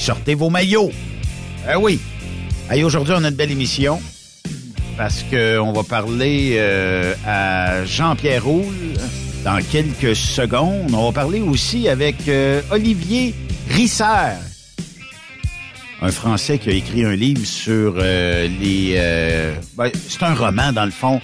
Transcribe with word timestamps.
sortez 0.00 0.34
vos 0.34 0.48
maillots. 0.48 0.90
Ah 1.68 1.78
oui. 1.78 2.00
Hey, 2.70 2.82
aujourd'hui, 2.84 3.14
on 3.16 3.22
a 3.22 3.28
une 3.28 3.34
belle 3.34 3.50
émission 3.50 4.00
parce 4.96 5.22
qu'on 5.30 5.72
va 5.72 5.82
parler 5.82 6.56
euh, 6.56 7.14
à 7.26 7.84
Jean-Pierre 7.84 8.44
Roule 8.44 8.94
dans 9.44 9.60
quelques 9.70 10.16
secondes. 10.16 10.92
On 10.94 11.06
va 11.06 11.12
parler 11.12 11.40
aussi 11.40 11.88
avec 11.88 12.28
euh, 12.28 12.62
Olivier 12.70 13.34
Risser, 13.68 14.36
un 16.02 16.10
Français 16.10 16.58
qui 16.58 16.70
a 16.70 16.72
écrit 16.72 17.04
un 17.04 17.14
livre 17.14 17.44
sur 17.44 17.94
euh, 17.98 18.48
les... 18.60 18.94
Ben, 19.76 19.90
c'est 20.08 20.22
un 20.22 20.34
roman, 20.34 20.72
dans 20.72 20.86
le 20.86 20.90
fond, 20.90 21.20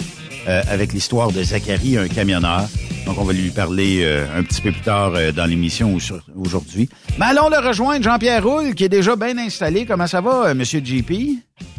avec 0.47 0.93
l'histoire 0.93 1.33
de 1.33 1.43
Zachary, 1.43 1.99
un 1.99 2.09
camionneur. 2.09 2.69
Donc, 3.05 3.19
on 3.19 3.25
va 3.25 3.33
lui 3.33 3.51
parler 3.51 4.05
un 4.35 4.43
petit 4.43 4.61
peu 4.61 4.73
plus 4.73 4.81
tard 4.81 5.13
dans 5.35 5.47
l'émission 5.47 5.97
aujourd'hui. 6.37 6.89
Mais 7.19 7.27
allons 7.27 7.49
le 7.49 7.59
rejoindre, 7.67 8.05
Jean-Pierre 8.05 8.45
Roule, 8.45 8.75
qui 8.75 8.85
est 8.85 8.89
déjà 8.89 9.17
bien 9.17 9.37
installé. 9.39 9.87
Comment 9.87 10.07
ça 10.07 10.21
va, 10.21 10.55
Monsieur 10.55 10.81
JP? 10.85 11.13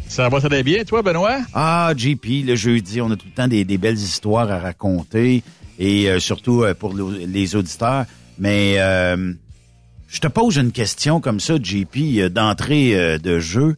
Ça 0.08 0.28
va 0.28 0.40
très 0.40 0.62
bien, 0.62 0.84
toi, 0.84 1.02
Benoît? 1.02 1.40
Ah, 1.52 1.92
JP, 1.96 2.46
le 2.46 2.56
jeudi, 2.56 3.00
on 3.00 3.10
a 3.10 3.16
tout 3.16 3.26
le 3.26 3.34
temps 3.34 3.46
des, 3.48 3.64
des 3.64 3.78
belles 3.78 3.98
histoires 3.98 4.50
à 4.50 4.58
raconter 4.58 5.42
et 5.78 6.10
euh, 6.10 6.18
surtout 6.18 6.62
euh, 6.62 6.74
pour 6.74 6.94
les 6.94 7.56
auditeurs. 7.56 8.06
Mais 8.38 8.76
euh, 8.78 9.32
je 10.08 10.20
te 10.20 10.28
pose 10.28 10.56
une 10.56 10.72
question 10.72 11.20
comme 11.20 11.40
ça, 11.40 11.56
JP, 11.62 12.28
d'entrée 12.30 13.18
de 13.18 13.38
jeu. 13.38 13.76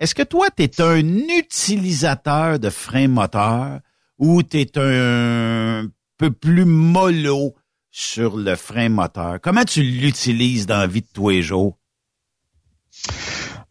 Est-ce 0.00 0.14
que 0.14 0.22
toi, 0.22 0.48
tu 0.50 0.62
es 0.62 0.80
un 0.80 1.06
utilisateur 1.38 2.58
de 2.58 2.70
frein 2.70 3.06
moteur 3.06 3.80
ou 4.18 4.42
tu 4.42 4.58
es 4.58 4.72
un 4.76 5.86
peu 6.16 6.30
plus 6.30 6.64
mollo 6.64 7.54
sur 7.90 8.38
le 8.38 8.56
frein 8.56 8.88
moteur? 8.88 9.38
Comment 9.42 9.64
tu 9.64 9.82
l'utilises 9.82 10.64
dans 10.64 10.78
la 10.78 10.86
vie 10.86 11.02
de 11.02 11.06
tous 11.12 11.28
les 11.28 11.42
jours? 11.42 11.76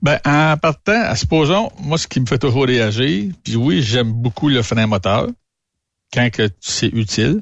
Ben, 0.04 0.20
en 0.24 0.56
partant, 0.58 1.16
supposons, 1.16 1.72
moi, 1.80 1.98
ce 1.98 2.08
qui 2.08 2.20
me 2.20 2.28
fait 2.28 2.38
toujours 2.38 2.68
réagir, 2.68 3.34
puis 3.44 3.56
oui, 3.56 3.82
j'aime 3.82 4.12
beaucoup 4.14 4.50
le 4.50 4.62
frein 4.62 4.86
moteur 4.86 5.28
quand 6.14 6.30
c'est 6.60 6.94
utile. 6.94 7.42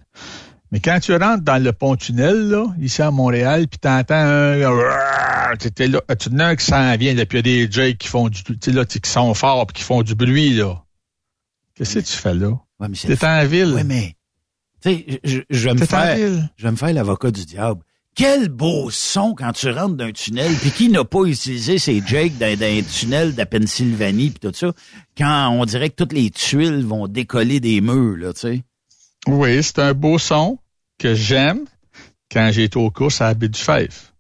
Mais 0.71 0.79
quand 0.79 0.99
tu 1.01 1.13
rentres 1.13 1.43
dans 1.43 1.61
le 1.61 1.73
pont-tunnel, 1.73 2.49
là, 2.49 2.65
ici 2.79 3.01
à 3.01 3.11
Montréal, 3.11 3.67
puis 3.67 3.79
t'entends 3.79 4.15
un... 4.15 5.36
Tu 5.55 5.87
là, 5.87 6.01
tu 6.15 6.29
as 6.41 6.45
un 6.45 6.55
qui 6.55 6.65
s'en 6.65 6.97
vient, 6.97 7.13
là, 7.13 7.25
puis 7.25 7.39
il 7.39 7.47
y 7.47 7.63
a 7.63 7.65
des 7.65 7.71
Jake 7.71 7.97
qui 7.97 8.07
font 8.07 8.29
du... 8.29 8.43
Tu 8.43 8.71
là, 8.71 8.85
qui 8.85 8.99
sont 9.09 9.33
forts, 9.33 9.67
puis 9.67 9.75
qui 9.75 9.83
font 9.83 10.03
du 10.03 10.15
bruit, 10.15 10.53
là. 10.53 10.83
Qu'est-ce 11.75 11.99
que 11.99 12.05
tu 12.05 12.13
fais 12.13 12.33
là? 12.33 12.59
Ouais, 12.79 12.87
T'es 12.89 13.25
en 13.25 13.45
ville. 13.45 13.73
Oui, 13.75 13.83
mais... 13.85 14.15
Tu 14.81 14.89
sais, 14.89 15.19
je, 15.23 15.39
je, 15.49 15.69
vais 15.69 15.75
me 15.75 15.85
faire... 15.85 16.17
Je 16.55 16.63
vais 16.63 16.71
me 16.71 16.77
faire 16.77 16.93
l'avocat 16.93 17.31
du 17.31 17.45
diable. 17.45 17.81
Quel 18.15 18.49
beau 18.49 18.89
son 18.89 19.35
quand 19.35 19.51
tu 19.51 19.69
rentres 19.69 19.95
d'un 19.95 20.11
tunnel, 20.11 20.51
puis 20.55 20.71
qui 20.71 20.89
n'a 20.89 21.05
pas 21.05 21.23
utilisé 21.25 21.77
ces 21.77 22.01
Jake 22.03 22.37
dans, 22.39 22.57
dans 22.57 22.65
un 22.65 22.81
tunnel 22.81 23.33
de 23.33 23.37
la 23.37 23.45
Pennsylvanie, 23.45 24.31
puis 24.31 24.39
tout 24.39 24.55
ça, 24.55 24.73
quand 25.15 25.49
on 25.49 25.65
dirait 25.65 25.91
que 25.91 25.95
toutes 25.95 26.13
les 26.13 26.31
tuiles 26.31 26.83
vont 26.83 27.07
décoller 27.07 27.59
des 27.59 27.79
murs, 27.79 28.17
là, 28.17 28.33
tu 28.33 28.39
sais? 28.39 28.63
Oui, 29.27 29.61
c'est 29.61 29.77
un 29.79 29.93
beau 29.93 30.17
son 30.17 30.57
que 30.97 31.13
j'aime 31.13 31.65
quand 32.31 32.49
j'ai 32.51 32.63
été 32.63 32.79
aux 32.79 32.89
courses 32.89 33.21
à 33.21 33.27
Abbé 33.27 33.49
du 33.49 33.59
Fife. 33.59 34.13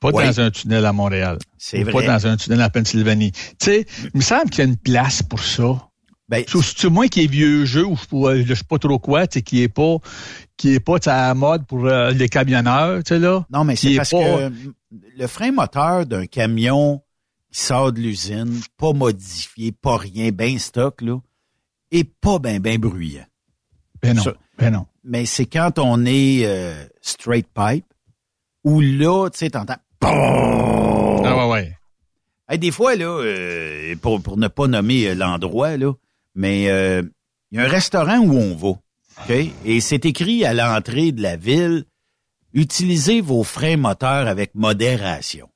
Pas 0.00 0.12
dans 0.12 0.40
un 0.40 0.50
tunnel 0.50 0.86
à 0.86 0.92
Montréal. 0.92 1.38
C'est 1.58 1.82
vrai. 1.82 1.92
Pas 1.92 2.18
dans 2.18 2.26
un 2.26 2.36
tunnel 2.36 2.60
à 2.62 2.70
Pennsylvanie. 2.70 3.32
Tu 3.32 3.56
sais, 3.60 3.86
il 4.02 4.16
me 4.16 4.22
semble 4.22 4.50
qu'il 4.50 4.64
y 4.64 4.66
a 4.66 4.70
une 4.70 4.78
place 4.78 5.22
pour 5.22 5.40
ça. 5.40 5.90
Ben, 6.30 6.44
c'est 6.46 6.88
moi 6.88 7.08
qui 7.08 7.24
est 7.24 7.26
vieux 7.26 7.64
jeu 7.64 7.84
ou 7.84 7.96
je, 7.96 8.44
je 8.44 8.54
sais 8.54 8.64
pas 8.64 8.78
trop 8.78 9.00
quoi, 9.00 9.26
tu 9.26 9.40
sais, 9.40 9.42
qui 9.42 9.62
est 9.62 9.68
pas 9.68 9.96
qui 10.56 10.74
est 10.74 10.80
pas 10.80 10.96
à 11.06 11.28
la 11.28 11.34
mode 11.34 11.66
pour 11.66 11.86
euh, 11.86 12.12
les 12.12 12.28
camionneurs, 12.28 13.02
tu 13.02 13.14
sais 13.14 13.18
là. 13.18 13.44
Non, 13.50 13.64
mais 13.64 13.74
c'est 13.74 13.96
parce 13.96 14.10
que 14.10 14.52
le 14.90 15.26
frein 15.26 15.50
moteur 15.50 16.06
d'un 16.06 16.26
camion 16.26 17.02
qui 17.50 17.60
sort 17.60 17.92
de 17.92 18.00
l'usine, 18.00 18.60
pas 18.76 18.92
modifié, 18.92 19.72
pas 19.72 19.96
rien, 19.96 20.30
bien 20.30 20.56
stock 20.58 21.02
là, 21.02 21.18
est 21.90 22.04
pas 22.04 22.38
bien 22.38 22.60
ben 22.60 22.78
bruyant. 22.78 23.26
Ben 24.00 24.16
non. 24.16 24.22
ben 24.56 24.70
non. 24.70 24.86
Mais 25.02 25.26
c'est 25.26 25.46
quand 25.46 25.80
on 25.80 26.04
est 26.06 26.42
euh, 26.44 26.84
straight 27.00 27.48
pipe, 27.52 27.86
où 28.62 28.80
là, 28.80 29.28
tu 29.30 29.38
sais, 29.38 29.50
t'entends... 29.50 29.78
Ah 30.02 31.48
ouais, 31.48 31.76
ouais. 32.48 32.58
des 32.58 32.70
fois, 32.70 32.96
là, 32.96 33.06
euh, 33.06 33.94
pour, 34.00 34.22
pour 34.22 34.36
ne 34.36 34.48
pas 34.48 34.66
nommer 34.66 35.08
euh, 35.08 35.14
l'endroit, 35.14 35.76
là, 35.76 35.92
mais 36.34 36.64
il 36.64 37.56
y 37.56 37.58
a 37.58 37.64
un 37.64 37.68
restaurant 37.68 38.18
où 38.18 38.36
on 38.36 38.54
va, 38.54 38.68
OK? 38.68 39.52
Et 39.64 39.80
c'est 39.80 40.04
écrit 40.04 40.44
à 40.44 40.54
l'entrée 40.54 41.12
de 41.12 41.22
la 41.22 41.36
ville, 41.36 41.84
utilisez 42.52 43.20
vos 43.20 43.44
freins 43.44 43.76
moteurs 43.76 44.26
avec 44.26 44.54
modération. 44.54 45.48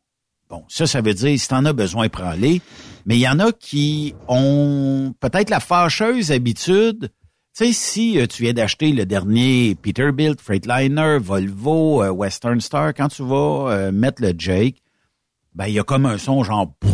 Bon, 0.51 0.65
ça, 0.69 0.87
ça 0.87 1.01
veut 1.01 1.15
dire, 1.15 1.39
si 1.39 1.49
t'en 1.49 1.65
as 1.65 1.73
besoin, 1.73 2.09
prends-les. 2.09 2.61
Mais 3.07 3.17
il 3.17 3.21
y 3.21 3.29
en 3.29 3.39
a 3.39 3.53
qui 3.53 4.15
ont 4.29 5.15
peut-être 5.21 5.51
la 5.51 5.61
fâcheuse 5.61 6.33
habitude 6.33 7.11
tu 7.11 7.24
sais, 7.55 7.73
si 7.73 8.19
euh, 8.19 8.27
tu 8.27 8.43
viens 8.43 8.53
d'acheter 8.53 8.93
le 8.93 9.07
dernier 9.07 9.77
Peterbilt, 9.77 10.41
Freightliner, 10.41 11.19
Volvo, 11.21 12.03
euh, 12.03 12.11
Western 12.11 12.61
Star, 12.61 12.93
quand 12.95 13.07
tu 13.09 13.23
vas 13.23 13.71
euh, 13.71 13.93
mettre 13.93 14.21
le 14.23 14.35
Jake, 14.37 14.83
ben 15.55 15.69
il 15.69 15.75
y 15.75 15.79
a 15.79 15.85
comme 15.85 16.05
un 16.05 16.19
son 16.19 16.43
genre, 16.43 16.75
tu 16.83 16.89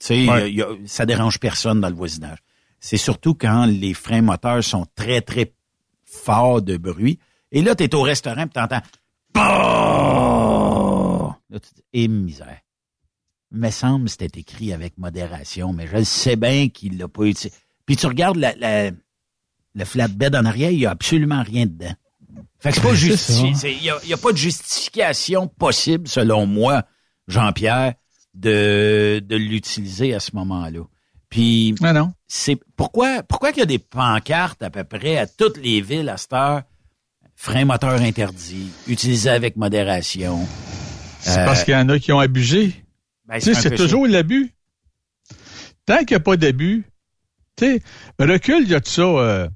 sais, 0.00 0.26
ça 0.84 1.06
dérange 1.06 1.40
personne 1.40 1.80
dans 1.80 1.88
le 1.88 1.94
voisinage. 1.94 2.36
C'est 2.78 2.98
surtout 2.98 3.34
quand 3.34 3.64
les 3.64 3.94
freins 3.94 4.20
moteurs 4.20 4.62
sont 4.62 4.84
très 4.94 5.22
très 5.22 5.54
forts 6.04 6.60
de 6.60 6.76
bruit. 6.76 7.18
Et 7.50 7.62
là, 7.62 7.74
tu 7.74 7.84
es 7.84 7.94
au 7.94 8.02
restaurant 8.02 8.42
et 8.42 8.50
t'entends, 8.50 8.82
là, 9.34 11.38
tu 11.52 11.58
dis, 11.74 11.84
et 11.94 12.08
misère. 12.08 12.60
Me 13.50 13.70
semble 13.70 14.10
c'était 14.10 14.40
écrit 14.40 14.74
avec 14.74 14.98
modération, 14.98 15.72
mais 15.72 15.86
je 15.86 16.02
sais 16.02 16.36
bien 16.36 16.68
qu'il 16.68 16.98
l'a 16.98 17.08
pas 17.08 17.22
utilisé. 17.22 17.56
Puis 17.86 17.96
tu 17.96 18.06
regardes 18.06 18.36
la, 18.36 18.54
la 18.56 18.90
le 19.74 19.84
flatbed 19.84 20.34
en 20.34 20.44
arrière, 20.44 20.70
il 20.70 20.78
n'y 20.78 20.86
a 20.86 20.90
absolument 20.90 21.42
rien 21.42 21.66
dedans. 21.66 21.94
Fait 22.60 22.70
que 22.70 22.76
c'est 22.76 22.82
pas 22.82 22.94
justifié. 22.94 23.52
Il 23.72 24.06
n'y 24.06 24.12
a, 24.12 24.16
pas 24.16 24.32
de 24.32 24.36
justification 24.36 25.48
possible, 25.48 26.08
selon 26.08 26.46
moi, 26.46 26.84
Jean-Pierre, 27.28 27.94
de, 28.34 29.22
de 29.24 29.36
l'utiliser 29.36 30.14
à 30.14 30.20
ce 30.20 30.34
moment-là. 30.34 30.80
Puis, 31.28 31.74
ah 31.82 31.92
non. 31.92 32.12
c'est 32.28 32.56
pourquoi 32.76 33.22
pourquoi 33.24 33.50
qu'il 33.50 33.60
y 33.60 33.62
a 33.64 33.66
des 33.66 33.78
pancartes 33.78 34.62
à 34.62 34.70
peu 34.70 34.84
près 34.84 35.18
à 35.18 35.26
toutes 35.26 35.56
les 35.56 35.80
villes 35.80 36.08
à 36.08 36.16
cette 36.16 36.32
heure, 36.32 36.62
frein 37.34 37.64
moteur 37.64 38.00
interdit, 38.00 38.70
utilisé 38.86 39.30
avec 39.30 39.56
modération? 39.56 40.46
C'est 41.20 41.44
parce 41.44 41.64
qu'il 41.64 41.74
y 41.74 41.76
en 41.76 41.88
a 41.88 41.98
qui 41.98 42.12
ont 42.12 42.20
abusé. 42.20 42.84
Ben, 43.26 43.40
c'est 43.40 43.74
toujours 43.74 44.06
l'abus. 44.06 44.54
Tant 45.86 45.98
qu'il 45.98 46.10
n'y 46.10 46.16
a 46.16 46.20
pas 46.20 46.36
d'abus, 46.36 46.84
tu 47.56 47.66
sais, 47.66 47.82
recul, 48.18 48.62
il 48.62 48.70
y 48.70 48.74
a 48.74 48.80
de 48.80 48.86
ça, 48.86 49.02
euh, 49.02 49.48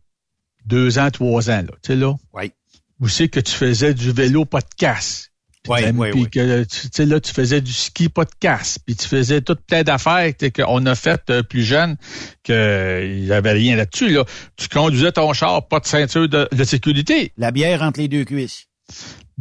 deux 0.69 0.99
ans, 0.99 1.11
trois 1.11 1.51
ans, 1.51 1.63
là. 1.63 1.73
Tu 1.83 1.89
sais, 1.89 1.97
là. 1.97 2.15
Oui. 2.35 2.53
Vous 3.01 3.09
savez 3.09 3.29
que 3.29 3.41
tu 3.41 3.53
faisais 3.53 3.95
du 3.95 4.13
vélo, 4.13 4.45
pas 4.45 4.61
de 4.61 4.75
casse. 4.77 5.29
Oui, 5.67 5.81
oui, 5.95 6.11
puis 6.13 6.31
que 6.31 6.65
tu 6.65 6.89
sais 6.91 7.05
là 7.05 7.21
tu 7.21 7.33
faisais 7.33 7.61
du 7.61 7.73
ski 7.73 8.09
pas 8.09 8.25
de 8.25 8.31
casse 8.41 8.79
puis 8.79 8.97
tu 8.97 9.07
faisais 9.07 9.43
tout 9.43 9.57
plein 9.67 9.83
d'affaires 9.83 10.33
qu'on 10.55 10.87
a 10.87 10.95
fait 10.95 11.21
euh, 11.29 11.43
plus 11.43 11.63
jeune 11.63 11.97
que 12.43 13.05
il 13.05 13.27
y 13.27 13.33
avait 13.33 13.53
rien 13.53 13.77
là-dessus 13.77 14.09
là 14.09 14.25
tu 14.57 14.69
conduisais 14.69 15.13
ton 15.13 15.31
char 15.35 15.67
pas 15.69 15.81
de 15.81 15.87
ceinture 15.87 16.27
de, 16.27 16.49
de, 16.51 16.65
sécurité 16.65 17.33
la 17.37 17.51
bière 17.51 17.83
entre 17.83 18.01
les 18.01 18.09
deux 18.09 18.25
cuisses 18.25 18.67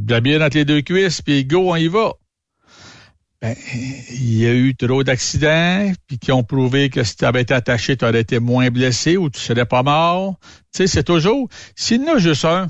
la 0.06 0.20
bière 0.20 0.42
entre 0.42 0.58
les 0.58 0.66
deux 0.66 0.82
cuisses 0.82 1.22
puis 1.22 1.46
go 1.46 1.72
on 1.72 1.76
y 1.78 1.88
va 1.88 2.14
ben, 3.42 3.56
il 3.74 4.38
y 4.38 4.48
a 4.48 4.54
eu 4.54 4.76
trop 4.76 5.04
d'accidents, 5.04 5.92
puis 6.08 6.18
qui 6.18 6.32
ont 6.32 6.44
prouvé 6.44 6.90
que 6.90 7.04
si 7.04 7.16
tu 7.16 7.26
avais 7.26 7.42
été 7.42 7.54
attaché, 7.54 7.96
tu 7.96 8.06
aurais 8.06 8.22
été 8.22 8.40
moins 8.40 8.70
blessé 8.70 9.16
ou 9.16 9.30
tu 9.30 9.40
serais 9.40 9.66
pas 9.66 9.84
mort. 9.84 10.36
Tu 10.74 10.80
sais, 10.80 10.88
c'est 10.88 11.04
toujours, 11.04 11.48
s'il 11.76 12.04
y 12.04 12.10
en 12.10 12.16
a 12.16 12.18
juste 12.18 12.46
un, 12.46 12.68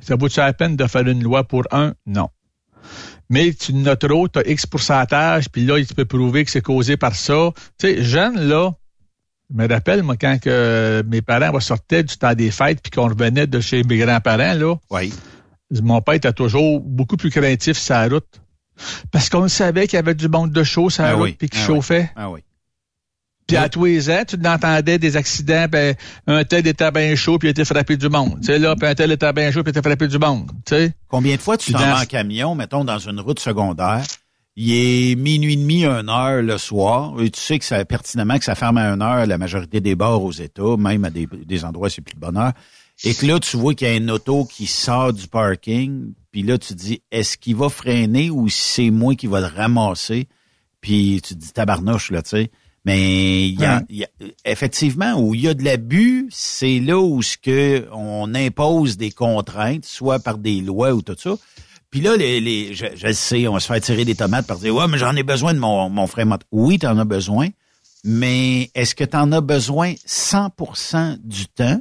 ça 0.00 0.14
vaut-tu 0.16 0.38
la 0.38 0.52
peine 0.52 0.76
de 0.76 0.86
faire 0.86 1.06
une 1.06 1.22
loi 1.22 1.44
pour 1.44 1.64
un? 1.72 1.94
Non. 2.06 2.28
Mais 3.28 3.52
tu 3.52 3.72
en 3.72 3.86
as 3.86 3.96
trop, 3.96 4.28
tu 4.28 4.38
as 4.38 4.48
X 4.48 4.66
pourcentage, 4.66 5.48
puis 5.50 5.64
là, 5.64 5.82
tu 5.84 5.94
peux 5.94 6.04
prouver 6.04 6.44
que 6.44 6.50
c'est 6.50 6.62
causé 6.62 6.96
par 6.96 7.14
ça. 7.14 7.50
Tu 7.78 7.88
sais, 7.88 8.02
jeune, 8.02 8.40
là, 8.48 8.72
je 9.50 9.56
me 9.56 9.68
rappelle, 9.68 10.02
moi, 10.04 10.16
quand 10.16 10.38
que 10.40 11.02
mes 11.08 11.22
parents 11.22 11.58
sortaient 11.60 12.04
du 12.04 12.16
temps 12.16 12.34
des 12.34 12.52
fêtes, 12.52 12.80
puis 12.80 12.90
qu'on 12.90 13.08
revenait 13.08 13.48
de 13.48 13.60
chez 13.60 13.82
mes 13.82 13.98
grands-parents, 13.98 14.54
là. 14.54 14.76
Oui. 14.90 15.12
Mon 15.82 16.00
père 16.00 16.14
était 16.14 16.32
toujours 16.32 16.80
beaucoup 16.80 17.16
plus 17.16 17.30
craintif 17.30 17.76
sur 17.76 17.94
la 17.94 18.08
route. 18.08 18.40
Parce 19.10 19.28
qu'on 19.28 19.48
savait 19.48 19.86
qu'il 19.86 19.96
y 19.96 20.00
avait 20.00 20.14
du 20.14 20.28
monde 20.28 20.52
de 20.52 20.62
chaud 20.62 20.90
sur 20.90 21.02
la 21.02 21.10
ah 21.10 21.14
route 21.14 21.36
puis 21.36 21.48
qui 21.48 21.58
ah 21.60 21.66
chauffait. 21.66 22.10
Ah 22.16 22.30
oui. 22.30 22.40
Puis 23.46 23.56
à 23.56 23.68
tous 23.68 23.84
les 23.84 24.08
ans, 24.10 24.22
tu 24.26 24.36
entendais 24.46 24.98
des 24.98 25.16
accidents, 25.16 25.66
ben, 25.68 25.96
un 26.28 26.44
tel 26.44 26.66
était 26.68 26.90
bien 26.92 27.16
chaud 27.16 27.38
puis 27.38 27.48
il 27.48 27.50
était 27.50 27.64
frappé 27.64 27.96
du 27.96 28.08
monde. 28.08 28.38
Tu 28.40 28.46
sais, 28.46 28.58
là, 28.58 28.76
puis 28.76 28.88
un 28.88 28.94
tel 28.94 29.10
était 29.10 29.32
bien 29.32 29.50
chaud 29.50 29.64
puis 29.64 29.72
il 29.72 29.78
était 29.78 29.88
frappé 29.88 30.06
du 30.06 30.18
monde. 30.18 30.52
Tu 30.64 30.74
sais. 30.74 30.94
Combien 31.08 31.34
de 31.34 31.40
fois 31.40 31.56
tu 31.56 31.72
t'en 31.72 32.00
en 32.00 32.04
camion, 32.04 32.54
mettons, 32.54 32.84
dans 32.84 32.98
une 32.98 33.18
route 33.18 33.40
secondaire, 33.40 34.04
il 34.54 34.72
est 34.72 35.14
minuit 35.16 35.54
et 35.54 35.56
demi, 35.56 35.84
une 35.84 36.08
heure 36.08 36.42
le 36.42 36.58
soir, 36.58 37.14
et 37.20 37.30
tu 37.30 37.40
sais 37.40 37.58
que 37.58 37.64
ça 37.64 37.84
pertinemment 37.84 38.38
que 38.38 38.44
ça 38.44 38.54
ferme 38.54 38.78
à 38.78 38.88
une 38.88 39.02
heure 39.02 39.26
la 39.26 39.38
majorité 39.38 39.80
des 39.80 39.94
bars 39.94 40.22
aux 40.22 40.32
États, 40.32 40.76
même 40.78 41.04
à 41.04 41.10
des, 41.10 41.26
des 41.46 41.64
endroits 41.64 41.90
c'est 41.90 42.02
plus 42.02 42.14
de 42.14 42.20
bonne 42.20 42.36
heure. 42.36 42.52
Et 43.02 43.14
que 43.14 43.24
là, 43.24 43.40
tu 43.40 43.56
vois 43.56 43.74
qu'il 43.74 43.88
y 43.88 43.90
a 43.90 43.94
une 43.94 44.10
auto 44.10 44.44
qui 44.44 44.66
sort 44.66 45.12
du 45.12 45.26
parking, 45.26 46.12
puis 46.30 46.42
là, 46.42 46.58
tu 46.58 46.74
dis, 46.74 47.02
est-ce 47.10 47.36
qu'il 47.36 47.56
va 47.56 47.68
freiner 47.68 48.30
ou 48.30 48.48
c'est 48.48 48.90
moi 48.90 49.14
qui 49.14 49.26
va 49.26 49.40
le 49.40 49.46
ramasser? 49.46 50.28
Puis 50.80 51.20
tu 51.22 51.34
te 51.34 51.38
dis 51.40 51.52
tabarnouche, 51.52 52.10
là, 52.10 52.22
tu 52.22 52.30
sais. 52.30 52.50
Mais 52.86 53.48
il 53.48 53.60
y 53.60 53.64
a, 53.66 53.82
il 53.90 53.96
y 53.98 54.04
a- 54.04 54.08
effectivement, 54.46 55.14
où 55.20 55.34
il 55.34 55.42
y 55.42 55.48
a 55.48 55.54
de 55.54 55.62
l'abus, 55.62 56.28
c'est 56.30 56.78
là 56.80 56.98
où 56.98 57.20
ce 57.22 57.36
que 57.36 57.86
on 57.92 58.34
impose 58.34 58.96
des 58.96 59.10
contraintes, 59.10 59.84
soit 59.84 60.18
par 60.18 60.38
des 60.38 60.62
lois 60.62 60.94
ou 60.94 61.02
tout 61.02 61.16
ça. 61.18 61.36
Puis 61.90 62.00
là, 62.00 62.16
les, 62.16 62.40
les, 62.40 62.72
je, 62.72 62.86
je 62.94 63.12
sais, 63.12 63.46
on 63.48 63.52
va 63.52 63.60
se 63.60 63.66
faire 63.66 63.80
tirer 63.82 64.04
des 64.06 64.14
tomates 64.14 64.46
par 64.46 64.58
dire 64.58 64.74
Ouais, 64.74 64.86
mais 64.88 64.96
j'en 64.96 65.14
ai 65.16 65.22
besoin 65.24 65.52
de 65.52 65.58
mon, 65.58 65.90
mon 65.90 66.06
frein 66.06 66.24
moteur. 66.24 66.46
Oui, 66.52 66.78
tu 66.78 66.86
en 66.86 66.96
as 66.98 67.04
besoin, 67.04 67.48
mais 68.04 68.70
est-ce 68.74 68.94
que 68.94 69.04
tu 69.04 69.16
en 69.16 69.30
as 69.32 69.40
besoin 69.42 69.92
100% 70.06 71.18
du 71.22 71.46
temps? 71.48 71.80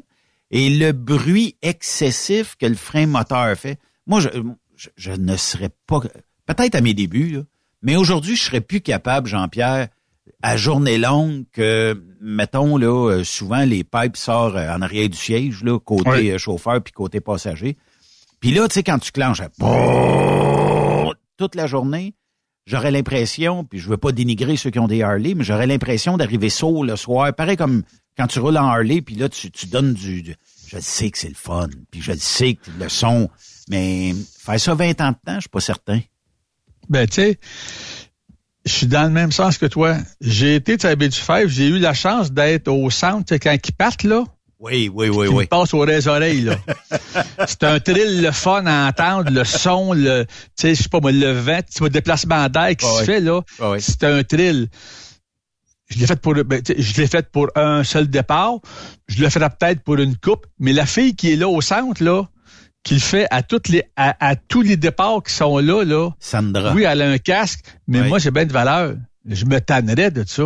Et 0.52 0.70
le 0.70 0.92
bruit 0.92 1.56
excessif 1.62 2.56
que 2.60 2.66
le 2.66 2.76
frein 2.76 3.06
moteur 3.06 3.56
fait, 3.56 3.78
moi, 4.10 4.20
je, 4.20 4.28
je, 4.76 4.90
je 4.98 5.12
ne 5.12 5.38
serais 5.38 5.70
pas, 5.88 6.02
peut-être 6.46 6.76
à 6.76 6.82
mes 6.82 6.94
débuts, 6.94 7.30
là, 7.30 7.42
mais 7.82 7.96
aujourd'hui, 7.96 8.36
je 8.36 8.44
serais 8.44 8.60
plus 8.62 8.82
capable, 8.82 9.28
Jean-Pierre, 9.28 9.88
à 10.42 10.58
journée 10.58 10.98
longue, 10.98 11.46
que, 11.54 12.02
mettons, 12.22 12.76
là, 12.78 12.88
euh, 13.12 13.24
souvent, 13.24 13.64
les 13.64 13.84
pipes 13.86 14.18
sortent 14.18 14.56
euh, 14.56 14.74
en 14.76 14.82
arrière 14.82 15.08
du 15.10 15.18
siège, 15.18 15.64
là, 15.64 15.80
côté 15.80 16.10
Oui. 16.10 16.32
euh, 16.32 16.38
chauffeur 16.38 16.82
puis 16.84 16.92
côté 16.94 17.22
passager. 17.22 17.78
Puis 18.42 18.52
là, 18.52 18.68
tu 18.68 18.74
sais, 18.76 18.84
quand 18.84 19.00
tu 19.00 19.12
clenches, 19.12 19.42
à 19.42 19.50
brrrr 19.58 21.14
toute 21.38 21.56
la 21.56 21.68
journée, 21.68 22.14
j'aurais 22.66 22.92
l'impression, 22.92 23.64
puis 23.64 23.80
je 23.80 23.88
veux 23.90 23.98
pas 23.98 24.12
dénigrer 24.12 24.56
ceux 24.58 24.70
qui 24.70 24.80
ont 24.80 24.88
des 24.88 25.02
Harley, 25.04 25.34
mais 25.36 25.44
j'aurais 25.44 25.68
l'impression 25.68 26.18
d'arriver 26.18 26.50
sourd 26.50 26.84
le 26.86 26.96
soir. 26.96 27.34
Pareil 27.34 27.58
comme 27.58 27.84
quand 28.18 28.28
tu 28.28 28.40
roules 28.40 28.58
en 28.58 28.66
Harley, 28.68 29.02
puis 29.02 29.16
là, 29.16 29.30
tu, 29.30 29.50
tu 29.52 29.68
donnes 29.68 29.94
du, 29.94 30.22
du- 30.22 30.36
Je 30.68 30.76
le 30.76 30.82
sais 30.82 31.10
que 31.10 31.18
c'est 31.18 31.30
le 31.30 31.36
fun, 31.36 31.70
puis 31.92 32.02
je 32.02 32.12
le 32.12 32.18
sais 32.18 32.56
que 32.56 32.70
le 32.80 32.90
son, 32.90 33.30
mais 33.70 34.14
faire 34.40 34.60
ça 34.60 34.74
20 34.74 35.02
ans 35.02 35.12
de 35.12 35.18
temps, 35.26 35.36
je 35.36 35.42
suis 35.42 35.50
pas 35.50 35.60
certain. 35.60 36.00
Ben, 36.90 37.08
tu 37.08 37.22
sais, 37.22 37.40
je 38.66 38.72
suis 38.72 38.88
dans 38.88 39.04
le 39.04 39.10
même 39.10 39.32
sens 39.32 39.58
que 39.58 39.68
toi. 39.68 39.98
J'ai 40.20 40.56
été 40.56 40.76
de 40.78 40.96
baie 40.96 41.10
du 41.10 41.18
Fèvre, 41.18 41.50
j'ai 41.50 41.68
eu 41.68 41.78
la 41.78 41.94
chance 41.94 42.32
d'être 42.32 42.68
au 42.68 42.90
centre, 42.90 43.36
quand 43.36 43.56
ils 43.56 43.74
partent, 43.74 44.04
là. 44.04 44.24
Oui, 44.60 44.92
oui, 44.94 45.08
oui, 45.08 45.28
oui. 45.28 45.46
passe 45.46 45.74
aux 45.74 45.86
les 45.86 46.08
oreilles, 46.10 46.42
là. 46.42 46.58
c'est 47.48 47.64
un 47.64 47.80
thrill, 47.80 48.22
le 48.22 48.32
fun 48.32 48.66
à 48.66 48.90
entendre, 48.90 49.32
le 49.32 49.46
son, 49.46 49.94
le, 49.94 50.26
tu 50.26 50.34
sais, 50.56 50.76
je 50.76 50.84
sais 50.84 50.90
pas 50.90 51.00
le 51.00 51.32
vent, 51.32 51.62
le 51.80 51.90
déplacement 51.90 52.50
d'air 52.50 52.76
qui 52.76 52.86
Ah 52.86 53.00
se 53.00 53.04
fait, 53.06 53.22
là. 53.22 53.42
Ah. 53.62 53.76
C'est 53.80 54.04
un 54.04 54.22
thrill. 54.24 54.68
Je 55.88 56.00
l'ai 56.00 56.08
fait 56.08 56.20
pour, 56.20 56.34
ben, 56.34 56.62
je 56.68 57.02
l'ai 57.02 57.08
fait 57.08 57.32
pour 57.32 57.48
un 57.56 57.84
seul 57.84 58.10
départ. 58.10 58.56
Je 59.08 59.24
le 59.24 59.30
ferai 59.30 59.50
peut-être 59.50 59.82
pour 59.82 59.96
une 59.96 60.18
coupe. 60.18 60.46
Mais 60.60 60.74
la 60.74 60.86
fille 60.86 61.16
qui 61.16 61.32
est 61.32 61.36
là 61.36 61.48
au 61.48 61.62
centre, 61.62 62.04
là, 62.04 62.28
qui 62.90 62.96
le 62.96 63.00
fait 63.02 63.28
à 63.30 63.44
toutes 63.44 63.68
les, 63.70 63.84
à, 63.96 64.16
à 64.32 64.36
tous 64.36 64.62
les 64.64 64.76
départs 64.78 65.22
qui 65.24 65.32
sont 65.34 65.60
là, 65.60 65.84
là. 65.84 66.10
Sandra. 66.20 66.74
Oui, 66.74 66.84
elle 66.84 67.02
a 67.04 67.10
un 67.10 67.18
casque, 67.20 67.64
mais 67.88 68.02
moi, 68.08 68.18
j'ai 68.20 68.32
bien 68.32 68.46
de 68.46 68.52
valeur. 68.52 68.96
Je 69.26 69.46
me 69.46 69.60
tannerais 69.62 70.10
de 70.10 70.24
ça. 70.26 70.44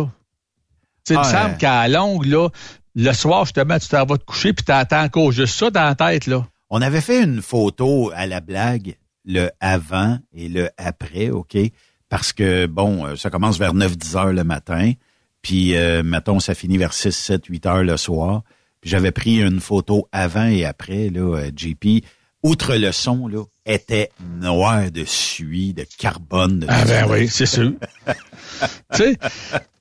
Tu 1.06 1.12
sais, 1.12 1.14
il 1.14 1.16
Ah, 1.16 1.20
me 1.20 1.24
semble 1.32 1.50
ouais. 1.52 1.58
qu'à 1.58 1.88
la 1.88 1.98
longue, 1.98 2.26
là, 2.26 2.48
le 2.94 3.12
soir, 3.12 3.44
justement, 3.46 3.78
tu 3.78 3.88
t'en 3.88 4.04
vas 4.04 4.18
te 4.18 4.24
coucher 4.24 4.52
puis 4.52 4.62
t'attends 4.64 5.04
encore 5.04 5.32
juste 5.32 5.56
ça 5.56 5.70
dans 5.70 5.84
la 5.84 5.94
tête, 5.94 6.26
là. 6.26 6.46
On 6.68 6.82
avait 6.82 7.00
fait 7.00 7.22
une 7.22 7.40
photo 7.40 8.10
à 8.14 8.26
la 8.26 8.40
blague, 8.40 8.96
le 9.24 9.48
avant 9.60 10.18
et 10.34 10.48
le 10.48 10.68
après, 10.76 11.30
OK? 11.30 11.56
Parce 12.10 12.32
que, 12.34 12.66
bon, 12.66 13.06
euh, 13.06 13.16
ça 13.16 13.30
commence 13.30 13.58
vers 13.58 13.72
9-10 13.74 14.16
heures 14.16 14.32
le 14.34 14.44
matin, 14.44 14.92
puis, 15.40 15.76
euh, 15.76 16.02
mettons, 16.02 16.40
ça 16.40 16.54
finit 16.54 16.76
vers 16.76 16.92
6, 16.92 17.10
7, 17.12 17.46
8 17.46 17.66
heures 17.66 17.82
le 17.84 17.96
soir. 17.96 18.42
Puis 18.82 18.90
j'avais 18.90 19.12
pris 19.12 19.40
une 19.40 19.60
photo 19.60 20.08
avant 20.12 20.44
et 20.46 20.66
après, 20.66 21.08
là, 21.08 21.38
euh, 21.38 21.50
JP. 21.56 22.04
Outre 22.44 22.74
le 22.74 22.92
son, 22.92 23.26
là, 23.26 23.42
était 23.64 24.10
noir 24.38 24.90
de 24.90 25.04
suie, 25.06 25.72
de 25.72 25.86
carbone. 25.98 26.60
De 26.60 26.66
Ah 26.68 26.84
ben 26.84 27.06
oui, 27.10 27.26
c'est 27.26 27.46
sûr. 27.46 27.72
tu 28.94 28.98
sais, 28.98 29.18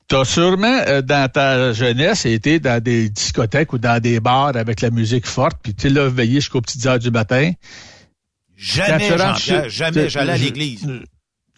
t'as 0.08 0.24
sûrement, 0.24 0.80
euh, 0.88 1.02
dans 1.02 1.30
ta 1.30 1.74
jeunesse, 1.74 2.26
été 2.26 2.62
dans 2.62 2.82
des 2.82 3.10
discothèques 3.10 3.74
ou 3.74 3.80
dans 3.80 4.02
des 4.02 4.22
bars 4.22 4.56
avec 4.56 4.80
la 4.80 4.92
musique 4.92 5.28
forte, 5.28 5.58
puis 5.62 5.76
tu 5.76 5.90
là, 5.90 6.08
veillé 6.08 6.36
jusqu'aux 6.36 6.62
petites 6.62 6.86
heures 6.86 7.00
du 7.00 7.12
matin. 7.12 7.52
Jamais, 8.56 9.18
Jean-Pierre, 9.18 9.68
jamais. 9.68 10.08
J'allais 10.08 10.32
à 10.32 10.38
l'église. 10.38 10.88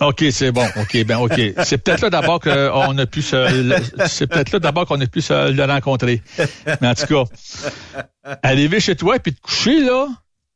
OK, 0.01 0.25
c'est 0.31 0.51
bon. 0.51 0.65
OK, 0.75 1.05
ben 1.05 1.17
OK. 1.19 1.39
C'est 1.63 1.77
peut-être 1.77 2.01
là 2.01 2.09
d'abord 2.09 2.39
qu'on 2.39 2.97
a 2.97 3.05
pu 3.05 3.21
se, 3.21 3.79
c'est 4.07 4.27
peut-être 4.27 4.51
là 4.53 4.59
d'abord 4.59 4.88
qu'on 4.88 5.00
a 5.00 5.05
pu 5.05 5.21
se 5.21 5.51
le 5.51 5.63
rencontrer. 5.65 6.21
Mais 6.81 6.88
en 6.88 6.95
tout 6.95 7.05
cas, 7.05 7.24
arriver 8.43 8.79
chez 8.79 8.95
toi 8.95 9.19
puis 9.19 9.33
te 9.33 9.39
coucher 9.39 9.81
là, 9.81 10.07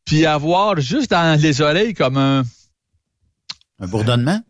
puis 0.10 0.26
avoir 0.26 0.80
juste 0.80 1.12
dans 1.12 1.40
les 1.40 1.62
oreilles 1.62 1.94
comme 1.94 2.18
un, 2.18 2.44
Un 3.80 3.88
bourdonnement? 3.88 4.42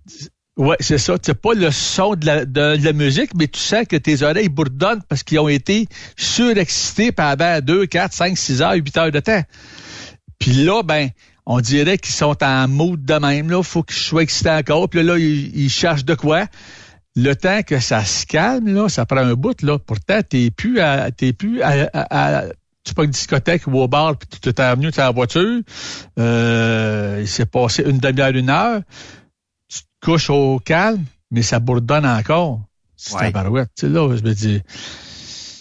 ouais, 0.56 0.78
c'est 0.80 0.98
ça. 0.98 1.16
C'est 1.22 1.34
pas 1.40 1.54
le 1.54 1.70
son 1.70 2.16
de 2.16 2.26
la, 2.26 2.46
de, 2.46 2.78
de 2.78 2.86
la 2.86 2.94
musique, 2.94 3.32
mais 3.36 3.48
tu 3.50 3.60
sens 3.60 3.86
que 3.86 3.98
tes 3.98 4.24
oreilles 4.24 4.48
bourdonnent 4.48 5.02
parce 5.10 5.24
qu'ils 5.24 5.38
ont 5.40 5.50
été 5.50 5.88
surexcités 6.18 7.12
pendant 7.12 7.60
2, 7.60 7.86
4, 7.88 8.14
5, 8.14 8.38
6 8.38 8.62
heures, 8.62 8.74
8 8.76 8.98
heures 8.98 9.12
de 9.12 9.20
temps. 9.20 9.44
Puis 10.40 10.52
là, 10.64 10.82
ben, 10.82 11.10
on 11.46 11.60
dirait 11.60 11.98
qu'ils 11.98 12.16
sont 12.16 12.42
en 12.42 12.68
mood 12.70 13.04
de 13.04 13.14
même. 13.16 13.50
Là, 13.50 13.62
faut 13.62 13.84
qu'ils 13.84 13.98
soient 13.98 14.24
excités 14.24 14.52
encore. 14.52 14.88
Puis 14.90 15.04
là, 15.04 15.18
ils, 15.18 15.54
ils 15.58 15.70
cherchent 15.70 16.06
de 16.06 16.16
quoi? 16.16 16.46
Le 17.18 17.34
temps 17.36 17.64
que 17.64 17.80
ça 17.80 18.06
se 18.06 18.26
calme, 18.26 18.74
là, 18.74 18.88
ça 18.88 19.06
prend 19.06 19.18
un 19.18 19.34
bout. 19.34 19.62
Là. 19.62 19.78
Pourtant, 19.80 20.22
t'es 20.22 20.52
plus 20.52 20.80
à, 20.80 21.12
t'es 21.12 21.34
plus 21.34 21.62
à, 21.62 21.90
à- 21.94 22.40
à- 22.40 22.46
tu 22.90 22.94
pas 22.96 23.04
une 23.06 23.12
discothèque 23.12 23.68
ou 23.68 23.78
au 23.80 23.88
bar, 23.88 24.18
puis 24.18 24.28
tu 24.42 24.54
t'es 24.54 24.70
revenu, 24.70 24.92
tu 24.92 25.00
es 25.00 25.04
en 25.04 25.14
voiture. 25.14 25.62
Euh, 26.18 27.18
il 27.22 27.28
s'est 27.28 27.46
passé 27.46 27.84
une 27.86 28.00
demi-heure, 28.00 28.36
une 28.36 28.50
heure. 28.50 28.82
Tu 29.68 29.80
te 29.80 30.06
couches 30.06 30.30
au 30.30 30.60
calme, 30.60 31.04
mais 31.32 31.42
ça 31.42 31.60
bourdonne 31.60 32.06
encore. 32.06 32.62
C'est 32.96 33.16
Ouais. 33.16 33.32
barouette. 33.32 33.70
Tu 33.78 33.86
sais, 33.88 33.90
là, 33.90 34.14
je 34.16 34.24
me 34.24 34.34
dis, 34.34 34.62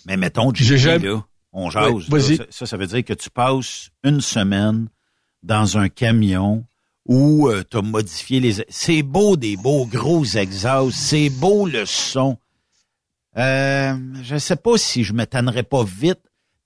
Mais 0.07 0.17
mettons, 0.17 0.53
jamais- 0.55 1.07
là, 1.07 1.23
on 1.53 1.71
jase. 1.71 2.09
Ouais, 2.11 2.19
là. 2.21 2.45
ça, 2.51 2.67
ça, 2.67 2.77
veut 2.77 2.87
dire 2.87 3.05
que 3.05 3.13
tu 3.13 3.31
passes 3.31 3.91
une 4.03 4.21
semaine 4.21 4.89
dans 5.43 5.79
un 5.79 5.89
camion 5.89 6.65
où 7.07 7.49
tu 7.71 7.77
as 7.77 7.83
modifié 7.83 8.41
les... 8.41 8.65
C'est 8.69 9.03
beau, 9.03 9.37
des 9.37 9.57
beaux 9.57 9.87
gros 9.87 10.25
exhausts. 10.25 10.97
C'est 10.99 11.31
beau, 11.31 11.67
le 11.67 11.87
son. 11.87 12.39
Euh, 13.37 13.95
je 14.23 14.37
sais 14.37 14.57
pas 14.57 14.77
si 14.79 15.05
je 15.05 15.13
me 15.13 15.25
tannerais 15.27 15.63
pas 15.63 15.85
vite. 15.85 16.19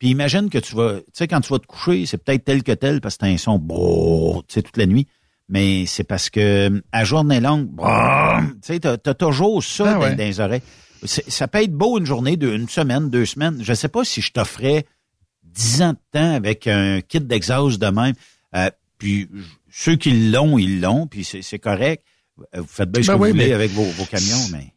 Puis 0.02 0.10
imagine 0.10 0.50
que 0.50 0.58
tu 0.58 0.74
vas... 0.74 0.96
Tu 0.96 1.04
sais, 1.12 1.28
quand 1.28 1.40
tu 1.42 1.52
vas 1.52 1.60
te 1.60 1.66
coucher, 1.68 2.06
c'est 2.06 2.18
peut-être 2.18 2.44
tel 2.44 2.64
que 2.64 2.72
tel 2.72 3.00
parce 3.00 3.14
que 3.14 3.20
t'as 3.20 3.28
un 3.28 3.36
son 3.36 3.56
tu 3.60 4.52
sais, 4.52 4.60
toute 4.60 4.76
la 4.76 4.86
nuit. 4.86 5.06
Mais 5.48 5.86
c'est 5.86 6.02
parce 6.02 6.28
que 6.28 6.82
à 6.90 7.04
journée 7.04 7.38
longue, 7.38 7.68
tu 7.78 8.56
sais, 8.62 8.80
t'as, 8.80 8.96
t'as 8.96 9.14
toujours 9.14 9.62
ça 9.62 9.84
Ah 9.86 9.94
dans, 9.94 10.00
ouais. 10.00 10.16
dans 10.16 10.24
les 10.24 10.40
oreilles. 10.40 10.62
Ça 11.04 11.46
peut 11.46 11.62
être 11.62 11.72
beau 11.72 12.00
une 12.00 12.06
journée, 12.06 12.32
une 12.32 12.68
semaine, 12.68 13.10
deux 13.10 13.26
semaines. 13.26 13.58
Je 13.62 13.72
sais 13.74 13.86
pas 13.86 14.02
si 14.02 14.20
je 14.20 14.32
t'offrais 14.32 14.86
dix 15.44 15.82
ans 15.82 15.92
de 15.92 15.98
temps 16.10 16.34
avec 16.34 16.66
un 16.66 17.00
kit 17.00 17.20
d'exhaust 17.20 17.80
de 17.80 17.86
même. 17.86 18.14
Euh, 18.56 18.70
puis 18.98 19.28
ceux 19.70 19.94
qui 19.94 20.30
l'ont, 20.32 20.58
ils 20.58 20.80
l'ont, 20.80 21.06
puis 21.06 21.22
c'est, 21.22 21.42
c'est 21.42 21.60
correct. 21.60 22.04
Vous 22.52 22.66
faites 22.66 22.90
bien 22.90 23.04
ce 23.04 23.06
Ben 23.06 23.18
que 23.18 23.22
oui, 23.22 23.28
vous 23.30 23.36
voulez 23.36 23.52
avec 23.52 23.70
vos, 23.70 23.84
vos 23.84 24.06
camions, 24.06 24.48
mais 24.50 24.74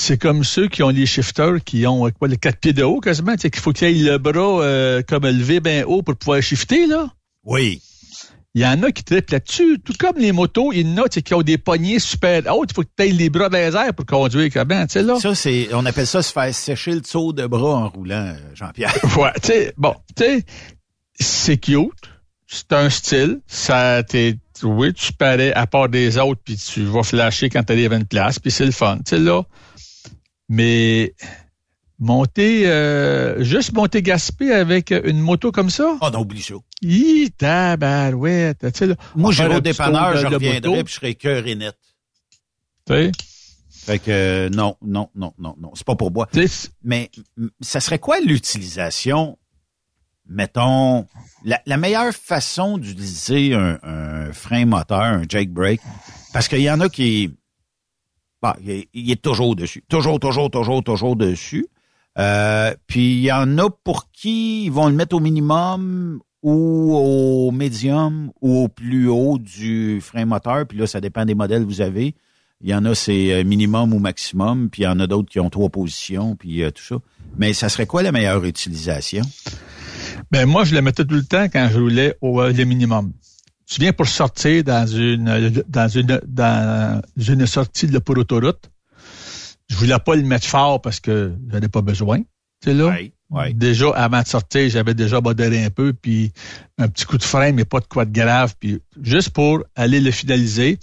c'est 0.00 0.18
comme 0.18 0.44
ceux 0.44 0.68
qui 0.68 0.82
ont 0.82 0.88
les 0.88 1.06
shifters 1.06 1.62
qui 1.64 1.86
ont 1.86 2.06
euh, 2.06 2.10
quoi, 2.10 2.28
les 2.28 2.36
quatre 2.36 2.58
pieds 2.58 2.72
de 2.72 2.82
haut 2.82 3.00
quasiment, 3.00 3.34
tu 3.34 3.42
sais, 3.42 3.50
qu'il 3.50 3.60
faut 3.60 3.72
qu'il 3.72 3.88
ait 3.88 4.10
le 4.10 4.18
bras 4.18 4.62
euh, 4.62 5.02
comme 5.06 5.24
levé 5.24 5.60
bien 5.60 5.84
haut 5.84 6.02
pour 6.02 6.16
pouvoir 6.16 6.42
shifter, 6.42 6.86
là. 6.86 7.10
oui. 7.44 7.80
Il 8.56 8.62
y 8.62 8.66
en 8.66 8.82
a 8.82 8.90
qui 8.90 9.04
trippent 9.04 9.30
là-dessus. 9.30 9.78
Tout 9.78 9.92
comme 9.96 10.18
les 10.18 10.32
motos, 10.32 10.72
il 10.72 10.80
y 10.80 10.92
en 10.92 11.04
a 11.04 11.08
tu 11.08 11.22
qui 11.22 11.34
ont 11.34 11.42
des 11.42 11.56
poignées 11.56 12.00
super 12.00 12.42
hautes. 12.52 12.70
Il 12.72 12.74
faut 12.74 12.82
que 12.82 12.88
tu 12.96 13.04
aies 13.04 13.12
les 13.12 13.30
bras 13.30 13.48
dans 13.48 13.58
les 13.58 13.76
airs 13.76 13.94
pour 13.94 14.04
conduire 14.06 14.50
comment, 14.52 14.84
tu 14.86 14.94
sais, 14.94 15.02
là. 15.04 15.20
Ça, 15.20 15.36
c'est, 15.36 15.68
on 15.72 15.86
appelle 15.86 16.06
ça 16.08 16.20
se 16.20 16.32
faire 16.32 16.52
sécher 16.52 16.90
le 16.90 17.02
saut 17.04 17.32
de 17.32 17.46
bras 17.46 17.76
en 17.76 17.88
roulant, 17.88 18.34
euh, 18.34 18.54
Jean-Pierre. 18.54 18.92
Ouais, 19.16 19.30
tu 19.40 19.50
sais, 19.50 19.72
bon, 19.76 19.94
tu 20.16 20.24
sais, 20.24 20.44
c'est 21.14 21.58
cute. 21.58 21.92
C'est 22.48 22.72
un 22.72 22.90
style. 22.90 23.40
Ça, 23.46 24.02
t'es, 24.02 24.36
oui, 24.64 24.92
tu 24.94 25.12
parais 25.12 25.52
à 25.52 25.68
part 25.68 25.88
des 25.88 26.18
autres, 26.18 26.40
puis 26.44 26.56
tu 26.56 26.82
vas 26.82 27.04
flasher 27.04 27.50
quand 27.50 27.62
t'arrives 27.62 27.92
à 27.92 27.96
une 27.96 28.06
place, 28.06 28.40
puis 28.40 28.50
c'est 28.50 28.66
le 28.66 28.72
fun, 28.72 28.96
tu 28.96 29.10
sais, 29.10 29.18
là. 29.20 29.44
Mais 30.52 31.14
monter, 32.00 32.66
euh, 32.66 33.42
juste 33.44 33.72
monter 33.72 34.02
Gaspé 34.02 34.52
avec 34.52 34.90
une 34.90 35.20
moto 35.20 35.52
comme 35.52 35.70
ça, 35.70 35.96
Oh 36.00 36.10
non, 36.12 36.22
oublie 36.22 36.42
ça. 36.42 36.54
hi, 36.82 37.30
tabarouette, 37.38 38.58
tu 38.72 38.78
sais, 38.78 38.86
là. 38.88 38.96
Moi, 39.14 39.30
j'irai 39.30 39.54
au 39.56 39.60
dépanneur, 39.60 40.16
je 40.16 40.26
reviendrai, 40.26 40.82
puis 40.82 40.92
je 40.92 40.98
serai 40.98 41.14
cœur 41.14 41.46
et 41.46 41.54
net. 41.54 41.76
tu 42.84 42.94
sais? 42.94 43.12
Fait 43.70 43.98
que 44.00 44.10
euh, 44.10 44.48
non, 44.50 44.76
non, 44.82 45.08
non, 45.14 45.32
non, 45.38 45.54
non. 45.58 45.70
C'est 45.74 45.86
pas 45.86 45.94
pour 45.94 46.12
sais, 46.34 46.68
Mais 46.82 47.10
ça 47.60 47.78
serait 47.78 48.00
quoi 48.00 48.18
l'utilisation, 48.20 49.38
mettons, 50.28 51.06
la, 51.44 51.62
la 51.64 51.76
meilleure 51.76 52.12
façon 52.12 52.76
d'utiliser 52.76 53.54
un, 53.54 53.78
un 53.82 54.32
frein 54.32 54.66
moteur, 54.66 55.00
un 55.00 55.22
jake 55.28 55.50
brake? 55.50 55.80
Parce 56.32 56.48
qu'il 56.48 56.60
y 56.60 56.70
en 56.70 56.80
a 56.80 56.88
qui... 56.88 57.30
Bon, 58.42 58.52
il 58.62 58.70
est, 58.70 58.88
il 58.94 59.10
est 59.10 59.20
toujours 59.20 59.54
dessus. 59.54 59.84
Toujours, 59.88 60.18
toujours, 60.18 60.50
toujours, 60.50 60.82
toujours 60.82 61.16
dessus. 61.16 61.66
Euh, 62.18 62.74
puis 62.86 63.12
il 63.12 63.20
y 63.20 63.32
en 63.32 63.58
a 63.58 63.70
pour 63.70 64.10
qui 64.10 64.64
ils 64.64 64.72
vont 64.72 64.88
le 64.88 64.94
mettre 64.94 65.14
au 65.14 65.20
minimum 65.20 66.20
ou 66.42 66.94
au 66.96 67.50
médium 67.50 68.30
ou 68.40 68.64
au 68.64 68.68
plus 68.68 69.08
haut 69.08 69.38
du 69.38 70.00
frein 70.00 70.24
moteur. 70.24 70.66
Puis 70.66 70.78
là, 70.78 70.86
ça 70.86 71.00
dépend 71.00 71.24
des 71.24 71.34
modèles 71.34 71.62
que 71.62 71.68
vous 71.68 71.82
avez. 71.82 72.14
Il 72.62 72.68
y 72.68 72.74
en 72.74 72.84
a, 72.84 72.94
c'est 72.94 73.32
euh, 73.32 73.44
minimum 73.44 73.94
ou 73.94 73.98
maximum, 73.98 74.68
puis 74.68 74.82
il 74.82 74.84
y 74.84 74.88
en 74.88 75.00
a 75.00 75.06
d'autres 75.06 75.30
qui 75.30 75.40
ont 75.40 75.48
trois 75.48 75.70
positions, 75.70 76.36
puis 76.36 76.62
euh, 76.62 76.70
tout 76.70 76.82
ça. 76.82 76.96
Mais 77.38 77.54
ça 77.54 77.70
serait 77.70 77.86
quoi 77.86 78.02
la 78.02 78.12
meilleure 78.12 78.44
utilisation? 78.44 79.22
Ben 80.30 80.46
moi, 80.46 80.64
je 80.64 80.74
le 80.74 80.82
mettais 80.82 81.04
tout 81.06 81.14
le 81.14 81.24
temps 81.24 81.44
quand 81.44 81.68
je 81.72 81.78
roulais 81.78 82.16
au 82.20 82.42
euh, 82.42 82.52
le 82.52 82.64
minimum. 82.64 83.12
Tu 83.70 83.80
viens 83.80 83.92
pour 83.92 84.08
sortir 84.08 84.64
dans 84.64 84.84
une 84.84 85.62
dans 85.68 85.88
une 85.88 86.20
dans 86.26 87.02
une 87.16 87.46
sortie 87.46 87.86
de 87.86 88.00
pour 88.00 88.18
autoroute. 88.18 88.68
Je 89.68 89.76
voulais 89.76 89.98
pas 90.04 90.16
le 90.16 90.22
mettre 90.22 90.46
fort 90.46 90.82
parce 90.82 90.98
que 90.98 91.32
j'en 91.48 91.60
ai 91.60 91.68
pas 91.68 91.80
besoin. 91.80 92.18
Tu 92.18 92.24
sais 92.64 92.74
là. 92.74 92.88
Oui, 92.88 93.12
oui. 93.30 93.54
Déjà, 93.54 93.90
avant 93.90 94.22
de 94.22 94.26
sortir, 94.26 94.68
j'avais 94.68 94.94
déjà 94.94 95.20
modéré 95.20 95.64
un 95.64 95.70
peu, 95.70 95.92
puis 95.92 96.32
un 96.78 96.88
petit 96.88 97.04
coup 97.04 97.16
de 97.16 97.22
frein, 97.22 97.52
mais 97.52 97.64
pas 97.64 97.78
de 97.78 97.86
quoi 97.86 98.04
de 98.04 98.12
grave, 98.12 98.56
puis 98.58 98.80
juste 99.00 99.30
pour 99.30 99.62
aller 99.76 100.00
le 100.00 100.10
finaliser. 100.10 100.78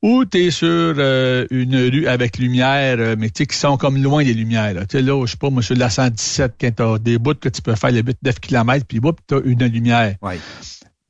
Ou 0.00 0.24
tu 0.24 0.46
es 0.46 0.50
sur 0.50 0.66
euh, 0.68 1.46
une 1.50 1.76
rue 1.76 2.06
avec 2.06 2.38
lumière, 2.38 2.96
euh, 2.98 3.14
mais 3.18 3.28
tu 3.28 3.42
sais, 3.42 3.46
qui 3.46 3.58
sont 3.58 3.76
comme 3.76 4.02
loin 4.02 4.24
des 4.24 4.32
lumières. 4.32 4.72
là. 4.72 4.86
Tu 4.86 4.96
sais, 4.96 5.02
là, 5.02 5.22
je 5.26 5.32
sais 5.32 5.36
pas, 5.36 5.50
moi, 5.50 5.62
sur 5.62 5.76
la 5.76 5.90
117, 5.90 6.54
quand 6.58 6.74
t'as 6.74 6.98
des 6.98 7.18
bouts 7.18 7.34
que 7.34 7.50
tu 7.50 7.60
peux 7.60 7.74
faire 7.74 7.92
le 7.92 8.00
8-9 8.00 8.40
km, 8.40 8.86
puis 8.86 9.00
tu 9.00 9.12
t'as 9.26 9.40
une 9.44 9.66
lumière. 9.66 10.16
Oui. 10.22 10.36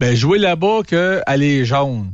Ben, 0.03 0.17
jouer 0.17 0.39
là-bas 0.39 0.81
qu'elle 0.85 1.43
est 1.45 1.65
jaune. 1.65 2.13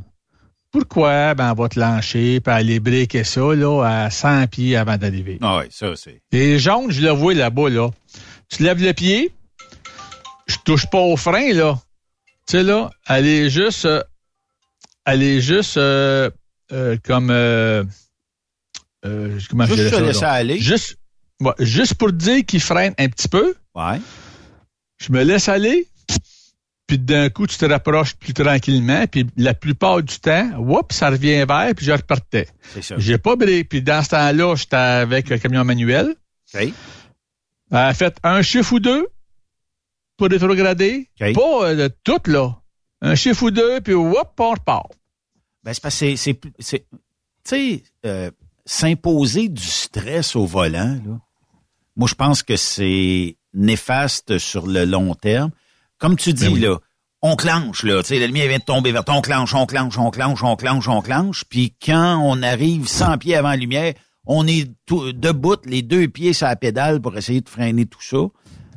Pourquoi? 0.71 1.35
Ben, 1.35 1.53
on 1.53 1.55
va 1.55 1.71
te 1.71 1.81
lancer, 1.81 2.39
puis 2.45 2.53
aller 2.53 2.81
briquer 2.81 3.25
ça, 3.25 3.41
là, 3.55 3.83
à 3.83 4.11
100 4.11 4.47
pieds 4.49 4.77
avant 4.77 4.99
d'arriver. 4.99 5.39
Ah 5.41 5.61
oui, 5.61 5.69
ça, 5.71 5.97
c'est. 5.97 6.21
Les 6.31 6.59
jaunes, 6.59 6.91
je 6.91 7.01
le 7.01 7.09
vois 7.13 7.33
là-bas, 7.33 7.71
là. 7.71 7.89
Tu 8.51 8.63
lèves 8.63 8.83
le 8.85 8.93
pied, 8.93 9.33
je 10.47 10.57
touche 10.67 10.85
pas 10.91 10.99
au 10.99 11.17
frein, 11.17 11.55
là. 11.55 11.79
Tu 12.47 12.59
sais, 12.59 12.63
là, 12.63 12.91
elle 13.09 13.27
est 13.27 13.49
juste, 13.49 13.87
euh, 13.87 14.03
elle 15.07 15.23
est 15.23 15.41
juste 15.41 15.79
euh, 15.79 16.29
euh, 16.73 16.99
comme, 17.03 17.31
euh, 17.31 17.85
euh, 19.07 19.39
comment 19.49 19.65
je 19.65 19.75
Juste 19.77 19.89
dirais 19.89 19.91
se 19.93 19.97
ça, 19.97 20.07
laisser 20.07 20.21
là? 20.21 20.33
aller. 20.33 20.59
Juste, 20.59 20.99
ouais, 21.41 21.53
juste 21.61 21.95
pour 21.95 22.13
dire 22.13 22.45
qu'il 22.45 22.61
freine 22.61 22.93
un 22.99 23.09
petit 23.09 23.29
peu, 23.29 23.55
Ouais. 23.75 23.99
je 24.99 25.11
me 25.11 25.23
laisse 25.23 25.49
aller, 25.49 25.87
puis 26.89 26.99
d'un 26.99 27.29
coup, 27.29 27.47
tu 27.47 27.57
te 27.59 27.67
rapproches 27.67 28.17
plus 28.17 28.33
tranquillement, 28.35 29.07
puis 29.07 29.27
la 29.37 29.53
plupart 29.55 30.03
du 30.03 30.19
temps, 30.19 30.51
whoop, 30.59 30.91
ça 30.93 31.11
revient 31.11 31.45
vers, 31.47 31.73
puis 31.77 31.85
je 31.87 31.93
repartais. 31.93 32.49
C'est 32.73 32.83
ça. 32.83 32.95
J'ai 32.99 33.19
pas 33.19 33.37
brillé, 33.37 33.63
puis 33.63 33.83
dans 33.83 34.03
ce 34.03 34.09
temps-là, 34.09 34.55
j'étais 34.57 34.75
avec 34.77 35.29
le 35.29 35.39
camion 35.39 35.65
manuel. 35.65 36.17
OK. 36.55 36.61
Elle 37.71 37.77
a 37.77 37.93
fait 37.95 38.17
un 38.25 38.41
chiffre 38.41 38.73
ou 38.73 38.81
deux 38.81 39.07
pour 40.17 40.29
rétrograder. 40.29 41.09
OK. 41.21 41.35
Pas 41.35 41.69
euh, 41.69 41.89
de 41.89 41.95
tout, 42.03 42.21
là. 42.31 42.57
Un 43.03 43.15
chiffre 43.15 43.45
ou 43.45 43.51
deux, 43.51 43.81
puis 43.83 43.93
hop, 43.93 44.33
on 44.41 44.51
repart. 44.51 44.91
Ben, 45.63 45.75
c'est 45.75 45.83
parce 45.83 46.01
que 46.01 46.17
c'est- 46.17 46.41
tu 46.59 46.79
sais, 47.45 47.83
euh, 48.07 48.31
s'imposer 48.65 49.49
du 49.51 49.63
stress 49.63 50.35
au 50.37 50.47
volant, 50.47 50.99
là. 51.07 51.21
Moi, 51.97 52.09
je 52.09 52.15
pense 52.15 52.43
que 52.43 52.57
c'est 52.57 53.37
néfaste 53.53 54.39
sur 54.39 54.67
le 54.67 54.85
long 54.87 55.15
terme. 55.15 55.51
Comme 55.99 56.17
tu 56.17 56.33
dis, 56.33 56.45
Ben 56.47 56.53
oui. 56.53 56.61
là, 56.61 56.79
on 57.23 57.35
clenche, 57.37 57.83
là. 57.83 58.03
Tu 58.03 58.09
sais, 58.09 58.19
la 58.19 58.27
lumière 58.27 58.49
vient 58.49 58.59
de 58.59 58.63
tomber 58.65 58.93
vers 58.93 59.05
toi. 59.05 59.15
On 59.17 59.21
clenche, 59.21 59.55
on 59.55 59.67
clenche, 59.67 59.99
on 59.99 60.11
clenche, 60.11 60.43
on 60.43 60.57
clenche, 60.57 60.89
on 60.89 61.03
clenche. 61.03 61.45
Puis 61.49 61.75
quand 61.85 62.21
on 62.25 62.43
arrive 62.43 62.87
100 62.87 63.19
pieds 63.19 63.35
avant 63.37 63.51
la 63.51 63.57
lumière, 63.57 63.95
on 64.27 64.47
est 64.47 64.71
tout, 64.87 65.13
debout, 65.13 65.57
les 65.65 65.83
deux 65.83 66.07
pieds 66.09 66.33
sur 66.33 66.47
la 66.47 66.55
pédale 66.57 67.01
pour 67.01 67.17
essayer 67.17 67.41
de 67.41 67.49
freiner 67.49 67.87
tout 67.87 68.03
ça. 68.03 68.19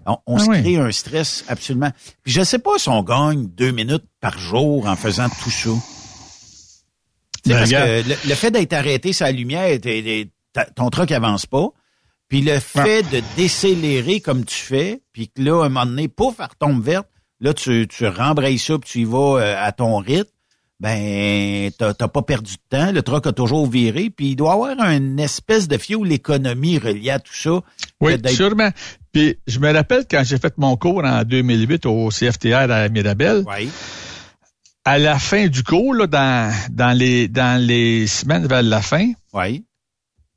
On, 0.08 0.18
on 0.26 0.38
Ah 0.38 0.40
se 0.40 0.50
oui. 0.50 0.62
crée 0.62 0.78
un 0.78 0.92
stress 0.92 1.44
absolument. 1.48 1.92
Puis 2.24 2.34
je 2.34 2.42
sais 2.44 2.58
pas 2.58 2.78
si 2.80 2.90
on 2.90 3.04
gagne 3.04 3.48
deux 3.48 3.72
minutes 3.72 4.06
par 4.20 4.38
jour 4.40 4.88
en 4.88 4.96
faisant 4.96 5.30
tout 5.44 5.52
ça. 5.52 5.70
Ben, 7.46 7.58
parce 7.58 7.70
regarde. 7.70 8.04
que 8.04 8.10
le, 8.10 8.16
le 8.30 8.36
fait 8.36 8.52
d'être 8.52 8.74
arrêté 8.74 9.12
la 9.20 9.32
lumière, 9.32 9.78
ton 10.76 10.90
truck 10.90 11.12
avance 11.12 11.46
pas. 11.46 11.70
Puis 12.32 12.42
le 12.42 12.60
fait 12.60 13.04
de 13.12 13.22
décélérer 13.36 14.22
comme 14.22 14.46
tu 14.46 14.56
fais, 14.56 15.02
puis 15.12 15.28
que 15.28 15.42
là, 15.42 15.64
à 15.64 15.66
un 15.66 15.70
moment 15.70 15.86
donné, 15.86 16.08
pouf, 16.08 16.36
elle 16.40 16.46
retombe 16.46 16.82
verte, 16.82 17.08
là, 17.42 17.54
tu, 17.54 17.90
tu 17.90 18.08
rembrayes 18.08 18.58
ça, 18.58 18.80
puis 18.80 18.90
tu 18.90 19.00
y 19.02 19.04
vas 19.04 19.42
euh, 19.42 19.56
à 19.60 19.74
ton 19.74 19.98
rythme, 19.98 20.30
ben, 20.80 21.70
t'as 21.78 21.94
t'as 21.94 22.08
pas 22.08 22.22
perdu 22.22 22.54
de 22.54 22.78
temps. 22.78 22.92
Le 22.94 23.02
truck 23.02 23.28
a 23.28 23.34
toujours 23.34 23.70
viré, 23.70 24.10
puis 24.10 24.30
il 24.30 24.36
doit 24.38 24.52
y 24.52 24.54
avoir 24.54 24.90
une 24.92 25.20
espèce 25.20 25.68
de 25.68 25.78
fuel 25.78 26.04
l'économie 26.06 26.78
reliée 26.78 27.10
à 27.10 27.20
tout 27.20 27.36
ça. 27.36 27.60
Oui, 28.00 28.14
sûrement. 28.30 28.70
Puis 29.12 29.38
je 29.46 29.60
me 29.60 29.72
rappelle 29.74 30.06
quand 30.10 30.24
j'ai 30.24 30.38
fait 30.38 30.58
mon 30.58 30.78
cours 30.78 31.04
en 31.04 31.24
2008 31.24 31.86
au 31.86 32.08
CFTR 32.10 32.72
à 32.72 32.88
Mirabel, 32.88 33.44
Ouais. 33.46 33.68
à 34.86 34.98
la 34.98 35.20
fin 35.20 35.48
du 35.48 35.64
cours, 35.64 35.94
là, 35.94 36.08
dans, 36.08 36.54
dans, 36.72 36.98
les, 36.98 37.28
dans 37.28 37.62
les 37.62 38.08
semaines 38.08 38.48
vers 38.48 38.64
la 38.64 38.82
fin, 38.82 39.12
Ouais. 39.34 39.62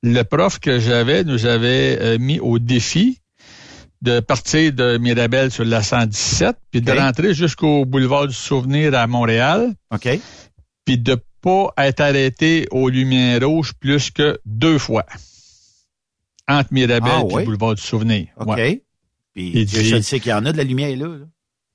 Le 0.04 0.22
prof 0.22 0.58
que 0.60 0.78
j'avais 0.78 1.24
nous 1.24 1.46
avait 1.46 1.98
euh, 2.00 2.18
mis 2.18 2.38
au 2.38 2.58
défi 2.58 3.18
de 4.02 4.20
partir 4.20 4.70
de 4.72 4.98
Mirabel 4.98 5.50
sur 5.50 5.64
la 5.64 5.82
117, 5.82 6.56
puis 6.70 6.82
de 6.82 6.92
rentrer 6.92 7.32
jusqu'au 7.32 7.86
boulevard 7.86 8.28
du 8.28 8.34
Souvenir 8.34 8.94
à 8.94 9.06
Montréal, 9.06 9.72
OK. 9.90 10.08
puis 10.84 10.98
de 10.98 11.16
pas 11.40 11.72
être 11.78 12.00
arrêté 12.00 12.66
aux 12.70 12.90
lumières 12.90 13.40
rouges 13.48 13.72
plus 13.80 14.10
que 14.10 14.38
deux 14.44 14.78
fois. 14.78 15.06
Entre 16.48 16.72
Mirabel 16.72 17.10
Ah, 17.14 17.20
et 17.22 17.32
oui? 17.34 17.40
le 17.42 17.44
boulevard 17.46 17.74
du 17.76 17.82
Souvenir. 17.82 18.26
OK. 18.36 18.48
Ouais. 18.48 18.82
Puis 19.34 19.50
Il 19.54 19.68
je 19.68 19.96
dit- 19.96 20.02
sais 20.02 20.20
qu'il 20.20 20.30
y 20.30 20.34
en 20.34 20.44
a 20.44 20.52
de 20.52 20.56
la 20.58 20.64
lumière 20.64 20.94
là. 20.96 21.06
là. 21.08 21.24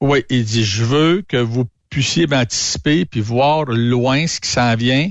Oui, 0.01 0.23
il 0.29 0.45
dit, 0.45 0.63
je 0.63 0.83
veux 0.83 1.23
que 1.27 1.37
vous 1.37 1.65
puissiez 1.89 2.27
m'anticiper 2.27 3.05
puis 3.05 3.21
voir 3.21 3.65
loin 3.65 4.27
ce 4.27 4.39
qui 4.39 4.49
s'en 4.49 4.75
vient. 4.75 5.09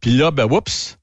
Puis 0.00 0.12
là, 0.12 0.30
ben, 0.30 0.46
oups, 0.50 0.98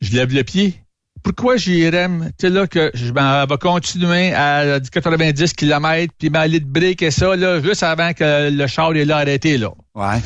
je 0.00 0.12
lève 0.12 0.32
le 0.34 0.44
pied. 0.44 0.74
Pourquoi 1.22 1.56
j'irais, 1.56 2.08
tu 2.08 2.32
sais, 2.40 2.50
là, 2.50 2.66
que 2.66 2.90
je 2.94 3.12
m'en 3.12 3.44
vais 3.46 3.58
continuer 3.58 4.32
à 4.32 4.78
90 4.78 5.54
km 5.54 6.14
puis 6.16 6.30
m'aller 6.30 6.60
de 6.60 6.66
brique 6.66 7.02
et 7.02 7.10
ça, 7.10 7.34
là, 7.34 7.60
juste 7.60 7.82
avant 7.82 8.12
que 8.12 8.50
le 8.50 8.66
char 8.68 8.94
est 8.94 9.04
là 9.04 9.16
arrêté, 9.16 9.58
là. 9.58 9.70
Ouais. 9.94 10.20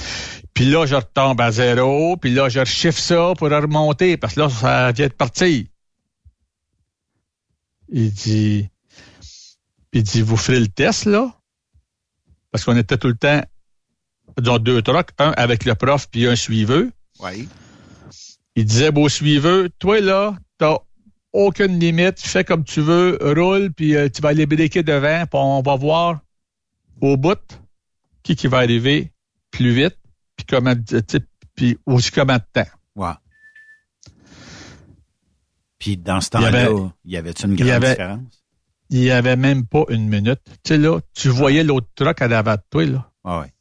Puis 0.52 0.66
là, 0.66 0.85
je 0.85 0.96
retombe 0.96 1.40
à 1.40 1.52
zéro, 1.52 2.16
puis 2.18 2.35
là, 2.35 2.50
je 2.50 2.61
rechiffre 2.61 2.98
ça 2.98 3.33
pour 3.38 3.48
remonter, 3.48 4.18
parce 4.18 4.35
que 4.35 4.40
là, 4.40 4.50
ça 4.50 4.92
vient 4.92 5.06
de 5.06 5.12
partir. 5.12 5.64
Il 7.88 8.12
dit, 8.12 8.68
il 9.92 10.02
dit, 10.02 10.20
vous 10.20 10.37
ferez 10.37 10.61
le 10.61 10.68
test, 10.68 11.06
là? 11.06 11.35
Parce 12.50 12.64
qu'on 12.64 12.76
était 12.76 12.98
tout 12.98 13.09
le 13.09 13.16
temps, 13.16 13.42
disons, 14.38 14.59
deux 14.59 14.83
trucks, 14.83 15.11
un 15.18 15.30
avec 15.30 15.64
le 15.64 15.74
prof, 15.74 16.09
puis 16.11 16.26
un 16.26 16.37
suiveux. 16.37 16.90
Ouais. 17.20 17.46
Il 18.61 18.66
disait, 18.66 18.90
beau 18.90 19.09
suiveux, 19.09 19.70
toi, 19.79 20.01
là, 20.01 20.37
t'as 20.59 20.77
aucune 21.33 21.79
limite, 21.79 22.20
fais 22.20 22.44
comme 22.44 22.62
tu 22.64 22.81
veux, 22.83 23.16
roule, 23.23 23.73
puis 23.73 23.96
euh, 23.96 24.09
tu 24.09 24.20
vas 24.20 24.31
aller 24.31 24.44
briquer 24.46 24.83
devant, 24.83 25.20
puis 25.27 25.38
on 25.40 25.62
va 25.62 25.77
voir 25.77 26.20
au 27.01 27.16
bout 27.16 27.38
qui 28.23 28.37
qui 28.37 28.49
va 28.49 28.59
arriver 28.59 29.12
plus 29.51 29.73
vite, 29.73 29.96
puis 30.37 30.44
comment, 30.46 30.75
sais, 30.87 31.20
puis 31.55 31.79
aussi 31.87 32.11
comment 32.11 32.37
de 32.37 32.42
temps. 32.53 32.68
Ouais. 32.96 33.12
Puis 35.79 35.96
dans 35.96 36.20
ce 36.20 36.29
Il 36.35 36.40
y 36.40 36.44
temps-là, 36.44 36.64
avait- 36.66 36.75
il 37.05 37.11
y 37.12 37.16
avait-tu 37.16 37.46
une 37.46 37.53
il 37.53 37.57
grande 37.57 37.70
avait- 37.70 37.90
différence? 37.90 38.42
Il 38.90 38.99
y 39.03 39.11
avait 39.11 39.37
même 39.37 39.66
pas 39.66 39.85
une 39.88 40.09
minute. 40.09 40.40
Tu 40.46 40.53
sais, 40.75 40.77
là, 40.79 41.01
tu 41.14 41.29
voyais 41.29 41.62
l'autre 41.62 41.87
truck 41.94 42.20
à 42.20 42.29
l'avant 42.29 42.55
de 42.57 42.62
toi, 42.70 42.85
là. 42.85 43.11
Ah 43.25 43.40
ouais. 43.40 43.53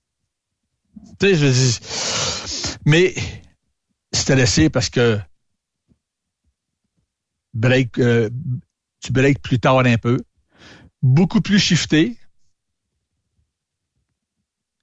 Tu 1.20 1.28
sais, 1.28 1.36
je 1.36 1.46
dis, 1.46 2.76
mais 2.86 3.14
parce 4.70 4.90
que 4.90 5.20
break, 7.54 7.98
euh, 8.00 8.30
tu 9.02 9.12
breaks 9.12 9.42
plus 9.42 9.60
tard 9.60 9.80
un 9.80 9.98
peu, 9.98 10.20
beaucoup 11.02 11.42
plus 11.42 11.60
shifté. 11.60 12.18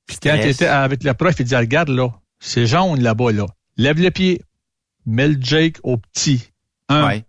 Puis 0.06 0.18
quand 0.22 0.37
tu 0.40 0.48
étais 0.48 0.66
avec 0.66 1.02
le 1.04 1.14
prof, 1.14 1.35
il 1.38 1.44
dit, 1.46 1.56
regarde 1.56 1.88
là, 1.88 2.09
c'est 2.38 2.66
jaune 2.66 3.00
là-bas, 3.02 3.32
là. 3.32 3.46
Lève 3.76 4.00
le 4.00 4.11
pied, 4.11 4.42
mets 5.04 5.28
le 5.28 5.37
Jake 5.40 5.78
au 5.82 5.96
petit. 5.96 6.50
Un, 6.88 7.06
Ouais. 7.06 7.24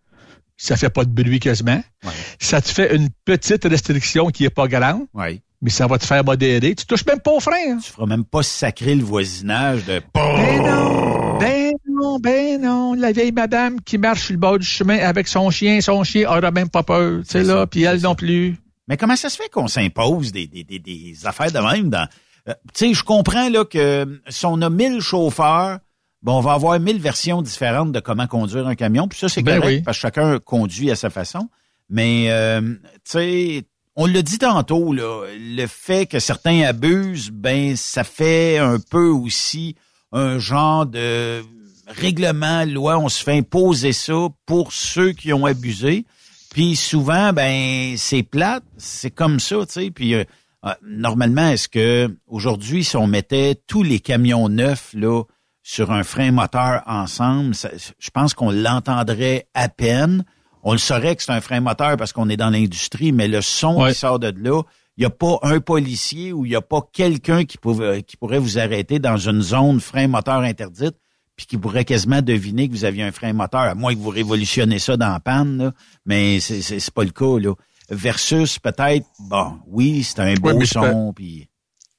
ça 0.57 0.77
fait 0.77 0.89
pas 0.91 1.03
de 1.03 1.09
bruit 1.09 1.39
quasiment. 1.39 1.83
Ouais. 2.03 2.11
Ça 2.39 2.61
te 2.61 2.67
fait 2.69 2.95
une 2.95 3.09
petite 3.25 3.63
restriction 3.65 4.27
qui 4.29 4.45
est 4.45 4.49
pas 4.51 4.67
grande, 4.67 5.05
Ouais. 5.13 5.41
mais 5.61 5.71
ça 5.71 5.87
va 5.87 5.97
te 5.97 6.05
faire 6.05 6.23
modérer. 6.23 6.75
Tu 6.75 6.85
touches 6.85 7.05
même 7.05 7.19
pas 7.19 7.31
au 7.31 7.39
frein. 7.39 7.71
hein. 7.73 7.79
Tu 7.83 7.91
feras 7.91 8.05
même 8.05 8.25
pas 8.25 8.43
sacrer 8.43 8.93
le 8.95 9.03
voisinage 9.03 9.85
de 9.85 10.01
non, 10.15 11.16
ben 11.39 11.73
non, 11.89 12.19
ben 12.19 12.61
non. 12.61 12.93
La 12.93 13.11
vieille 13.11 13.31
madame 13.31 13.81
qui 13.81 13.97
marche 13.97 14.23
sur 14.23 14.33
le 14.33 14.39
bord 14.39 14.59
du 14.59 14.65
chemin 14.65 14.97
avec 14.99 15.27
son 15.27 15.49
chien, 15.49 15.81
son 15.81 16.03
chien 16.03 16.29
aura 16.29 16.51
même 16.51 16.69
pas 16.69 16.83
peur. 16.83 17.19
Tu 17.23 17.29
sais, 17.31 17.43
là, 17.43 17.67
puis 17.67 17.83
elle 17.83 18.01
non 18.01 18.15
plus. 18.15 18.57
Mais 18.87 18.97
comment 18.97 19.15
ça 19.15 19.29
se 19.29 19.37
fait 19.37 19.49
qu'on 19.49 19.67
s'impose 19.67 20.31
des, 20.31 20.47
des, 20.47 20.63
des, 20.63 20.79
des 20.79 21.25
affaires 21.25 21.51
de 21.51 21.59
même 21.59 21.89
dans. 21.89 22.07
euh, 22.47 22.53
tu 22.73 22.87
sais, 22.89 22.93
je 22.93 23.03
comprends 23.03 23.49
là 23.49 23.65
que 23.65 24.21
si 24.29 24.45
on 24.45 24.61
a 24.61 24.69
1000 24.69 25.01
chauffeurs, 25.01 25.79
bon, 26.21 26.37
on 26.37 26.41
va 26.41 26.53
avoir 26.53 26.79
1000 26.79 26.99
versions 26.99 27.41
différentes 27.41 27.91
de 27.91 27.99
comment 27.99 28.27
conduire 28.27 28.65
un 28.67 28.75
camion. 28.75 29.07
Puis 29.07 29.19
ça, 29.19 29.27
c'est 29.29 29.41
Ben 29.43 29.59
correct 29.59 29.75
oui. 29.77 29.81
parce 29.83 29.97
que 29.97 30.01
chacun 30.01 30.39
conduit 30.39 30.89
à 30.91 30.95
sa 30.95 31.09
façon. 31.09 31.49
Mais 31.89 32.27
euh, 32.29 32.61
tu 32.61 32.79
sais, 33.03 33.63
on 33.95 34.05
l'a 34.05 34.21
dit 34.21 34.37
tantôt, 34.37 34.93
là, 34.93 35.25
le 35.37 35.65
fait 35.67 36.05
que 36.05 36.19
certains 36.19 36.61
abusent, 36.61 37.31
ben 37.31 37.75
ça 37.75 38.03
fait 38.03 38.57
un 38.57 38.77
peu 38.79 39.07
aussi 39.09 39.75
un 40.11 40.39
genre 40.39 40.85
de 40.85 41.43
règlement, 41.87 42.65
loi, 42.65 42.97
on 42.97 43.09
se 43.09 43.23
fait 43.23 43.37
imposer 43.37 43.93
ça 43.93 44.27
pour 44.45 44.73
ceux 44.73 45.11
qui 45.11 45.33
ont 45.33 45.45
abusé. 45.45 46.05
Puis 46.51 46.75
souvent, 46.75 47.33
ben 47.33 47.95
c'est 47.97 48.23
plate, 48.23 48.63
c'est 48.77 49.11
comme 49.11 49.39
ça, 49.39 49.57
tu 49.65 49.73
sais. 49.73 49.91
Puis 49.91 50.15
euh, 50.15 50.23
euh, 50.65 50.73
normalement, 50.83 51.49
est-ce 51.49 51.69
que 51.69 52.15
aujourd'hui, 52.27 52.83
si 52.83 52.97
on 52.97 53.07
mettait 53.07 53.55
tous 53.67 53.83
les 53.83 53.99
camions 53.99 54.49
neufs 54.49 54.93
là 54.93 55.23
sur 55.61 55.91
un 55.91 56.03
frein 56.03 56.31
moteur 56.31 56.81
ensemble, 56.87 57.53
je 57.53 58.09
pense 58.09 58.33
qu'on 58.33 58.51
l'entendrait 58.51 59.47
à 59.53 59.69
peine. 59.69 60.23
On 60.63 60.71
le 60.71 60.77
saurait 60.77 61.15
que 61.15 61.23
c'est 61.23 61.31
un 61.31 61.41
frein 61.41 61.59
moteur 61.59 61.97
parce 61.97 62.13
qu'on 62.13 62.29
est 62.29 62.37
dans 62.37 62.49
l'industrie, 62.49 63.11
mais 63.11 63.27
le 63.27 63.41
son 63.41 63.85
qui 63.85 63.93
sort 63.93 64.19
de 64.19 64.33
là, 64.37 64.63
il 64.97 65.01
n'y 65.01 65.05
a 65.05 65.09
pas 65.11 65.39
un 65.43 65.59
policier 65.59 66.33
ou 66.33 66.45
il 66.45 66.49
n'y 66.49 66.55
a 66.55 66.61
pas 66.61 66.81
quelqu'un 66.91 67.45
qui, 67.45 67.57
qui 67.57 68.17
pourrait 68.17 68.39
vous 68.39 68.57
arrêter 68.57 68.99
dans 68.99 69.17
une 69.17 69.41
zone 69.41 69.79
frein 69.79 70.07
moteur 70.07 70.39
interdite 70.39 70.95
puis 71.37 71.45
qui 71.45 71.57
pourrait 71.57 71.85
quasiment 71.85 72.21
deviner 72.23 72.67
que 72.67 72.73
vous 72.73 72.83
aviez 72.83 73.03
un 73.03 73.11
frein 73.11 73.31
moteur, 73.31 73.61
à 73.61 73.75
moins 73.75 73.93
que 73.93 73.99
vous 73.99 74.09
révolutionnez 74.09 74.79
ça 74.79 74.97
dans 74.97 75.09
la 75.09 75.19
panne, 75.19 75.57
là. 75.57 75.71
mais 76.05 76.39
c'est, 76.39 76.61
c'est, 76.61 76.91
pas 76.91 77.03
le 77.03 77.11
cas. 77.11 77.37
Là. 77.39 77.53
Versus 77.91 78.57
peut-être, 78.57 79.05
bon, 79.19 79.59
oui, 79.67 80.03
c'est 80.03 80.19
un 80.19 80.33
beau 80.33 80.65
son, 80.65 81.13
puis... 81.13 81.47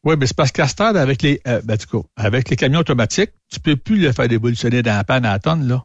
Oui, 0.04 0.16
mais 0.18 0.26
c'est 0.26 0.36
parce 0.36 0.52
qu'à 0.52 0.66
ce 0.66 0.82
avec 0.82 1.22
les, 1.22 1.40
euh, 1.46 1.60
ben, 1.64 1.76
avec 2.16 2.50
les 2.50 2.56
camions 2.56 2.80
automatiques, 2.80 3.30
tu 3.48 3.60
peux 3.60 3.76
plus 3.76 3.98
le 3.98 4.12
faire 4.12 4.30
évolutionner 4.30 4.82
dans 4.82 4.96
la 4.96 5.04
panne 5.04 5.24
à 5.24 5.32
la 5.32 5.38
tonne, 5.38 5.68
là. 5.68 5.84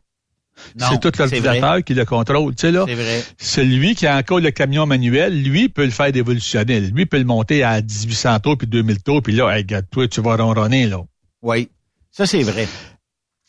C'est 0.77 0.99
tout 0.99 1.11
l'ordinateur 1.17 1.83
qui 1.83 1.93
le 1.93 2.05
contrôle, 2.05 2.55
tu 2.55 2.61
sais, 2.61 2.71
là. 2.71 2.85
C'est. 2.87 3.61
Celui 3.61 3.95
qui 3.95 4.07
a 4.07 4.17
encore 4.17 4.39
le 4.39 4.51
camion 4.51 4.85
manuel, 4.85 5.41
lui, 5.43 5.69
peut 5.69 5.85
le 5.85 5.91
faire 5.91 6.15
évolutionner. 6.15 6.79
Lui 6.79 7.05
peut 7.05 7.17
le 7.17 7.25
monter 7.25 7.63
à 7.63 7.81
1800 7.81 8.39
tours 8.39 8.57
puis 8.57 8.67
2000 8.67 9.01
tours, 9.03 9.21
puis 9.21 9.33
là, 9.33 9.49
hey, 9.57 9.65
toi, 9.91 10.07
tu 10.07 10.21
vas 10.21 10.35
ronronner, 10.35 10.87
là. 10.87 10.99
Oui. 11.41 11.69
Ça, 12.11 12.25
c'est 12.25 12.43
vrai. 12.43 12.67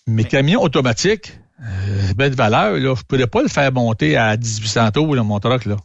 Mes 0.07 0.25
camions 0.25 0.63
automatiques, 0.63 1.39
euh, 1.61 2.15
belle 2.15 2.35
valeur, 2.35 2.75
là, 2.75 2.95
je 2.97 3.03
pourrais 3.03 3.27
pas 3.27 3.43
le 3.43 3.49
faire 3.49 3.73
monter 3.73 4.17
à 4.17 4.37
1800 4.37 4.91
tours, 4.93 5.15
là, 5.15 5.23
mon 5.23 5.39
truck, 5.41 5.65
là. 5.67 5.77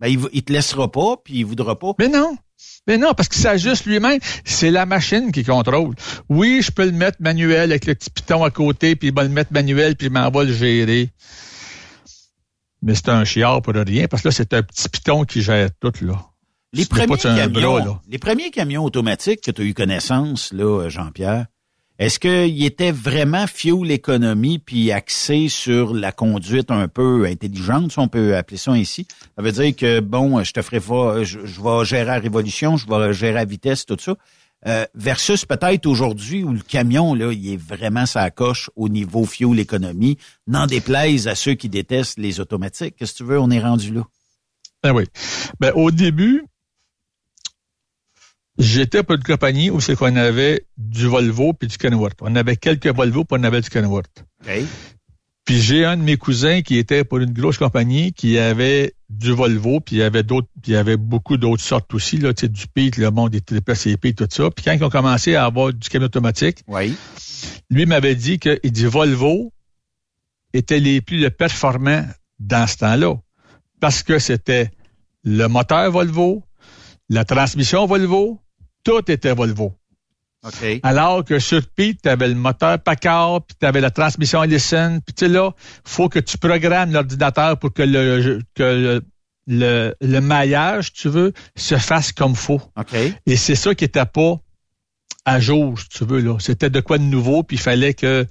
Ben, 0.00 0.08
il, 0.08 0.20
il 0.32 0.42
te 0.42 0.52
laissera 0.52 0.90
pas, 0.90 1.16
puis 1.24 1.38
il 1.38 1.44
voudra 1.44 1.78
pas. 1.78 1.92
Mais 1.98 2.08
non. 2.08 2.36
Mais 2.86 2.96
non, 2.96 3.12
parce 3.14 3.28
qu'il 3.28 3.40
s'ajuste 3.40 3.86
lui-même. 3.86 4.18
C'est 4.44 4.70
la 4.70 4.86
machine 4.86 5.30
qui 5.32 5.44
contrôle. 5.44 5.94
Oui, 6.28 6.62
je 6.62 6.70
peux 6.70 6.84
le 6.84 6.92
mettre 6.92 7.18
manuel 7.20 7.70
avec 7.70 7.86
le 7.86 7.94
petit 7.94 8.10
piton 8.10 8.44
à 8.44 8.50
côté, 8.50 8.96
puis 8.96 9.08
il 9.08 9.14
va 9.14 9.22
le 9.24 9.28
mettre 9.28 9.52
manuel, 9.52 9.96
puis 9.96 10.06
il 10.06 10.12
m'en 10.12 10.30
va 10.30 10.44
le 10.44 10.52
gérer. 10.52 11.10
Mais 12.82 12.94
c'est 12.94 13.08
un 13.08 13.24
chiard 13.24 13.60
pour 13.62 13.74
rien, 13.74 14.06
parce 14.08 14.22
que 14.22 14.28
là, 14.28 14.32
c'est 14.32 14.54
un 14.54 14.62
petit 14.62 14.88
piton 14.88 15.24
qui 15.24 15.42
gère 15.42 15.68
tout, 15.80 15.92
là. 16.02 16.24
Les 16.74 16.84
premiers, 16.84 17.16
camions, 17.16 17.98
les 18.10 18.18
premiers 18.18 18.50
camions 18.50 18.84
automatiques 18.84 19.40
que 19.40 19.50
tu 19.50 19.62
as 19.62 19.64
eu 19.64 19.72
connaissance, 19.72 20.52
là, 20.52 20.88
Jean-Pierre, 20.90 21.46
est-ce 21.98 22.20
qu'il 22.20 22.64
était 22.64 22.92
vraiment 22.92 23.48
fuel 23.48 23.90
économie 23.90 24.60
puis 24.60 24.92
axé 24.92 25.48
sur 25.48 25.92
la 25.92 26.12
conduite 26.12 26.70
un 26.70 26.86
peu 26.86 27.26
intelligente, 27.26 27.90
si 27.90 27.98
on 27.98 28.06
peut 28.06 28.36
appeler 28.36 28.56
ça 28.56 28.70
ainsi? 28.70 29.08
Ça 29.36 29.42
veut 29.42 29.50
dire 29.50 29.74
que, 29.74 29.98
bon, 29.98 30.42
je 30.44 30.52
te 30.52 30.62
ferai 30.62 30.78
pas, 30.78 31.24
je, 31.24 31.38
vais 31.38 31.84
gérer 31.84 32.10
à 32.10 32.18
révolution, 32.20 32.76
je 32.76 32.86
vais 32.86 33.12
gérer 33.12 33.40
à 33.40 33.44
vitesse, 33.44 33.84
tout 33.84 33.96
ça. 33.98 34.14
Euh, 34.66 34.84
versus 34.94 35.44
peut-être 35.44 35.86
aujourd'hui 35.86 36.44
où 36.44 36.52
le 36.52 36.60
camion, 36.60 37.14
là, 37.14 37.32
il 37.32 37.52
est 37.52 37.56
vraiment 37.56 38.06
sa 38.06 38.30
coche 38.30 38.70
au 38.76 38.88
niveau 38.88 39.24
fuel 39.24 39.58
économie, 39.58 40.18
n'en 40.46 40.66
déplaise 40.66 41.26
à 41.26 41.34
ceux 41.34 41.54
qui 41.54 41.68
détestent 41.68 42.18
les 42.18 42.38
automatiques. 42.38 42.94
Qu'est-ce 42.96 43.12
que 43.12 43.18
tu 43.18 43.24
veux, 43.24 43.40
on 43.40 43.50
est 43.50 43.60
rendu 43.60 43.92
là. 43.92 44.04
Ben 44.84 44.92
oui. 44.92 45.04
Ben, 45.58 45.72
au 45.74 45.90
début, 45.90 46.44
J'étais 48.58 49.02
pour 49.02 49.14
une 49.14 49.22
compagnie 49.22 49.70
où 49.70 49.80
c'est 49.80 49.94
qu'on 49.94 50.16
avait 50.16 50.66
du 50.76 51.06
Volvo 51.06 51.52
puis 51.52 51.68
du 51.68 51.78
Kenworth. 51.78 52.18
On 52.20 52.34
avait 52.34 52.56
quelques 52.56 52.88
Volvo 52.88 53.24
puis 53.24 53.38
on 53.40 53.44
avait 53.44 53.60
du 53.60 53.70
Kenworth. 53.70 54.24
Puis 55.44 55.62
j'ai 55.62 55.84
un 55.84 55.96
de 55.96 56.02
mes 56.02 56.16
cousins 56.16 56.60
qui 56.60 56.76
était 56.76 57.04
pour 57.04 57.18
une 57.18 57.32
grosse 57.32 57.56
compagnie 57.56 58.12
qui 58.12 58.38
avait 58.38 58.94
du 59.08 59.32
Volvo, 59.32 59.80
puis 59.80 59.96
il 59.96 59.98
y 60.00 60.02
avait 60.02 60.22
d'autres, 60.22 60.48
puis 60.62 60.72
il 60.72 60.74
y 60.74 60.76
avait 60.76 60.98
beaucoup 60.98 61.38
d'autres 61.38 61.62
sortes 61.62 61.94
aussi, 61.94 62.18
là, 62.18 62.34
tu 62.34 62.42
sais, 62.42 62.48
du 62.48 62.66
PIT, 62.66 62.98
le 62.98 63.10
monde 63.10 63.30
des 63.30 63.40
TPCP, 63.40 64.12
tout 64.12 64.28
ça. 64.28 64.50
Puis 64.50 64.64
quand 64.64 64.72
ils 64.72 64.84
ont 64.84 64.90
commencé 64.90 65.36
à 65.36 65.46
avoir 65.46 65.72
du 65.72 65.88
camion 65.88 66.04
automatique, 66.04 66.64
oui. 66.68 66.94
lui 67.70 67.86
m'avait 67.86 68.14
dit 68.14 68.38
que 68.38 68.60
il 68.62 68.72
dit 68.72 68.84
Volvo 68.84 69.52
était 70.52 70.80
les 70.80 71.00
plus 71.00 71.30
performants 71.30 72.04
dans 72.38 72.66
ce 72.66 72.76
temps-là. 72.78 73.14
Parce 73.80 74.02
que 74.02 74.18
c'était 74.18 74.70
le 75.24 75.46
moteur 75.46 75.90
Volvo, 75.90 76.42
la 77.08 77.24
transmission 77.24 77.86
Volvo, 77.86 78.38
tout 78.88 79.10
était 79.10 79.34
Volvo. 79.34 79.74
Alors 80.82 81.22
que 81.22 81.38
sur 81.38 81.60
Pete, 81.66 82.00
tu 82.02 82.08
avais 82.08 82.28
le 82.28 82.34
moteur 82.34 82.78
Packard, 82.78 83.42
puis 83.44 83.54
tu 83.60 83.66
avais 83.66 83.82
la 83.82 83.90
transmission 83.90 84.40
Allison, 84.40 85.00
puis 85.04 85.12
tu 85.12 85.26
sais 85.26 85.30
là, 85.30 85.50
faut 85.84 86.08
que 86.08 86.18
tu 86.18 86.38
programmes 86.38 86.92
l'ordinateur 86.92 87.58
pour 87.58 87.74
que 87.74 87.82
le 87.82 88.40
que 88.54 89.02
le, 89.46 89.94
le, 90.00 90.20
maillage, 90.20 90.92
tu 90.92 91.08
veux, 91.08 91.32
se 91.56 91.76
fasse 91.76 92.12
comme 92.12 92.34
faut. 92.34 92.62
Et 93.26 93.36
c'est 93.36 93.56
ça 93.56 93.74
qui 93.74 93.84
était 93.84 94.06
pas 94.06 94.40
à 95.24 95.40
jour, 95.40 95.78
si 95.78 95.88
tu 95.88 96.04
veux 96.06 96.20
là. 96.20 96.38
C'était 96.38 96.70
de 96.70 96.80
quoi 96.80 96.96
de 96.96 97.02
nouveau, 97.02 97.42
puis 97.42 97.56
il 97.56 97.60
fallait 97.60 97.94
que 97.94 98.26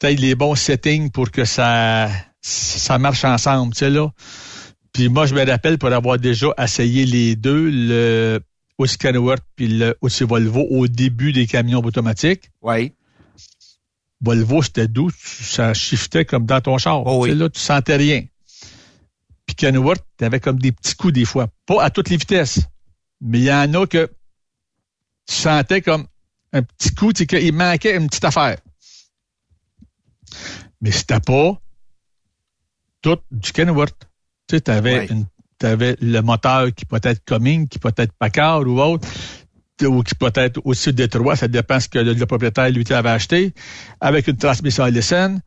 tu 0.00 0.06
aies 0.06 0.14
les 0.14 0.34
bons 0.34 0.54
settings 0.54 1.10
pour 1.10 1.30
que 1.30 1.44
ça 1.44 2.08
ça 2.40 2.98
marche 2.98 3.24
ensemble, 3.24 3.74
tu 3.74 3.80
sais 3.80 3.90
là. 3.90 4.10
Puis 4.96 5.10
moi, 5.10 5.26
je 5.26 5.34
me 5.34 5.44
rappelle 5.44 5.76
pour 5.76 5.92
avoir 5.92 6.18
déjà 6.18 6.54
essayé 6.56 7.04
les 7.04 7.36
deux, 7.36 7.68
le 7.70 8.40
aussi 8.78 8.98
Kenworth 8.98 9.44
puis 9.54 9.82
aussi 10.00 10.24
Volvo 10.24 10.60
au 10.62 10.88
début 10.88 11.32
des 11.32 11.46
camions 11.46 11.80
automatiques. 11.80 12.50
Oui. 12.62 12.92
Volvo, 14.20 14.62
c'était 14.62 14.88
doux, 14.88 15.10
ça 15.10 15.74
shiftait 15.74 16.24
comme 16.24 16.46
dans 16.46 16.60
ton 16.60 16.78
char. 16.78 17.06
Oh 17.06 17.24
oui. 17.24 17.34
Là, 17.34 17.48
tu 17.48 17.60
sentais 17.60 17.96
rien. 17.96 18.24
Puis 19.46 19.54
Kenworth, 19.54 20.04
t'avais 20.16 20.40
comme 20.40 20.58
des 20.58 20.72
petits 20.72 20.94
coups 20.94 21.12
des 21.12 21.24
fois. 21.24 21.48
Pas 21.66 21.82
à 21.82 21.90
toutes 21.90 22.08
les 22.08 22.16
vitesses. 22.16 22.60
Mais 23.20 23.38
il 23.38 23.44
y 23.44 23.52
en 23.52 23.72
a 23.74 23.86
que 23.86 24.10
tu 25.26 25.34
sentais 25.34 25.82
comme 25.82 26.06
un 26.52 26.62
petit 26.62 26.94
coup, 26.94 27.12
tu 27.12 27.20
sais, 27.20 27.26
qu'il 27.26 27.54
manquait 27.54 27.96
une 27.96 28.08
petite 28.08 28.24
affaire. 28.24 28.58
Mais 30.80 30.90
c'était 30.90 31.20
pas 31.20 31.60
tout 33.02 33.18
du 33.30 33.52
Kenworth. 33.52 33.96
Tu 34.48 34.56
sais, 34.56 34.60
t'avais 34.62 35.06
une 35.06 35.26
tu 35.58 35.66
avais 35.66 35.96
le 36.00 36.20
moteur 36.20 36.72
qui 36.74 36.84
peut 36.84 37.00
être 37.02 37.24
Cumming, 37.24 37.68
qui 37.68 37.78
peut 37.78 37.92
être 37.96 38.12
Packard 38.18 38.60
ou 38.66 38.80
autre, 38.80 39.08
ou 39.84 40.02
qui 40.02 40.14
peut 40.14 40.32
être 40.34 40.60
aussi 40.64 40.92
Détroit, 40.92 41.36
ça 41.36 41.48
dépend 41.48 41.80
ce 41.80 41.88
que 41.88 41.98
le, 41.98 42.26
propriétaire 42.26 42.70
lui 42.70 42.84
avait 42.92 43.10
acheté, 43.10 43.54
avec 44.00 44.26
une 44.26 44.36
transmission 44.36 44.84
Allison, 44.84 45.40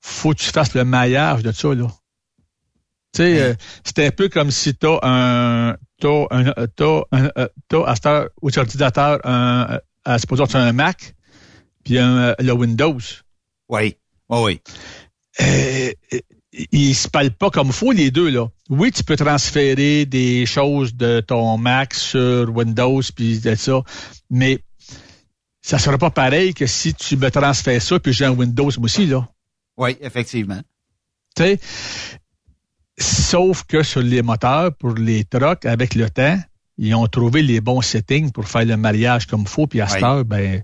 faut 0.00 0.30
que 0.32 0.38
tu 0.38 0.50
fasses 0.50 0.74
le 0.74 0.84
maillage 0.84 1.42
de 1.42 1.52
ça, 1.52 1.74
là. 1.74 1.88
Tu 3.12 3.22
sais, 3.22 3.40
euh, 3.40 3.54
c'est 3.84 4.06
un 4.06 4.10
peu 4.10 4.28
comme 4.28 4.50
si 4.50 4.74
tu 4.74 4.86
as 4.86 4.98
un, 5.02 5.76
t'as 6.00 6.26
un, 6.30 6.52
t'as 6.74 7.02
un, 7.12 7.30
euh, 7.38 7.48
t'as 7.68 7.84
à 7.84 7.94
cette 7.94 8.06
heure, 8.06 8.28
au 8.42 8.58
ordinateur, 8.58 9.20
un, 9.24 9.78
à, 10.04 10.18
supposons 10.18 10.44
que 10.44 10.50
tu 10.50 10.56
as 10.56 10.62
un 10.62 10.72
Mac, 10.72 11.14
puis 11.84 11.98
un, 11.98 12.34
le 12.38 12.52
Windows. 12.52 12.98
Oui, 13.68 13.96
oh 14.28 14.44
oui. 14.46 14.60
Euh, 15.40 15.92
ils 16.72 16.94
se 16.94 17.08
parlent 17.08 17.30
pas 17.30 17.50
comme 17.50 17.72
faut 17.72 17.92
les 17.92 18.10
deux 18.10 18.30
là. 18.30 18.48
Oui, 18.68 18.90
tu 18.90 19.04
peux 19.04 19.16
transférer 19.16 20.06
des 20.06 20.46
choses 20.46 20.94
de 20.94 21.20
ton 21.20 21.58
Mac 21.58 21.94
sur 21.94 22.54
Windows 22.54 23.02
puis 23.14 23.40
ça, 23.56 23.82
mais 24.30 24.60
ça 25.62 25.78
sera 25.78 25.98
pas 25.98 26.10
pareil 26.10 26.54
que 26.54 26.66
si 26.66 26.94
tu 26.94 27.16
me 27.16 27.30
transfères 27.30 27.82
ça 27.82 27.98
puis 27.98 28.12
j'ai 28.12 28.24
un 28.24 28.30
Windows 28.30 28.70
moi 28.78 28.84
aussi 28.84 29.06
là. 29.06 29.28
Oui, 29.76 29.96
effectivement. 30.00 30.60
Tu 31.36 31.42
sais, 31.42 31.60
sauf 32.98 33.64
que 33.64 33.82
sur 33.82 34.00
les 34.00 34.22
moteurs 34.22 34.74
pour 34.74 34.94
les 34.94 35.24
trucks 35.24 35.66
avec 35.66 35.94
le 35.94 36.08
temps, 36.08 36.38
ils 36.78 36.94
ont 36.94 37.06
trouvé 37.06 37.42
les 37.42 37.60
bons 37.60 37.80
settings 37.80 38.30
pour 38.32 38.46
faire 38.46 38.64
le 38.64 38.76
mariage 38.76 39.26
comme 39.26 39.42
il 39.42 39.48
faut, 39.48 39.66
puis 39.66 39.80
à 39.80 39.88
cette 39.88 40.02
heure, 40.02 40.24
ben, 40.24 40.62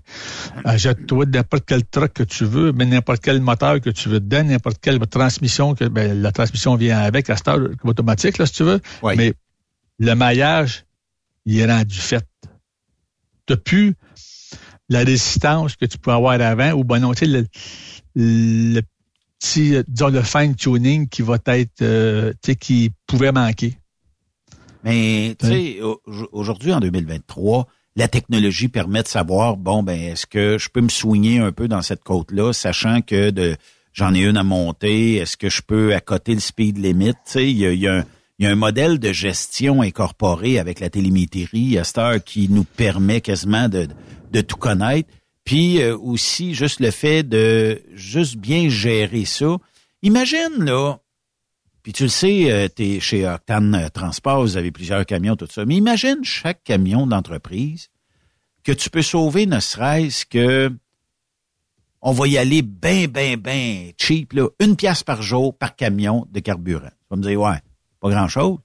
achète-toi 0.63 1.25
n'importe 1.25 1.63
quel 1.65 1.83
truc 1.85 2.13
que 2.13 2.23
tu 2.23 2.45
veux, 2.45 2.71
mais 2.71 2.85
n'importe 2.85 3.21
quel 3.23 3.41
moteur 3.41 3.81
que 3.81 3.89
tu 3.89 4.09
veux 4.09 4.19
dedans, 4.19 4.43
n'importe 4.43 4.77
quelle 4.79 4.99
transmission 4.99 5.73
que 5.73 5.85
ben, 5.85 6.21
la 6.21 6.31
transmission 6.31 6.75
vient 6.75 6.99
avec 6.99 7.29
à 7.29 7.37
cette 7.37 7.47
heure 7.47 7.67
automatique, 7.83 8.37
là, 8.37 8.45
si 8.45 8.53
tu 8.53 8.63
veux. 8.63 8.79
Mais 9.17 9.33
le 9.99 10.13
maillage, 10.13 10.85
il 11.45 11.59
est 11.59 11.65
rendu 11.65 11.97
fait. 11.97 12.25
T'as 13.45 13.57
plus 13.57 13.95
la 14.89 14.99
résistance 14.99 15.75
que 15.75 15.85
tu 15.85 15.97
peux 15.97 16.11
avoir 16.11 16.39
avant, 16.39 16.71
ou 16.73 16.83
ben 16.83 16.99
non, 16.99 17.13
tu 17.13 17.25
sais, 17.25 17.31
le, 17.31 17.45
le 18.15 18.81
petit, 19.39 19.75
disons, 19.87 20.09
le 20.09 20.21
fine 20.21 20.55
tuning 20.55 21.09
qui 21.09 21.23
va 21.23 21.37
être, 21.45 21.81
euh, 21.81 22.31
tu 22.41 22.51
sais, 22.51 22.55
qui 22.55 22.91
pouvait 23.07 23.31
manquer. 23.31 23.77
Mais 24.83 25.35
tu 25.39 25.47
sais, 25.47 25.79
aujourd'hui 26.31 26.73
en 26.73 26.79
2023, 26.79 27.67
la 27.95 28.07
technologie 28.07 28.69
permet 28.69 29.03
de 29.03 29.07
savoir 29.07 29.55
bon 29.55 29.83
ben 29.83 29.99
est-ce 29.99 30.25
que 30.25 30.57
je 30.57 30.69
peux 30.69 30.81
me 30.81 30.89
soigner 30.89 31.39
un 31.39 31.51
peu 31.51 31.67
dans 31.67 31.81
cette 31.81 32.03
côte-là, 32.03 32.53
sachant 32.53 33.01
que 33.01 33.29
de 33.29 33.55
j'en 33.93 34.13
ai 34.13 34.23
une 34.23 34.37
à 34.37 34.43
monter, 34.43 35.15
est-ce 35.15 35.37
que 35.37 35.49
je 35.49 35.61
peux 35.61 35.93
accoter 35.93 36.33
le 36.33 36.39
speed 36.39 36.77
limit, 36.79 37.13
tu 37.13 37.19
sais, 37.25 37.51
il 37.51 37.57
y 37.57 37.87
a, 37.87 38.05
un 38.41 38.55
modèle 38.55 38.99
de 38.99 39.13
gestion 39.13 39.81
incorporé 39.81 40.59
avec 40.59 40.81
la 40.81 40.89
télémétrie 40.89 41.77
à 41.77 41.85
cette 41.85 41.97
heure 41.97 42.23
qui 42.23 42.49
nous 42.49 42.65
permet 42.65 43.21
quasiment 43.21 43.69
de, 43.69 43.87
de 44.33 44.41
tout 44.41 44.57
connaître. 44.57 45.07
Puis 45.45 45.81
euh, 45.81 45.97
aussi, 45.97 46.53
juste 46.53 46.81
le 46.81 46.91
fait 46.91 47.23
de 47.23 47.81
juste 47.93 48.35
bien 48.35 48.67
gérer 48.67 49.23
ça. 49.23 49.57
Imagine, 50.01 50.57
là, 50.59 50.99
puis 51.83 51.91
tu 51.91 52.03
le 52.03 52.09
sais, 52.09 52.49
euh, 52.49 52.67
tu 52.73 52.83
es 52.83 52.99
chez 53.01 53.27
Octane 53.27 53.75
euh, 53.75 53.89
Transport, 53.89 54.41
vous 54.41 54.55
avez 54.57 54.71
plusieurs 54.71 55.05
camions, 55.05 55.35
tout 55.35 55.47
ça. 55.51 55.65
Mais 55.65 55.75
imagine 55.75 56.23
chaque 56.23 56.63
camion 56.63 57.05
d'entreprise 57.05 57.89
que 58.63 58.71
tu 58.71 58.89
peux 58.89 59.01
sauver, 59.01 59.45
ne 59.45 59.59
serait-ce 59.59 60.25
que 60.25 60.71
on 62.01 62.11
va 62.11 62.27
y 62.27 62.37
aller 62.37 62.61
bien, 62.61 63.07
bien, 63.07 63.37
bien 63.37 63.91
cheap, 63.97 64.33
là, 64.33 64.47
une 64.59 64.75
pièce 64.75 65.03
par 65.03 65.21
jour 65.21 65.57
par 65.57 65.75
camion 65.75 66.25
de 66.31 66.39
carburant. 66.39 66.87
Tu 66.87 67.07
vas 67.09 67.17
me 67.17 67.21
dire, 67.21 67.39
ouais, 67.39 67.59
pas 67.99 68.09
grand-chose. 68.09 68.59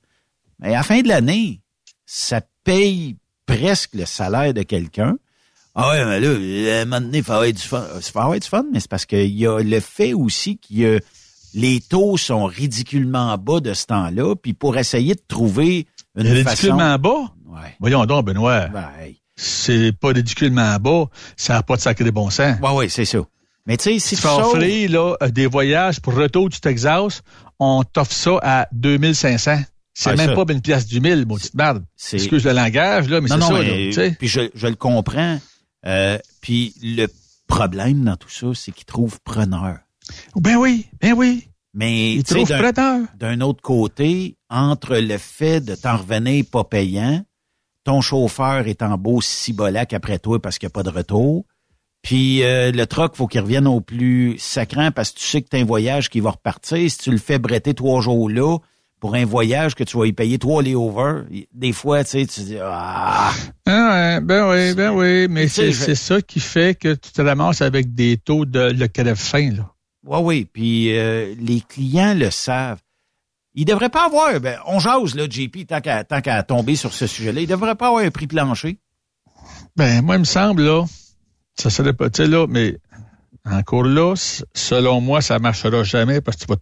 Mais 0.61 0.69
à 0.69 0.79
la 0.79 0.83
fin 0.83 1.03
de 1.03 1.09
l'année, 1.09 1.61
ça 2.05 2.41
paye 2.65 3.17
presque 3.47 3.95
le 3.95 4.07
salaire 4.07 4.55
de 4.55 4.63
quelqu'un. 4.63 5.17
Ah 5.75 5.91
ouais, 5.91 6.05
mais 6.05 6.21
là, 6.21 6.79
à 6.79 6.83
un 6.83 6.85
moment 6.85 7.01
donné, 7.01 7.19
il 7.19 7.25
faut 7.25 7.33
avoir 7.33 7.53
du 7.53 7.63
fun. 7.63 7.87
Il 7.97 8.03
faut 8.03 8.19
avoir 8.19 8.39
du 8.39 8.49
fun, 8.49 8.65
mais 8.73 8.81
c'est 8.81 8.91
parce 8.91 9.07
qu'il 9.07 9.35
y 9.35 9.47
a 9.47 9.61
le 9.61 9.81
fait 9.81 10.15
aussi 10.15 10.59
que 10.59 11.01
les 11.59 11.81
taux 11.81 12.17
sont 12.17 12.45
ridiculement 12.47 13.37
bas 13.37 13.61
de 13.61 13.75
ce 13.75 13.87
temps-là, 13.87 14.35
puis 14.37 14.55
pour 14.55 14.77
essayer 14.77 15.15
de 15.15 15.23
trouver 15.27 15.87
une 16.17 16.27
ridiculement 16.29 16.99
bas? 16.99 17.33
Ouais. 17.47 17.75
Voyons 17.81 18.05
donc, 18.07 18.27
Benoît. 18.27 18.69
Ben, 18.69 18.89
hey. 19.01 19.21
C'est 19.37 19.93
pas 19.93 20.09
ridiculement 20.09 20.77
bas. 20.79 21.07
Ça 21.37 21.55
n'a 21.55 21.63
pas 21.63 21.77
de 21.77 21.81
sacré 21.81 22.11
bon 22.11 22.31
sens. 22.31 22.57
Ouais, 22.61 22.71
ouais, 22.73 22.89
c'est 22.89 23.05
ça. 23.05 23.19
Mais 23.67 23.77
tu 23.77 23.85
sais, 23.85 23.99
si 23.99 24.17
Tu 24.17 24.27
offrir 24.27 24.91
là, 24.91 25.15
euh, 25.23 25.29
des 25.31 25.47
voyages 25.47 26.01
pour 26.01 26.15
retour 26.15 26.49
du 26.49 26.59
Texas, 26.61 27.23
on 27.59 27.83
t'offre 27.85 28.13
ça 28.13 28.39
à 28.43 28.69
2500. 28.73 29.59
C'est 29.95 30.11
Ah, 30.11 30.17
même 30.17 30.31
ça. 30.35 30.45
pas 30.45 30.53
une 30.53 30.61
pièce 30.63 30.87
du 30.87 31.01
mille, 31.01 31.27
maudite 31.27 31.55
merde. 31.55 31.85
c'est- 31.97 32.17
Excuse 32.17 32.45
le 32.45 32.53
langage, 32.53 33.09
là, 33.09 33.21
mais 33.21 33.29
c'est 33.29 33.37
non, 33.37 33.49
ça, 33.49 33.53
mais, 33.61 33.91
là, 33.91 34.11
puis 34.19 34.29
je, 34.29 34.43
je 34.55 34.67
le 34.69 34.77
comprends. 34.77 35.39
Euh, 35.87 36.19
puis 36.41 36.73
le 36.83 37.07
problème 37.49 38.05
dans 38.05 38.17
tout 38.17 38.31
ça, 38.31 38.47
c'est 38.55 38.71
qu'ils 38.73 38.85
trouvent 38.87 39.19
preneur. 39.25 39.79
Ben 40.37 40.57
oui, 40.57 40.87
ben 41.01 41.13
oui. 41.15 41.48
Mais 41.79 42.17
d'un- 43.19 43.41
autre 43.41 43.63
côté, 43.63 44.37
entre 44.51 44.97
le 44.97 45.17
fait 45.17 45.61
de 45.61 45.77
t'en 45.77 45.97
revenir 45.99 46.45
pas 46.51 46.65
payant, 46.65 47.23
ton 47.85 48.01
chauffeur 48.01 48.67
est 48.67 48.83
en 48.83 48.99
beau 48.99 49.21
cibolac 49.21 49.93
après 49.93 50.19
toi 50.19 50.43
parce 50.43 50.59
qu'il 50.59 50.67
n'y 50.67 50.73
a 50.73 50.75
pas 50.75 50.83
de 50.83 50.91
retour, 50.91 51.45
puis 52.03 52.43
euh, 52.43 52.73
le 52.73 52.87
truck, 52.87 53.15
faut 53.15 53.27
qu'il 53.29 53.41
revienne 53.43 53.67
au 53.69 53.81
plus 53.81 54.37
sacrant 54.39 54.91
parce 54.91 55.13
que 55.13 55.19
tu 55.21 55.25
sais 55.27 55.43
que 55.43 55.49
t'as 55.51 55.59
un 55.61 55.65
voyage 55.65 56.11
qui 56.11 56.19
va 56.21 56.31
repartir. 56.33 56.91
Si 56.91 56.99
tu 56.99 57.11
le 57.13 57.19
fais 57.19 57.39
bretter 57.39 57.75
trois 57.75 58.01
jours 58.01 58.29
là, 58.29 58.59
pour 59.01 59.15
un 59.15 59.25
voyage 59.25 59.77
que 59.77 59.85
tu 59.85 59.97
vas 59.97 60.07
y 60.07 60.13
payer 60.13 60.39
trois 60.39 60.61
layovers, 60.63 61.23
des 61.53 61.73
fois, 61.73 62.03
tu 62.03 62.11
sais, 62.11 62.27
tu 62.27 62.41
dis, 62.41 62.57
ah, 62.61 63.33
Ah 63.67 63.91
ouais, 64.17 64.21
ben 64.21 64.51
oui, 64.51 64.75
ben 64.75 64.91
oui. 64.91 65.29
Mais 65.31 65.47
c'est 65.47 65.71
je- 65.73 65.95
ça 65.95 66.21
qui 66.21 66.41
fait 66.41 66.77
que 66.77 66.95
tu 66.95 67.13
te 67.13 67.23
ramasses 67.23 67.63
avec 67.63 67.95
des 67.95 68.17
taux 68.17 68.45
de 68.45 68.73
le 68.73 68.89
crève 68.89 69.15
fin, 69.17 69.53
là. 69.53 69.71
Ouais, 70.05 70.19
oui, 70.21 70.45
puis 70.45 70.97
euh, 70.97 71.35
les 71.39 71.61
clients 71.61 72.15
le 72.15 72.31
savent. 72.31 72.81
Ils 73.55 73.65
devraient 73.65 73.89
pas 73.89 74.07
avoir, 74.07 74.39
ben, 74.41 74.59
on 74.67 74.79
jase, 74.79 75.15
là, 75.15 75.27
JP, 75.29 75.67
tant 75.67 75.81
qu'à 75.81 76.43
tomber 76.45 76.77
sur 76.77 76.93
ce 76.93 77.07
sujet-là, 77.07 77.41
ils 77.41 77.47
devraient 77.47 77.75
pas 77.75 77.89
avoir 77.89 78.05
un 78.05 78.11
prix 78.11 78.27
plancher. 78.27 78.79
Ben, 79.77 80.03
moi, 80.03 80.17
il 80.17 80.21
me 80.21 80.25
semble, 80.25 80.63
là, 80.63 80.85
ça 81.57 81.71
serait 81.71 81.93
pas, 81.93 82.09
tu 82.11 82.25
là, 82.27 82.47
mais 82.49 82.79
encore 83.45 83.85
là, 83.85 84.15
selon 84.55 85.01
moi, 85.01 85.21
ça 85.23 85.39
marchera 85.39 85.83
jamais 85.83 86.21
parce 86.21 86.37
que 86.37 86.55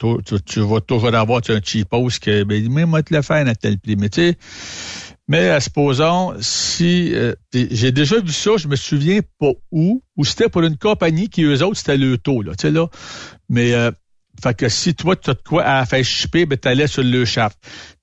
tu 0.44 0.60
vas, 0.60 0.80
toujours 0.80 1.14
avoir 1.14 1.40
un 1.48 1.60
cheapos 1.62 2.08
que, 2.20 2.44
ben, 2.44 2.66
mais 2.70 2.86
moi, 2.86 3.02
te 3.02 3.14
le 3.14 3.22
faire 3.22 3.46
à 3.46 3.54
tel 3.54 3.78
prix. 3.78 3.96
Mais 3.96 4.08
tu 4.08 4.20
sais, 4.20 4.38
mais 5.28 5.50
euh, 5.50 5.60
supposons, 5.60 6.34
si, 6.40 7.12
euh, 7.14 7.34
j'ai 7.52 7.92
déjà 7.92 8.20
vu 8.20 8.32
ça, 8.32 8.52
je 8.56 8.68
me 8.68 8.76
souviens 8.76 9.20
pas 9.38 9.52
où, 9.72 10.02
où 10.16 10.24
c'était 10.24 10.48
pour 10.48 10.62
une 10.62 10.76
compagnie 10.78 11.28
qui, 11.28 11.42
eux 11.42 11.62
autres, 11.64 11.78
c'était 11.78 11.96
le 11.96 12.16
taux, 12.18 12.42
là, 12.42 12.52
tu 12.54 12.62
sais, 12.62 12.70
là. 12.70 12.86
Mais, 13.48 13.72
euh, 13.74 13.90
fait 14.42 14.54
que 14.54 14.68
si 14.68 14.94
toi, 14.94 15.16
tu 15.16 15.30
as 15.30 15.34
de 15.34 15.42
quoi 15.42 15.64
à 15.64 15.84
faire 15.86 16.04
shipper, 16.04 16.46
ben, 16.46 16.58
t'allais 16.58 16.86
sur 16.86 17.02
le 17.02 17.24
shaft. 17.24 17.58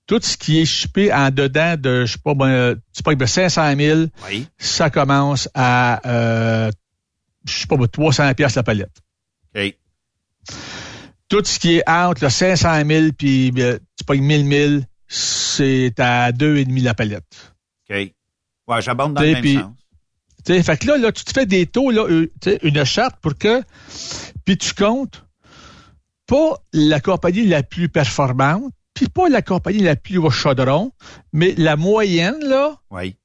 Tout 0.06 0.20
ce 0.22 0.36
qui 0.36 0.60
est 0.60 0.66
shippé 0.66 1.14
en 1.14 1.30
dedans 1.32 1.76
de, 1.80 2.06
je 2.06 2.14
sais 2.14 2.20
pas, 2.24 2.34
ben, 2.34 2.76
tu 2.94 3.04
payes 3.04 3.16
de 3.16 3.26
500 3.26 3.76
000, 3.78 4.00
Oui. 4.28 4.48
ça 4.58 4.90
commence 4.90 5.48
à, 5.54 6.02
euh, 6.06 6.72
je 7.48 7.54
sais 7.54 7.68
pas, 7.68 7.78
moi, 7.78 7.88
300 7.88 8.34
pièces 8.34 8.56
la 8.56 8.64
palette. 8.64 8.92
OK. 9.56 9.76
Tout 11.30 11.44
ce 11.46 11.58
qui 11.58 11.76
est 11.78 11.90
entre 11.90 12.26
le 12.26 12.30
500 12.30 12.86
000 12.86 13.08
puis 13.18 13.52
euh, 13.58 13.78
tu 13.98 14.04
payes 14.06 14.22
1000 14.22 14.48
000, 14.48 14.82
c'est 15.08 16.00
à 16.00 16.32
2,5 16.32 16.82
la 16.84 16.94
palette. 16.94 17.54
OK. 17.90 17.96
Ouais, 18.68 18.82
j'abonde 18.82 19.14
dans 19.14 19.22
T'sais, 19.22 19.28
le 19.28 19.34
même 19.34 19.42
puis- 19.42 19.56
sens. 19.56 19.72
Tu 20.46 20.54
sais, 20.54 20.64
fait 20.64 20.78
que 20.78 20.88
là, 20.88 20.98
là, 20.98 21.12
tu 21.14 21.24
te 21.24 21.32
fais 21.32 21.46
des 21.46 21.66
taux, 21.68 21.90
là, 21.90 22.06
euh, 22.10 22.30
une 22.64 22.84
charte 22.84 23.16
pour 23.22 23.38
que, 23.38 23.64
puis 24.44 24.58
tu 24.58 24.74
comptes 24.74 25.24
pas 26.28 26.62
la 26.74 27.00
compagnie 27.00 27.46
la 27.46 27.64
plus 27.64 27.88
performante, 27.88 28.72
puis 28.94 29.08
pas 29.08 29.30
la 29.30 29.42
compagnie 29.42 29.80
la 29.80 29.96
plus 29.96 30.18
au 30.18 30.30
chaudron, 30.30 30.92
mais 31.32 31.54
la 31.58 31.78
moyenne, 31.78 32.40
là, 32.44 32.76
Oui. 32.92 33.16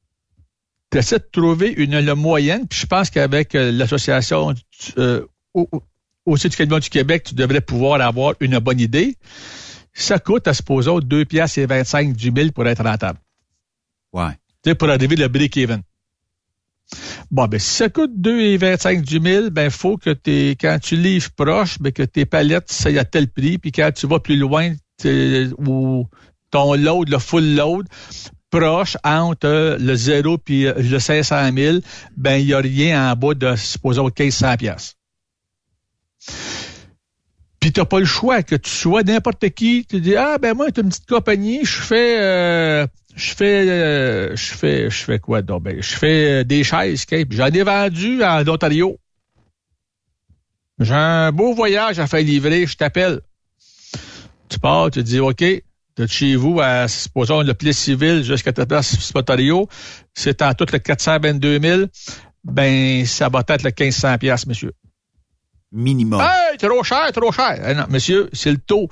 tu 0.93 0.99
essaies 0.99 1.19
de 1.19 1.29
trouver 1.33 1.71
une 1.71 1.99
la 1.99 2.15
moyenne, 2.15 2.69
puis 2.69 2.79
je 2.81 2.87
pense 2.87 3.11
qu'avec 3.11 3.55
euh, 3.57 3.73
l'association 3.73 4.55
euh, 4.97 5.27
au, 5.55 5.69
au- 5.73 5.83
aussi 6.27 6.49
du 6.49 6.57
du 6.67 6.91
Québec, 6.91 7.25
tu 7.25 7.35
devrais 7.35 7.61
pouvoir 7.61 8.01
avoir 8.01 8.35
une 8.41 8.59
bonne 8.61 8.79
idée. 8.81 9.17
Ça 10.01 10.21
coûte, 10.21 10.47
à 10.47 10.55
supposons, 10.55 11.01
2 11.01 11.25
piastres 11.25 11.59
et 11.59 11.67
25 11.67 12.15
du 12.15 12.31
mille 12.31 12.53
pour 12.53 12.67
être 12.69 12.85
rentable. 12.85 13.19
Ouais. 14.13 14.31
Tu 14.63 14.71
sais, 14.71 14.75
pour 14.75 14.89
arriver 14.89 15.17
le 15.17 15.29
break-even. 15.29 15.83
Bon, 17.31 17.47
ben, 17.47 17.59
si 17.59 17.69
ça 17.69 17.89
coûte 17.89 18.13
2 18.15 18.41
et 18.41 18.57
25 18.57 19.03
du 19.03 19.19
mille, 19.19 19.51
ben, 19.51 19.71
faut 19.71 19.97
que 19.97 20.11
t'es, 20.11 20.57
quand 20.59 20.79
tu 20.81 20.97
livres 20.97 21.31
proche, 21.37 21.79
ben, 21.81 21.93
que 21.93 22.05
tes 22.05 22.25
palettes, 22.25 22.71
ça 22.71 22.91
y 22.91 22.99
a 22.99 23.05
tel 23.05 23.29
prix, 23.29 23.59
puis 23.59 23.73
quand 23.73 23.91
tu 23.93 24.07
vas 24.07 24.21
plus 24.21 24.37
loin, 24.37 24.75
ou 25.05 26.07
ton 26.51 26.75
load, 26.75 27.09
le 27.09 27.19
full 27.19 27.57
load, 27.57 27.87
proche 28.51 28.97
entre 29.05 29.77
le 29.79 29.95
0 29.95 30.39
puis 30.39 30.65
le 30.65 30.99
500 30.99 31.53
000, 31.55 31.79
ben, 32.17 32.37
il 32.37 32.47
n'y 32.47 32.55
a 32.55 32.59
rien 32.59 33.11
en 33.11 33.17
bas 33.17 33.35
de, 33.35 33.57
supposons, 33.57 34.05
1500 34.05 34.57
pièces. 34.57 34.97
Puis 37.69 37.75
t'as 37.75 37.85
pas 37.85 37.99
le 37.99 38.07
choix 38.07 38.43
que 38.43 38.55
tu 38.57 38.71
sois 38.71 39.03
n'importe 39.03 39.47
qui. 39.51 39.85
Tu 39.85 40.01
dis 40.01 40.17
ah 40.17 40.39
ben 40.39 40.55
moi 40.55 40.73
t'es 40.73 40.81
une 40.81 40.89
petite 40.89 41.07
compagnie, 41.07 41.67
je 41.67 41.83
fais 41.83 42.19
euh, 42.19 42.87
je 43.15 43.35
fais 43.35 43.69
euh, 43.69 44.35
je 44.35 44.55
fais 44.55 44.89
je 44.89 45.05
fais 45.05 45.19
quoi 45.19 45.43
donc? 45.43 45.65
Ben 45.65 45.77
je 45.83 45.95
fais 45.95 46.41
euh, 46.41 46.45
des 46.45 46.65
chaises, 46.65 47.05
Kate. 47.05 47.29
J'en 47.31 47.49
ai 47.49 47.63
vendu 47.63 48.25
en 48.25 48.43
Ontario. 48.49 48.97
J'ai 50.81 50.95
un 50.95 51.31
beau 51.31 51.53
voyage 51.53 51.99
à 51.99 52.07
faire 52.07 52.23
livrer, 52.23 52.67
je 52.67 52.75
t'appelle. 52.75 53.21
Tu 54.49 54.59
pars, 54.59 54.91
tu 54.91 55.03
dis 55.03 55.21
OK, 55.21 55.45
de 55.45 56.07
chez 56.07 56.37
vous 56.37 56.61
à 56.63 56.89
supposons 56.89 57.43
le 57.43 57.53
pli 57.53 57.75
civil 57.75 58.25
jusqu'à 58.25 58.55
ta 58.55 58.65
place 58.65 59.13
Ontario, 59.15 59.69
c'est 60.15 60.41
en 60.41 60.55
tout 60.55 60.69
le 60.73 60.79
422 60.79 61.61
000. 61.61 61.83
Ben 62.45 63.05
ça 63.05 63.29
va 63.29 63.45
être 63.47 63.63
le 63.63 63.73
1500 63.79 64.17
pièces, 64.17 64.47
monsieur. 64.47 64.73
Minimum. 65.73 66.21
Hey, 66.23 66.57
trop 66.57 66.83
cher, 66.83 67.11
trop 67.13 67.31
cher. 67.33 67.63
Eh 67.69 67.75
non, 67.75 67.85
monsieur, 67.91 68.31
c'est 68.33 68.51
le 68.51 68.59
taux. 68.59 68.89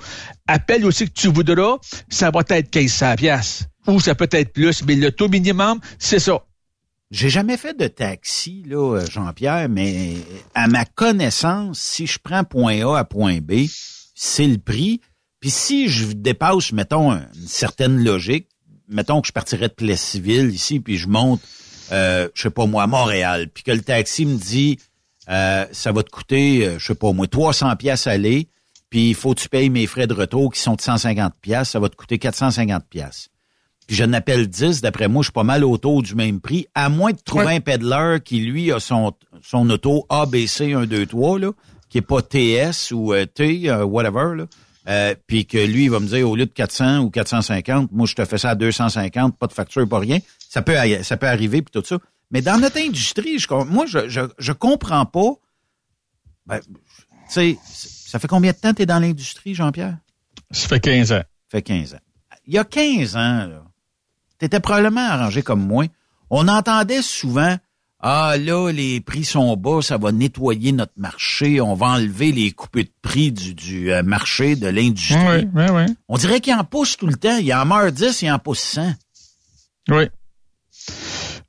Appelle 0.47 0.85
aussi 0.85 1.05
que 1.07 1.13
tu 1.13 1.27
voudras, 1.27 1.77
ça 2.09 2.29
va 2.29 2.41
être 2.49 2.73
1500 2.75 3.15
pièces 3.15 3.63
ou 3.87 3.99
ça 3.99 4.13
peut 4.15 4.29
être 4.31 4.53
plus, 4.53 4.83
mais 4.85 4.95
le 4.95 5.11
taux 5.11 5.27
minimum, 5.29 5.79
c'est 5.97 6.19
ça. 6.19 6.43
J'ai 7.09 7.29
jamais 7.29 7.55
fait 7.57 7.75
de 7.75 7.87
taxi, 7.87 8.63
là, 8.67 8.97
euh, 8.97 9.05
Jean-Pierre, 9.09 9.69
mais 9.69 10.15
à 10.53 10.67
ma 10.67 10.83
connaissance, 10.85 11.79
si 11.79 12.05
je 12.05 12.19
prends 12.21 12.43
point 12.43 12.85
A 12.85 12.99
à 12.99 13.05
point 13.05 13.39
B, 13.41 13.65
c'est 14.13 14.45
le 14.45 14.57
prix. 14.57 14.99
Puis 15.39 15.49
si 15.49 15.87
je 15.87 16.05
dépasse, 16.11 16.73
mettons, 16.73 17.11
un- 17.11 17.25
une 17.35 17.47
certaine 17.47 18.03
logique, 18.03 18.49
mettons 18.89 19.21
que 19.21 19.27
je 19.27 19.31
partirais 19.31 19.69
de 19.69 19.73
Plessisville 19.73 20.49
ici, 20.53 20.79
puis 20.81 20.97
je 20.97 21.07
monte, 21.07 21.39
euh, 21.93 22.27
je 22.33 22.41
sais 22.43 22.49
pas 22.49 22.65
moi, 22.65 22.83
à 22.83 22.87
Montréal, 22.87 23.47
puis 23.53 23.63
que 23.63 23.71
le 23.71 23.81
taxi 23.81 24.25
me 24.25 24.35
dit, 24.35 24.77
euh, 25.29 25.65
ça 25.71 25.91
va 25.91 26.03
te 26.03 26.09
coûter, 26.09 26.65
euh, 26.65 26.79
je 26.79 26.85
sais 26.87 26.95
pas 26.95 27.11
moi, 27.11 27.27
300 27.27 27.75
pièces 27.75 28.07
aller, 28.07 28.47
puis 28.89 29.09
il 29.09 29.15
faut 29.15 29.33
que 29.33 29.41
tu 29.41 29.49
payes 29.49 29.69
mes 29.69 29.87
frais 29.87 30.07
de 30.07 30.13
retour 30.13 30.51
qui 30.53 30.59
sont 30.61 30.75
de 30.75 30.81
150 30.81 31.33
pièces, 31.41 31.69
ça 31.69 31.79
va 31.79 31.89
te 31.89 31.95
coûter 31.95 32.17
450 32.19 32.85
pièces. 32.89 33.29
Puis 33.87 33.95
je 33.95 34.03
n'appelle 34.03 34.47
10, 34.47 34.81
d'après 34.81 35.07
moi, 35.07 35.21
je 35.21 35.27
suis 35.27 35.33
pas 35.33 35.43
mal 35.43 35.63
autour 35.63 36.01
du 36.03 36.13
même 36.15 36.41
prix, 36.41 36.67
à 36.75 36.89
moins 36.89 37.11
de 37.11 37.19
trouver 37.23 37.45
Ouais. 37.45 37.55
un 37.55 37.59
peddler 37.61 38.17
qui, 38.23 38.41
lui, 38.41 38.71
a 38.71 38.79
son, 38.79 39.13
son 39.41 39.69
auto 39.69 40.05
ABC 40.09 40.73
1, 40.73 40.85
2, 40.85 41.05
3, 41.05 41.39
là, 41.39 41.51
qui 41.89 41.99
est 41.99 42.01
pas 42.01 42.21
TS 42.21 42.91
ou 42.91 43.13
euh, 43.13 43.25
T, 43.25 43.69
euh, 43.69 43.85
whatever, 43.85 44.35
là. 44.35 44.45
Euh, 44.89 45.15
puis 45.25 45.45
que 45.45 45.57
lui, 45.57 45.85
il 45.85 45.91
va 45.91 45.99
me 45.99 46.07
dire, 46.07 46.29
au 46.29 46.35
lieu 46.35 46.45
de 46.45 46.51
400 46.51 46.99
ou 46.99 47.09
450, 47.09 47.91
moi, 47.91 48.07
je 48.07 48.15
te 48.15 48.23
fais 48.25 48.37
ça 48.37 48.51
à 48.51 48.55
250, 48.55 49.37
pas 49.37 49.47
de 49.47 49.53
facture, 49.53 49.87
pas 49.87 49.99
rien. 49.99 50.19
Ça 50.49 50.61
peut, 50.61 50.75
ça 51.03 51.17
peut 51.17 51.27
arriver, 51.27 51.61
puis 51.61 51.71
tout 51.73 51.85
ça. 51.85 51.97
Mais 52.31 52.41
dans 52.41 52.59
notre 52.59 52.77
industrie, 52.77 53.39
je, 53.39 53.47
moi, 53.65 53.85
je, 53.85 54.09
je, 54.09 54.21
je 54.37 54.51
comprends 54.51 55.05
pas. 55.05 55.33
Ben, 56.45 56.59
tu 56.59 56.75
sais, 57.29 57.57
ça 57.63 58.19
fait 58.19 58.27
combien 58.27 58.51
de 58.51 58.57
temps 58.57 58.71
que 58.71 58.77
tu 58.77 58.81
es 58.83 58.85
dans 58.85 58.99
l'industrie, 58.99 59.55
Jean-Pierre? 59.55 59.97
Ça 60.51 60.67
fait 60.67 60.79
15 60.79 61.11
ans. 61.11 61.15
Ça 61.15 61.57
fait 61.57 61.61
15 61.61 61.95
ans. 61.95 61.99
Il 62.45 62.53
y 62.53 62.57
a 62.57 62.63
15 62.63 63.15
ans, 63.17 63.49
tu 64.39 64.45
étais 64.45 64.59
probablement 64.59 65.05
arrangé 65.05 65.41
comme 65.41 65.65
moi. 65.65 65.85
On 66.29 66.47
entendait 66.47 67.01
souvent 67.01 67.57
ah 67.99 68.35
là, 68.37 68.71
les 68.71 69.01
prix 69.01 69.25
sont 69.25 69.57
bas, 69.57 69.81
ça 69.81 69.97
va 69.97 70.11
nettoyer 70.11 70.71
notre 70.71 70.93
marché, 70.97 71.59
on 71.61 71.73
va 71.73 71.87
enlever 71.87 72.31
les 72.31 72.51
coupes 72.51 72.77
de 72.77 72.87
prix 73.01 73.31
du, 73.31 73.55
du 73.55 73.91
euh, 73.91 74.03
marché, 74.03 74.55
de 74.55 74.67
l'industrie. 74.67 75.45
Oui, 75.45 75.49
oui, 75.55 75.65
oui. 75.71 75.95
On 76.07 76.17
dirait 76.17 76.39
qu'il 76.39 76.53
en 76.53 76.63
pousse 76.63 76.95
tout 76.95 77.07
le 77.07 77.15
temps. 77.15 77.37
Il 77.37 77.51
en 77.53 77.65
meurt 77.65 77.91
10, 77.91 78.21
il 78.21 78.31
en 78.31 78.37
pousse 78.37 78.59
100. 78.59 78.93
Oui. 79.89 80.03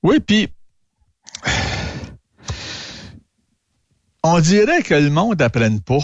Oui, 0.03 0.21
puis 0.21 0.49
on 4.23 4.41
dirait 4.41 4.83
que 4.83 4.95
le 4.95 5.11
monde 5.11 5.39
n'apprenne 5.39 5.81
pas. 5.81 6.01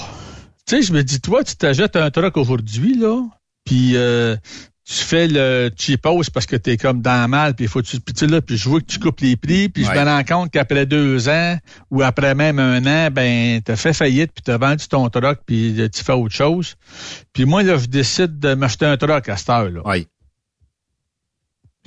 Tu 0.66 0.77
sais, 0.77 0.83
je 0.83 0.92
me 0.92 1.03
dis, 1.03 1.20
toi, 1.20 1.44
tu 1.44 1.57
t'achètes 1.57 1.97
un 1.97 2.11
truck 2.11 2.37
aujourd'hui, 2.37 2.97
là, 2.97 3.23
puis 3.64 3.97
euh, 3.97 4.37
tu 4.85 4.94
fais 4.94 5.29
le 5.29 5.70
cheapos 5.77 6.31
parce 6.33 6.47
que 6.47 6.57
t'es 6.57 6.77
comme 6.77 7.03
dans 7.03 7.23
le 7.23 7.29
mal, 7.29 7.55
puis 7.55 7.66
il 7.66 7.68
faut 7.68 7.83
que 7.83 7.87
tu, 7.87 8.01
puis 8.01 8.27
là, 8.27 8.40
puis 8.40 8.57
je 8.57 8.68
vois 8.68 8.81
que 8.81 8.87
tu 8.87 8.99
coupes 8.99 9.20
les 9.20 9.37
prix, 9.37 9.68
puis 9.68 9.85
je 9.85 9.90
me 9.90 10.05
rends 10.05 10.25
compte 10.25 10.51
qu'après 10.51 10.87
deux 10.87 11.29
ans 11.29 11.59
ou 11.90 12.03
après 12.03 12.35
même 12.35 12.59
un 12.59 12.85
an, 12.87 13.11
ben 13.11 13.61
t'as 13.62 13.77
fait 13.77 13.92
faillite, 13.92 14.33
puis 14.33 14.42
t'as 14.42 14.57
vendu 14.57 14.87
ton 14.88 15.09
truck, 15.11 15.40
puis 15.44 15.75
tu 15.92 16.03
fais 16.05 16.12
autre 16.12 16.35
chose. 16.35 16.77
Puis 17.33 17.44
moi, 17.44 17.62
là, 17.62 17.77
je 17.77 17.87
décide 17.87 18.38
de 18.38 18.55
m'acheter 18.55 18.87
un 18.87 18.97
truck 18.97 19.29
à 19.29 19.37
cette. 19.37 19.49
Oui, 19.85 20.07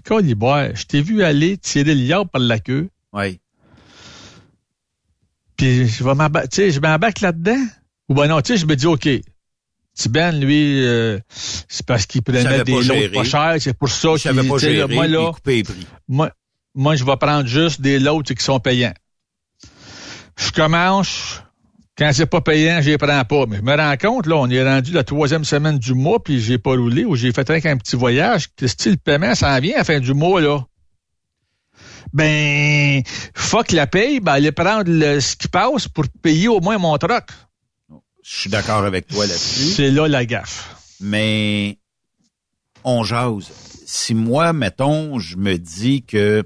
quand 0.07 0.19
il 0.19 0.35
boit, 0.35 0.73
je 0.73 0.85
t'ai 0.85 1.01
vu 1.01 1.21
aller 1.21 1.57
tirer 1.57 1.93
le 1.93 2.01
yard 2.01 2.29
par 2.29 2.41
la 2.41 2.59
queue, 2.59 2.89
oui. 3.17 3.39
puis 5.57 5.87
je 5.87 6.03
vais 6.03 6.15
m'embarquer, 6.15 6.49
tu 6.49 6.55
sais, 6.55 6.71
je 6.71 6.79
m'embarque 6.79 7.21
là-dedans? 7.21 7.65
Ou 8.09 8.13
ben 8.13 8.27
non, 8.27 8.41
tu 8.41 8.53
sais, 8.53 8.57
je 8.57 8.65
me 8.65 8.75
dis, 8.75 8.85
OK, 8.85 9.09
Tiben, 9.93 10.39
lui, 10.39 10.85
euh, 10.85 11.19
c'est 11.29 11.85
parce 11.85 12.05
qu'il 12.05 12.21
savait 12.21 12.43
prenait 12.43 12.57
pas 12.59 12.63
des 12.63 12.83
lots 12.83 13.19
pas 13.19 13.23
chers, 13.23 13.55
c'est 13.59 13.73
pour 13.73 13.89
ça 13.89 14.09
qu'il, 14.17 14.35
pas 14.35 14.41
tu 14.41 14.59
sais, 14.59 14.75
gérer, 14.75 14.93
moi, 14.93 15.07
là, 15.07 15.31
les 15.45 15.63
prix. 15.63 15.87
moi, 16.07 16.31
moi, 16.75 16.95
je 16.95 17.03
vais 17.03 17.17
prendre 17.17 17.47
juste 17.47 17.81
des 17.81 17.97
lots 17.97 18.21
qui 18.21 18.35
sont 18.37 18.59
payants. 18.59 18.93
Je 20.37 20.51
commence, 20.51 21.41
quand 21.97 22.11
c'est 22.13 22.27
pas 22.27 22.41
payant, 22.41 22.79
je 22.81 22.91
les 22.91 22.97
prends 22.99 23.25
pas. 23.25 23.45
Mais 23.47 23.57
je 23.57 23.61
me 23.63 23.75
rends 23.75 23.97
compte, 23.97 24.27
là, 24.27 24.35
on 24.35 24.47
est 24.47 24.63
rendu 24.63 24.91
la 24.91 25.03
troisième 25.03 25.43
semaine 25.43 25.79
du 25.79 25.95
mois, 25.95 26.23
puis 26.23 26.39
j'ai 26.39 26.59
pas 26.59 26.75
roulé, 26.75 27.03
ou 27.03 27.15
j'ai 27.15 27.31
fait 27.31 27.59
qu'un 27.59 27.77
petit 27.77 27.95
voyage. 27.95 28.49
Que 28.55 28.67
style 28.67 28.99
paiement, 28.99 29.33
ça 29.33 29.55
en 29.55 29.59
vient 29.59 29.73
à 29.73 29.77
la 29.79 29.83
fin 29.83 29.99
du 29.99 30.13
mois, 30.13 30.39
là. 30.39 30.63
Ben, 32.17 33.03
fuck 33.35 33.71
la 33.73 33.85
paye, 33.85 34.19
ben, 34.19 34.31
aller 34.31 34.51
prendre 34.51 34.85
le, 34.87 35.19
ce 35.19 35.35
qui 35.35 35.47
passe 35.47 35.87
pour 35.87 36.05
payer 36.23 36.47
au 36.47 36.59
moins 36.59 36.79
mon 36.79 36.97
truck. 36.97 37.25
Je 38.23 38.39
suis 38.39 38.49
d'accord 38.49 38.83
avec 38.85 39.05
toi 39.05 39.27
là-dessus. 39.27 39.73
C'est 39.75 39.91
là 39.91 40.07
la 40.07 40.25
gaffe. 40.25 40.75
mais 40.99 41.77
on 42.83 43.03
jase. 43.03 43.51
Si 43.85 44.15
moi, 44.15 44.51
mettons, 44.51 45.19
je 45.19 45.37
me 45.37 45.57
dis 45.57 46.01
que, 46.01 46.41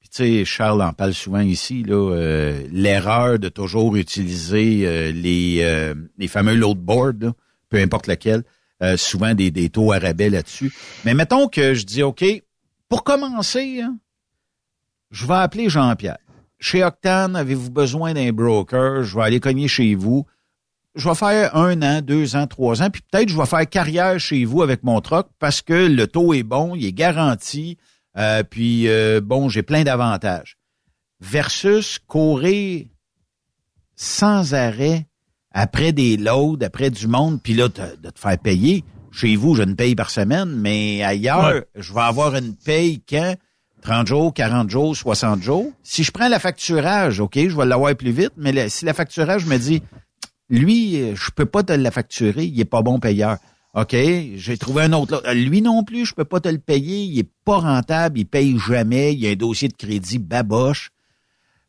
puis 0.00 0.10
tu 0.10 0.16
sais, 0.16 0.44
Charles 0.44 0.82
en 0.82 0.92
parle 0.92 1.14
souvent 1.14 1.40
ici, 1.40 1.82
là, 1.82 2.12
euh, 2.14 2.62
l'erreur 2.70 3.38
de 3.38 3.48
toujours 3.48 3.96
utiliser 3.96 4.82
euh, 4.84 5.12
les, 5.12 5.60
euh, 5.62 5.94
les 6.18 6.28
fameux 6.28 6.54
loadboards, 6.56 7.14
là, 7.20 7.32
peu 7.70 7.78
importe 7.78 8.06
lequel, 8.06 8.44
souvent 8.96 9.34
des, 9.34 9.50
des 9.50 9.70
taux 9.70 9.92
à 9.92 9.98
rabais 9.98 10.28
là-dessus. 10.28 10.72
Mais 11.06 11.14
mettons 11.14 11.48
que 11.48 11.72
je 11.72 11.84
dis, 11.84 12.02
OK, 12.02 12.22
pour 12.88 13.02
commencer, 13.02 13.80
hein, 13.80 13.96
je 15.10 15.26
vais 15.26 15.34
appeler 15.34 15.68
Jean-Pierre. 15.68 16.18
Chez 16.58 16.84
Octane, 16.84 17.36
avez-vous 17.36 17.70
besoin 17.70 18.12
d'un 18.14 18.32
broker? 18.32 19.02
Je 19.02 19.16
vais 19.16 19.22
aller 19.22 19.40
cogner 19.40 19.68
chez 19.68 19.94
vous 19.94 20.26
je 20.96 21.08
vais 21.08 21.14
faire 21.14 21.54
un 21.56 21.80
an, 21.82 22.00
deux 22.02 22.36
ans, 22.36 22.46
trois 22.46 22.82
ans, 22.82 22.90
puis 22.90 23.02
peut-être 23.10 23.28
je 23.28 23.36
vais 23.36 23.46
faire 23.46 23.68
carrière 23.68 24.18
chez 24.18 24.44
vous 24.44 24.62
avec 24.62 24.82
mon 24.82 25.00
troc 25.00 25.28
parce 25.38 25.62
que 25.62 25.86
le 25.86 26.06
taux 26.06 26.34
est 26.34 26.42
bon, 26.42 26.74
il 26.74 26.84
est 26.84 26.92
garanti, 26.92 27.78
euh, 28.18 28.42
puis 28.42 28.88
euh, 28.88 29.20
bon, 29.22 29.48
j'ai 29.48 29.62
plein 29.62 29.84
d'avantages. 29.84 30.58
Versus 31.20 31.98
courir 32.06 32.86
sans 33.94 34.54
arrêt 34.54 35.06
après 35.52 35.92
des 35.92 36.16
loads, 36.16 36.58
après 36.64 36.90
du 36.90 37.06
monde, 37.06 37.40
puis 37.42 37.54
là, 37.54 37.68
de 37.68 38.10
te 38.10 38.18
faire 38.18 38.38
payer. 38.38 38.84
Chez 39.12 39.36
vous, 39.36 39.54
je 39.54 39.62
ne 39.62 39.74
paye 39.74 39.94
par 39.94 40.10
semaine, 40.10 40.48
mais 40.56 41.02
ailleurs, 41.02 41.44
Ouais. 41.54 41.64
je 41.76 41.92
vais 41.92 42.00
avoir 42.00 42.34
une 42.36 42.54
paye 42.56 43.02
quand 43.08 43.34
30 43.82 44.06
jours, 44.06 44.34
40 44.34 44.68
jours, 44.70 44.96
60 44.96 45.42
jours. 45.42 45.72
Si 45.82 46.04
je 46.04 46.10
prends 46.10 46.28
la 46.28 46.38
facturage, 46.38 47.20
OK, 47.20 47.34
je 47.36 47.56
vais 47.56 47.64
l'avoir 47.66 47.94
plus 47.96 48.12
vite, 48.12 48.32
mais 48.36 48.52
le- 48.52 48.68
si 48.68 48.84
la 48.84 48.92
facturage 48.94 49.46
me 49.46 49.56
dit, 49.56 49.82
lui, 50.48 51.14
je 51.14 51.30
peux 51.34 51.46
pas 51.46 51.62
te 51.62 51.72
la 51.72 51.90
facturer, 51.90 52.44
il 52.44 52.58
est 52.60 52.64
pas 52.64 52.82
bon 52.82 52.98
payeur. 53.00 53.38
OK, 53.74 53.94
j'ai 54.34 54.58
trouvé 54.58 54.82
un 54.82 54.92
autre. 54.92 55.22
Lui 55.32 55.62
non 55.62 55.84
plus, 55.84 56.04
je 56.04 56.14
peux 56.14 56.24
pas 56.24 56.40
te 56.40 56.48
le 56.48 56.58
payer, 56.58 57.04
il 57.04 57.18
est 57.20 57.30
pas 57.44 57.58
rentable, 57.58 58.18
il 58.18 58.26
paye 58.26 58.58
jamais, 58.58 59.12
il 59.12 59.20
y 59.20 59.28
a 59.28 59.30
un 59.30 59.36
dossier 59.36 59.68
de 59.68 59.74
crédit 59.74 60.18
baboche. 60.18 60.90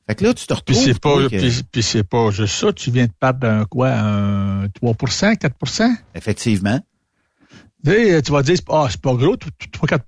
Fait 0.08 0.15
que 0.15 0.24
là, 0.24 0.34
tu 0.34 0.47
te 0.47 0.54
Puis 0.54 0.74
retrouves. 0.76 0.84
c'est 0.93 1.00
pas, 1.00 1.15
que- 1.30 1.38
puis, 1.38 1.62
puis 1.71 1.84
c'est 1.84 2.04
pas 2.04 2.32
juste 2.32 2.56
ça. 2.56 2.74
Tu 2.74 2.89
viens 2.89 3.06
de 3.06 3.12
perdre 3.17 3.41
d'un 3.41 3.65
quoi, 3.65 3.91
un 3.91 4.67
3% 4.69 5.36
4% 5.36 5.95
Effectivement. 6.15 6.80
Tu 7.86 8.32
vas 8.32 8.41
dire, 8.43 8.58
ah, 8.69 8.88
c'est 8.89 9.00
pas 9.02 9.13
gros, 9.13 9.36
3-4 9.38 10.04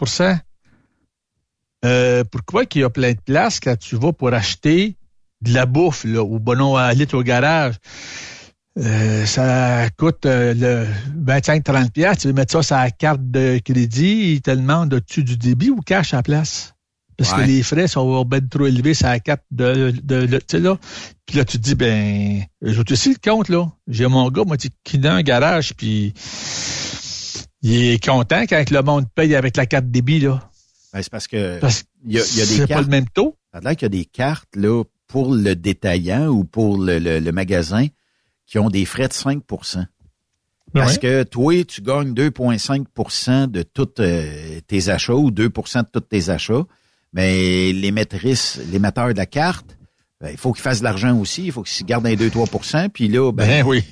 euh, 1.85 2.23
Pourquoi 2.29 2.65
qu'il 2.65 2.81
y 2.81 2.83
a 2.83 2.89
plein 2.89 3.11
de 3.11 3.21
places 3.21 3.59
quand 3.59 3.77
tu 3.77 3.95
vas 3.95 4.13
pour 4.13 4.33
acheter 4.33 4.95
de 5.41 5.53
la 5.53 5.65
bouffe, 5.65 6.05
là, 6.05 6.23
ou 6.23 6.39
bon, 6.39 6.57
non, 6.57 6.75
à 6.75 6.93
litre 6.93 7.17
au 7.17 7.23
garage? 7.23 7.75
Euh, 8.79 9.25
ça 9.27 9.87
coûte 9.97 10.25
euh, 10.25 10.53
le 10.55 10.87
25-30 11.31 11.91
piastres. 11.91 12.21
Tu 12.23 12.27
veux 12.27 12.33
mettre 12.33 12.53
ça 12.53 12.63
sur 12.63 12.75
la 12.75 12.89
carte 12.89 13.21
de 13.21 13.59
crédit, 13.63 14.33
ils 14.33 14.41
te 14.41 14.49
demandent 14.51 14.89
dessus 14.89 15.23
du 15.23 15.37
débit 15.37 15.69
ou 15.69 15.79
cash 15.81 16.13
à 16.13 16.17
la 16.17 16.23
place? 16.23 16.73
Parce 17.15 17.31
Ouais. 17.33 17.43
que 17.43 17.47
les 17.47 17.61
frais 17.61 17.87
sont 17.87 18.25
ben 18.25 18.47
trop 18.47 18.65
élevés 18.65 18.95
sur 18.95 19.05
la 19.05 19.19
carte 19.19 19.43
de, 19.51 19.93
de, 20.03 20.25
de- 20.25 20.37
tu 20.37 20.43
sais, 20.47 20.59
là. 20.59 20.79
Puis 21.27 21.37
là, 21.37 21.45
tu 21.45 21.57
te 21.59 21.63
dis, 21.63 21.75
ben, 21.75 22.41
je 22.63 22.81
aussi 22.91 23.09
le 23.09 23.17
compte, 23.23 23.49
là. 23.49 23.69
J'ai 23.87 24.07
mon 24.07 24.27
gars, 24.31 24.43
moi, 24.47 24.57
qui 24.57 24.95
est 24.95 24.99
dans 24.99 25.11
un 25.11 25.21
garage, 25.21 25.75
puis 25.75 26.13
il 27.61 27.75
est 27.91 28.03
content 28.03 28.41
quand 28.49 28.71
le 28.71 28.81
monde 28.81 29.05
paye 29.13 29.35
avec 29.35 29.55
la 29.57 29.67
carte 29.67 29.85
débit, 29.85 30.19
là. 30.19 30.49
Ben, 30.93 31.01
c'est 31.01 31.11
parce 31.11 31.27
que 31.27 31.59
Parce 31.59 31.83
il 32.05 32.13
y 32.13 32.19
a, 32.19 32.23
il 32.23 32.37
y 32.37 32.41
a 32.41 32.45
des 32.45 32.51
c'est 32.51 32.61
pas 32.61 32.67
cartes. 32.67 32.83
le 32.85 32.89
même 32.91 33.09
taux? 33.09 33.35
Ça 33.51 33.57
a 33.59 33.61
l'air 33.61 33.75
qu'il 33.75 33.85
y 33.85 33.85
a 33.87 33.89
des 33.89 34.05
cartes 34.05 34.55
là, 34.55 34.83
pour 35.07 35.33
le 35.33 35.55
détaillant 35.55 36.27
ou 36.27 36.43
pour 36.43 36.77
le, 36.77 36.99
le- 36.99 37.19
le 37.19 37.31
magasin 37.31 37.87
qui 38.45 38.59
ont 38.59 38.69
des 38.69 38.85
frais 38.85 39.07
de 39.07 39.13
5% 39.13 39.85
Parce 40.73 40.93
Ouais. 40.93 40.99
que 40.99 41.23
toi, 41.23 41.63
tu 41.65 41.81
gagnes 41.81 42.13
2,5% 42.13 43.47
de 43.49 43.63
tous 43.63 43.87
euh, 43.99 44.59
tes 44.67 44.89
achats 44.89 45.13
ou 45.15 45.31
2% 45.31 45.81
de 45.83 45.87
tous 45.91 45.99
tes 46.01 46.29
achats. 46.29 46.63
Mais 47.13 47.71
l'émettrice, 47.73 48.59
l'émetteur 48.71 49.09
de 49.09 49.17
la 49.17 49.25
carte, 49.27 49.77
ben, 50.19 50.29
il 50.31 50.37
faut 50.37 50.51
qu'il 50.53 50.61
fasse 50.63 50.79
de 50.79 50.83
l'argent 50.83 51.17
aussi. 51.19 51.45
Il 51.45 51.51
faut 51.51 51.63
qu'il 51.63 51.85
gardent 51.85 52.07
un 52.07 52.13
2-3% 52.15 52.89
Puis 52.89 53.07
là, 53.07 53.31
ben, 53.31 53.45
Ben 53.47 53.65
oui. 53.65 53.83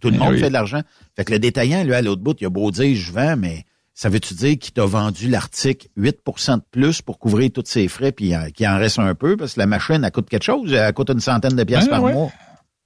tout 0.00 0.08
le 0.08 0.10
Ben 0.12 0.18
monde 0.18 0.32
oui. 0.34 0.40
fait 0.40 0.48
de 0.48 0.52
l'argent. 0.52 0.82
Fait 1.16 1.24
que 1.24 1.32
le 1.32 1.38
détaillant, 1.38 1.82
lui, 1.84 1.94
à 1.94 2.02
l'autre 2.02 2.22
bout, 2.22 2.36
il 2.40 2.46
a 2.46 2.50
beau 2.50 2.70
dire 2.70 2.94
je 2.96 3.12
vends, 3.12 3.36
mais 3.36 3.64
ça 3.94 4.08
veut-tu 4.08 4.34
dire 4.34 4.58
qu'il 4.58 4.72
t'a 4.72 4.84
vendu 4.84 5.28
l'article 5.28 5.88
8% 5.98 6.56
de 6.56 6.62
plus 6.70 7.02
pour 7.02 7.18
couvrir 7.18 7.50
tous 7.52 7.64
ses 7.66 7.88
frais 7.88 8.12
puis 8.12 8.34
euh, 8.34 8.48
qu'il 8.50 8.66
en 8.66 8.78
reste 8.78 8.98
un 8.98 9.14
peu 9.14 9.36
parce 9.36 9.54
que 9.54 9.60
la 9.60 9.66
machine, 9.66 10.02
elle 10.04 10.10
coûte 10.10 10.30
quelque 10.30 10.44
chose. 10.44 10.72
Elle 10.72 10.92
coûte 10.94 11.10
une 11.10 11.20
centaine 11.20 11.54
de 11.54 11.64
pièces 11.64 11.84
Ben 11.84 11.90
par 11.90 12.02
ouais. 12.02 12.12
mois. 12.12 12.32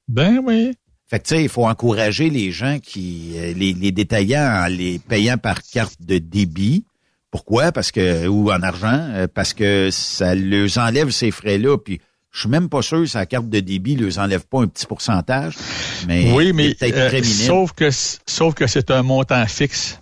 Ben 0.08 0.40
oui. 0.44 0.72
Fait 1.08 1.20
que 1.20 1.28
tu 1.28 1.36
sais, 1.36 1.42
il 1.42 1.48
faut 1.48 1.66
encourager 1.66 2.30
les 2.30 2.50
gens 2.50 2.78
qui 2.80 3.34
euh, 3.36 3.52
les, 3.54 3.72
les 3.72 3.92
détaillants 3.92 4.64
en 4.64 4.66
les 4.66 4.98
payant 4.98 5.38
par 5.38 5.62
carte 5.62 6.02
de 6.02 6.18
débit. 6.18 6.84
Pourquoi? 7.30 7.70
Parce 7.70 7.92
que 7.92 8.26
ou 8.26 8.50
en 8.50 8.62
argent, 8.62 9.10
euh, 9.14 9.28
parce 9.32 9.54
que 9.54 9.90
ça 9.92 10.34
leur 10.34 10.68
enlève 10.78 11.10
ces 11.10 11.30
frais-là. 11.30 11.78
Puis 11.78 12.00
je 12.32 12.40
suis 12.40 12.48
même 12.48 12.68
pas 12.68 12.82
sûr 12.82 13.00
que 13.00 13.06
sa 13.06 13.24
carte 13.24 13.48
de 13.48 13.60
débit 13.60 13.94
leur 13.94 14.18
enlève 14.18 14.46
pas 14.46 14.62
un 14.62 14.66
petit 14.66 14.86
pourcentage. 14.86 15.56
Mais 16.08 16.32
oui, 16.32 16.52
mais 16.52 16.74
peut-être 16.74 16.96
euh, 16.96 17.08
très 17.08 17.20
minime. 17.20 17.34
sauf 17.34 17.72
que 17.72 17.90
sauf 17.90 18.54
que 18.54 18.66
c'est 18.66 18.90
un 18.90 19.02
montant 19.02 19.46
fixe. 19.46 20.00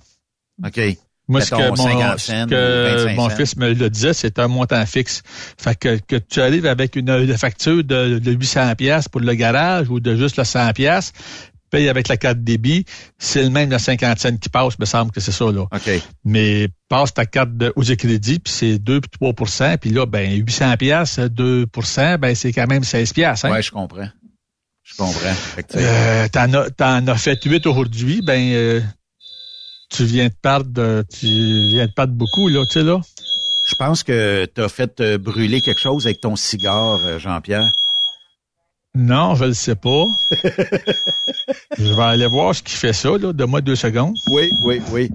OK. 0.62 0.80
Moi, 1.26 1.40
ce 1.40 1.50
que, 1.50 1.68
mon, 1.70 1.76
50 1.76 2.18
ce 2.18 2.26
cents, 2.26 2.46
que 2.46 3.04
25 3.04 3.16
mon 3.16 3.30
cents. 3.30 3.36
fils 3.36 3.56
me 3.56 3.72
le 3.72 3.88
disait, 3.88 4.12
c'est 4.12 4.38
un 4.38 4.46
montant 4.46 4.84
fixe. 4.84 5.22
Fait 5.56 5.74
que, 5.74 5.98
que 6.06 6.16
tu 6.16 6.42
arrives 6.42 6.66
avec 6.66 6.96
une, 6.96 7.08
une 7.08 7.38
facture 7.38 7.82
de, 7.82 8.18
de 8.18 8.32
800 8.32 8.74
pièces 8.74 9.08
pour 9.08 9.22
le 9.22 9.34
garage 9.34 9.88
ou 9.88 10.00
de 10.00 10.14
juste 10.16 10.36
le 10.36 10.44
100 10.44 10.74
pièces, 10.74 11.14
paye 11.70 11.88
avec 11.88 12.08
la 12.08 12.16
carte 12.16 12.38
débit, 12.38 12.84
c'est 13.18 13.42
le 13.42 13.50
même 13.50 13.76
50 13.76 14.18
cents 14.18 14.36
qui 14.36 14.48
passe, 14.48 14.78
me 14.78 14.84
semble 14.84 15.10
que 15.10 15.20
c'est 15.20 15.32
ça, 15.32 15.46
là. 15.46 15.62
OK. 15.62 15.90
Mais 16.24 16.68
passe 16.88 17.14
ta 17.14 17.26
carte 17.26 17.56
de, 17.56 17.72
aux 17.74 17.82
crédits, 17.82 18.38
puis 18.38 18.52
c'est 18.52 18.78
2 18.78 19.00
puis 19.00 19.10
3% 19.20 19.78
puis 19.78 19.90
là, 19.90 20.06
ben 20.06 20.30
800 20.30 20.76
pièces 20.76 21.18
2% 21.18 22.18
ben 22.18 22.34
c'est 22.34 22.52
quand 22.52 22.66
même 22.66 22.84
16 22.84 23.12
pièces. 23.12 23.44
Hein? 23.44 23.50
Ouais, 23.50 23.62
je 23.62 23.70
comprends. 23.70 24.08
Je 24.82 24.96
comprends. 24.96 25.34
Euh, 25.76 26.28
t'en 26.28 26.52
as, 26.52 26.70
t'en 26.70 27.06
as 27.06 27.16
fait 27.16 27.42
8 27.42 27.66
aujourd'hui, 27.66 28.20
ben 28.22 28.52
euh, 28.52 28.80
tu 29.90 30.04
viens 30.04 30.28
de 30.28 30.34
perdre 30.40 30.70
de- 30.70 31.04
tu 31.08 31.26
viens 31.26 31.86
de 31.86 31.92
perdre 31.92 32.14
beaucoup, 32.14 32.48
là, 32.48 32.64
tu 32.66 32.72
sais, 32.80 32.82
là. 32.82 33.00
je 33.68 33.74
pense 33.76 34.02
que 34.02 34.46
tu 34.54 34.60
as 34.60 34.68
fait 34.68 35.00
euh, 35.00 35.18
brûler 35.18 35.60
quelque 35.60 35.80
chose 35.80 36.06
avec 36.06 36.20
ton 36.20 36.36
cigare, 36.36 37.00
euh, 37.04 37.18
Jean-Pierre. 37.18 37.70
Non, 38.96 39.34
je 39.34 39.46
le 39.46 39.54
sais 39.54 39.74
pas. 39.74 40.04
je 41.78 41.92
vais 41.94 42.02
aller 42.02 42.26
voir 42.26 42.54
ce 42.54 42.62
qui 42.62 42.74
fait 42.74 42.92
ça, 42.92 43.10
là. 43.18 43.32
Donne-moi 43.32 43.60
deux 43.60 43.74
secondes. 43.74 44.14
Oui, 44.28 44.52
oui, 44.64 44.80
oui. 44.92 45.10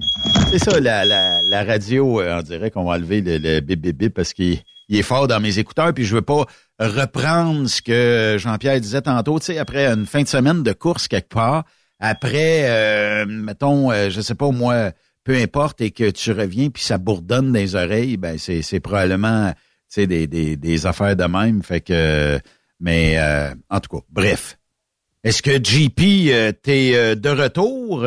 C'est 0.50 0.58
ça, 0.58 0.78
la, 0.80 1.04
la, 1.06 1.40
la 1.42 1.64
radio, 1.64 2.20
euh, 2.20 2.38
on 2.38 2.42
dirait 2.42 2.70
qu'on 2.70 2.84
va 2.84 2.96
enlever 2.96 3.22
le, 3.22 3.38
le 3.38 3.60
bip 3.60 3.80
bip 3.80 3.96
bip 3.96 4.14
parce 4.14 4.34
qu'il 4.34 4.58
il 4.90 4.98
est 4.98 5.02
fort 5.02 5.28
dans 5.28 5.40
mes 5.40 5.58
écouteurs, 5.58 5.94
puis 5.94 6.04
je 6.04 6.14
veux 6.16 6.20
pas 6.22 6.44
reprendre 6.80 7.68
ce 7.68 7.80
que 7.80 8.36
Jean-Pierre 8.38 8.80
disait 8.80 9.02
tantôt, 9.02 9.38
tu 9.38 9.46
sais, 9.46 9.58
après 9.58 9.86
une 9.86 10.04
fin 10.04 10.22
de 10.22 10.28
semaine 10.28 10.62
de 10.64 10.72
course 10.72 11.06
quelque 11.08 11.28
part, 11.28 11.64
après, 12.00 12.64
euh, 12.64 13.26
mettons, 13.26 13.92
euh, 13.92 14.10
je 14.10 14.20
sais 14.20 14.34
pas 14.34 14.50
moi, 14.50 14.92
peu 15.22 15.36
importe, 15.36 15.80
et 15.80 15.90
que 15.90 16.10
tu 16.10 16.32
reviens 16.32 16.70
puis 16.70 16.82
ça 16.82 16.98
bourdonne 16.98 17.52
dans 17.52 17.58
les 17.58 17.74
oreilles, 17.74 18.16
ben 18.16 18.38
c'est, 18.38 18.62
c'est 18.62 18.80
probablement, 18.80 19.52
des, 19.96 20.26
des, 20.26 20.56
des 20.56 20.86
affaires 20.86 21.16
de 21.16 21.24
même, 21.24 21.62
fait 21.62 21.80
que, 21.80 22.40
mais 22.80 23.18
euh, 23.18 23.54
en 23.68 23.80
tout 23.80 23.96
cas, 23.96 24.04
bref. 24.10 24.56
Est-ce 25.22 25.42
que 25.42 25.62
JP, 25.62 26.00
euh, 26.30 26.52
t'es 26.52 26.92
euh, 26.94 27.14
de 27.14 27.28
retour? 27.28 28.06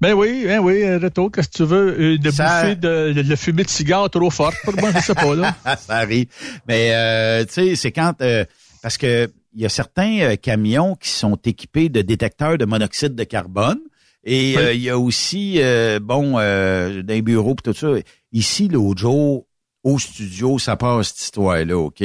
Ben 0.00 0.12
oui, 0.12 0.44
ben 0.44 0.60
oui, 0.60 0.96
retour, 0.96 1.32
qu'est-ce 1.32 1.48
que 1.48 1.56
tu 1.56 1.64
veux? 1.64 2.00
Une 2.00 2.30
ça... 2.30 2.62
bouffée 2.62 2.76
de, 2.76 3.12
de, 3.12 3.22
de 3.22 3.36
fumée 3.36 3.64
de 3.64 3.68
cigare 3.68 4.08
trop 4.10 4.30
forte, 4.30 4.56
pour 4.64 4.74
moi, 4.78 4.90
je 4.94 5.00
sais 5.00 5.14
pas, 5.14 5.34
là. 5.34 5.56
ça 5.78 5.96
arrive. 5.96 6.26
Mais, 6.68 6.90
euh, 6.94 7.44
tu 7.44 7.52
sais, 7.52 7.76
c'est 7.76 7.92
quand, 7.92 8.20
euh, 8.20 8.44
parce 8.82 8.98
que 8.98 9.30
il 9.54 9.62
y 9.62 9.66
a 9.66 9.68
certains 9.68 10.20
euh, 10.20 10.36
camions 10.36 10.96
qui 10.96 11.10
sont 11.10 11.36
équipés 11.44 11.88
de 11.88 12.02
détecteurs 12.02 12.58
de 12.58 12.64
monoxyde 12.64 13.14
de 13.14 13.24
carbone. 13.24 13.80
Et 14.24 14.54
oui. 14.56 14.62
il 14.76 14.82
y 14.82 14.90
a 14.90 14.98
aussi, 14.98 15.60
bon, 16.00 16.38
euh, 16.38 17.02
d'un 17.02 17.20
bureau 17.20 17.54
tout 17.62 17.74
ça. 17.74 17.88
Ici, 18.32 18.68
l'autre 18.68 19.00
jour, 19.00 19.46
au 19.82 19.98
studio, 19.98 20.58
ça 20.58 20.76
passe 20.76 21.08
cette 21.08 21.20
histoire-là, 21.20 21.76
OK? 21.76 22.02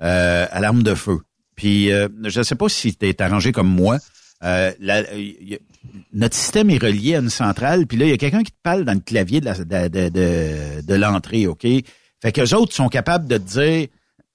alarme 0.00 0.82
de 0.82 0.96
feu. 0.96 1.20
Puis, 1.54 1.88
je 1.90 2.38
ne 2.38 2.42
sais 2.42 2.56
pas 2.56 2.68
si 2.68 2.96
tu 2.96 3.06
es 3.06 3.22
arrangé 3.22 3.52
comme 3.52 3.68
moi. 3.68 3.98
La, 4.40 5.14
y 5.14 5.54
a, 5.54 5.58
notre 6.12 6.34
système 6.34 6.70
est 6.70 6.82
relié 6.82 7.14
à 7.14 7.18
une 7.20 7.30
centrale, 7.30 7.86
puis 7.86 7.96
là, 7.96 8.06
il 8.06 8.10
y 8.10 8.14
a 8.14 8.16
quelqu'un 8.16 8.42
qui 8.42 8.52
te 8.52 8.60
parle 8.62 8.84
dans 8.84 8.94
le 8.94 9.00
clavier 9.00 9.40
de, 9.40 9.44
la, 9.44 9.54
de, 9.54 9.88
de, 9.88 10.08
de, 10.08 10.80
de 10.84 10.94
l'entrée, 10.94 11.46
OK? 11.46 11.62
Fait 11.62 12.32
que 12.32 12.40
les 12.40 12.54
autres 12.54 12.72
sont 12.72 12.88
capables 12.88 13.26
de 13.26 13.36
te 13.36 13.60
dire 13.60 13.88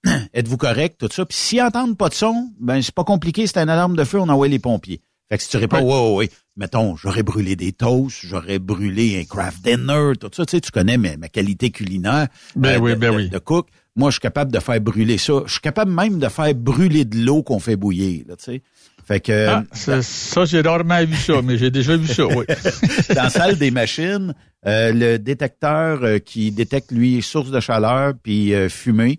êtes-vous 0.34 0.56
correct, 0.56 0.96
tout 0.98 1.08
ça? 1.10 1.24
Puis 1.26 1.36
s'ils 1.36 1.62
entendent 1.62 1.96
pas 1.96 2.08
de 2.08 2.14
son, 2.14 2.50
ben 2.60 2.80
c'est 2.82 2.94
pas 2.94 3.04
compliqué, 3.04 3.46
c'est 3.46 3.58
une 3.58 3.68
alarme 3.68 3.96
de 3.96 4.04
feu, 4.04 4.20
on 4.20 4.28
envoie 4.28 4.48
les 4.48 4.58
pompiers. 4.58 5.00
Fait 5.28 5.36
que 5.36 5.42
si 5.42 5.50
tu 5.50 5.58
réponds, 5.58 5.80
ouais, 5.80 6.10
ouais, 6.10 6.16
ouais, 6.16 6.30
mettons, 6.56 6.96
j'aurais 6.96 7.22
brûlé 7.22 7.54
des 7.54 7.72
toasts, 7.72 8.20
j'aurais 8.22 8.58
brûlé 8.58 9.20
un 9.20 9.24
craft 9.24 9.62
dinner, 9.62 10.12
tout 10.18 10.30
ça, 10.32 10.46
tu 10.46 10.52
sais, 10.52 10.60
tu 10.60 10.70
connais 10.70 10.96
ma, 10.96 11.16
ma 11.18 11.28
qualité 11.28 11.70
culinaire 11.70 12.28
ben 12.56 12.76
euh, 12.76 12.78
oui, 12.78 12.90
de, 12.92 12.96
ben 12.96 13.12
de, 13.12 13.16
oui. 13.16 13.28
de 13.28 13.38
cook. 13.38 13.68
Moi, 13.94 14.10
je 14.10 14.14
suis 14.14 14.20
capable 14.20 14.52
de 14.52 14.60
faire 14.60 14.80
brûler 14.80 15.18
ça. 15.18 15.42
Je 15.44 15.52
suis 15.52 15.60
capable 15.60 15.90
même 15.90 16.18
de 16.18 16.28
faire 16.28 16.54
brûler 16.54 17.04
de 17.04 17.18
l'eau 17.18 17.42
qu'on 17.42 17.58
fait 17.58 17.76
bouillir, 17.76 18.24
là, 18.28 18.36
tu 18.36 18.44
sais. 18.44 18.62
Fait 19.08 19.20
que, 19.20 19.46
ah, 19.48 19.64
ça, 19.72 20.02
ça 20.02 20.44
j'ai 20.44 20.60
rarement 20.60 21.02
vu 21.02 21.16
ça, 21.16 21.40
mais 21.42 21.56
j'ai 21.56 21.70
déjà 21.70 21.96
vu 21.96 22.06
ça, 22.06 22.26
oui. 22.26 22.44
dans 23.14 23.22
la 23.22 23.30
salle 23.30 23.56
des 23.56 23.70
machines, 23.70 24.34
euh, 24.66 24.92
le 24.92 25.18
détecteur 25.18 26.04
euh, 26.04 26.18
qui 26.18 26.50
détecte, 26.50 26.92
lui, 26.92 27.22
source 27.22 27.50
de 27.50 27.58
chaleur 27.58 28.12
puis 28.22 28.52
euh, 28.52 28.68
fumée, 28.68 29.18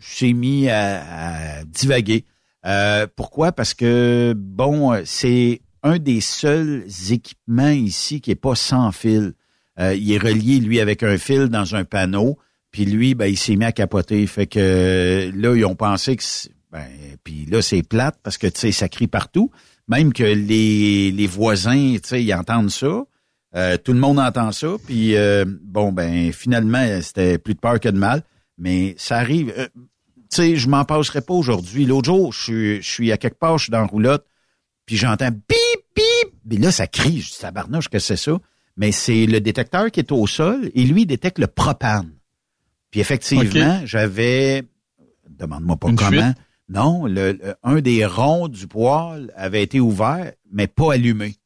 s'est 0.00 0.32
mis 0.32 0.68
à, 0.68 1.64
divaguer. 1.66 2.24
Euh, 2.66 3.06
pourquoi? 3.14 3.52
Parce 3.52 3.74
que, 3.74 4.34
bon, 4.36 5.02
c'est 5.04 5.60
un 5.82 5.98
des 5.98 6.20
seuls 6.20 6.84
équipements 7.10 7.68
ici 7.68 8.20
qui 8.20 8.30
est 8.30 8.36
pas 8.36 8.54
sans 8.54 8.90
fil. 8.90 9.34
Euh, 9.78 9.94
il 9.94 10.12
est 10.12 10.18
relié, 10.18 10.60
lui, 10.60 10.80
avec 10.80 11.02
un 11.02 11.18
fil 11.18 11.48
dans 11.48 11.74
un 11.74 11.84
panneau, 11.84 12.38
puis 12.70 12.84
lui, 12.84 13.14
ben, 13.14 13.26
il 13.26 13.36
s'est 13.36 13.56
mis 13.56 13.64
à 13.64 13.72
capoter. 13.72 14.26
Fait 14.26 14.46
que 14.46 15.30
là, 15.34 15.54
ils 15.54 15.64
ont 15.64 15.74
pensé 15.74 16.16
que 16.16 16.22
ben, 16.72 16.86
puis 17.22 17.46
là, 17.46 17.62
c'est 17.62 17.82
plate 17.82 18.18
parce 18.22 18.36
que, 18.36 18.46
tu 18.48 18.60
sais, 18.60 18.72
ça 18.72 18.88
crie 18.88 19.06
partout. 19.06 19.50
Même 19.86 20.12
que 20.12 20.24
les, 20.24 21.12
les 21.12 21.26
voisins, 21.26 21.94
tu 21.94 22.08
sais, 22.08 22.24
ils 22.24 22.34
entendent 22.34 22.70
ça. 22.70 23.04
Euh, 23.54 23.76
tout 23.76 23.92
le 23.92 24.00
monde 24.00 24.18
entend 24.18 24.50
ça. 24.50 24.74
Puis, 24.84 25.14
euh, 25.16 25.44
bon, 25.46 25.92
ben, 25.92 26.32
finalement, 26.32 26.84
c'était 27.00 27.38
plus 27.38 27.54
de 27.54 27.60
peur 27.60 27.78
que 27.78 27.88
de 27.88 27.98
mal. 27.98 28.22
Mais 28.58 28.94
ça 28.98 29.16
arrive. 29.18 29.52
Euh, 29.56 29.68
tu 29.74 30.36
sais, 30.36 30.56
je 30.56 30.68
m'en 30.68 30.84
passerai 30.84 31.20
pas 31.20 31.34
aujourd'hui. 31.34 31.84
L'autre 31.84 32.06
jour, 32.06 32.32
je 32.32 32.42
suis, 32.42 32.82
je 32.82 32.88
suis 32.88 33.12
à 33.12 33.16
quelque 33.16 33.38
part, 33.38 33.58
je 33.58 33.64
suis 33.64 33.70
dans 33.70 33.80
la 33.80 33.86
roulotte, 33.86 34.26
puis 34.86 34.96
j'entends 34.96 35.30
bip, 35.30 35.84
bip. 35.94 36.34
Puis 36.48 36.58
là, 36.58 36.70
ça 36.70 36.86
crie. 36.86 37.20
Je 37.20 37.30
dis, 37.30 37.38
tabarnouche, 37.38 37.88
que 37.88 37.98
c'est 37.98 38.16
ça? 38.16 38.38
Mais 38.76 38.92
c'est 38.92 39.26
le 39.26 39.40
détecteur 39.40 39.90
qui 39.90 40.00
est 40.00 40.12
au 40.12 40.26
sol 40.26 40.70
et 40.74 40.84
lui, 40.84 41.02
il 41.02 41.06
détecte 41.06 41.38
le 41.38 41.46
propane. 41.46 42.12
Puis 42.90 43.00
effectivement, 43.00 43.76
okay. 43.76 43.86
j'avais, 43.86 44.64
demande-moi 45.28 45.76
pas 45.76 45.88
Une 45.88 45.96
comment, 45.96 46.10
fuite? 46.10 46.36
non, 46.68 47.06
le, 47.06 47.32
le, 47.32 47.54
un 47.62 47.80
des 47.80 48.04
ronds 48.04 48.48
du 48.48 48.66
poêle 48.66 49.32
avait 49.36 49.62
été 49.62 49.80
ouvert, 49.80 50.32
mais 50.50 50.66
pas 50.66 50.94
allumé. 50.94 51.36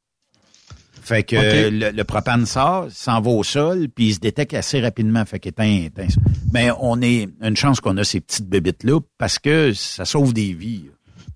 Fait 1.09 1.23
que 1.23 1.37
Okay. 1.37 1.71
le, 1.71 1.91
le 1.91 2.05
propane 2.05 2.45
sort, 2.45 2.89
s'en 2.91 3.21
va 3.23 3.31
au 3.31 3.43
sol, 3.43 3.89
puis 3.89 4.09
il 4.09 4.15
se 4.15 4.21
détecte 4.21 4.53
assez 4.55 4.81
rapidement. 4.81 5.25
Fait 5.25 5.39
qu'il 5.41 5.51
éteint. 5.51 5.89
Mais 6.53 6.71
on 6.81 7.01
est 7.01 7.29
une 7.43 7.57
chance 7.57 7.81
qu'on 7.81 7.97
a 7.97 8.05
ces 8.05 8.21
petites 8.21 8.47
bébites-là 8.49 9.01
parce 9.17 9.39
que 9.39 9.73
ça 9.73 10.05
sauve 10.05 10.35
des 10.35 10.53
vies. 10.53 10.85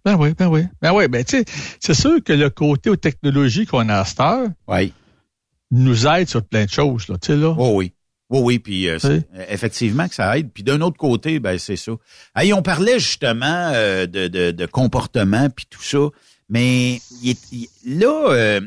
Ben 0.04 0.16
oui, 0.16 0.34
ben 0.36 0.48
oui. 0.48 0.64
Ben 0.82 0.92
oui, 0.92 1.08
ben 1.08 1.24
tu 1.24 1.38
sais, 1.38 1.44
c'est 1.80 1.94
sûr 1.94 2.22
que 2.22 2.32
le 2.32 2.50
côté 2.50 2.90
aux 2.90 2.96
technologies 2.96 3.64
qu'on 3.66 3.88
a 3.88 4.00
à 4.00 4.04
cette 4.04 4.20
heure 4.20 4.48
Oui. 4.68 4.92
nous 5.70 6.06
aide 6.06 6.28
sur 6.28 6.44
plein 6.44 6.64
de 6.66 6.70
choses, 6.70 7.08
là, 7.08 7.16
tu 7.18 7.28
sais, 7.28 7.36
là. 7.36 7.54
Oh 7.56 7.72
oui. 7.76 7.92
Oui, 8.28 8.40
oui, 8.42 8.58
puis 8.58 8.88
euh, 8.88 8.98
Oui. 9.04 9.20
c'est- 9.34 9.52
effectivement 9.52 10.08
que 10.08 10.14
ça 10.14 10.36
aide. 10.38 10.50
Puis 10.52 10.62
d'un 10.62 10.80
autre 10.80 10.96
côté, 10.96 11.38
ben 11.38 11.58
c'est 11.58 11.76
ça. 11.76 11.92
Hey, 12.34 12.52
on 12.52 12.62
parlait 12.62 12.98
justement 12.98 13.70
euh, 13.74 14.06
de, 14.06 14.26
de, 14.28 14.50
de 14.50 14.66
comportement 14.66 15.48
puis 15.50 15.66
tout 15.70 15.82
ça, 15.82 15.98
mais 16.48 17.00
il 17.22 17.30
est- 17.30 17.52
il- 17.52 17.98
là, 17.98 18.30
euh, 18.32 18.60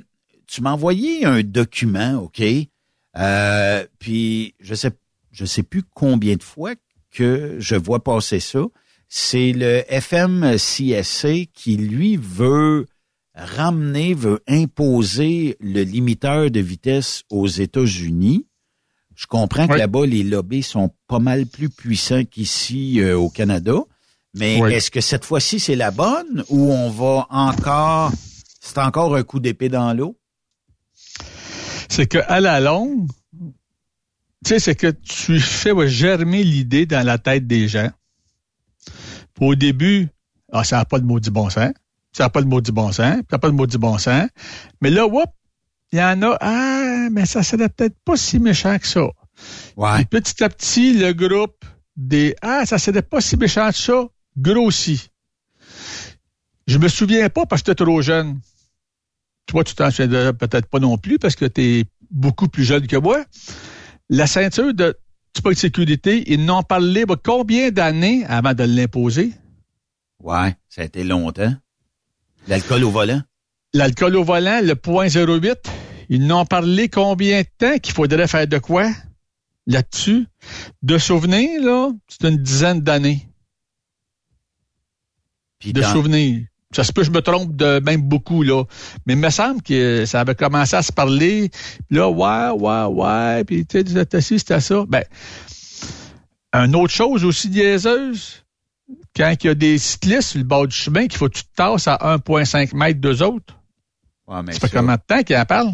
tu 0.47 0.61
m'as 0.61 0.71
envoyé 0.73 1.25
un 1.25 1.41
document, 1.43 2.15
ok, 2.23 2.41
euh, 3.17 3.85
puis 3.99 4.55
je 4.59 4.75
sais, 4.75 4.91
je 5.31 5.45
sais 5.45 5.63
plus 5.63 5.83
combien 5.83 6.35
de 6.35 6.43
fois 6.43 6.73
que 7.11 7.55
je 7.59 7.75
vois 7.75 8.03
passer 8.03 8.39
ça. 8.39 8.63
C'est 9.07 9.53
le 9.53 9.83
FMCSC 9.89 11.49
qui 11.53 11.77
lui 11.77 12.17
veut 12.17 12.87
ramener, 13.33 14.13
veut 14.13 14.41
imposer 14.47 15.57
le 15.59 15.83
limiteur 15.83 16.49
de 16.51 16.59
vitesse 16.59 17.23
aux 17.29 17.47
États-Unis. 17.47 18.45
Je 19.15 19.27
comprends 19.27 19.67
que 19.67 19.73
Oui. 19.73 19.79
là-bas, 19.79 20.05
les 20.05 20.23
lobbies 20.23 20.63
sont 20.63 20.91
pas 21.07 21.19
mal 21.19 21.45
plus 21.45 21.69
puissants 21.69 22.25
qu'ici 22.25 22.99
euh, 22.99 23.17
au 23.17 23.29
Canada. 23.29 23.75
Mais 24.33 24.59
Oui. 24.61 24.73
est-ce 24.73 24.91
que 24.91 24.99
cette 25.01 25.23
fois-ci, 25.23 25.59
c'est 25.59 25.75
la 25.75 25.91
bonne 25.91 26.43
ou 26.49 26.71
on 26.71 26.89
va 26.89 27.27
encore... 27.29 28.11
C'est 28.59 28.79
encore 28.79 29.15
un 29.15 29.23
coup 29.23 29.39
d'épée 29.39 29.69
dans 29.69 29.93
l'eau? 29.93 30.17
C'est 31.89 32.07
qu'à 32.07 32.39
la 32.39 32.59
longue, 32.59 33.07
tu 34.45 34.49
sais, 34.49 34.59
c'est 34.59 34.75
que 34.75 34.91
tu 34.91 35.39
fais 35.39 35.87
germer 35.87 36.43
l'idée 36.43 36.85
dans 36.85 37.05
la 37.05 37.17
tête 37.17 37.47
des 37.47 37.67
gens. 37.67 37.89
Puis 39.33 39.45
au 39.45 39.55
début, 39.55 40.07
ah, 40.51 40.63
ça 40.63 40.77
n'a 40.77 40.85
pas 40.85 40.99
de 40.99 41.05
maudit 41.05 41.31
bon 41.31 41.49
sens. 41.49 41.71
Ça 42.11 42.25
n'a 42.25 42.29
pas 42.29 42.41
de 42.41 42.47
maudit 42.47 42.71
bon 42.71 42.91
sens. 42.91 42.97
Ça 42.97 43.23
n'a 43.31 43.39
pas 43.39 43.49
de 43.49 43.55
maudit 43.55 43.77
bon 43.77 43.97
sens. 43.97 44.27
Mais 44.81 44.89
là, 44.89 45.05
whoop, 45.05 45.29
il 45.91 45.99
y 45.99 46.01
en 46.03 46.21
a, 46.21 46.37
ah, 46.39 47.07
mais 47.11 47.25
ça 47.25 47.43
serait 47.43 47.69
peut-être 47.69 47.97
pas 48.05 48.17
si 48.17 48.39
méchant 48.39 48.77
que 48.77 48.87
ça. 48.87 49.07
Ouais. 49.75 50.05
Petit 50.05 50.43
à 50.43 50.49
petit, 50.49 50.93
le 50.93 51.13
groupe 51.13 51.65
des 51.95 52.35
Ah, 52.41 52.65
ça 52.65 52.77
serait 52.77 53.01
pas 53.01 53.21
si 53.21 53.37
méchant 53.37 53.69
que 53.69 53.77
ça 53.77 54.05
grossit. 54.37 55.09
Je 56.67 56.77
me 56.77 56.87
souviens 56.87 57.29
pas 57.29 57.45
parce 57.45 57.61
que 57.61 57.71
j'étais 57.71 57.83
trop 57.83 58.01
jeune. 58.01 58.39
Toi, 59.47 59.63
tu 59.63 59.75
t'en 59.75 59.89
peut-être 59.89 60.67
pas 60.67 60.79
non 60.79 60.97
plus 60.97 61.19
parce 61.19 61.35
que 61.35 61.45
tu 61.45 61.61
es 61.61 61.85
beaucoup 62.11 62.47
plus 62.47 62.63
jeune 62.63 62.87
que 62.87 62.97
moi. 62.97 63.23
La 64.09 64.27
ceinture 64.27 64.73
de 64.73 64.97
du 65.35 65.41
pas 65.41 65.49
de 65.51 65.55
sécurité, 65.55 66.23
ils 66.31 66.43
n'ont 66.45 66.63
parlé 66.63 67.05
bah, 67.05 67.15
combien 67.21 67.69
d'années 67.69 68.25
avant 68.25 68.53
de 68.53 68.63
l'imposer? 68.63 69.33
Ouais, 70.23 70.55
ça 70.69 70.81
a 70.81 70.85
été 70.85 71.03
longtemps. 71.03 71.53
L'alcool 72.47 72.83
au 72.85 72.91
volant? 72.91 73.21
L'alcool 73.73 74.15
au 74.15 74.23
volant, 74.23 74.61
le 74.63 74.75
point 74.75 75.07
08, 75.07 75.69
ils 76.09 76.25
n'ont 76.25 76.45
parlé 76.45 76.87
combien 76.87 77.41
de 77.41 77.47
temps 77.57 77.77
qu'il 77.79 77.93
faudrait 77.93 78.27
faire 78.27 78.47
de 78.47 78.57
quoi 78.57 78.89
là-dessus? 79.67 80.25
De 80.81 80.97
souvenirs, 80.97 81.61
là, 81.61 81.91
c'est 82.07 82.29
une 82.29 82.37
dizaine 82.37 82.79
d'années. 82.79 83.27
De 85.65 85.81
souvenirs. 85.81 86.45
Ça 86.75 86.83
se 86.83 86.91
peut, 86.91 87.03
je 87.03 87.11
me 87.11 87.21
trompe 87.21 87.55
de 87.55 87.79
même 87.79 88.01
beaucoup, 88.01 88.43
là. 88.43 88.65
Mais 89.05 89.13
il 89.13 89.19
me 89.19 89.29
semble 89.29 89.61
que 89.61 90.05
ça 90.05 90.19
avait 90.19 90.35
commencé 90.35 90.75
à 90.75 90.81
se 90.81 90.91
parler. 90.91 91.49
Puis 91.87 91.97
là, 91.97 92.09
ouais, 92.09 92.49
ouais, 92.49 92.83
ouais. 92.83 93.43
Puis 93.45 93.65
tu 93.65 93.79
sais, 93.79 93.85
c'était 93.87 94.19
ci, 94.19 94.39
c'était 94.39 94.59
ça. 94.59 94.83
Ben, 94.85 95.03
une 96.53 96.75
autre 96.75 96.93
chose 96.93 97.23
aussi 97.23 97.49
niaiseuse, 97.49 98.43
quand 99.15 99.33
il 99.41 99.47
y 99.47 99.49
a 99.49 99.55
des 99.55 99.77
cyclistes 99.77 100.31
sur 100.31 100.39
le 100.39 100.43
bord 100.43 100.67
du 100.67 100.75
chemin 100.75 101.07
qu'il 101.07 101.17
faut 101.17 101.29
que 101.29 101.37
tu 101.37 101.43
te 101.43 101.55
tasses 101.55 101.87
à 101.87 101.95
1,5 102.17 102.75
mètres 102.75 102.99
d'eux 102.99 103.23
autres. 103.23 103.57
Ouais, 104.27 104.43
mais 104.43 104.51
Ça 104.51 104.59
fait 104.59 104.69
combien 104.69 104.95
de 104.95 105.01
temps 105.07 105.23
qu'ils 105.23 105.37
en 105.37 105.45
parlent? 105.45 105.73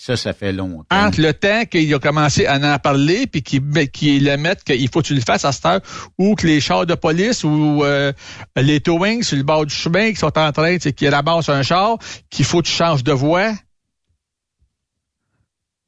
Ça, 0.00 0.16
ça 0.16 0.32
fait 0.32 0.52
longtemps. 0.52 0.86
Entre 0.90 1.20
le 1.20 1.34
temps 1.34 1.66
qu'il 1.66 1.92
a 1.92 1.98
commencé 1.98 2.46
à 2.46 2.56
en 2.56 2.78
parler, 2.78 3.26
puis 3.26 3.42
qu'il 3.42 3.90
qu'il 3.90 4.24
le 4.24 4.38
mette, 4.38 4.64
qu'il 4.64 4.88
faut 4.88 5.02
que 5.02 5.08
tu 5.08 5.14
le 5.14 5.20
fasses 5.20 5.44
à 5.44 5.52
cette 5.52 5.66
heure, 5.66 5.80
ou 6.16 6.34
que 6.36 6.46
les 6.46 6.58
chars 6.58 6.86
de 6.86 6.94
police 6.94 7.44
ou 7.44 7.84
euh, 7.84 8.10
les 8.56 8.80
towings 8.80 9.22
sur 9.22 9.36
le 9.36 9.42
bord 9.42 9.66
du 9.66 9.74
chemin 9.74 10.10
qui 10.10 10.16
sont 10.16 10.38
en 10.38 10.52
train, 10.52 10.78
qui 10.78 11.08
ramassent 11.10 11.50
un 11.50 11.62
char, 11.62 11.98
qu'il 12.30 12.46
faut 12.46 12.62
que 12.62 12.68
tu 12.68 12.72
changes 12.72 13.04
de 13.04 13.12
voie. 13.12 13.52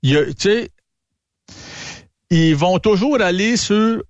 Il 0.02 0.34
sais, 0.36 0.68
ils 2.28 2.54
vont 2.54 2.78
toujours 2.78 3.18
aller 3.22 3.56
sur 3.56 4.02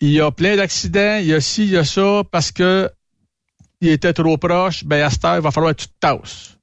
il 0.00 0.10
y 0.10 0.20
a 0.20 0.32
plein 0.32 0.56
d'accidents, 0.56 1.18
il 1.20 1.26
y 1.26 1.34
a 1.34 1.40
ci, 1.40 1.62
il 1.62 1.70
y 1.70 1.76
a 1.76 1.84
ça, 1.84 2.22
parce 2.28 2.50
que 2.50 2.90
il 3.80 3.90
était 3.90 4.14
trop 4.14 4.36
proche, 4.36 4.82
ben 4.84 5.04
à 5.04 5.10
cette 5.10 5.24
heure, 5.24 5.36
il 5.36 5.42
va 5.42 5.52
falloir 5.52 5.76
que 5.76 5.82
tu 5.82 5.88
te. 6.00 6.61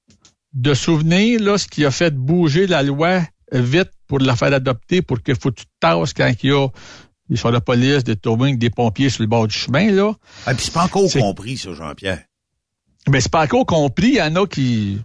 De 0.53 0.73
souvenir, 0.73 1.41
là, 1.41 1.57
ce 1.57 1.67
qui 1.67 1.85
a 1.85 1.91
fait 1.91 2.15
bouger 2.15 2.65
la 2.67 2.83
loi 2.83 3.21
vite 3.51 3.91
pour 4.07 4.19
la 4.19 4.35
faire 4.35 4.53
adopter, 4.53 5.01
pour 5.01 5.21
qu'il 5.21 5.35
faut 5.35 5.51
que 5.51 5.61
tu 5.61 5.65
te 5.65 5.71
tasses 5.79 6.13
quand 6.13 6.31
il 6.43 6.49
y 6.49 6.53
a 6.53 6.67
des 7.29 7.35
sur 7.35 7.51
la 7.51 7.61
police, 7.61 8.03
des 8.03 8.15
towing, 8.15 8.57
des 8.57 8.71
pompiers 8.71 9.09
sur 9.09 9.21
le 9.21 9.27
bord 9.27 9.47
du 9.47 9.55
chemin, 9.55 9.91
là. 9.91 10.13
Ah, 10.45 10.55
puis 10.55 10.65
c'est 10.65 10.73
pas 10.73 10.85
encore 10.85 11.11
compris, 11.11 11.57
ça, 11.57 11.73
Jean-Pierre. 11.73 12.23
Ben, 13.07 13.21
c'est 13.21 13.31
pas 13.31 13.43
encore 13.43 13.65
compris. 13.65 14.07
Il 14.07 14.15
y 14.15 14.21
en 14.21 14.35
a 14.35 14.47
qui 14.47 14.99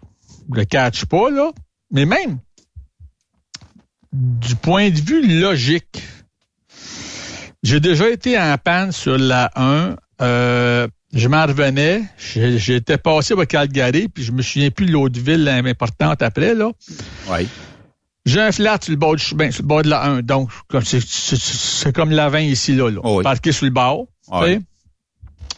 le 0.51 0.64
catchent 0.64 1.05
pas, 1.05 1.30
là. 1.30 1.53
Mais 1.90 2.07
même, 2.07 2.38
du 4.12 4.57
point 4.57 4.90
de 4.90 5.01
vue 5.01 5.40
logique, 5.40 6.03
j'ai 7.62 7.80
déjà 7.80 8.09
été 8.09 8.38
en 8.38 8.57
panne 8.59 8.92
sur 8.92 9.18
la 9.18 9.51
1. 9.57 9.97
Euh, 10.22 10.88
je 11.14 11.28
m'en 11.28 11.46
revenais. 11.46 12.02
J'étais 12.34 12.98
passé 12.98 13.34
au 13.34 13.44
Calgary, 13.46 14.08
puis 14.08 14.24
je 14.24 14.32
me 14.32 14.42
souviens 14.42 14.70
plus 14.70 14.86
de 14.86 14.92
l'autre 14.92 15.20
ville 15.20 15.48
importante 15.48 16.22
après, 16.22 16.54
là. 16.54 16.72
Oui. 17.28 17.48
J'ai 18.26 18.40
un 18.40 18.52
flat 18.52 18.78
sur 18.82 18.92
le 18.92 18.96
bord 18.96 19.16
du 19.16 19.22
chemin, 19.22 19.50
sur 19.50 19.62
le 19.62 19.68
bord 19.68 19.82
de 19.82 19.90
la 19.90 20.02
1. 20.04 20.22
Donc, 20.22 20.50
c'est 20.84 21.92
comme 21.94 22.10
la 22.10 22.30
20 22.30 22.40
ici, 22.40 22.74
là, 22.74 22.90
là. 22.90 23.00
Oh 23.04 23.22
Parqué 23.22 23.52
sur 23.52 23.66
le 23.66 23.70
bord. 23.70 24.06
Oui. 24.32 24.58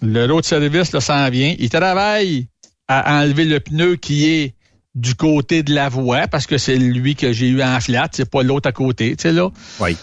Le 0.03 0.27
road 0.27 0.45
service, 0.45 0.93
là, 0.93 1.01
s'en 1.01 1.31
vient. 1.31 1.55
Il 1.59 1.71
travaille 1.71 2.49
à 2.89 3.21
enlever 3.21 3.45
le 3.45 3.61
pneu 3.61 3.97
qui 3.97 4.27
est 4.27 4.55
du 4.95 5.15
côté 5.15 5.63
de 5.63 5.75
la 5.75 5.89
voie, 5.89 6.27
parce 6.27 6.47
que 6.47 6.59
c'est 6.59 6.77
lui 6.77 7.15
que 7.15 7.33
j'ai 7.33 7.49
eu 7.49 7.63
en 7.63 7.81
flat, 7.81 8.09
c'est 8.13 8.31
pas 8.31 8.43
l'autre 8.43 8.69
à 8.69 8.73
côté, 8.73 9.15
tu 9.15 9.23
sais, 9.23 9.33
là. 9.33 9.51
Oui. 9.79 9.97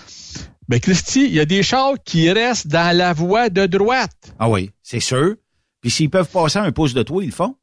Ben, 0.67 0.79
Christy, 0.79 1.25
il 1.25 1.33
y 1.33 1.39
a 1.39 1.45
des 1.45 1.63
chars 1.63 1.95
qui 2.05 2.31
restent 2.31 2.67
dans 2.67 2.95
la 2.95 3.11
voie 3.11 3.49
de 3.49 3.65
droite. 3.65 4.33
Ah 4.39 4.49
oui, 4.49 4.71
c'est 4.81 4.99
sûr. 4.99 5.35
Puis 5.83 5.91
s'ils 5.91 6.09
peuvent 6.09 6.29
passer 6.29 6.59
un 6.59 6.71
pouce 6.71 6.93
de 6.93 7.03
toi, 7.03 7.21
ils 7.21 7.27
le 7.27 7.33
font. 7.33 7.55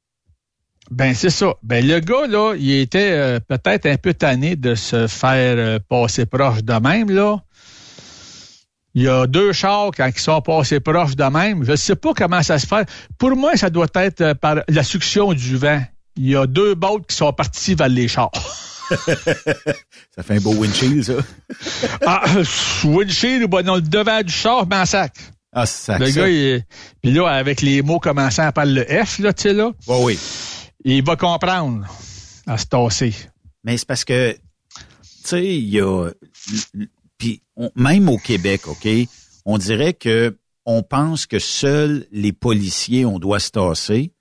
Ben, 0.90 1.14
c'est 1.14 1.30
ça. 1.30 1.54
Ben, 1.62 1.86
le 1.86 2.00
gars, 2.00 2.26
là, 2.26 2.54
il 2.54 2.70
était 2.72 3.12
euh, 3.12 3.40
peut-être 3.40 3.86
un 3.86 3.96
peu 3.96 4.12
tanné 4.12 4.56
de 4.56 4.74
se 4.74 5.06
faire 5.06 5.56
euh, 5.56 5.78
passer 5.88 6.26
proche 6.26 6.62
de 6.62 6.74
même, 6.74 7.10
là. 7.10 7.42
Il 8.94 9.02
y 9.02 9.08
a 9.08 9.26
deux 9.26 9.52
chars 9.52 9.90
quand 9.96 10.10
ils 10.14 10.20
sont 10.20 10.42
passés 10.42 10.80
proches 10.80 11.16
de 11.16 11.24
même. 11.24 11.64
Je 11.64 11.70
ne 11.70 11.76
sais 11.76 11.96
pas 11.96 12.12
comment 12.12 12.42
ça 12.42 12.58
se 12.58 12.66
fait. 12.66 12.86
Pour 13.16 13.34
moi, 13.36 13.56
ça 13.56 13.70
doit 13.70 13.86
être 13.94 14.20
euh, 14.20 14.34
par 14.34 14.56
la 14.68 14.82
succion 14.82 15.32
du 15.32 15.56
vent. 15.56 15.82
Il 16.16 16.28
y 16.28 16.36
a 16.36 16.46
deux 16.46 16.74
bottes 16.74 17.06
qui 17.06 17.16
sont 17.16 17.32
partis 17.32 17.74
vers 17.74 17.88
les 17.88 18.08
chars. 18.08 18.32
ça 18.90 20.22
fait 20.22 20.34
un 20.36 20.40
beau 20.40 20.52
windshield, 20.52 21.04
ça. 21.04 21.14
ah, 22.04 22.24
windshield, 22.84 23.48
ben, 23.48 23.62
dans 23.62 23.76
le 23.76 23.80
devant 23.80 24.20
du 24.20 24.32
char, 24.32 24.66
ben, 24.66 24.84
sac. 24.84 25.14
Ah, 25.52 25.66
sac. 25.66 26.00
Le 26.00 26.06
ça. 26.06 26.20
gars, 26.20 26.28
il, 26.28 26.64
puis 27.02 27.12
là, 27.12 27.28
avec 27.28 27.60
les 27.60 27.82
mots 27.82 27.98
commençant 27.98 28.50
par 28.52 28.66
le 28.66 28.84
F, 28.84 29.18
là, 29.18 29.32
tu 29.32 29.42
sais, 29.42 29.52
là. 29.52 29.72
Oui, 29.88 29.96
oui. 30.02 30.18
Il 30.84 31.04
va 31.04 31.16
comprendre 31.16 31.86
à 32.46 32.56
se 32.56 32.66
tasser. 32.66 33.14
Mais 33.64 33.76
c'est 33.76 33.86
parce 33.86 34.04
que, 34.04 34.32
tu 34.32 34.38
sais, 35.24 35.44
il 35.44 35.68
y 35.68 35.80
a, 35.80 36.10
puis 37.18 37.42
même 37.74 38.08
au 38.08 38.16
Québec, 38.16 38.66
OK, 38.66 38.88
on 39.44 39.58
dirait 39.58 39.94
que 39.94 40.36
on 40.66 40.82
pense 40.82 41.26
que 41.26 41.38
seuls 41.38 42.06
les 42.12 42.32
policiers, 42.32 43.04
on 43.04 43.18
doit 43.18 43.40
se 43.40 43.50
tasser. 43.50 44.12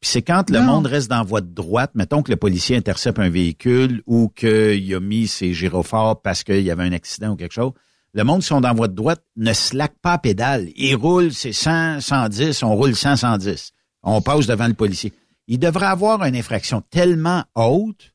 Puis 0.00 0.10
c'est 0.10 0.22
quand 0.22 0.48
le 0.48 0.60
monde 0.60 0.86
reste 0.86 1.10
dans 1.10 1.24
voie 1.24 1.40
de 1.40 1.52
droite, 1.52 1.90
mettons 1.94 2.22
que 2.22 2.30
le 2.30 2.36
policier 2.36 2.76
intercepte 2.76 3.18
un 3.18 3.30
véhicule 3.30 4.02
ou 4.06 4.28
qu'il 4.28 4.94
a 4.94 5.00
mis 5.00 5.26
ses 5.26 5.52
gyrophares 5.52 6.22
parce 6.22 6.44
qu'il 6.44 6.62
y 6.62 6.70
avait 6.70 6.84
un 6.84 6.92
accident 6.92 7.30
ou 7.30 7.36
quelque 7.36 7.54
chose. 7.54 7.72
Le 8.14 8.24
monde 8.24 8.40
qui 8.40 8.46
sont 8.46 8.60
dans 8.60 8.74
de 8.74 8.86
droite 8.88 9.22
ne 9.36 9.52
slack 9.52 9.92
pas 10.00 10.14
à 10.14 10.18
pédale. 10.18 10.68
Ils 10.76 10.94
roulent, 10.96 11.32
c'est 11.32 11.52
100, 11.52 12.00
110, 12.00 12.62
on 12.62 12.74
roule 12.74 12.96
100, 12.96 13.16
110. 13.16 13.72
On 14.02 14.20
passe 14.22 14.46
devant 14.46 14.66
le 14.66 14.74
policier. 14.74 15.12
Il 15.46 15.58
devrait 15.58 15.86
avoir 15.86 16.24
une 16.24 16.36
infraction 16.36 16.82
tellement 16.90 17.44
haute 17.54 18.12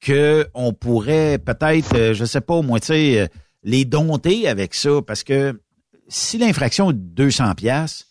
que 0.00 0.48
on 0.54 0.72
pourrait 0.72 1.38
peut-être, 1.38 1.94
euh, 1.94 2.14
je 2.14 2.24
sais 2.24 2.40
pas, 2.40 2.54
au 2.54 2.62
moins, 2.62 2.78
tu 2.78 2.86
sais, 2.86 3.20
euh, 3.20 3.26
les 3.62 3.84
dompter 3.84 4.48
avec 4.48 4.74
ça, 4.74 5.02
parce 5.06 5.22
que 5.22 5.60
si 6.08 6.38
l'infraction 6.38 6.90
est 6.90 6.94
de 6.94 6.98
200 6.98 7.54
pièces, 7.54 8.06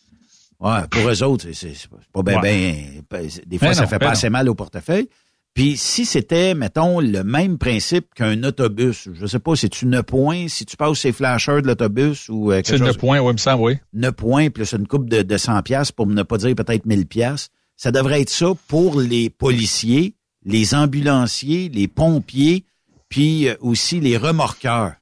ouais, 0.60 0.86
pour 0.90 1.08
eux 1.08 1.22
autres, 1.24 1.46
c'est- 1.52 1.88
pas 2.12 2.22
bien, 2.22 2.40
Ouais. 2.40 3.02
ben, 3.10 3.28
des 3.46 3.58
fois, 3.58 3.68
Ben 3.68 3.74
ça 3.74 3.82
non, 3.82 3.88
fait 3.88 3.96
ben 3.96 3.98
pas 3.98 4.06
non. 4.06 4.12
assez 4.12 4.30
mal 4.30 4.48
au 4.48 4.54
portefeuille. 4.54 5.08
Puis 5.54 5.76
si 5.76 6.06
c'était, 6.06 6.54
mettons, 6.54 7.00
le 7.00 7.24
même 7.24 7.58
principe 7.58 8.14
qu'un 8.14 8.44
autobus, 8.44 9.08
je 9.12 9.26
sais 9.26 9.40
pas, 9.40 9.56
c'est-tu 9.56 9.86
9 9.86 10.02
points, 10.04 10.48
si 10.48 10.64
tu 10.64 10.76
passes 10.76 11.00
ces 11.00 11.12
flashers 11.12 11.60
de 11.62 11.66
l'autobus 11.66 12.28
ou 12.28 12.52
euh, 12.52 12.56
quelque 12.56 12.66
C'est 12.68 12.78
chose... 12.78 12.86
le 12.86 12.94
point, 12.94 13.18
oui, 13.18 13.32
me 13.32 13.38
semble, 13.38 13.62
oui. 13.62 13.76
9 13.92 14.12
points 14.12 14.50
plus 14.50 14.72
une 14.72 14.86
coupe 14.86 15.08
de, 15.08 15.22
de 15.22 15.36
100 15.36 15.62
pièces 15.62 15.92
pour 15.92 16.06
ne 16.06 16.22
pas 16.22 16.38
dire 16.38 16.54
peut-être 16.54 16.86
1000 16.86 17.06
pièces. 17.06 17.48
Ça 17.76 17.90
devrait 17.90 18.20
être 18.20 18.30
ça 18.30 18.52
pour 18.68 19.00
les 19.00 19.28
policiers, 19.28 20.14
les 20.44 20.74
ambulanciers, 20.74 21.68
les 21.68 21.88
pompiers, 21.88 22.64
puis 23.08 23.48
euh, 23.48 23.54
aussi 23.60 24.00
les 24.00 24.16
remorqueurs. 24.16 24.94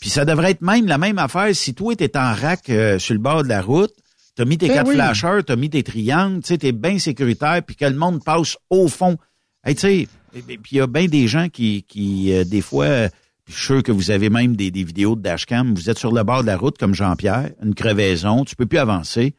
Puis 0.00 0.10
ça 0.10 0.24
devrait 0.24 0.52
être 0.52 0.62
même 0.62 0.86
la 0.86 0.98
même 0.98 1.18
affaire 1.18 1.54
si 1.54 1.74
toi 1.74 1.94
t'es 1.94 2.16
en 2.16 2.34
rack 2.34 2.68
euh, 2.70 2.98
sur 2.98 3.14
le 3.14 3.20
bord 3.20 3.42
de 3.42 3.48
la 3.48 3.62
route, 3.62 3.94
t'as 4.34 4.44
mis 4.44 4.58
tes 4.58 4.68
Ben 4.68 4.74
quatre 4.74 4.88
oui. 4.88 4.94
flashers, 4.94 5.40
t'as 5.46 5.56
mis 5.56 5.70
tes 5.70 5.82
triangles, 5.82 6.42
tu 6.42 6.48
sais, 6.48 6.58
t'es 6.58 6.72
bien 6.72 6.98
sécuritaire, 6.98 7.62
puis 7.62 7.76
que 7.76 7.84
le 7.84 7.96
monde 7.96 8.22
passe 8.24 8.56
au 8.70 8.88
fond. 8.88 9.16
Hey, 9.64 9.74
tu 9.74 9.80
sais, 9.80 10.08
puis 10.32 10.58
il 10.72 10.78
y 10.78 10.80
a 10.80 10.86
bien 10.86 11.06
des 11.06 11.28
gens 11.28 11.48
qui, 11.48 11.84
qui 11.84 12.32
euh, 12.32 12.44
des 12.44 12.60
fois, 12.60 12.84
euh, 12.86 13.08
je 13.48 13.54
suis 13.54 13.64
sûr 13.66 13.82
que 13.82 13.92
vous 13.92 14.10
avez 14.10 14.30
même 14.30 14.56
des, 14.56 14.70
des 14.70 14.84
vidéos 14.84 15.16
de 15.16 15.22
dashcam, 15.22 15.74
vous 15.74 15.90
êtes 15.90 15.98
sur 15.98 16.12
le 16.12 16.22
bord 16.22 16.42
de 16.42 16.46
la 16.48 16.56
route 16.56 16.76
comme 16.78 16.94
Jean-Pierre, 16.94 17.50
une 17.62 17.74
crevaison, 17.74 18.44
tu 18.44 18.56
peux 18.56 18.66
plus 18.66 18.78
avancer, 18.78 19.34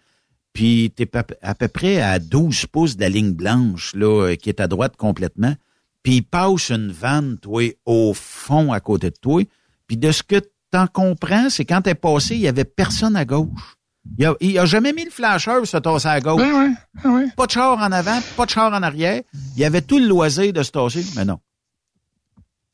puis 0.53 0.91
t'es 0.95 1.09
à 1.41 1.55
peu 1.55 1.67
près 1.67 2.01
à 2.01 2.19
12 2.19 2.67
pouces 2.67 2.95
de 2.95 3.01
la 3.01 3.09
ligne 3.09 3.33
blanche, 3.33 3.93
là, 3.95 4.27
euh, 4.29 4.35
qui 4.35 4.49
est 4.49 4.61
à 4.61 4.67
droite 4.67 4.95
complètement, 4.95 5.53
puis 6.01 6.17
il 6.17 6.21
passe 6.23 6.69
une 6.69 6.91
vanne, 6.91 7.37
toi, 7.41 7.63
au 7.85 8.13
fond 8.13 8.71
à 8.71 8.79
côté 8.79 9.09
de 9.09 9.15
toi, 9.19 9.43
puis 9.87 9.97
de 9.97 10.11
ce 10.11 10.23
que 10.23 10.37
t'en 10.71 10.87
comprends, 10.87 11.49
c'est 11.49 11.65
quand 11.65 11.81
t'es 11.81 11.95
passé, 11.95 12.35
il 12.35 12.41
y 12.41 12.47
avait 12.47 12.63
personne 12.65 13.15
à 13.15 13.25
gauche. 13.25 13.74
Il 14.17 14.25
a, 14.25 14.35
il 14.39 14.57
a 14.59 14.65
jamais 14.65 14.93
mis 14.93 15.03
le 15.05 15.09
flasheur 15.11 15.65
se 15.67 15.77
tasser 15.77 16.07
à 16.07 16.19
gauche. 16.21 16.41
Oui, 16.41 16.51
oui, 16.53 17.01
oui. 17.05 17.31
Pas 17.35 17.45
de 17.47 17.51
char 17.51 17.77
en 17.77 17.91
avant, 17.91 18.19
pas 18.37 18.45
de 18.45 18.51
char 18.51 18.71
en 18.71 18.83
arrière. 18.83 19.21
Il 19.57 19.63
avait 19.65 19.81
tout 19.81 19.99
le 19.99 20.07
loisir 20.07 20.53
de 20.53 20.63
se 20.63 20.71
tasser, 20.71 21.05
mais 21.15 21.25
non. 21.25 21.39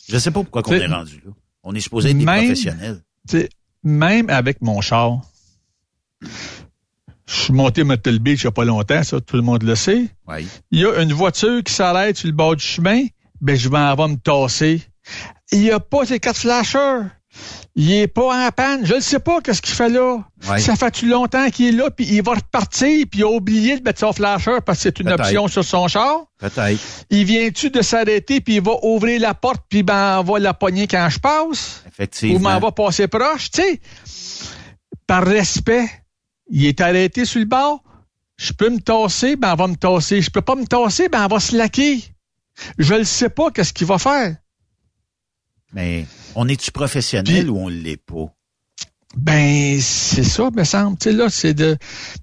Je 0.09 0.17
sais 0.17 0.32
pas 0.32 0.41
pourquoi 0.41 0.61
on 0.65 0.69
C'est- 0.69 0.77
est 0.79 0.88
rendu 0.88 1.21
là. 1.25 1.32
On 1.63 1.73
est 1.75 1.79
supposé 1.79 2.09
être 2.09 2.17
des 2.17 2.25
Même- 2.25 2.45
professionnels. 2.45 3.01
Même 3.84 4.29
avec 4.29 4.61
mon 4.61 4.82
char, 4.82 5.21
je 6.21 7.34
suis 7.34 7.53
monté 7.53 7.84
Metal 7.84 8.19
Beach 8.19 8.41
il 8.41 8.45
n'y 8.45 8.49
a 8.49 8.51
pas 8.51 8.65
longtemps, 8.65 9.03
ça, 9.03 9.21
tout 9.21 9.36
le 9.38 9.41
monde 9.41 9.63
le 9.63 9.75
sait. 9.75 10.09
Oui. 10.27 10.47
Il 10.71 10.79
y 10.79 10.86
a 10.86 11.01
une 11.01 11.13
voiture 11.13 11.63
qui 11.63 11.73
s'arrête 11.73 12.17
sur 12.17 12.27
le 12.27 12.34
bord 12.34 12.55
du 12.55 12.63
chemin, 12.63 13.05
ben 13.39 13.55
je 13.55 13.69
m'en 13.69 13.95
vais 13.95 14.07
me 14.09 14.17
tasser. 14.17 14.82
Il 15.51 15.59
n'y 15.61 15.71
a 15.71 15.79
pas 15.79 16.05
ces 16.05 16.19
quatre 16.19 16.38
flashers. 16.38 16.99
Il 17.75 17.93
est 17.93 18.07
pas 18.07 18.47
en 18.47 18.51
panne. 18.51 18.86
Je 18.86 18.95
ne 18.95 18.99
sais 18.99 19.19
pas 19.19 19.39
qu'est-ce 19.41 19.61
qu'il 19.61 19.73
fait 19.73 19.89
là. 19.89 20.19
Ouais. 20.49 20.59
Ça 20.59 20.75
fait-tu 20.75 21.07
longtemps 21.07 21.49
qu'il 21.49 21.67
est 21.67 21.71
là, 21.71 21.89
puis 21.89 22.05
il 22.05 22.21
va 22.21 22.34
repartir, 22.34 23.05
puis 23.09 23.21
il 23.21 23.23
a 23.23 23.29
oublié 23.29 23.77
de 23.79 23.84
mettre 23.84 23.99
son 23.99 24.11
flasher 24.11 24.57
parce 24.65 24.79
que 24.79 24.84
c'est 24.84 24.99
une 24.99 25.09
option 25.09 25.47
sur 25.47 25.63
son 25.63 25.88
char. 25.88 26.25
Peut-être. 26.38 26.82
Il 27.09 27.23
vient-tu 27.25 27.69
de 27.69 27.82
s'arrêter, 27.82 28.41
puis 28.41 28.55
il 28.55 28.61
va 28.61 28.73
ouvrir 28.84 29.21
la 29.21 29.34
porte, 29.34 29.63
puis 29.69 29.84
ben, 29.84 30.19
on 30.19 30.23
va 30.23 30.39
la 30.39 30.53
pogner 30.53 30.88
quand 30.88 31.07
je 31.09 31.19
passe? 31.19 31.84
Ou 31.86 31.89
Effectivement. 31.89 32.51
m'en 32.51 32.59
va 32.59 32.71
passer 32.71 33.07
proche, 33.07 33.51
tu 33.51 33.61
sais. 33.61 33.79
Par 35.07 35.25
respect, 35.25 35.89
il 36.49 36.65
est 36.65 36.82
arrêté 36.82 37.25
sur 37.25 37.39
le 37.39 37.45
bord. 37.45 37.82
Je 38.38 38.53
peux 38.53 38.69
me 38.69 38.79
tasser, 38.79 39.36
ben 39.36 39.53
on 39.53 39.55
va 39.55 39.67
me 39.67 39.75
tasser. 39.75 40.21
Je 40.21 40.29
peux 40.32 40.41
pas 40.41 40.55
me 40.55 40.65
tasser, 40.65 41.09
ben 41.09 41.23
on 41.25 41.27
va 41.27 41.39
se 41.39 41.55
laquer. 41.55 42.03
Je 42.77 42.95
ne 42.95 43.03
sais 43.03 43.29
pas 43.29 43.51
qu'est-ce 43.51 43.71
qu'il 43.71 43.88
va 43.88 43.97
faire. 43.97 44.36
Mais 45.73 46.05
on 46.36 46.47
est-tu 46.47 46.71
professionnel 46.71 47.43
Puis- 47.43 47.49
ou 47.49 47.57
on 47.57 47.67
l'est 47.67 47.97
pas? 47.97 48.25
Ben, 49.17 49.77
c'est 49.82 50.23
ça, 50.23 50.49
me 50.55 50.63
semble. 50.63 50.97
Tu 50.97 51.09
sais, 51.09 51.11
là, 51.15 51.27
c'est 51.29 51.53
de. 51.53 51.75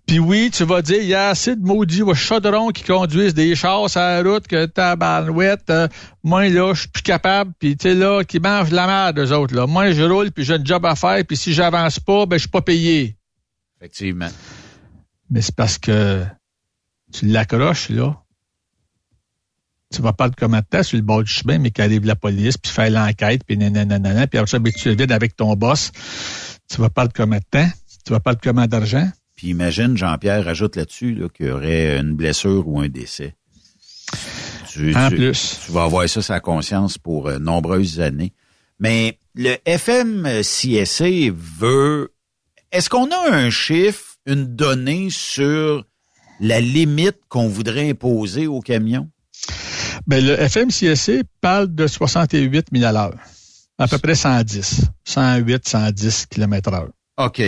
Puis 0.06 0.18
oui, 0.18 0.50
tu 0.50 0.64
vas 0.64 0.80
dire, 0.80 1.02
il 1.02 1.08
y 1.08 1.14
a 1.14 1.28
assez 1.28 1.54
de 1.54 1.60
maudits 1.62 2.00
chaudrons 2.14 2.70
qui 2.70 2.82
conduisent 2.82 3.34
des 3.34 3.54
chars 3.54 3.90
sur 3.90 4.00
la 4.00 4.22
route 4.22 4.46
que 4.46 4.64
tabarouette. 4.64 5.68
euh, 5.68 5.86
moi, 6.24 6.48
là, 6.48 6.72
je 6.72 6.80
suis 6.80 6.88
plus 6.88 7.02
capable. 7.02 7.52
Puis, 7.58 7.76
tu 7.76 7.90
sais, 7.90 7.94
là, 7.94 8.24
qui 8.24 8.40
mangent 8.40 8.70
la 8.70 8.86
merde, 8.86 9.18
eux 9.18 9.32
autres, 9.34 9.54
là. 9.54 9.66
Moi, 9.66 9.92
je 9.92 10.02
roule, 10.02 10.30
puis 10.32 10.44
j'ai 10.44 10.54
un 10.54 10.64
job 10.64 10.86
à 10.86 10.94
faire, 10.94 11.22
puis 11.26 11.36
si 11.36 11.52
j'avance 11.52 12.00
pas, 12.00 12.24
ben, 12.24 12.36
je 12.36 12.40
suis 12.40 12.48
pas 12.48 12.62
payé. 12.62 13.18
Effectivement. 13.78 14.30
Mais 15.28 15.42
c'est 15.42 15.54
parce 15.54 15.76
que 15.76 16.24
tu 17.12 17.26
l'accroches, 17.26 17.90
là. 17.90 18.16
Tu 19.94 20.02
vas 20.02 20.12
comment 20.36 20.58
de 20.58 20.64
temps 20.68 20.82
sur 20.82 20.96
le 20.98 21.02
bord 21.02 21.22
du 21.22 21.30
chemin, 21.32 21.58
mais 21.58 21.70
qu'arrive 21.70 22.04
la 22.04 22.14
police, 22.16 22.58
puis 22.58 22.70
faire 22.70 22.90
l'enquête, 22.90 23.42
puis 23.44 23.56
nanana, 23.56 24.26
puis 24.26 24.38
après 24.38 24.50
ça, 24.50 24.58
ben, 24.58 24.72
tu 24.72 24.88
le 24.90 24.96
vides 24.96 25.12
avec 25.12 25.34
ton 25.34 25.54
boss. 25.54 25.92
Tu 26.70 26.80
vas 26.80 26.90
comment 27.12 27.36
de 27.36 27.42
temps. 27.50 27.68
Tu 28.04 28.12
vas 28.12 28.20
pas 28.20 28.34
de 28.34 28.40
comment 28.42 28.66
d'argent. 28.66 29.08
Puis 29.36 29.48
imagine, 29.48 29.96
Jean-Pierre 29.96 30.44
rajoute 30.44 30.76
là-dessus 30.76 31.14
là, 31.14 31.28
qu'il 31.28 31.46
y 31.46 31.50
aurait 31.50 31.98
une 31.98 32.14
blessure 32.14 32.66
ou 32.68 32.80
un 32.80 32.88
décès. 32.88 33.34
Tu, 34.68 34.94
En 34.94 35.08
tu- 35.08 35.16
plus. 35.16 35.58
tu 35.64 35.72
vas 35.72 35.84
avoir 35.84 36.08
ça 36.08 36.20
la 36.34 36.40
conscience 36.40 36.98
pour 36.98 37.28
euh, 37.28 37.38
nombreuses 37.38 38.00
années. 38.00 38.32
Mais 38.78 39.18
le 39.34 39.56
FMCSA 39.66 41.32
veut 41.34 42.12
est-ce 42.72 42.90
qu'on 42.90 43.10
a 43.10 43.30
un 43.32 43.48
chiffre, 43.48 44.16
une 44.26 44.44
donnée 44.54 45.08
sur 45.10 45.84
la 46.40 46.60
limite 46.60 47.16
qu'on 47.28 47.48
voudrait 47.48 47.88
imposer 47.90 48.46
aux 48.46 48.60
camions? 48.60 49.08
Ben, 50.08 50.24
le 50.24 50.36
FMCSC 50.36 51.22
parle 51.42 51.74
de 51.74 51.86
68 51.86 52.68
000 52.72 52.84
à 52.84 52.92
l'heure. 52.92 53.14
À 53.78 53.86
peu 53.86 53.98
près 53.98 54.14
110. 54.14 54.86
108, 55.04 55.68
110 55.68 56.26
km 56.26 56.72
heure. 56.72 56.88
OK. 57.18 57.42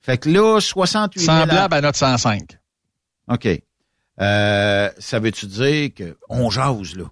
Fait 0.00 0.18
que 0.18 0.30
là, 0.30 0.60
68 0.60 1.20
000 1.20 1.38
Semblable 1.38 1.74
à 1.74 1.80
notre 1.82 1.98
105. 1.98 2.58
OK. 3.28 3.62
Euh, 4.20 4.90
ça 4.98 5.18
veut-tu 5.20 5.46
dire 5.46 5.90
qu'on 6.28 6.50
jase, 6.50 6.96
là? 6.96 7.04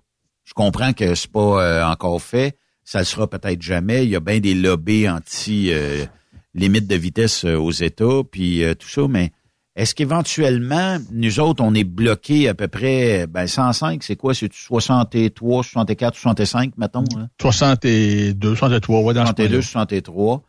Je 0.44 0.54
comprends 0.54 0.94
que 0.94 1.14
c'est 1.14 1.30
pas 1.30 1.62
euh, 1.62 1.84
encore 1.84 2.22
fait. 2.22 2.56
Ça 2.82 3.00
le 3.00 3.04
sera 3.04 3.28
peut-être 3.28 3.60
jamais. 3.60 4.04
Il 4.04 4.10
y 4.10 4.16
a 4.16 4.20
bien 4.20 4.38
des 4.38 4.54
lobbies 4.54 5.08
anti 5.08 5.70
euh, 5.72 6.06
limite 6.54 6.86
de 6.86 6.94
vitesse 6.94 7.44
euh, 7.44 7.56
aux 7.56 7.72
États, 7.72 8.22
puis 8.30 8.62
tout 8.78 8.88
ça, 8.88 9.02
mais 9.08 9.32
est-ce 9.76 9.94
qu'éventuellement, 9.94 10.96
nous 11.12 11.38
autres, 11.38 11.62
on 11.62 11.74
est 11.74 11.84
bloqués 11.84 12.48
à 12.48 12.54
peu 12.54 12.66
près, 12.66 13.26
ben 13.26 13.46
105, 13.46 14.02
c'est 14.02 14.16
quoi? 14.16 14.32
C'est 14.32 14.50
63, 14.50 15.62
64, 15.62 16.16
65, 16.16 16.78
mettons? 16.78 17.04
Hein? 17.14 17.28
62, 17.38 18.56
63, 18.56 19.00
ouais, 19.02 19.12
dans 19.12 19.26
62, 19.26 19.60
63. 19.60 20.42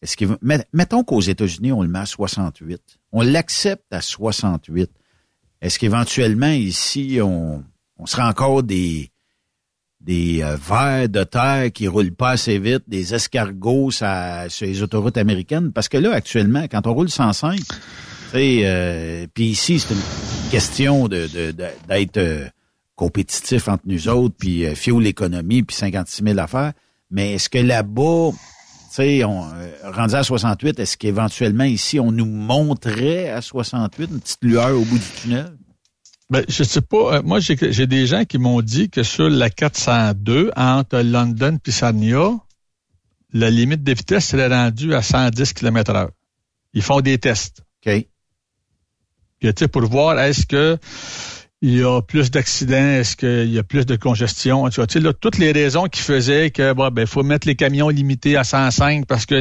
Est-ce 0.00 0.16
que, 0.16 0.24
mettons 0.72 1.04
qu'aux 1.04 1.20
États-Unis, 1.20 1.72
on 1.72 1.82
le 1.82 1.88
met 1.88 1.98
à 1.98 2.06
68. 2.06 2.80
On 3.12 3.20
l'accepte 3.20 3.92
à 3.92 4.00
68. 4.00 4.90
Est-ce 5.60 5.78
qu'éventuellement, 5.78 6.46
ici, 6.48 7.20
on, 7.22 7.62
on 7.98 8.06
sera 8.06 8.28
encore 8.30 8.62
des, 8.62 9.10
des 10.00 10.42
euh, 10.42 10.56
vers 10.56 11.06
de 11.08 11.22
terre 11.24 11.70
qui 11.70 11.86
roulent 11.86 12.14
pas 12.14 12.30
assez 12.30 12.58
vite, 12.58 12.84
des 12.88 13.14
escargots 13.14 13.90
sur 13.90 14.06
les 14.62 14.82
autoroutes 14.82 15.18
américaines? 15.18 15.70
Parce 15.70 15.90
que 15.90 15.98
là, 15.98 16.14
actuellement, 16.14 16.62
quand 16.62 16.86
on 16.86 16.94
roule 16.94 17.10
105, 17.10 17.60
euh, 18.34 19.26
puis 19.32 19.46
ici, 19.46 19.78
c'est 19.78 19.94
une 19.94 20.00
question 20.50 21.08
de, 21.08 21.26
d'être 21.88 22.16
euh, 22.16 22.48
compétitif 22.96 23.68
entre 23.68 23.84
nous 23.86 24.08
autres, 24.08 24.34
puis 24.38 24.64
euh, 24.66 25.00
l'économie, 25.00 25.62
puis 25.62 25.76
56 25.76 26.24
000 26.24 26.38
affaires. 26.38 26.72
Mais 27.10 27.34
est-ce 27.34 27.48
que 27.48 27.58
là-bas, 27.58 28.30
tu 28.32 28.36
sais, 28.90 29.24
on 29.24 29.46
rendu 29.84 30.14
à 30.14 30.22
68, 30.22 30.78
est-ce 30.78 30.96
qu'éventuellement 30.96 31.64
ici, 31.64 32.00
on 32.00 32.10
nous 32.10 32.26
montrait 32.26 33.28
à 33.30 33.42
68 33.42 34.10
une 34.10 34.20
petite 34.20 34.42
lueur 34.42 34.78
au 34.78 34.84
bout 34.84 34.98
du 34.98 35.04
tunnel? 35.20 35.56
Ben, 36.30 36.44
je 36.48 36.64
sais 36.64 36.80
pas. 36.80 37.20
moi, 37.20 37.40
j'ai, 37.40 37.86
des 37.86 38.06
gens 38.06 38.24
qui 38.24 38.38
m'ont 38.38 38.62
dit 38.62 38.88
que 38.88 39.02
sur 39.02 39.28
la 39.28 39.50
402, 39.50 40.52
entre 40.56 41.00
London 41.00 41.58
et 41.66 41.70
Sarnia, 41.70 42.30
la 43.34 43.50
limite 43.50 43.82
de 43.82 43.92
vitesse 43.92 44.28
serait 44.28 44.48
rendue 44.48 44.94
à 44.94 45.02
110 45.02 45.52
km 45.52 45.94
heure. 45.94 46.10
Ils 46.72 46.82
font 46.82 47.02
des 47.02 47.18
tests. 47.18 47.62
OK 47.84 48.06
pour 49.70 49.82
voir 49.82 50.18
est-ce 50.20 50.46
que 50.46 50.78
il 51.64 51.78
y 51.78 51.84
a 51.84 52.02
plus 52.02 52.32
d'accidents, 52.32 52.74
est-ce 52.74 53.14
qu'il 53.14 53.52
y 53.52 53.58
a 53.58 53.62
plus 53.62 53.86
de 53.86 53.94
congestion, 53.94 54.68
tu 54.68 54.80
vois, 54.80 55.00
là, 55.00 55.12
toutes 55.12 55.38
les 55.38 55.52
raisons 55.52 55.86
qui 55.86 56.00
faisaient 56.00 56.50
que 56.50 56.72
bon, 56.72 56.90
ben 56.90 57.06
faut 57.06 57.22
mettre 57.22 57.46
les 57.46 57.54
camions 57.54 57.88
limités 57.88 58.36
à 58.36 58.42
105 58.42 59.06
parce 59.06 59.26
que 59.26 59.36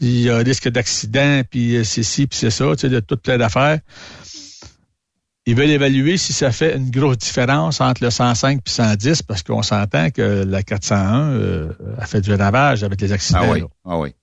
il 0.00 0.20
y 0.20 0.28
a 0.28 0.36
risque 0.36 0.68
d'accident, 0.68 1.40
puis 1.50 1.80
c'est 1.84 2.02
ci, 2.02 2.26
puis 2.26 2.38
c'est 2.38 2.50
ça, 2.50 2.76
tu 2.76 2.90
sais, 2.90 3.02
toutes 3.02 3.22
plein 3.22 3.38
d'affaires. 3.38 3.78
Ils 5.46 5.54
veulent 5.54 5.70
évaluer 5.70 6.16
si 6.18 6.32
ça 6.32 6.52
fait 6.52 6.76
une 6.76 6.90
grosse 6.90 7.18
différence 7.18 7.80
entre 7.80 8.02
le 8.02 8.10
105 8.10 8.58
et 8.58 8.70
110 8.70 9.22
parce 9.22 9.42
qu'on 9.42 9.62
s'entend 9.62 10.10
que 10.10 10.44
la 10.46 10.62
401 10.62 11.30
euh, 11.32 11.68
a 11.98 12.06
fait 12.06 12.22
du 12.22 12.32
ravage 12.34 12.82
avec 12.82 13.00
les 13.00 13.12
accidents. 13.12 13.40
Ah 13.42 13.50
oui. 13.50 13.64
Ah 13.84 13.98
oui. 13.98 14.14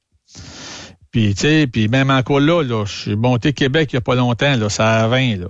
Puis, 1.12 1.36
tu 1.36 1.42
sais, 1.42 1.68
puis 1.68 1.88
même 1.90 2.10
encore 2.10 2.40
là, 2.40 2.64
là, 2.64 2.86
je 2.86 2.92
suis 2.92 3.16
monté 3.16 3.54
Québec 3.54 3.90
il 3.92 3.96
n'y 3.96 3.98
a 3.98 4.02
pas 4.02 4.16
longtemps, 4.16 4.56
là, 4.56 4.70
ça 4.70 5.04
a 5.04 5.08
20, 5.08 5.38
là. 5.38 5.48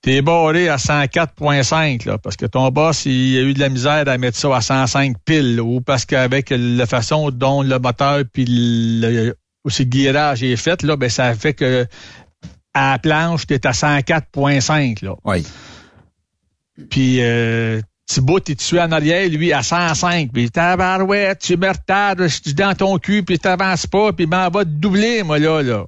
T'es 0.00 0.22
barré 0.22 0.68
à 0.68 0.76
104.5, 0.76 2.06
là, 2.06 2.16
parce 2.16 2.36
que 2.36 2.46
ton 2.46 2.70
boss, 2.70 3.06
il 3.06 3.38
a 3.38 3.42
eu 3.42 3.54
de 3.54 3.60
la 3.60 3.68
misère 3.68 4.08
à 4.08 4.18
mettre 4.18 4.38
ça 4.38 4.56
à 4.56 4.60
105 4.60 5.16
piles, 5.24 5.60
ou 5.60 5.80
parce 5.80 6.04
qu'avec 6.04 6.50
la 6.50 6.86
façon 6.86 7.30
dont 7.30 7.62
le 7.62 7.78
moteur 7.78 8.22
puis 8.32 8.46
le, 8.48 9.36
aussi 9.64 9.82
le 9.82 9.90
guirage 9.90 10.42
est 10.42 10.56
fait, 10.56 10.82
là, 10.82 10.96
ben, 10.96 11.10
ça 11.10 11.34
fait 11.34 11.54
que 11.54 11.86
à 12.72 12.92
la 12.92 12.98
planche, 12.98 13.46
t'es 13.46 13.66
à 13.66 13.72
104.5, 13.72 15.04
là. 15.04 15.16
Oui. 15.24 15.44
Puis, 16.90 17.18
euh, 17.20 17.80
Thibaut, 18.06 18.38
t'es 18.38 18.54
tué 18.54 18.80
en 18.80 18.92
arrière, 18.92 19.28
lui, 19.28 19.52
à 19.52 19.62
105. 19.62 20.30
Puis 20.32 20.50
tabarouette, 20.50 21.40
tu 21.40 21.56
me 21.56 21.68
retardes, 21.68 22.22
je 22.22 22.40
suis 22.42 22.54
dans 22.54 22.74
ton 22.74 22.98
cul, 22.98 23.24
puis 23.24 23.38
t'avances 23.38 23.86
pas, 23.86 24.12
puis 24.12 24.26
m'en 24.26 24.48
va 24.48 24.64
te 24.64 24.70
doubler, 24.70 25.22
moi, 25.24 25.38
là, 25.38 25.62
là. 25.62 25.86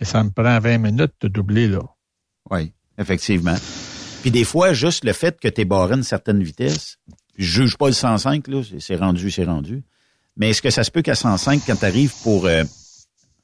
Et 0.00 0.04
ça 0.04 0.24
me 0.24 0.30
prend 0.30 0.58
20 0.58 0.78
minutes 0.78 1.12
de 1.20 1.28
doubler, 1.28 1.68
là. 1.68 1.82
Oui, 2.50 2.72
effectivement. 2.98 3.56
Puis 4.22 4.30
des 4.30 4.44
fois, 4.44 4.72
juste 4.72 5.04
le 5.04 5.12
fait 5.12 5.38
que 5.38 5.48
tu 5.48 5.60
es 5.60 5.64
barré 5.64 5.94
une 5.94 6.02
certaine 6.02 6.42
vitesse, 6.42 6.98
je 7.36 7.62
juge 7.62 7.76
pas 7.76 7.88
le 7.88 7.92
105, 7.92 8.48
là, 8.48 8.62
c'est 8.78 8.96
rendu, 8.96 9.30
c'est 9.30 9.44
rendu. 9.44 9.84
Mais 10.36 10.50
est-ce 10.50 10.62
que 10.62 10.70
ça 10.70 10.84
se 10.84 10.90
peut 10.90 11.02
qu'à 11.02 11.14
105, 11.14 11.62
quand 11.66 11.76
tu 11.76 11.84
arrives 11.84 12.14
pour 12.22 12.46
euh, 12.46 12.64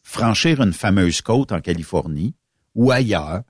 franchir 0.03 0.62
une 0.62 0.72
fameuse 0.72 1.20
côte 1.20 1.53
en 1.53 1.61
Californie 1.61 2.34
ou 2.74 2.90
ailleurs, 2.90 3.42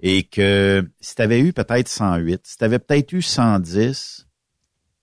et 0.00 0.24
que 0.24 0.88
si 1.00 1.14
tu 1.14 1.22
avais 1.22 1.40
eu 1.40 1.52
peut-être 1.52 1.88
108, 1.88 2.40
si 2.44 2.56
tu 2.56 2.64
avais 2.64 2.78
peut-être 2.78 3.12
eu 3.12 3.22
110, 3.22 4.26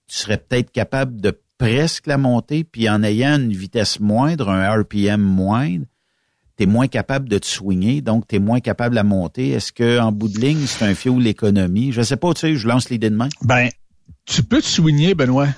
tu 0.08 0.16
serais 0.16 0.38
peut-être 0.38 0.70
capable 0.70 1.20
de 1.20 1.38
presque 1.58 2.06
la 2.06 2.18
monter, 2.18 2.64
puis 2.64 2.88
en 2.88 3.02
ayant 3.02 3.36
une 3.36 3.52
vitesse 3.52 4.00
moindre, 4.00 4.48
un 4.48 4.82
RPM 4.82 5.20
moindre, 5.20 5.86
tu 6.56 6.64
es 6.64 6.66
moins 6.66 6.88
capable 6.88 7.28
de 7.28 7.38
te 7.38 7.46
swinguer, 7.46 8.00
donc 8.00 8.26
tu 8.28 8.36
es 8.36 8.38
moins 8.38 8.60
capable 8.60 8.96
à 8.98 9.04
monter. 9.04 9.50
Est-ce 9.50 9.72
que 9.72 9.98
en 9.98 10.12
bout 10.12 10.28
de 10.28 10.38
ligne, 10.38 10.66
c'est 10.66 10.84
un 10.84 10.94
fuel 10.94 11.18
l'économie? 11.18 11.92
Je 11.92 12.02
sais 12.02 12.16
pas, 12.16 12.32
tu 12.34 12.40
sais, 12.40 12.56
je 12.56 12.66
lance 12.66 12.88
l'idée 12.88 13.10
de 13.10 13.16
main. 13.16 13.28
Ben, 13.42 13.68
tu 14.24 14.42
peux 14.42 14.60
te 14.60 14.66
swinguer, 14.66 15.14
Benoît. 15.14 15.48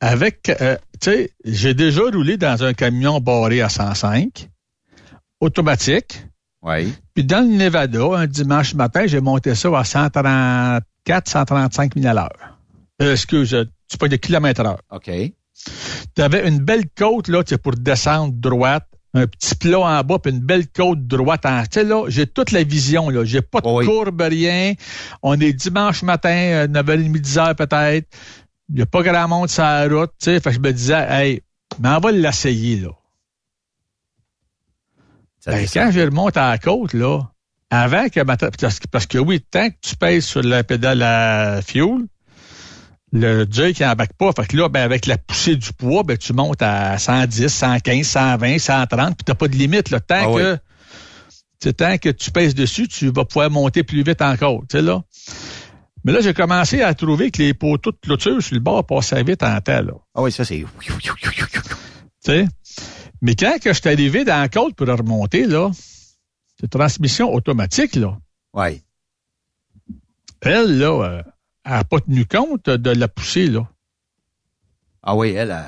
Avec, 0.00 0.50
euh, 0.60 0.76
tu 1.00 1.10
sais, 1.10 1.30
j'ai 1.44 1.74
déjà 1.74 2.02
roulé 2.02 2.36
dans 2.36 2.64
un 2.64 2.74
camion 2.74 3.20
barré 3.20 3.62
à 3.62 3.68
105, 3.68 4.48
automatique. 5.40 6.26
Oui. 6.64 6.94
Puis 7.14 7.24
dans 7.24 7.46
le 7.46 7.56
Nevada, 7.56 8.04
un 8.16 8.26
dimanche 8.26 8.74
matin, 8.74 9.06
j'ai 9.06 9.20
monté 9.20 9.54
ça 9.54 9.78
à 9.78 9.84
134, 9.84 11.28
135 11.28 11.94
000 11.94 12.06
à 12.06 12.14
l'heure. 12.14 12.58
Euh, 13.02 13.12
excuse, 13.12 13.56
tu 13.88 13.98
pas 13.98 14.08
de 14.08 14.16
kilomètres 14.16 14.64
heure. 14.64 14.80
OK. 14.90 15.10
Tu 16.16 16.22
avais 16.22 16.48
une 16.48 16.58
belle 16.58 16.84
côte, 16.96 17.28
là, 17.28 17.42
pour 17.62 17.72
descendre 17.72 18.32
droite, 18.34 18.86
un 19.12 19.26
petit 19.26 19.54
plat 19.54 19.80
en 19.80 20.02
bas, 20.02 20.18
puis 20.18 20.32
une 20.32 20.40
belle 20.40 20.66
côte 20.68 21.06
droite. 21.06 21.44
En, 21.44 21.62
tu 21.62 21.68
sais, 21.72 21.84
là, 21.84 22.04
j'ai 22.08 22.26
toute 22.26 22.50
la 22.50 22.64
vision, 22.64 23.10
là. 23.10 23.24
J'ai 23.24 23.42
pas 23.42 23.60
de 23.60 23.84
courbe, 23.84 24.22
rien. 24.22 24.74
On 25.22 25.38
est 25.38 25.52
dimanche 25.52 26.02
matin, 26.02 26.66
9h30, 26.66 27.20
10h 27.20 27.54
peut-être. 27.54 28.08
Il 28.70 28.76
n'y 28.76 28.82
a 28.82 28.86
pas 28.86 29.02
grand 29.02 29.28
monde 29.28 29.50
sur 29.50 29.62
la 29.62 29.86
route, 29.86 30.12
tu 30.18 30.24
sais. 30.24 30.40
Fait 30.40 30.50
que 30.50 30.56
je 30.56 30.60
me 30.60 30.72
disais, 30.72 31.06
hey, 31.08 31.42
mais 31.78 31.90
on 31.90 32.00
va 32.00 32.10
l'essayer, 32.10 32.80
là. 32.80 32.90
Ben, 35.46 35.66
quand 35.72 35.90
je 35.92 36.00
remonte 36.00 36.36
à 36.36 36.50
la 36.50 36.58
côte, 36.58 36.94
là, 36.94 37.20
avant 37.70 38.08
que 38.08 38.20
parce 38.86 39.06
que 39.06 39.18
oui, 39.18 39.40
tant 39.40 39.68
que 39.68 39.74
tu 39.80 39.96
pèses 39.96 40.24
sur 40.24 40.42
la 40.42 40.64
pédale 40.64 41.02
à 41.02 41.60
fuel, 41.62 42.06
le 43.12 43.44
Dieu 43.44 43.72
qui 43.72 43.84
embarque 43.84 44.12
pas. 44.14 44.32
Fait 44.32 44.46
que 44.46 44.56
là, 44.56 44.68
ben, 44.68 44.82
avec 44.82 45.06
la 45.06 45.16
poussée 45.16 45.56
du 45.56 45.72
poids, 45.72 46.02
ben, 46.02 46.18
tu 46.18 46.32
montes 46.32 46.62
à 46.62 46.98
110, 46.98 47.48
115, 47.48 48.06
120, 48.06 48.58
130, 48.58 49.16
puis 49.16 49.24
t'as 49.24 49.34
pas 49.34 49.48
de 49.48 49.54
limite, 49.54 49.90
là. 49.90 50.00
Tant 50.00 50.34
ah 50.34 50.58
que, 51.60 51.70
tant 51.70 51.96
que 51.98 52.08
tu 52.08 52.30
pèses 52.30 52.54
dessus, 52.54 52.88
tu 52.88 53.10
vas 53.10 53.24
pouvoir 53.24 53.50
monter 53.50 53.84
plus 53.84 54.02
vite 54.02 54.20
encore, 54.20 54.60
tu 54.68 54.78
sais, 54.78 54.82
là. 54.82 55.02
Mais 56.04 56.12
là, 56.12 56.20
j'ai 56.20 56.34
commencé 56.34 56.82
à 56.82 56.92
trouver 56.92 57.30
que 57.30 57.40
les 57.40 57.54
poteaux 57.54 57.92
de 57.92 57.98
clôture 58.02 58.42
sur 58.42 58.54
le 58.54 58.60
bord 58.60 58.84
passaient 58.84 59.22
vite 59.22 59.42
en 59.42 59.58
temps, 59.60 59.80
là. 59.80 59.92
Ah 60.14 60.22
oui, 60.22 60.32
ça, 60.32 60.44
c'est... 60.44 60.64
Tu 62.24 62.32
sais? 62.32 62.46
Mais 63.22 63.34
quand 63.34 63.58
que 63.60 63.72
je 63.72 63.80
suis 63.80 63.88
arrivé 63.88 64.24
dans 64.24 64.40
la 64.40 64.48
côte 64.48 64.74
pour 64.74 64.86
remonter, 64.86 65.46
là, 65.46 65.70
c'est 66.60 66.68
transmission 66.68 67.32
automatique, 67.32 67.96
là. 67.96 68.18
Oui. 68.52 68.82
Elle, 70.42 70.78
là, 70.78 71.02
euh, 71.02 71.22
elle 71.64 71.72
n'a 71.72 71.84
pas 71.84 72.00
tenu 72.00 72.26
compte 72.26 72.68
de 72.68 72.90
la 72.90 73.08
poussée, 73.08 73.46
là. 73.46 73.66
Ah 75.02 75.16
oui, 75.16 75.30
elle 75.30 75.52
a... 75.52 75.64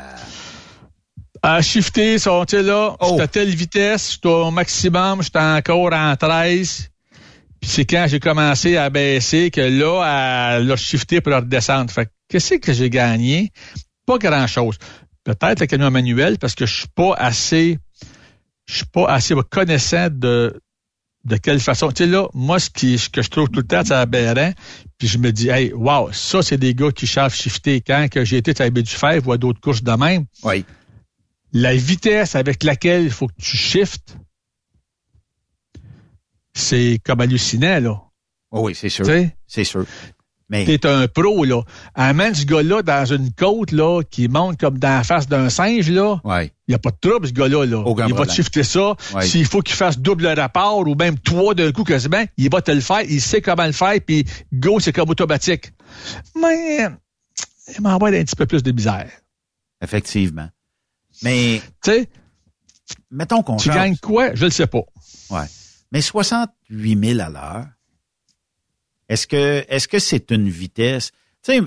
Elle 1.42 1.50
a 1.50 1.62
shifté, 1.62 2.18
son, 2.18 2.44
tu 2.44 2.56
sais, 2.56 2.62
là, 2.62 2.96
oh. 3.00 3.18
à 3.20 3.26
telle 3.26 3.54
vitesse, 3.54 4.12
j'étais 4.12 4.28
au 4.28 4.50
maximum, 4.50 5.22
j'étais 5.22 5.38
encore 5.38 5.92
en 5.92 6.16
13. 6.16 6.90
Puis 7.60 7.70
c'est 7.70 7.84
quand 7.84 8.06
j'ai 8.08 8.20
commencé 8.20 8.76
à 8.76 8.90
baisser 8.90 9.50
que 9.50 9.60
là, 9.60 10.56
elle 10.58 10.70
a 10.70 10.76
shifté 10.76 11.20
pour 11.20 11.32
redescendre. 11.34 11.90
Fait 11.90 12.10
qu'est-ce 12.28 12.54
que 12.54 12.72
j'ai 12.72 12.90
gagné? 12.90 13.52
Pas 14.06 14.18
grand-chose 14.18 14.78
peut-être 15.34 15.60
le 15.60 15.66
camion 15.66 15.90
manuel 15.90 16.38
parce 16.38 16.54
que 16.54 16.66
je 16.66 16.74
suis 16.78 16.88
pas 16.94 17.14
assez 17.14 17.78
je 18.66 18.76
suis 18.76 18.86
pas 18.86 19.06
assez 19.08 19.34
connaissant 19.50 20.08
de 20.10 20.60
de 21.24 21.36
quelle 21.36 21.58
façon. 21.60 21.90
Tu 21.90 22.04
sais, 22.04 22.06
là, 22.08 22.28
moi, 22.34 22.60
ce, 22.60 22.70
qui, 22.70 22.98
ce 22.98 23.08
que 23.10 23.20
je 23.20 23.28
trouve 23.30 23.48
tout 23.48 23.58
le 23.60 23.66
temps, 23.66 23.82
c'est 23.84 23.94
aberrant, 23.94 24.52
puis 24.96 25.08
je 25.08 25.18
me 25.18 25.32
dis, 25.32 25.48
hey, 25.48 25.72
wow, 25.72 26.12
ça, 26.12 26.40
c'est 26.40 26.56
des 26.56 26.72
gars 26.72 26.92
qui 26.92 27.08
savent 27.08 27.34
shifter. 27.34 27.80
Quand 27.80 28.06
que 28.08 28.24
j'ai 28.24 28.36
été 28.36 28.62
à 28.62 28.70
du 28.70 28.84
Fèvre 28.86 29.26
ou 29.28 29.32
à 29.32 29.36
d'autres 29.36 29.60
courses 29.60 29.82
de 29.82 29.90
même, 29.90 30.26
Oui. 30.44 30.64
la 31.52 31.74
vitesse 31.74 32.36
avec 32.36 32.62
laquelle 32.62 33.02
il 33.02 33.10
faut 33.10 33.26
que 33.26 33.34
tu 33.42 33.56
shiftes, 33.56 34.16
c'est 36.54 37.00
comme 37.04 37.20
hallucinant, 37.20 37.80
là. 37.80 38.02
Oh 38.52 38.60
oui, 38.66 38.76
c'est 38.76 38.88
sûr. 38.88 39.04
Tu 39.04 39.10
sais? 39.10 39.36
C'est 39.48 39.64
sûr. 39.64 39.84
Mais 40.48 40.64
T'es 40.64 40.86
un 40.86 41.08
pro, 41.08 41.44
là. 41.44 41.62
Amène 41.94 42.34
ce 42.34 42.44
gars-là 42.44 42.82
dans 42.82 43.04
une 43.04 43.32
côte, 43.32 43.72
là, 43.72 44.02
qui 44.08 44.28
monte 44.28 44.60
comme 44.60 44.78
dans 44.78 44.88
la 44.98 45.02
face 45.04 45.26
d'un 45.26 45.48
singe, 45.50 45.90
là. 45.90 46.20
ouais. 46.24 46.52
Il 46.68 46.72
n'y 46.72 46.74
a 46.74 46.78
pas 46.78 46.90
de 46.90 46.96
trouble, 47.00 47.26
ce 47.28 47.32
gars-là. 47.32 47.64
Là. 47.64 47.78
Aucun 47.78 48.06
il 48.08 48.14
va 48.14 48.26
te 48.26 48.32
shifter 48.32 48.62
ça. 48.64 48.94
Ouais. 49.14 49.24
S'il 49.26 49.44
faut 49.46 49.60
qu'il 49.60 49.74
fasse 49.76 49.98
double 49.98 50.26
rapport 50.26 50.78
ou 50.86 50.94
même 50.96 51.16
trois 51.18 51.54
d'un 51.54 51.70
coup 51.72 51.84
quasiment, 51.84 52.24
il 52.36 52.50
va 52.50 52.60
te 52.62 52.70
le 52.72 52.80
faire. 52.80 53.02
Il 53.02 53.20
sait 53.20 53.40
comment 53.40 53.66
le 53.66 53.72
faire, 53.72 53.94
puis 54.04 54.24
go, 54.52 54.78
c'est 54.80 54.92
comme 54.92 55.08
automatique. 55.10 55.72
Mais 56.40 56.88
il 57.76 57.82
m'envoie 57.82 58.08
un 58.08 58.24
petit 58.24 58.34
peu 58.36 58.46
plus 58.46 58.62
de 58.64 58.72
misère. 58.72 59.10
effectivement. 59.80 60.48
Mais 61.22 61.60
Tu 61.82 61.90
sais, 61.92 62.08
mettons 63.10 63.42
qu'on 63.42 63.56
tu 63.56 63.68
change. 63.68 63.76
gagnes 63.76 63.96
quoi? 63.96 64.34
Je 64.34 64.44
le 64.46 64.50
sais 64.50 64.66
pas. 64.66 64.82
Ouais. 65.30 65.44
Mais 65.92 66.00
68 66.00 67.04
000 67.16 67.20
à 67.20 67.28
l'heure, 67.30 67.66
est-ce 69.08 69.26
que 69.26 69.64
est-ce 69.68 69.88
que 69.88 69.98
c'est 69.98 70.30
une 70.30 70.48
vitesse? 70.48 71.12
Tu 71.42 71.52
sais, 71.52 71.62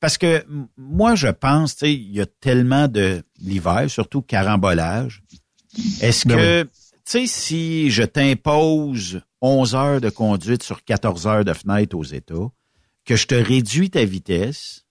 parce 0.00 0.18
que 0.18 0.44
moi, 0.76 1.14
je 1.14 1.28
pense, 1.28 1.76
tu 1.76 1.86
sais, 1.86 1.94
il 1.94 2.12
y 2.12 2.20
a 2.20 2.26
tellement 2.26 2.88
de 2.88 3.22
l'hiver, 3.38 3.86
surtout 3.88 4.22
carambolage. 4.22 5.22
Est-ce 6.00 6.28
Ben 6.28 6.36
que, 6.36 6.62
tu 6.62 6.70
sais, 7.04 7.26
si 7.26 7.90
je 7.90 8.02
t'impose 8.02 9.22
11 9.40 9.74
heures 9.74 10.00
de 10.00 10.10
conduite 10.10 10.62
sur 10.62 10.84
14 10.84 11.26
heures 11.26 11.44
de 11.44 11.52
fenêtre 11.52 11.96
aux 11.96 12.04
États, 12.04 12.50
que 13.04 13.16
je 13.16 13.26
te 13.26 13.34
réduis 13.34 13.90
ta 13.90 14.04
vitesse, 14.04 14.84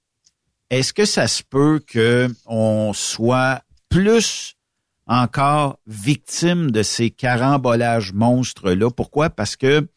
est-ce 0.69 0.93
que 0.93 1.05
ça 1.05 1.27
se 1.27 1.43
peut 1.43 1.79
que 1.85 2.29
on 2.45 2.93
soit 2.93 3.61
plus 3.89 4.55
encore 5.05 5.79
victime 5.85 6.71
de 6.71 6.81
ces 6.81 7.11
carambolages 7.11 8.13
monstres-là? 8.13 8.89
Pourquoi? 8.89 9.29
Parce 9.29 9.55
que 9.55 9.87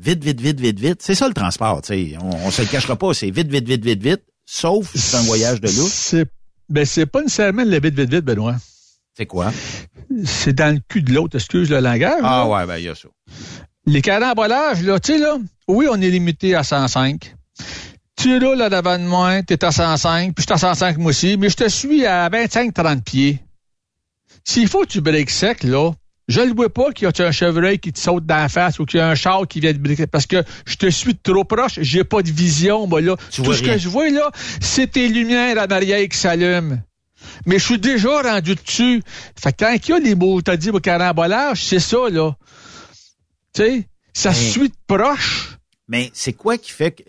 vite, 0.00 0.24
vite, 0.24 0.40
vite, 0.40 0.60
vite, 0.60 0.78
vite, 0.80 1.02
c'est 1.02 1.14
ça 1.14 1.28
le 1.28 1.34
transport, 1.34 1.82
tu 1.82 1.88
sais. 1.88 2.16
On, 2.20 2.46
on 2.46 2.50
se 2.50 2.62
le 2.62 2.68
cachera 2.68 2.96
pas, 2.96 3.14
c'est 3.14 3.30
vite, 3.30 3.48
vite, 3.48 3.66
vite, 3.66 3.84
vite, 3.84 4.02
vite, 4.02 4.22
sauf 4.46 4.90
si 4.92 4.98
c'est 4.98 5.16
un 5.16 5.22
voyage 5.22 5.60
de 5.60 5.68
loup. 5.68 5.88
C'est 5.88 6.26
ben, 6.70 6.86
c'est 6.86 7.06
pas 7.06 7.20
nécessairement 7.20 7.64
le 7.64 7.80
vite, 7.80 7.94
vite, 7.96 8.10
vite, 8.10 8.24
Benoît. 8.24 8.54
C'est 9.16 9.26
quoi? 9.26 9.52
C'est 10.24 10.52
dans 10.52 10.72
le 10.72 10.80
cul 10.88 11.02
de 11.02 11.12
l'autre, 11.12 11.36
excuse 11.36 11.68
le 11.68 11.80
langage. 11.80 12.20
Ah 12.22 12.44
là. 12.44 12.48
ouais, 12.48 12.66
ben 12.66 12.78
il 12.78 12.84
y 12.84 12.88
a 12.88 12.94
ça. 12.94 13.08
Les 13.86 14.02
carambolages, 14.02 14.82
là, 14.82 15.00
tu 15.00 15.12
sais, 15.12 15.18
là, 15.18 15.36
oui, 15.66 15.86
on 15.90 16.00
est 16.00 16.10
limité 16.10 16.54
à 16.54 16.62
105. 16.62 17.34
Tu 18.16 18.38
roules 18.38 18.58
là 18.58 18.70
devant 18.70 18.98
de 18.98 19.04
moi, 19.04 19.42
t'es 19.42 19.64
à 19.64 19.72
105, 19.72 20.34
puis 20.34 20.42
je 20.42 20.54
suis 20.54 20.66
à 20.66 20.74
105 20.74 20.98
moi 20.98 21.10
aussi, 21.10 21.36
mais 21.36 21.48
je 21.48 21.56
te 21.56 21.68
suis 21.68 22.06
à 22.06 22.28
25-30 22.28 23.02
pieds. 23.02 23.40
S'il 24.44 24.68
faut 24.68 24.82
que 24.82 24.88
tu 24.88 25.00
breaks 25.00 25.30
sec, 25.30 25.64
là, 25.64 25.92
je 26.30 26.40
ne 26.40 26.54
vois 26.54 26.72
pas 26.72 26.92
qu'il 26.92 27.08
y 27.08 27.22
a 27.22 27.26
un 27.26 27.32
chevreuil 27.32 27.78
qui 27.78 27.92
te 27.92 27.98
saute 27.98 28.24
dans 28.24 28.36
la 28.36 28.48
face 28.48 28.78
ou 28.78 28.84
qu'il 28.86 28.98
y 28.98 29.00
a 29.02 29.08
un 29.10 29.14
char 29.14 29.46
qui 29.48 29.60
vient 29.60 29.72
te 29.72 29.78
briquer 29.78 30.06
parce 30.06 30.26
que 30.26 30.42
je 30.66 30.76
te 30.76 30.88
suis 30.88 31.16
trop 31.16 31.44
proche, 31.44 31.78
j'ai 31.80 32.04
pas 32.04 32.22
de 32.22 32.30
vision, 32.30 32.86
moi, 32.86 33.00
là. 33.00 33.16
Tu 33.30 33.42
Tout 33.42 33.52
ce 33.52 33.62
rien. 33.62 33.74
que 33.74 33.78
je 33.80 33.88
vois, 33.88 34.08
là, 34.10 34.30
c'est 34.60 34.92
tes 34.92 35.08
lumières 35.08 35.56
en 35.58 35.66
arrière 35.70 36.08
qui 36.08 36.16
s'allument. 36.16 36.78
Mais 37.46 37.58
je 37.58 37.64
suis 37.64 37.78
déjà 37.78 38.22
rendu 38.22 38.54
dessus. 38.54 39.02
Fait 39.38 39.52
que 39.52 39.64
quand 39.64 39.74
il 39.74 39.90
y 39.90 39.92
a 39.92 39.98
les 39.98 40.14
mots, 40.14 40.40
t'as 40.40 40.56
dit, 40.56 40.70
au 40.70 40.80
carambolage, 40.80 41.64
c'est 41.64 41.78
ça, 41.80 41.98
là. 42.10 42.34
Tu 43.54 43.62
sais, 43.62 43.88
ça 44.14 44.30
Mais- 44.30 44.34
suit 44.36 44.68
de 44.68 44.74
proche. 44.86 45.56
Mais 45.88 46.10
c'est 46.14 46.32
quoi 46.34 46.56
qui 46.56 46.70
fait 46.70 46.92
que, 46.92 47.02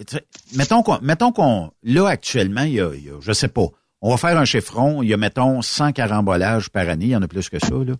mettons 0.56 0.82
qu'on, 0.82 0.98
mettons 1.04 1.32
qu'on, 1.32 1.70
là, 1.84 2.08
actuellement, 2.08 2.64
il 2.64 2.74
y 2.74 2.82
a, 2.82 2.90
il 2.96 3.06
y 3.06 3.10
a, 3.10 3.20
je 3.22 3.32
sais 3.32 3.48
pas, 3.48 3.68
on 4.02 4.10
va 4.10 4.18
faire 4.18 4.36
un 4.38 4.46
chiffron, 4.46 5.04
il 5.04 5.10
y 5.10 5.14
a, 5.14 5.18
mettons, 5.18 5.62
100 5.62 5.92
carambolages 5.92 6.70
par 6.70 6.90
année, 6.90 7.06
il 7.06 7.12
y 7.12 7.16
en 7.16 7.22
a 7.22 7.28
plus 7.28 7.48
que 7.48 7.60
ça, 7.60 7.70
là. 7.76 7.94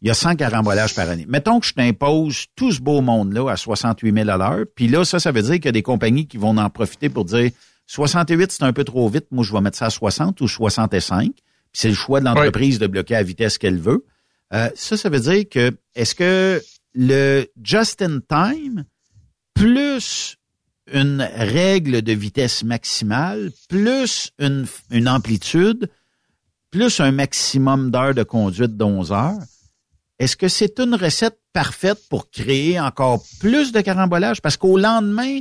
Il 0.00 0.08
y 0.08 0.10
a 0.10 0.14
100 0.14 0.36
carambolages 0.36 0.94
par 0.94 1.08
année. 1.08 1.26
Mettons 1.28 1.58
que 1.58 1.66
je 1.66 1.74
t'impose 1.74 2.46
tout 2.54 2.70
ce 2.70 2.80
beau 2.80 3.00
monde-là 3.00 3.50
à 3.50 3.56
68 3.56 4.14
000 4.14 4.28
à 4.28 4.36
l'heure, 4.36 4.64
puis 4.74 4.86
là, 4.86 5.04
ça, 5.04 5.18
ça 5.18 5.32
veut 5.32 5.42
dire 5.42 5.54
qu'il 5.54 5.66
y 5.66 5.68
a 5.68 5.72
des 5.72 5.82
compagnies 5.82 6.26
qui 6.26 6.36
vont 6.36 6.56
en 6.56 6.70
profiter 6.70 7.08
pour 7.08 7.24
dire 7.24 7.50
68, 7.88 8.52
c'est 8.52 8.62
un 8.62 8.72
peu 8.72 8.84
trop 8.84 9.08
vite, 9.08 9.26
moi, 9.30 9.42
je 9.42 9.52
vais 9.52 9.60
mettre 9.60 9.78
ça 9.78 9.86
à 9.86 9.90
60 9.90 10.40
ou 10.40 10.46
65, 10.46 11.32
puis 11.32 11.42
c'est 11.72 11.88
le 11.88 11.94
choix 11.94 12.20
de 12.20 12.26
l'entreprise 12.26 12.78
de 12.78 12.86
bloquer 12.86 13.16
à 13.16 13.18
la 13.18 13.24
vitesse 13.24 13.58
qu'elle 13.58 13.78
veut. 13.78 14.04
Euh, 14.54 14.70
ça, 14.74 14.96
ça 14.96 15.08
veut 15.08 15.20
dire 15.20 15.44
que, 15.50 15.76
est-ce 15.94 16.14
que 16.14 16.62
le 16.94 17.46
just-in-time, 17.62 18.84
plus 19.54 20.36
une 20.92 21.28
règle 21.34 22.02
de 22.02 22.12
vitesse 22.12 22.62
maximale, 22.62 23.50
plus 23.68 24.30
une, 24.38 24.66
une 24.90 25.08
amplitude, 25.08 25.90
plus 26.70 27.00
un 27.00 27.10
maximum 27.10 27.90
d'heures 27.90 28.14
de 28.14 28.22
conduite 28.22 28.76
d'11 28.76 29.12
heures, 29.12 29.42
est-ce 30.18 30.36
que 30.36 30.48
c'est 30.48 30.80
une 30.80 30.94
recette 30.94 31.38
parfaite 31.52 31.98
pour 32.10 32.30
créer 32.30 32.80
encore 32.80 33.22
plus 33.40 33.72
de 33.72 33.80
carambolage? 33.80 34.40
Parce 34.40 34.56
qu'au 34.56 34.76
lendemain, 34.76 35.40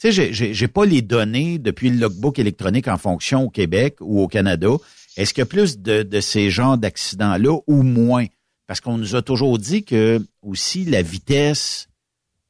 tu 0.00 0.12
sais, 0.12 0.32
j'ai- 0.32 0.68
pas 0.68 0.84
les 0.84 1.02
données 1.02 1.58
depuis 1.58 1.90
le 1.90 1.96
logbook 1.98 2.38
électronique 2.38 2.88
en 2.88 2.98
fonction 2.98 3.44
au 3.44 3.50
Québec 3.50 3.96
ou 4.00 4.20
au 4.20 4.28
Canada. 4.28 4.68
Est-ce 5.16 5.34
qu'il 5.34 5.40
y 5.40 5.42
a 5.42 5.46
plus 5.46 5.78
de, 5.78 6.20
ces 6.20 6.50
genres 6.50 6.78
d'accidents-là 6.78 7.58
ou 7.66 7.82
moins? 7.82 8.26
Parce 8.66 8.80
qu'on 8.80 8.98
nous 8.98 9.16
a 9.16 9.22
toujours 9.22 9.58
dit 9.58 9.82
que 9.82 10.20
aussi 10.42 10.84
la 10.84 11.02
vitesse 11.02 11.88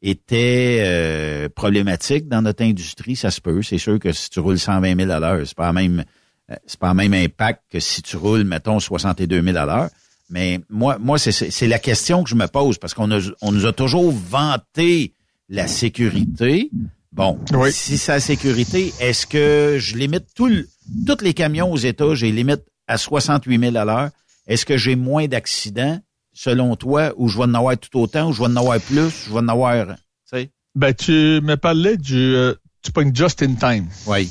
était 0.02 0.78
euh, 0.82 1.48
problématique 1.48 2.28
dans 2.28 2.42
notre 2.42 2.62
industrie, 2.64 3.16
ça 3.16 3.30
se 3.30 3.40
peut. 3.40 3.62
C'est 3.62 3.78
sûr 3.78 3.98
que 3.98 4.12
si 4.12 4.30
tu 4.30 4.40
roules 4.40 4.58
120 4.58 4.96
000 4.96 5.10
à 5.10 5.18
l'heure, 5.20 5.46
c'est 5.46 5.56
pas 5.56 5.66
la 5.66 5.72
même, 5.72 6.04
euh, 6.50 6.56
c'est 6.66 6.78
pas 6.78 6.88
le 6.88 6.94
même 6.94 7.14
impact 7.14 7.62
que 7.70 7.80
si 7.80 8.02
tu 8.02 8.16
roules, 8.16 8.44
mettons, 8.44 8.78
62 8.80 9.42
000 9.42 9.56
à 9.56 9.64
l'heure. 9.64 9.90
Mais 10.30 10.60
moi, 10.68 10.98
moi, 10.98 11.18
c'est- 11.18 11.66
la 11.66 11.78
question 11.78 12.22
que 12.22 12.28
je 12.30 12.34
me 12.34 12.46
pose 12.46 12.78
parce 12.78 12.92
qu'on 12.94 13.10
on 13.40 13.52
nous 13.52 13.66
a 13.66 13.72
toujours 13.72 14.12
vanté 14.12 15.12
la 15.48 15.66
sécurité. 15.66 16.70
Bon, 17.12 17.38
Oui. 17.52 17.72
si 17.72 17.96
c'est 17.96 18.12
la 18.12 18.20
sécurité, 18.20 18.92
est-ce 19.00 19.26
que 19.26 19.76
je 19.78 19.96
limite 19.96 20.26
tout 20.34 20.46
le, 20.46 20.68
tous 21.06 21.24
les 21.24 21.32
camions 21.34 21.72
aux 21.72 21.76
États, 21.78 22.14
j'ai 22.14 22.30
limite 22.30 22.60
à 22.86 22.98
68 22.98 23.58
000 23.58 23.76
à 23.76 23.84
l'heure? 23.84 24.10
Est-ce 24.46 24.66
que 24.66 24.76
j'ai 24.76 24.94
moins 24.96 25.26
d'accidents, 25.26 25.98
selon 26.34 26.76
toi, 26.76 27.12
ou 27.16 27.28
je 27.28 27.38
vais 27.38 27.44
en 27.44 27.54
avoir 27.54 27.76
tout 27.78 27.98
autant, 27.98 28.28
ou 28.28 28.32
je 28.32 28.40
vais 28.40 28.46
en 28.48 28.56
avoir 28.56 28.78
plus, 28.80 29.10
je 29.26 29.30
vais 29.32 29.38
en 29.38 29.48
avoir, 29.48 29.86
tu 29.86 29.92
sais? 30.26 30.50
Ben, 30.74 30.92
tu 30.94 31.12
me 31.42 31.56
parlais 31.56 31.96
du, 31.96 32.14
euh, 32.16 32.54
tu 32.82 32.92
pognes 32.92 33.14
just 33.14 33.42
in 33.42 33.54
time. 33.54 33.86
Oui. 34.06 34.30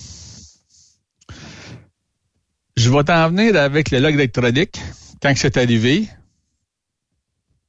Je 2.78 2.90
vais 2.92 3.04
t'en 3.04 3.30
venir 3.30 3.56
avec 3.56 3.90
le 3.92 4.00
log 4.00 4.14
électronique. 4.14 4.80
Quand 5.22 5.34
que 5.34 5.40
c'est 5.40 5.58
arrivé, 5.58 6.08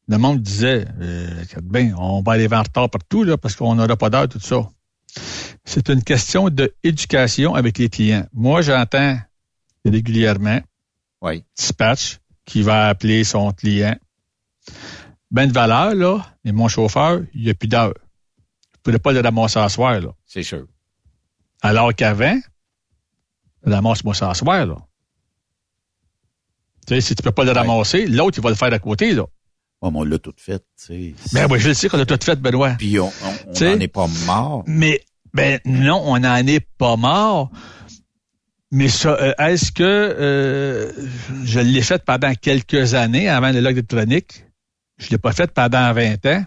le 0.08 0.18
monde 0.18 0.40
disait, 0.42 0.86
euh, 1.00 1.44
bien, 1.62 1.94
on 1.96 2.22
va 2.22 2.32
aller 2.32 2.52
en 2.52 2.62
retard 2.62 2.90
partout, 2.90 3.24
là, 3.24 3.36
parce 3.36 3.56
qu'on 3.56 3.74
n'aura 3.74 3.96
pas 3.96 4.10
d'heure, 4.10 4.28
tout 4.28 4.40
ça. 4.40 4.68
C'est 5.64 5.88
une 5.88 6.02
question 6.02 6.48
d'éducation 6.48 7.54
avec 7.54 7.78
les 7.78 7.88
clients. 7.88 8.26
Moi, 8.32 8.62
j'entends 8.62 9.18
régulièrement 9.84 10.60
Oui. 11.20 11.44
dispatch 11.56 12.18
qui 12.44 12.62
va 12.62 12.88
appeler 12.88 13.24
son 13.24 13.52
client. 13.52 13.96
Ben 15.30 15.46
de 15.46 15.52
valeur, 15.52 15.94
là, 15.94 16.26
mais 16.44 16.52
mon 16.52 16.68
chauffeur, 16.68 17.20
il 17.34 17.44
n'y 17.44 17.50
a 17.50 17.54
plus 17.54 17.68
d'heure. 17.68 17.92
Je 17.96 18.78
ne 18.78 18.82
pourrais 18.82 18.98
pas 18.98 19.12
le 19.12 19.20
ramasser 19.20 19.58
à 19.58 19.68
soir, 19.68 20.00
là. 20.00 20.08
C'est 20.24 20.42
sûr. 20.42 20.66
Alors 21.60 21.94
qu'avant, 21.94 22.38
ramasse-moi 23.64 24.14
ça 24.14 24.30
à 24.30 24.34
soir, 24.34 24.64
là. 24.64 24.76
Tu 26.88 26.94
sais, 26.94 27.00
si 27.02 27.14
tu 27.14 27.22
peux 27.22 27.32
pas 27.32 27.44
le 27.44 27.52
Ouais. 27.52 27.58
ramasser, 27.58 28.06
l'autre, 28.06 28.38
il 28.38 28.42
va 28.42 28.48
le 28.48 28.54
faire 28.56 28.72
à 28.72 28.78
côté, 28.78 29.12
là. 29.12 29.24
Oh, 29.82 29.90
mais 29.90 29.98
on 29.98 30.04
l'a 30.04 30.18
tout 30.18 30.32
fait, 30.38 30.58
tu 30.58 30.64
sais. 30.76 31.14
Ben 31.34 31.46
oui, 31.50 31.60
je 31.60 31.68
le 31.68 31.74
sais 31.74 31.88
qu'on 31.88 32.00
a 32.00 32.06
tout 32.06 32.18
fait, 32.24 32.36
Benoît. 32.40 32.74
Puis 32.78 32.98
on 32.98 33.12
n'en 33.46 33.80
est 33.80 33.88
pas 33.88 34.06
mort. 34.26 34.64
Mais, 34.66 35.02
ben 35.34 35.60
non, 35.66 36.02
on 36.06 36.18
n'en 36.18 36.46
est 36.46 36.66
pas 36.78 36.96
mort. 36.96 37.50
Mais 38.72 38.88
ça, 38.88 39.10
euh, 39.20 39.34
est-ce 39.38 39.70
que 39.70 39.82
euh, 39.84 40.90
je 41.44 41.60
l'ai 41.60 41.82
fait 41.82 42.02
pendant 42.04 42.34
quelques 42.34 42.94
années 42.94 43.28
avant 43.28 43.52
le 43.52 43.60
log 43.60 43.72
électronique? 43.72 44.44
Je 44.98 45.10
l'ai 45.10 45.18
pas 45.18 45.32
fait 45.32 45.50
pendant 45.52 45.92
20 45.92 46.24
ans. 46.26 46.44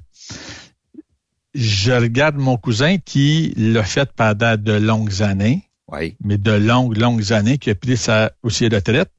Je 1.54 1.92
regarde 1.92 2.36
mon 2.38 2.58
cousin 2.58 2.98
qui 2.98 3.54
l'a 3.58 3.84
fait 3.84 4.12
pendant 4.12 4.58
de 4.58 4.74
longues 4.74 5.22
années. 5.22 5.64
Oui. 5.88 6.16
mais 6.24 6.38
de 6.38 6.52
longues, 6.54 6.98
longues 6.98 7.34
années, 7.34 7.58
qui 7.58 7.70
a 7.70 7.76
pris 7.76 7.98
sa 7.98 8.32
aussi 8.44 8.66
retraite 8.70 9.12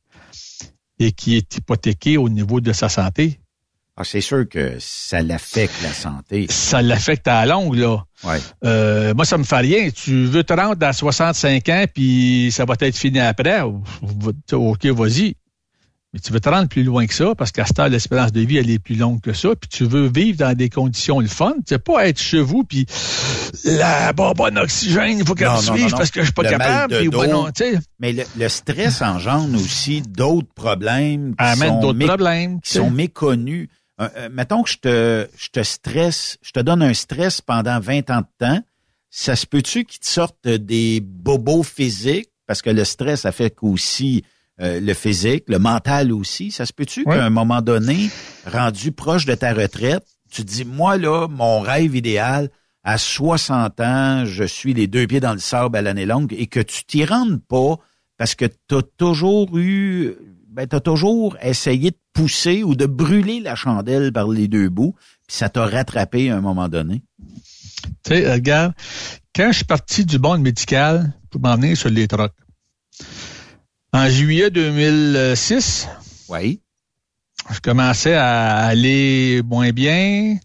et 1.02 1.12
qui 1.12 1.36
est 1.36 1.56
hypothéqué 1.56 2.16
au 2.16 2.28
niveau 2.28 2.60
de 2.60 2.72
sa 2.72 2.88
santé. 2.88 3.38
Ah, 3.94 4.04
c'est 4.04 4.22
sûr 4.22 4.48
que 4.48 4.76
ça 4.78 5.20
l'affecte, 5.20 5.74
la 5.82 5.92
santé. 5.92 6.46
Ça 6.48 6.80
l'affecte 6.80 7.28
à 7.28 7.44
la 7.44 7.54
longue, 7.54 7.74
là. 7.74 8.04
Euh, 8.64 9.12
moi, 9.14 9.26
ça 9.26 9.36
me 9.36 9.44
fait 9.44 9.58
rien. 9.58 9.90
Tu 9.90 10.24
veux 10.24 10.44
te 10.44 10.54
rendre 10.54 10.84
à 10.86 10.92
65 10.94 11.68
ans, 11.68 11.84
puis 11.92 12.50
ça 12.52 12.64
va 12.64 12.74
être 12.80 12.96
fini 12.96 13.20
après. 13.20 13.60
OK, 13.60 14.86
vas-y. 14.86 15.36
Mais 16.12 16.20
tu 16.20 16.30
veux 16.30 16.40
te 16.40 16.48
rendre 16.48 16.68
plus 16.68 16.84
loin 16.84 17.06
que 17.06 17.14
ça, 17.14 17.34
parce 17.34 17.52
qu'à 17.52 17.64
ce 17.64 17.72
temps, 17.72 17.86
l'espérance 17.86 18.32
de 18.32 18.42
vie, 18.42 18.58
elle 18.58 18.68
est 18.68 18.78
plus 18.78 18.96
longue 18.96 19.22
que 19.22 19.32
ça, 19.32 19.48
puis 19.58 19.68
tu 19.68 19.84
veux 19.84 20.08
vivre 20.08 20.36
dans 20.36 20.54
des 20.54 20.68
conditions 20.68 21.20
le 21.20 21.26
fun. 21.26 21.54
Tu 21.58 21.62
sais 21.68 21.78
pas 21.78 22.06
être 22.06 22.20
chez 22.20 22.42
vous, 22.42 22.64
puis 22.64 22.84
la 23.64 24.12
bonbonne 24.12 24.58
oxygène, 24.58 25.18
il 25.20 25.26
faut 25.26 25.34
qu'elle 25.34 25.56
suive 25.56 25.90
parce 25.90 26.10
que 26.10 26.20
je 26.20 26.26
suis 26.26 26.34
pas 26.34 26.44
capable. 26.44 26.98
Puis, 26.98 27.08
non, 27.08 27.48
Mais 27.98 28.12
le, 28.12 28.48
stress 28.48 29.00
engendre 29.00 29.58
aussi 29.58 30.02
d'autres 30.02 30.52
problèmes 30.54 31.34
qui, 31.34 31.58
sont, 31.58 31.80
d'autres 31.80 32.06
problèmes, 32.06 32.60
qui 32.60 32.72
sont 32.72 32.90
méconnus. 32.90 33.68
Euh, 34.00 34.08
euh, 34.16 34.28
mettons 34.30 34.62
que 34.62 34.70
je 34.70 34.78
te, 34.78 35.28
je 35.38 35.48
te 35.48 35.62
stresse, 35.62 36.36
je 36.42 36.50
te 36.50 36.60
donne 36.60 36.82
un 36.82 36.92
stress 36.92 37.40
pendant 37.40 37.80
20 37.80 38.10
ans 38.10 38.20
de 38.20 38.46
temps, 38.46 38.60
ça 39.08 39.36
se 39.36 39.46
peut-tu 39.46 39.84
qu'il 39.84 40.00
te 40.00 40.06
sorte 40.06 40.46
des 40.46 41.00
bobos 41.00 41.62
physiques? 41.62 42.30
Parce 42.46 42.60
que 42.60 42.70
le 42.70 42.84
stress 42.84 43.24
affecte 43.24 43.58
aussi 43.62 44.24
euh, 44.60 44.80
le 44.80 44.94
physique, 44.94 45.44
le 45.48 45.58
mental 45.58 46.12
aussi. 46.12 46.50
Ça 46.50 46.66
se 46.66 46.72
peut-tu 46.72 47.04
qu'à 47.04 47.24
un 47.24 47.30
moment 47.30 47.62
donné, 47.62 48.10
rendu 48.46 48.92
proche 48.92 49.24
de 49.24 49.34
ta 49.34 49.54
retraite, 49.54 50.04
tu 50.30 50.44
te 50.44 50.50
dis, 50.50 50.64
moi, 50.64 50.96
là, 50.96 51.26
mon 51.28 51.60
rêve 51.60 51.96
idéal, 51.96 52.50
à 52.84 52.98
60 52.98 53.80
ans, 53.80 54.24
je 54.24 54.44
suis 54.44 54.74
les 54.74 54.86
deux 54.86 55.06
pieds 55.06 55.20
dans 55.20 55.32
le 55.32 55.38
sable 55.38 55.76
à 55.76 55.82
l'année 55.82 56.06
longue 56.06 56.34
et 56.36 56.46
que 56.46 56.60
tu 56.60 56.84
t'y 56.84 57.04
rendes 57.04 57.40
pas 57.42 57.76
parce 58.18 58.34
que 58.34 58.44
tu 58.44 58.74
as 58.74 58.82
toujours 58.96 59.56
eu, 59.56 60.14
ben, 60.48 60.66
tu 60.66 60.76
as 60.76 60.80
toujours 60.80 61.36
essayé 61.42 61.90
de 61.92 61.96
pousser 62.12 62.62
ou 62.62 62.74
de 62.74 62.86
brûler 62.86 63.40
la 63.40 63.54
chandelle 63.54 64.12
par 64.12 64.28
les 64.28 64.48
deux 64.48 64.68
bouts, 64.68 64.94
puis 65.26 65.36
ça 65.36 65.48
t'a 65.48 65.64
rattrapé 65.66 66.30
à 66.30 66.36
un 66.36 66.40
moment 66.40 66.68
donné? 66.68 67.02
Tu 68.04 68.14
sais, 68.14 68.32
regarde, 68.32 68.74
quand 69.34 69.50
je 69.50 69.56
suis 69.56 69.64
parti 69.64 70.04
du 70.04 70.18
monde 70.18 70.42
médical 70.42 71.14
pour 71.30 71.40
m'en 71.40 71.56
venir 71.56 71.76
sur 71.76 71.88
les 71.88 72.06
trocs, 72.06 72.34
en 73.92 74.08
juillet 74.08 74.50
2006, 74.50 75.88
oui. 76.28 76.60
je 77.52 77.60
commençais 77.60 78.14
à 78.14 78.66
aller 78.66 79.42
moins 79.44 79.70
bien. 79.70 80.38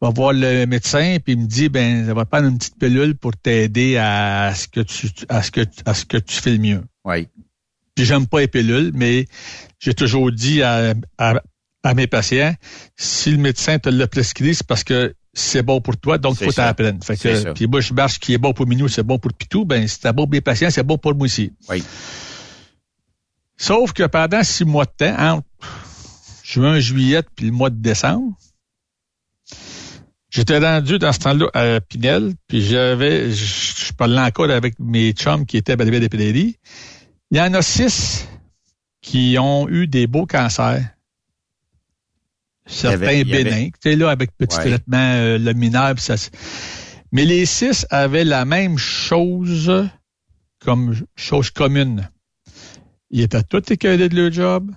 Je 0.00 0.08
vais 0.08 0.12
voir 0.14 0.32
le 0.32 0.66
médecin 0.66 1.18
puis 1.24 1.34
il 1.34 1.40
me 1.40 1.46
dit 1.46 1.68
ben 1.68 2.06
ça 2.06 2.14
va 2.14 2.24
prendre 2.24 2.48
une 2.48 2.58
petite 2.58 2.76
pilule 2.76 3.14
pour 3.16 3.36
t'aider 3.36 3.96
à 3.96 4.52
ce 4.54 4.66
que 4.66 4.80
tu 4.80 5.08
à 5.28 5.42
ce 5.42 5.52
que 5.52 5.60
à 5.86 5.94
ce 5.94 6.04
que 6.04 6.16
tu 6.16 6.40
fais 6.40 6.50
le 6.50 6.58
mieux. 6.58 6.82
Oui. 7.04 7.28
Puis 7.94 8.04
j'aime 8.04 8.26
pas 8.26 8.40
les 8.40 8.48
pilules, 8.48 8.90
mais 8.94 9.26
j'ai 9.78 9.94
toujours 9.94 10.32
dit 10.32 10.62
à, 10.62 10.94
à, 11.18 11.94
mes 11.94 12.06
patients 12.08 12.54
si 12.96 13.30
le 13.30 13.36
médecin 13.36 13.78
te 13.78 13.90
l'a 13.90 14.08
prescrit, 14.08 14.54
c'est 14.54 14.66
parce 14.66 14.82
que 14.82 15.14
c'est 15.34 15.62
bon 15.62 15.80
pour 15.80 15.96
toi, 15.96 16.18
donc 16.18 16.36
il 16.40 16.46
faut 16.46 16.52
t'apprendre. 16.52 17.04
Fait 17.04 17.16
que, 17.16 17.52
puis 17.52 17.66
moi, 17.66 17.80
je 17.80 17.92
marche 17.92 18.18
qui 18.18 18.34
est 18.34 18.38
bon 18.38 18.52
pour 18.52 18.66
Minou, 18.66 18.88
c'est 18.88 19.02
bon 19.02 19.18
pour 19.18 19.32
Pitou, 19.32 19.64
ben, 19.64 19.86
c'est 19.88 20.12
bon 20.12 20.24
pour 20.24 20.32
mes 20.32 20.40
patients, 20.40 20.70
c'est 20.70 20.82
bon 20.82 20.98
pour 20.98 21.14
moi 21.14 21.24
aussi. 21.24 21.52
Oui. 21.68 21.82
Sauf 23.62 23.92
que 23.92 24.02
pendant 24.02 24.42
six 24.42 24.64
mois 24.64 24.86
de 24.86 24.90
temps, 24.90 25.16
entre 25.20 25.46
juin, 26.42 26.80
juillet, 26.80 27.22
puis 27.36 27.46
le 27.46 27.52
mois 27.52 27.70
de 27.70 27.80
décembre, 27.80 28.36
j'étais 30.30 30.58
rendu 30.58 30.98
dans 30.98 31.12
ce 31.12 31.20
temps-là 31.20 31.46
à 31.54 31.80
Pinel, 31.80 32.34
puis 32.48 32.60
j'avais, 32.60 33.30
je, 33.30 33.92
parlais 33.92 34.20
encore 34.20 34.50
avec 34.50 34.80
mes 34.80 35.12
chums 35.12 35.46
qui 35.46 35.58
étaient 35.58 35.74
à 35.74 35.76
Belleville 35.76 36.08
des. 36.08 36.58
Il 37.30 37.38
y 37.38 37.40
en 37.40 37.54
a 37.54 37.62
six 37.62 38.26
qui 39.00 39.36
ont 39.38 39.68
eu 39.68 39.86
des 39.86 40.08
beaux 40.08 40.26
cancers. 40.26 40.82
Certains 42.66 43.22
bénins, 43.22 43.66
tu 43.66 43.90
sais, 43.90 43.94
là, 43.94 44.10
avec 44.10 44.36
petit 44.36 44.56
traitement 44.56 45.12
euh, 45.14 45.38
luminaire, 45.38 45.94
ça, 45.98 46.16
mais 47.12 47.24
les 47.24 47.46
six 47.46 47.86
avaient 47.90 48.24
la 48.24 48.44
même 48.44 48.76
chose 48.76 49.88
comme 50.58 50.96
chose 51.14 51.50
commune. 51.50 52.08
Ils 53.12 53.20
étaient 53.20 53.42
tous 53.42 53.70
écœurés 53.70 54.08
de 54.08 54.16
leur 54.16 54.32
job, 54.32 54.72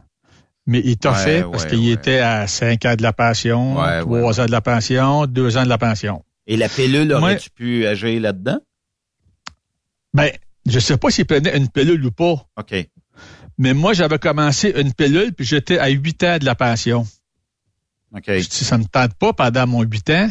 mais 0.68 0.82
ils 0.84 0.98
t'ont 0.98 1.14
fait 1.14 1.42
parce 1.44 1.66
qu'ils 1.66 1.90
étaient 1.90 2.20
à 2.20 2.48
5 2.48 2.86
ans 2.86 2.96
de 2.96 3.02
la 3.02 3.14
pension, 3.14 3.76
3 3.76 4.42
ans 4.42 4.46
de 4.46 4.52
la 4.52 4.62
pension, 4.62 5.26
2 5.26 5.58
ans 5.58 5.64
de 5.64 5.70
la 5.70 5.78
pension. 5.78 6.24
Et 6.46 6.58
la 6.58 6.70
pilule, 6.70 7.12
aurais-tu 7.14 7.50
pu 7.50 7.88
agir 7.88 8.22
là-dedans? 8.22 8.60
Ben, 10.14 10.32
je 10.66 10.80
sais 10.80 10.98
pas 10.98 11.10
s'ils 11.10 11.26
prenaient 11.26 11.58
une 11.58 11.70
pilule 11.70 12.06
ou 12.06 12.12
pas. 12.12 12.46
OK. 12.58 12.76
Mais 13.58 13.74
moi, 13.74 13.94
j'avais 13.94 14.20
commencé 14.20 14.74
une 14.76 14.94
pilule, 14.94 15.34
puis 15.34 15.46
j'étais 15.46 15.80
à 15.80 15.88
8 15.88 16.24
ans 16.24 16.38
de 16.38 16.46
la 16.46 16.56
pension. 16.56 17.08
OK. 18.16 18.30
ça 18.50 18.78
ne 18.78 18.84
me 18.84 18.88
tente 18.88 19.14
pas 19.16 19.34
pendant 19.34 19.66
mon 19.68 19.82
8 19.82 20.10
ans 20.12 20.30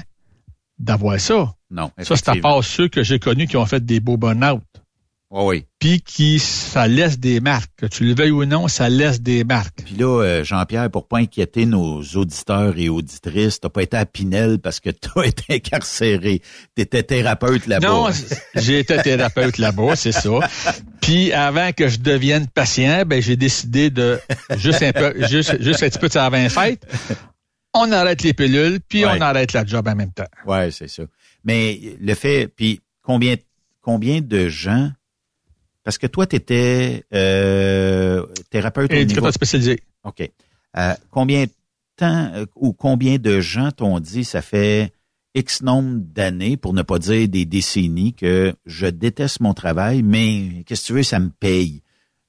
d'avoir 0.79 1.19
ça. 1.21 1.55
Non. 1.71 1.91
Ça, 1.99 2.17
c'est 2.17 2.29
à 2.29 2.37
part 2.37 2.63
ceux 2.63 2.89
que 2.89 3.03
j'ai 3.03 3.19
connus 3.19 3.47
qui 3.47 3.57
ont 3.57 3.67
fait 3.67 3.85
des 3.85 4.01
beaux 4.01 4.17
burn-out. 4.17 4.63
Oh 5.31 5.49
oui. 5.49 5.67
Puis 5.85 6.01
qui, 6.01 6.39
ça 6.39 6.89
laisse 6.89 7.19
des 7.19 7.41
marques. 7.41 7.71
Que 7.77 7.85
tu 7.85 8.07
le 8.07 8.15
veuilles 8.15 8.31
ou 8.31 8.47
non, 8.47 8.69
ça 8.69 8.89
laisse 8.89 9.21
des 9.21 9.45
marques. 9.45 9.83
Puis 9.85 9.97
là, 9.97 10.23
euh, 10.23 10.43
Jean-Pierre, 10.43 10.91
pour 10.91 11.07
pas 11.07 11.19
inquiéter 11.19 11.67
nos 11.67 12.03
auditeurs 12.03 12.73
et 12.79 12.89
auditrices, 12.89 13.61
t'as 13.61 13.69
pas 13.69 13.83
été 13.83 13.99
à 13.99 14.07
Pinel 14.07 14.61
parce 14.61 14.81
que 14.81 14.89
t'as 14.89 15.23
été 15.25 15.57
incarcéré. 15.57 16.41
T'étais 16.75 17.03
thérapeute 17.03 17.67
là-bas. 17.67 17.87
Non, 17.87 18.09
j'ai 18.55 18.79
été 18.79 18.97
thérapeute 18.97 19.59
là-bas, 19.59 19.95
c'est 19.95 20.13
ça. 20.13 20.31
Puis 21.03 21.35
avant 21.35 21.71
que 21.73 21.89
je 21.89 21.99
devienne 21.99 22.47
patient, 22.47 23.03
ben 23.07 23.21
j'ai 23.21 23.37
décidé 23.37 23.91
de 23.91 24.19
juste 24.57 24.83
un 24.83 24.93
peu, 24.93 25.13
juste, 25.29 25.61
juste 25.61 25.83
un 25.83 25.91
petit 25.91 25.99
peu 25.99 26.09
de 26.09 26.17
avant 26.17 26.49
fête. 26.49 26.87
On 27.75 27.93
arrête 27.93 28.23
les 28.23 28.33
pilules, 28.33 28.81
puis 28.89 29.05
on 29.05 29.21
arrête 29.21 29.53
la 29.53 29.67
job 29.67 29.87
en 29.87 29.95
même 29.95 30.13
temps. 30.13 30.25
Ouais, 30.47 30.71
c'est 30.71 30.89
ça. 30.89 31.03
Mais 31.45 31.79
le 32.01 32.15
fait, 32.15 32.49
puis 32.49 32.81
combien, 33.03 33.35
combien 33.83 34.23
de 34.23 34.49
gens 34.49 34.91
parce 35.85 35.99
que 35.99 36.07
toi, 36.07 36.27
tu 36.27 36.37
étais 36.37 37.05
euh, 37.15 38.27
thérapeute 38.51 38.91
spécialisé. 39.33 39.81
OK. 40.05 40.29
Euh, 40.77 40.95
combien 41.11 41.45
de 41.45 41.51
temps 41.97 42.31
euh, 42.35 42.47
ou 42.57 42.73
combien 42.73 43.19
de 43.19 43.41
gens 43.41 43.71
t'ont 43.71 44.01
dit 44.01 44.25
ça 44.25 44.43
fait 44.43 44.93
X 45.35 45.63
nombre 45.63 46.01
d'années, 46.01 46.57
pour 46.57 46.73
ne 46.73 46.83
pas 46.83 46.99
dire 46.99 47.29
des 47.29 47.45
décennies, 47.45 48.15
que 48.15 48.55
je 48.67 48.87
déteste 48.87 49.41
mon 49.41 49.53
travail, 49.53 50.03
mais 50.03 50.65
qu'est-ce 50.65 50.83
que 50.83 50.87
tu 50.87 50.93
veux, 50.95 51.03
ça 51.03 51.19
me 51.19 51.31
paye. 51.31 51.83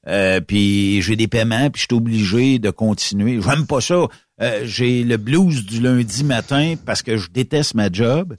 Euh, 0.07 0.41
puis 0.41 1.01
j'ai 1.01 1.15
des 1.15 1.27
paiements, 1.27 1.69
puis 1.69 1.81
je 1.81 1.87
suis 1.87 1.95
obligé 1.95 2.59
de 2.59 2.69
continuer. 2.69 3.41
J'aime 3.41 3.65
pas 3.67 3.81
ça. 3.81 4.07
Euh, 4.41 4.61
j'ai 4.65 5.03
le 5.03 5.17
blues 5.17 5.65
du 5.65 5.81
lundi 5.81 6.23
matin 6.23 6.75
parce 6.85 7.01
que 7.01 7.17
je 7.17 7.29
déteste 7.29 7.73
ma 7.73 7.91
job 7.91 8.35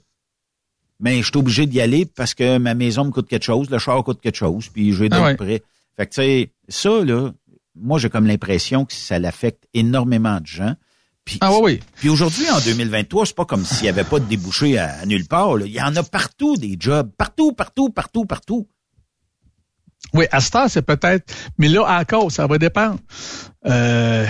mais 0.99 1.21
je 1.21 1.27
suis 1.27 1.37
obligé 1.37 1.65
d'y 1.65 1.81
aller 1.81 2.05
parce 2.05 2.33
que 2.33 2.57
ma 2.57 2.73
maison 2.73 3.05
me 3.05 3.11
coûte 3.11 3.27
quelque 3.27 3.43
chose, 3.43 3.69
le 3.69 3.77
char 3.77 4.03
coûte 4.03 4.21
quelque 4.21 4.37
chose, 4.37 4.69
puis 4.69 4.93
je 4.93 5.03
vais 5.03 5.09
ah 5.11 5.33
prêt. 5.35 5.63
Fait 5.95 6.05
que 6.05 6.13
tu 6.13 6.21
sais, 6.21 6.51
ça, 6.69 7.03
là, 7.03 7.31
moi 7.75 7.99
j'ai 7.99 8.09
comme 8.09 8.27
l'impression 8.27 8.85
que 8.85 8.93
ça 8.93 9.19
l'affecte 9.19 9.67
énormément 9.73 10.39
de 10.39 10.47
gens. 10.47 10.75
Puis, 11.27 11.39
ah 11.41 11.51
oui, 11.61 11.81
Puis 11.97 12.07
aujourd'hui, 12.07 12.49
en 12.49 12.59
2023, 12.59 13.25
c'est 13.25 13.35
pas 13.35 13.43
comme 13.43 13.65
s'il 13.65 13.85
y 13.85 13.89
avait 13.89 14.05
pas 14.05 14.17
de 14.17 14.23
débouché 14.25 14.77
à, 14.79 15.05
nulle 15.05 15.27
part. 15.27 15.59
Il 15.59 15.73
y 15.73 15.81
en 15.81 15.93
a 15.97 16.01
partout 16.01 16.55
des 16.55 16.77
jobs. 16.79 17.11
Partout, 17.17 17.51
partout, 17.51 17.89
partout, 17.89 18.23
partout. 18.23 18.69
Oui, 20.13 20.23
à 20.31 20.39
ce 20.39 20.51
temps, 20.51 20.69
c'est 20.69 20.83
peut-être. 20.83 21.33
Mais 21.57 21.67
là, 21.67 21.99
encore, 21.99 22.31
ça 22.31 22.47
va 22.47 22.57
dépendre. 22.57 22.99
Euh, 23.65 24.25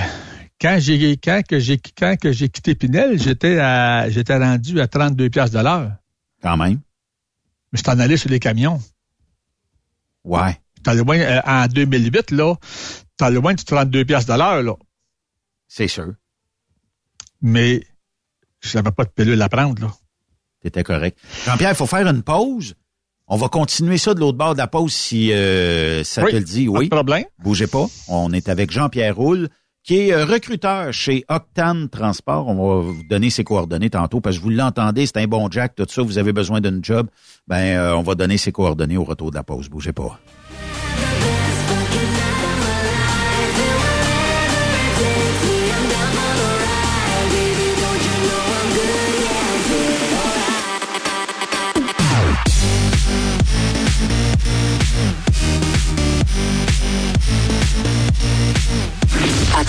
quand 0.59 0.77
j'ai 0.79 1.17
quand 1.17 1.41
que 1.47 1.59
j'ai 1.59 1.77
quand 1.77 2.15
que 2.19 2.31
j'ai 2.31 2.49
quitté 2.49 2.73
Pinel, 2.73 3.21
j'étais 3.21 3.59
à 3.59 4.09
j'étais 4.09 4.35
rendu 4.35 4.79
à 4.79 4.87
32 4.87 5.29
pièces 5.29 5.51
de 5.51 5.59
l'heure. 5.59 5.91
Quand 6.41 6.57
même. 6.57 6.79
Mais 7.71 7.79
c'est 7.79 7.89
en 7.89 7.99
allé 7.99 8.17
sur 8.17 8.29
les 8.29 8.39
camions. 8.39 8.79
Ouais. 10.23 10.59
T'as 10.83 10.95
euh, 10.95 11.41
en 11.45 11.67
2008, 11.67 12.31
là, 12.31 12.55
t'as 13.17 13.29
le 13.29 13.41
moins 13.41 13.53
de 13.53 13.61
32 13.61 14.05
piastres 14.05 14.31
de 14.31 14.37
l'heure, 14.37 14.63
là. 14.63 14.73
C'est 15.67 15.87
sûr. 15.87 16.13
Mais, 17.41 17.85
j'avais 18.61 18.91
pas 18.91 19.03
de 19.03 19.09
pilule 19.09 19.41
à 19.41 19.49
prendre, 19.49 19.81
là. 19.81 19.91
T'étais 20.61 20.83
correct. 20.83 21.17
Jean-Pierre, 21.45 21.71
il 21.71 21.75
faut 21.75 21.87
faire 21.87 22.07
une 22.07 22.23
pause. 22.23 22.75
On 23.27 23.35
va 23.35 23.49
continuer 23.49 23.97
ça 23.97 24.13
de 24.13 24.21
l'autre 24.21 24.37
bord 24.37 24.53
de 24.53 24.59
la 24.59 24.67
pause 24.67 24.93
si 24.93 25.33
euh, 25.33 26.03
ça 26.03 26.23
te 26.23 26.35
le 26.35 26.41
dit. 26.41 26.67
Oui. 26.67 26.87
Pas 26.87 26.95
de 26.95 27.01
problème. 27.01 27.25
Bougez 27.39 27.67
pas. 27.67 27.85
On 28.07 28.31
est 28.31 28.47
avec 28.47 28.71
Jean-Pierre 28.71 29.15
Roule 29.15 29.49
qui 29.87 30.09
est 30.09 30.13
euh, 30.13 30.25
recruteur 30.25 30.91
chez 30.91 31.23
Octane 31.29 31.87
Transport. 31.87 32.49
On 32.49 32.55
va 32.55 32.81
vous 32.81 33.03
donner 33.09 33.29
ses 33.29 33.45
coordonnées 33.45 33.89
tantôt 33.89 34.19
parce 34.19 34.37
que 34.37 34.43
vous 34.43 34.49
l'entendez, 34.49 35.05
c'est 35.05 35.17
un 35.17 35.27
bon 35.27 35.49
Jack, 35.49 35.75
tout 35.75 35.85
ça, 35.87 36.01
vous 36.01 36.17
avez 36.17 36.33
besoin 36.33 36.59
d'une 36.59 36.83
job. 36.83 37.07
Ben, 37.47 37.77
euh, 37.77 37.95
on 37.95 38.03
va 38.03 38.13
donner 38.13 38.37
ses 38.37 38.51
coordonnées 38.51 38.97
au 38.97 39.05
retour 39.05 39.31
de 39.31 39.37
la 39.37 39.43
pause. 39.43 39.69
Bougez 39.69 39.93
pas. 39.93 40.19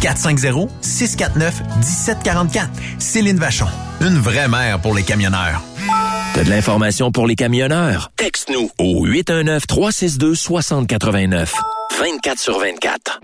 450 0.00 0.70
649 0.80 1.62
1744. 1.76 2.70
Céline 2.98 3.38
Vachon. 3.38 3.66
Une 4.00 4.18
vraie 4.18 4.48
mère 4.48 4.80
pour 4.80 4.94
les 4.94 5.02
camionneurs. 5.02 5.62
T'as 6.34 6.44
de 6.44 6.50
l'information 6.50 7.12
pour 7.12 7.26
les 7.26 7.34
camionneurs? 7.34 8.10
Texte-nous 8.16 8.70
au 8.78 9.06
819-362-6089. 9.06 11.48
24 11.98 12.38
sur 12.38 12.58
24. 12.58 13.20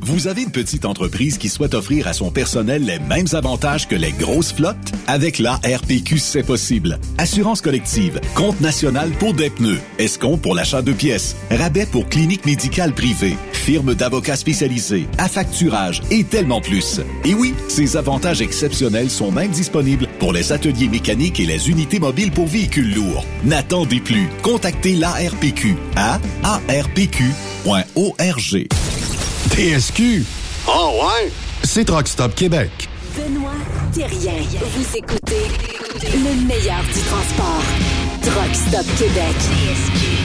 Vous 0.00 0.28
avez 0.28 0.42
une 0.42 0.50
petite 0.50 0.84
entreprise 0.84 1.38
qui 1.38 1.48
souhaite 1.48 1.72
offrir 1.72 2.06
à 2.06 2.12
son 2.12 2.30
personnel 2.30 2.84
les 2.84 2.98
mêmes 2.98 3.28
avantages 3.32 3.88
que 3.88 3.94
les 3.94 4.12
grosses 4.12 4.52
flottes? 4.52 4.92
Avec 5.06 5.38
la 5.38 5.54
RPQ, 5.54 6.18
c'est 6.18 6.42
possible. 6.42 6.98
Assurance 7.16 7.62
collective, 7.62 8.20
compte 8.34 8.60
national 8.60 9.08
pour 9.12 9.32
des 9.32 9.48
pneus, 9.48 9.80
escompte 9.98 10.42
pour 10.42 10.54
l'achat 10.54 10.82
de 10.82 10.92
pièces, 10.92 11.36
rabais 11.50 11.86
pour 11.86 12.06
clinique 12.10 12.44
médicale 12.44 12.92
privée, 12.92 13.38
firme 13.64 13.94
d'avocats 13.94 14.36
spécialisés, 14.36 15.06
affacturage 15.16 16.02
et 16.10 16.22
tellement 16.22 16.60
plus. 16.60 17.00
Et 17.24 17.32
oui, 17.32 17.54
ces 17.68 17.96
avantages 17.96 18.42
exceptionnels 18.42 19.08
sont 19.10 19.32
même 19.32 19.50
disponibles 19.50 20.06
pour 20.18 20.34
les 20.34 20.52
ateliers 20.52 20.88
mécaniques 20.88 21.40
et 21.40 21.46
les 21.46 21.70
unités 21.70 21.98
mobiles 21.98 22.30
pour 22.30 22.46
véhicules 22.46 22.94
lourds. 22.94 23.24
N'attendez 23.42 24.00
plus. 24.00 24.28
Contactez 24.42 24.96
l'ARPQ 24.96 25.76
à 25.96 26.20
arpq.org. 26.42 27.14
TSQ. 29.50 30.24
Oh 30.68 31.00
ouais? 31.00 31.32
C'est 31.62 31.84
Truck 31.84 32.06
Stop 32.06 32.34
Québec. 32.34 32.70
Benoît 33.16 33.52
Thérien. 33.94 34.42
Vous 34.76 34.96
écoutez 34.96 35.46
le 36.02 36.46
meilleur 36.46 36.82
du 36.82 37.00
transport. 37.00 37.62
Truck 38.20 38.54
Stop 38.54 38.86
Québec. 38.98 39.36
Vous 39.40 40.23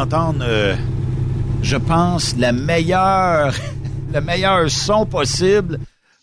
d'entendre, 0.00 0.42
euh, 0.48 0.74
je 1.62 1.76
pense, 1.76 2.34
la 2.38 2.52
meilleure, 2.52 3.54
le 4.14 4.20
meilleur 4.22 4.70
son 4.70 5.04
possible 5.04 5.78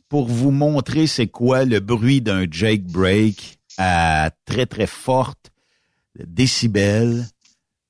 pour 0.09 0.28
vous 0.28 0.49
montrer 0.49 1.05
c'est 1.05 1.28
quoi 1.28 1.63
le 1.63 1.80
bruit 1.80 2.21
d'un 2.21 2.45
Jake 2.49 2.86
Break 2.86 3.59
à 3.78 4.32
très 4.45 4.65
très 4.65 4.88
forte 4.88 5.51
décibels. 6.25 7.25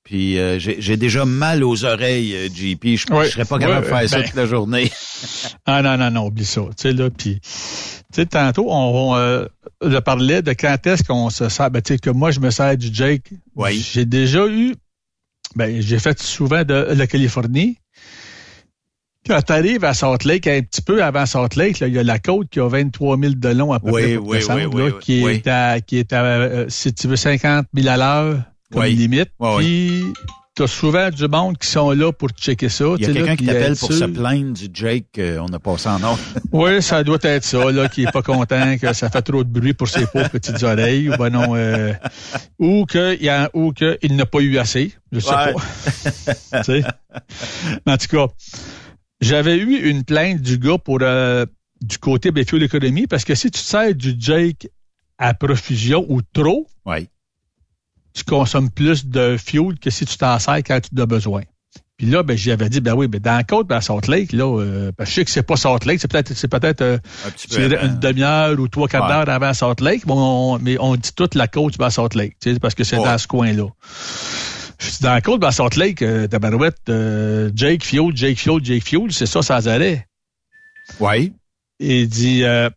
Puis 0.04 0.38
euh, 0.38 0.60
j'ai 0.60 0.98
déjà 0.98 1.24
mal 1.24 1.64
aux 1.64 1.86
oreilles, 1.86 2.36
euh, 2.36 2.48
JP. 2.48 2.84
Je 2.98 3.14
ne 3.14 3.24
serais 3.24 3.46
pas 3.46 3.58
capable 3.58 3.86
de 3.86 3.90
faire 3.90 4.10
ça 4.10 4.18
ben- 4.18 4.26
toute 4.26 4.36
la 4.36 4.46
journée. 4.46 4.92
Ah 5.66 5.82
non, 5.82 5.98
non, 5.98 6.12
non, 6.12 6.28
oublie 6.28 6.46
ça. 6.46 6.62
Tu 6.62 6.84
sais, 6.84 6.94
là, 6.94 7.10
puis, 7.10 7.40
tu 7.42 7.50
sais, 8.12 8.26
tantôt, 8.26 8.68
on, 8.70 9.12
on 9.12 9.16
euh, 9.16 9.46
je 9.82 9.98
parlais 9.98 10.42
de 10.42 10.54
quand 10.54 10.78
est-ce 10.86 11.04
qu'on 11.04 11.30
se 11.30 11.50
sert. 11.50 11.72
Ben, 11.72 11.82
tu 11.82 11.94
sais, 11.94 12.00
que 12.00 12.10
moi, 12.10 12.32
je 12.32 12.40
me 12.40 12.52
sers 12.52 12.78
du 12.78 12.94
Jake. 12.94 13.32
Oui. 13.56 13.86
J'ai 13.92 14.06
déjà 14.06 14.48
eu, 14.48 14.76
ben, 15.58 15.82
j'ai 15.82 15.98
fait 15.98 16.20
souvent 16.20 16.64
de 16.64 16.74
la 16.74 17.08
Californie. 17.08 17.80
Quand 19.26 19.42
tu 19.42 19.52
arrives 19.52 19.84
à 19.84 19.94
Salt 19.94 20.24
Lake, 20.24 20.48
un 20.48 20.62
petit 20.62 20.82
peu 20.82 21.04
avant 21.04 21.26
Salt 21.26 21.56
Lake, 21.58 21.80
là, 21.80 21.88
il 21.88 21.96
y 21.96 22.00
a 22.00 22.04
la 22.04 22.20
côte 22.20 22.48
qui 22.50 22.60
a 22.60 22.68
23 22.68 23.18
000 23.18 23.34
de 23.36 23.50
long 23.50 23.74
à 23.74 23.80
peu 23.80 23.92
Oui, 23.92 24.02
près 24.02 24.18
oui, 24.18 24.40
oui, 24.48 24.48
là, 24.48 24.68
oui, 24.70 24.92
qui, 25.02 25.26
oui. 25.26 25.32
Est 25.34 25.48
à, 25.48 25.82
qui 25.82 25.98
est 25.98 26.14
à, 26.14 26.24
euh, 26.24 26.66
si 26.70 26.94
tu 26.94 27.08
veux, 27.08 27.18
50 27.18 27.66
000 27.74 27.88
à 27.90 27.98
l'heure 27.98 28.42
comme 28.72 28.86
limite. 28.86 29.32
Oui, 29.40 30.06
Puis, 30.58 30.66
t'as 30.66 30.68
souvent 30.68 31.10
du 31.12 31.28
monde 31.28 31.58
qui 31.58 31.68
sont 31.68 31.92
là 31.92 32.12
pour 32.12 32.30
checker 32.30 32.70
ça. 32.70 32.86
Il 32.98 33.02
y 33.02 33.06
a 33.06 33.08
tu 33.10 33.14
quelqu'un 33.14 33.36
qui 33.36 33.46
t'appelle 33.46 33.76
pour 33.76 33.94
se 33.94 34.06
plaindre 34.06 34.54
du 34.54 34.68
Jake 34.74 35.06
qu'on 35.16 35.54
a 35.54 35.60
passé 35.60 35.90
en 35.90 36.02
ordre. 36.02 36.20
Oui, 36.52 36.82
ça 36.82 37.04
doit 37.04 37.20
être 37.22 37.44
ça, 37.44 37.72
là, 37.72 37.88
qui 37.88 38.04
est 38.04 38.12
pas 38.12 38.24
content, 38.24 38.78
que 38.78 38.92
ça 38.94 39.10
fait 39.10 39.22
trop 39.22 39.44
de 39.44 39.50
bruit 39.50 39.74
pour 39.74 39.88
ses 39.88 40.08
pauvres 40.08 40.30
petites 40.30 40.64
oreilles, 40.64 41.10
ou 41.10 41.18
ben 41.18 41.30
non, 41.30 41.56
euh, 41.56 41.94
ou 42.58 42.86
que 42.86 43.16
il 43.16 43.24
y 43.24 43.30
a, 43.30 43.52
ou 43.54 43.72
que 43.72 44.00
il 44.02 44.16
n'a 44.16 44.26
pas 44.26 44.40
eu 44.40 44.58
assez, 44.58 44.94
je 45.12 45.20
sais 45.20 45.30
Ouais. 45.30 45.54
pas. 45.54 46.64
Tu 46.64 46.84
en 47.86 47.98
tout 47.98 48.08
cas, 48.08 48.28
j'avais 49.22 49.58
eu 49.58 49.90
une 49.90 50.04
plainte 50.04 50.42
du 50.42 50.58
gars 50.58 50.78
pour 50.78 51.00
euh, 51.02 51.46
du 51.82 51.98
côté 52.00 52.32
de 52.32 52.64
Economy, 52.64 53.06
parce 53.08 53.26
que 53.26 53.36
si 53.36 53.52
tu 53.52 53.62
te 53.62 53.66
sers 53.66 53.94
du 53.94 54.16
Jake 54.18 54.68
à 55.20 55.34
profusion 55.34 56.06
ou 56.10 56.22
trop, 56.22 56.68
Oui. 56.86 57.10
Tu 58.14 58.24
consommes 58.24 58.70
plus 58.70 59.06
de 59.06 59.38
fuel 59.38 59.78
que 59.80 59.90
si 59.90 60.06
tu 60.06 60.18
t'en 60.18 60.40
sers 60.40 60.58
quand 60.58 60.80
tu 60.82 60.90
en 61.00 61.04
as 61.04 61.06
besoin. 61.06 61.42
Puis 61.98 62.06
là, 62.08 62.22
ben, 62.22 62.38
j'y 62.38 62.52
avais 62.52 62.70
dit, 62.70 62.80
ben 62.80 62.94
oui, 62.94 63.08
ben, 63.08 63.20
dans 63.20 63.36
la 63.38 63.44
côte, 63.44 63.68
ben, 63.68 63.78
à 63.78 63.82
Salt 63.82 64.08
Lake, 64.08 64.32
là, 64.32 64.46
euh, 64.46 64.92
ben, 64.96 65.04
je 65.04 65.12
sais 65.12 65.26
que 65.26 65.32
c'est 65.32 65.42
pas 65.42 65.56
Salt 65.56 65.80
Lake, 65.86 66.00
c'est 66.00 66.08
peut-être, 66.12 66.32
c'est 66.36 66.48
peut-être, 66.48 66.82
euh, 66.82 66.98
Un 67.58 67.64
avant. 67.74 67.86
une 67.88 68.00
demi-heure 68.00 68.60
ou 68.60 68.68
trois 68.68 68.88
quarts 68.88 69.08
Ouais. 69.10 69.26
d'heure 69.26 69.30
avant 69.34 69.52
Salt 69.54 69.82
Lake, 69.82 70.06
mais 70.06 70.14
on, 70.16 70.60
mais 70.60 70.78
on 70.80 70.96
dit 70.96 71.10
toute 71.16 71.34
la 71.34 71.48
côte 71.48 71.76
vers 71.80 71.92
Salt 71.92 72.10
Lake, 72.16 72.36
tu 72.40 72.54
sais, 72.54 72.60
parce 72.60 72.76
que 72.76 72.84
c'est 72.84 72.98
Ouais. 72.98 73.04
dans 73.06 73.18
ce 73.18 73.28
coin-là. 73.28 73.66
Dans 75.02 75.12
la 75.14 75.22
côte 75.22 75.42
vers 75.42 75.54
Salt 75.54 75.76
Lake, 75.76 76.04
euh, 76.04 76.28
tabarouette, 76.28 76.78
euh, 76.90 77.50
Jake 77.56 77.84
Fuel, 77.84 78.16
Jake 78.16 78.38
Fuel, 78.38 78.64
Jake 78.64 78.84
Fuel, 78.84 79.12
c'est 79.12 79.26
ça 79.26 79.42
sans 79.42 79.68
arrêt. 79.68 80.08
Oui. 81.00 81.34
Il 81.80 82.08
dit, 82.08 82.44
euh, 82.44 82.70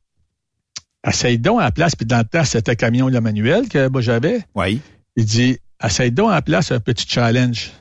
essaye 1.07 1.39
donc 1.39 1.61
à 1.61 1.65
la 1.65 1.71
place, 1.73 1.95
puis 1.95 2.07
dans 2.07 2.19
le 2.19 2.25
temps, 2.25 2.45
c'était 2.45 2.75
camion 2.75 3.09
le 3.09 3.21
manuel 3.21 3.69
que 3.69 3.89
moi 3.89 4.01
j'avais. 4.01 4.45
Oui. 4.55 4.81
Il 5.17 5.25
dit, 5.25 5.59
essaye 5.83 6.13
donc 6.13 6.31
la 6.31 6.43
place 6.43 6.73
un 6.73 6.81
petit 6.81 7.07
challenge. 7.09 7.73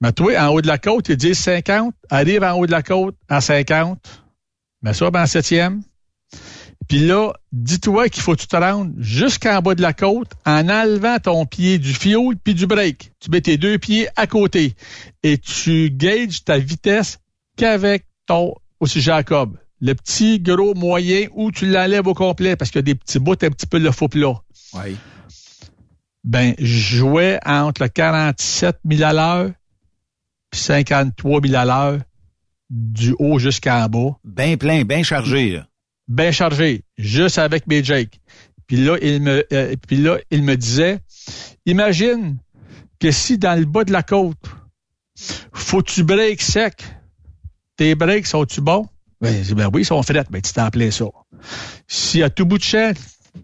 Mais 0.00 0.12
toi, 0.12 0.38
en 0.40 0.48
haut 0.48 0.60
de 0.60 0.66
la 0.66 0.78
côte, 0.78 1.08
il 1.08 1.16
dit 1.16 1.34
50, 1.34 1.94
arrive 2.10 2.42
en 2.42 2.52
haut 2.52 2.66
de 2.66 2.72
la 2.72 2.82
côte 2.82 3.16
à 3.28 3.40
50, 3.40 3.98
mets 4.82 4.92
ça 4.92 5.10
en 5.12 5.26
septième. 5.26 5.82
Puis 6.88 6.98
là, 6.98 7.32
dis-toi 7.52 8.08
qu'il 8.08 8.22
faut 8.22 8.34
que 8.34 8.42
tu 8.42 8.46
te 8.46 8.56
rendes 8.56 8.92
jusqu'en 8.98 9.60
bas 9.62 9.74
de 9.74 9.80
la 9.80 9.94
côte 9.94 10.32
en 10.44 10.68
enlevant 10.68 11.18
ton 11.18 11.46
pied 11.46 11.78
du 11.78 11.94
fioul 11.94 12.36
puis 12.36 12.54
du 12.54 12.66
break. 12.66 13.12
Tu 13.20 13.30
mets 13.30 13.40
tes 13.40 13.56
deux 13.56 13.78
pieds 13.78 14.08
à 14.16 14.26
côté 14.26 14.74
et 15.22 15.38
tu 15.38 15.90
gages 15.90 16.44
ta 16.44 16.58
vitesse 16.58 17.18
qu'avec 17.56 18.04
ton 18.26 18.54
aussi 18.80 19.00
Jacob. 19.00 19.56
Le 19.80 19.94
petit, 19.94 20.40
gros, 20.40 20.74
moyen 20.74 21.26
où 21.34 21.50
tu 21.50 21.66
l'enlèves 21.66 22.06
au 22.06 22.14
complet 22.14 22.56
parce 22.56 22.70
qu'il 22.70 22.78
y 22.78 22.80
a 22.80 22.82
des 22.82 22.94
petits 22.94 23.18
bouts 23.18 23.32
un 23.32 23.50
petit 23.50 23.66
peu 23.66 23.78
le 23.78 23.90
faux 23.90 24.08
plat 24.08 24.34
Oui. 24.74 24.96
Ben, 26.24 26.54
je 26.58 26.96
jouais 26.96 27.38
entre 27.44 27.82
le 27.82 27.88
47 27.88 28.78
000 28.90 29.02
à 29.02 29.12
l'heure 29.12 29.50
puis 30.50 30.60
53 30.60 31.40
000 31.42 31.54
à 31.54 31.64
l'heure 31.64 32.00
du 32.70 33.14
haut 33.18 33.38
jusqu'en 33.38 33.86
bas. 33.88 34.18
Bien 34.24 34.56
plein, 34.56 34.84
bien 34.84 35.02
chargé. 35.02 35.50
Là. 35.50 35.66
Bien 36.08 36.32
chargé, 36.32 36.82
juste 36.96 37.38
avec 37.38 37.66
mes 37.66 37.84
Jake. 37.84 38.20
Puis 38.66 38.78
là, 38.78 38.96
il 39.02 39.20
me, 39.20 39.44
euh, 39.52 39.74
puis 39.86 39.96
là, 39.98 40.18
il 40.30 40.42
me 40.42 40.56
disait, 40.56 41.00
imagine 41.66 42.38
que 42.98 43.10
si 43.10 43.36
dans 43.36 43.58
le 43.58 43.66
bas 43.66 43.84
de 43.84 43.92
la 43.92 44.02
côte, 44.02 44.36
faut 45.52 45.82
que 45.82 45.90
tu 45.90 46.02
breaks 46.02 46.40
sec, 46.40 46.82
tes 47.76 47.94
breaks 47.94 48.26
sont-tu 48.26 48.60
bons? 48.60 48.86
Ben, 49.20 49.44
ben 49.54 49.70
oui, 49.72 49.82
ils 49.82 49.86
sont 49.86 50.02
frettes, 50.02 50.30
ben 50.30 50.40
tu 50.40 50.52
t'en 50.52 50.70
plein 50.70 50.90
ça. 50.90 51.06
Si 51.86 52.22
à 52.22 52.30
tout 52.30 52.46
bout 52.46 52.58
de 52.58 52.62
champ, 52.62 52.92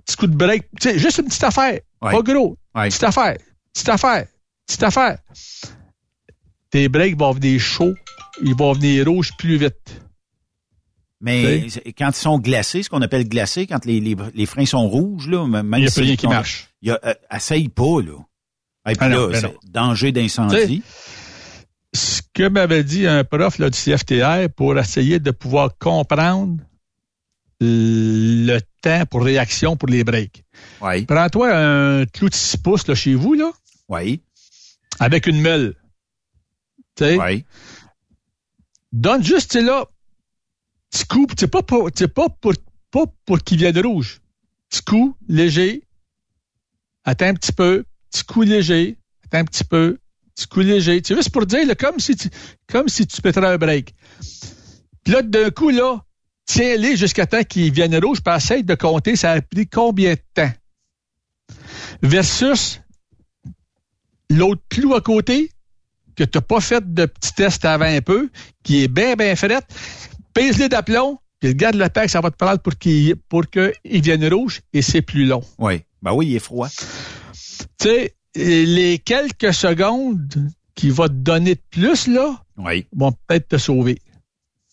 petit 0.06 0.16
coup 0.16 0.26
de 0.26 0.36
break, 0.36 0.64
tu 0.80 0.88
sais, 0.90 0.98
juste 0.98 1.18
une 1.18 1.26
petite 1.26 1.44
affaire, 1.44 1.80
Ouais. 2.02 2.12
pas 2.12 2.22
gros, 2.22 2.56
Ouais. 2.74 2.88
petite 2.88 3.04
affaire, 3.04 3.36
petite 3.72 3.88
affaire, 3.88 4.26
petite 4.66 4.82
affaire. 4.82 5.18
Tes 6.70 6.88
breaks 6.88 7.18
vont 7.18 7.32
venir 7.32 7.60
chauds, 7.60 7.94
ils 8.42 8.54
vont 8.54 8.72
venir 8.72 9.06
rouges 9.06 9.32
plus 9.38 9.56
vite. 9.56 10.00
Mais 11.20 11.66
quand 11.98 12.08
ils 12.10 12.14
sont 12.14 12.38
glacés, 12.38 12.82
ce 12.82 12.88
qu'on 12.88 13.02
appelle 13.02 13.28
glacés, 13.28 13.66
quand 13.66 13.84
les, 13.84 14.00
les, 14.00 14.16
les 14.34 14.46
freins 14.46 14.64
sont 14.64 14.88
rouges, 14.88 15.28
là, 15.28 15.46
même 15.46 15.70
Il 15.76 15.80
n'y 15.80 15.86
a 15.86 15.90
si 15.90 16.00
plus 16.00 16.06
rien 16.06 16.16
qui 16.16 16.22
sont- 16.22 16.30
marche. 16.30 16.68
Il 16.80 16.88
y 16.88 16.92
a, 16.92 16.98
euh, 17.04 17.14
essaye 17.34 17.68
pas, 17.68 18.00
là. 18.00 18.16
Et 18.88 18.92
puis 18.94 18.98
Ah 19.00 19.08
là, 19.10 19.26
ben 19.28 19.42
non. 19.42 19.54
danger 19.68 20.12
d'incendie. 20.12 20.82
ce 21.92 22.22
que 22.32 22.48
m'avait 22.48 22.84
dit 22.84 23.06
un 23.06 23.24
prof 23.24 23.58
là, 23.58 23.68
du 23.68 23.76
CFTR 23.78 24.48
pour 24.56 24.78
essayer 24.78 25.18
de 25.18 25.30
pouvoir 25.32 25.76
comprendre 25.76 26.62
le 27.60 28.58
temps 28.82 29.04
pour 29.06 29.22
réaction 29.24 29.76
pour 29.76 29.88
les 29.88 30.04
breaks. 30.04 30.44
Oui. 30.80 31.04
Prends-toi 31.04 31.54
un 31.54 32.06
clou 32.06 32.28
de 32.28 32.34
6 32.34 32.56
pouces 32.58 32.86
là, 32.86 32.94
chez 32.94 33.14
vous, 33.14 33.34
là, 33.34 33.50
Oui. 33.88 34.22
avec 34.98 35.26
une 35.26 35.40
meule. 35.40 35.76
Tu 36.96 37.04
sais, 37.04 37.18
Oui. 37.18 37.44
Donne 38.92 39.22
juste, 39.22 39.52
tu 39.52 39.62
là, 39.64 39.84
petit 40.90 41.06
coup, 41.06 41.26
c'est 41.38 41.46
pas 41.48 41.62
pour, 41.62 41.88
c'est 41.94 42.08
pas 42.12 42.28
pour, 42.28 42.52
pas 42.90 43.04
pour 43.24 43.38
qu'il 43.38 43.58
vienne 43.58 43.78
rouge. 43.86 44.20
Petit 44.68 44.82
coup, 44.82 45.16
léger. 45.28 45.82
Attends 47.04 47.26
un 47.26 47.34
petit 47.34 47.52
peu. 47.52 47.84
Petit 48.10 48.24
coup 48.24 48.42
léger. 48.42 48.96
Attends 49.24 49.38
un 49.38 49.44
petit 49.44 49.64
peu. 49.64 49.98
Petit 50.34 50.46
coup 50.48 50.60
léger. 50.60 51.00
C'est 51.04 51.14
juste 51.14 51.30
pour 51.30 51.46
dire, 51.46 51.66
là, 51.66 51.74
comme 51.74 52.00
si 52.00 52.16
tu, 52.16 52.28
comme 52.66 52.88
si 52.88 53.06
tu 53.06 53.20
péterais 53.22 53.46
un 53.48 53.58
break. 53.58 53.94
Puis 55.04 55.12
là, 55.12 55.22
d'un 55.22 55.50
coup, 55.50 55.70
là, 55.70 56.04
tiens-les 56.52 56.96
jusqu'à 56.96 57.26
temps 57.26 57.42
qu'ils 57.44 57.72
viennent 57.72 57.96
rouge, 58.04 58.20
puis 58.20 58.34
essaye 58.34 58.64
de 58.64 58.74
compter, 58.74 59.14
ça 59.16 59.32
a 59.32 59.40
pris 59.40 59.66
combien 59.68 60.14
de 60.14 60.20
temps. 60.34 60.50
Versus 62.02 62.80
l'autre 64.30 64.62
clou 64.68 64.94
à 64.94 65.00
côté, 65.00 65.50
que 66.16 66.24
tu 66.24 66.38
n'as 66.38 66.42
pas 66.42 66.60
fait 66.60 66.92
de 66.92 67.06
petit 67.06 67.34
test 67.34 67.64
avant 67.64 67.84
un 67.84 68.00
peu, 68.00 68.30
qui 68.62 68.82
est 68.82 68.88
bien, 68.88 69.14
bien 69.14 69.36
fait, 69.36 69.64
pèse-les 70.34 70.68
d'aplomb, 70.68 71.18
puis 71.38 71.54
garde 71.54 71.76
le 71.76 71.88
pack, 71.88 72.10
ça 72.10 72.20
va 72.20 72.30
te 72.30 72.36
prendre 72.36 72.58
pour 72.60 72.76
qu'il 72.76 73.16
pour 73.16 73.48
qu'il 73.48 73.72
vienne 74.02 74.26
rouge, 74.32 74.60
et 74.72 74.82
c'est 74.82 75.02
plus 75.02 75.26
long. 75.26 75.42
Oui. 75.58 75.82
Ben 76.02 76.12
oui, 76.12 76.28
il 76.28 76.36
est 76.36 76.40
froid. 76.40 76.68
Tu 77.78 77.88
sais, 77.88 78.14
les 78.34 78.98
quelques 78.98 79.54
secondes 79.54 80.50
qu'il 80.74 80.92
va 80.92 81.08
te 81.08 81.14
donner 81.14 81.54
de 81.54 81.62
plus, 81.70 82.06
là, 82.06 82.42
Oui. 82.56 82.86
vont 82.92 83.12
peut-être 83.12 83.48
te 83.48 83.58
sauver. 83.58 83.98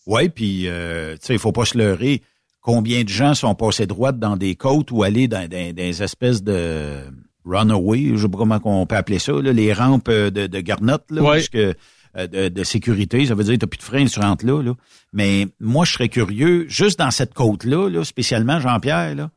Oui, 0.08 0.28
puis, 0.30 0.66
euh, 0.66 1.12
tu 1.16 1.26
sais, 1.26 1.32
il 1.34 1.38
faut 1.38 1.52
pas 1.52 1.64
se 1.66 1.76
leurrer. 1.78 2.22
Combien 2.60 3.04
de 3.04 3.08
gens 3.10 3.34
sont 3.34 3.54
passés 3.54 3.86
droite 3.86 4.18
dans 4.18 4.36
des 4.36 4.56
côtes 4.56 4.90
ou 4.90 5.02
aller 5.02 5.28
dans, 5.28 5.46
dans- 5.48 5.68
dans 5.68 5.74
des 5.74 6.02
espèces 6.02 6.42
de 6.42 7.02
runaway, 7.44 8.12
je 8.16 8.22
sais 8.22 8.28
pas 8.28 8.38
comment 8.38 8.58
on 8.64 8.86
peut 8.86 8.96
appeler 8.96 9.18
ça, 9.18 9.32
là, 9.32 9.52
les 9.52 9.72
rampes 9.72 10.08
euh, 10.08 10.30
de, 10.30 10.46
de 10.46 10.60
garnottes, 10.60 11.10
là, 11.10 11.22
Ouais. 11.22 11.28
parce 11.36 11.48
que, 11.50 11.74
euh, 12.16 12.26
de, 12.26 12.48
de 12.48 12.64
sécurité, 12.64 13.26
ça 13.26 13.34
veut 13.34 13.44
dire 13.44 13.54
que 13.54 13.58
t'as 13.60 13.66
plus 13.66 13.78
de 13.78 13.82
frein, 13.82 14.04
tu 14.06 14.18
rentres 14.18 14.44
là, 14.46 14.62
là. 14.62 14.72
Mais 15.12 15.46
moi, 15.60 15.84
je 15.84 15.92
serais 15.92 16.08
curieux, 16.08 16.66
juste 16.68 16.98
dans 16.98 17.10
cette 17.10 17.34
côte-là, 17.34 17.88
là, 17.90 18.02
spécialement 18.04 18.60
Jean-Pierre, 18.60 19.14
là, 19.14 19.30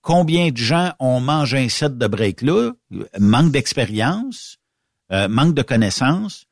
combien 0.00 0.50
de 0.50 0.56
gens 0.56 0.92
ont 0.98 1.20
mangé 1.20 1.58
un 1.58 1.68
set 1.68 1.98
de 1.98 2.06
break-là, 2.06 2.72
manque 3.18 3.52
d'expérience, 3.52 4.56
euh, 5.12 5.28
manque 5.28 5.54
de 5.54 5.62
connaissances, 5.62 6.46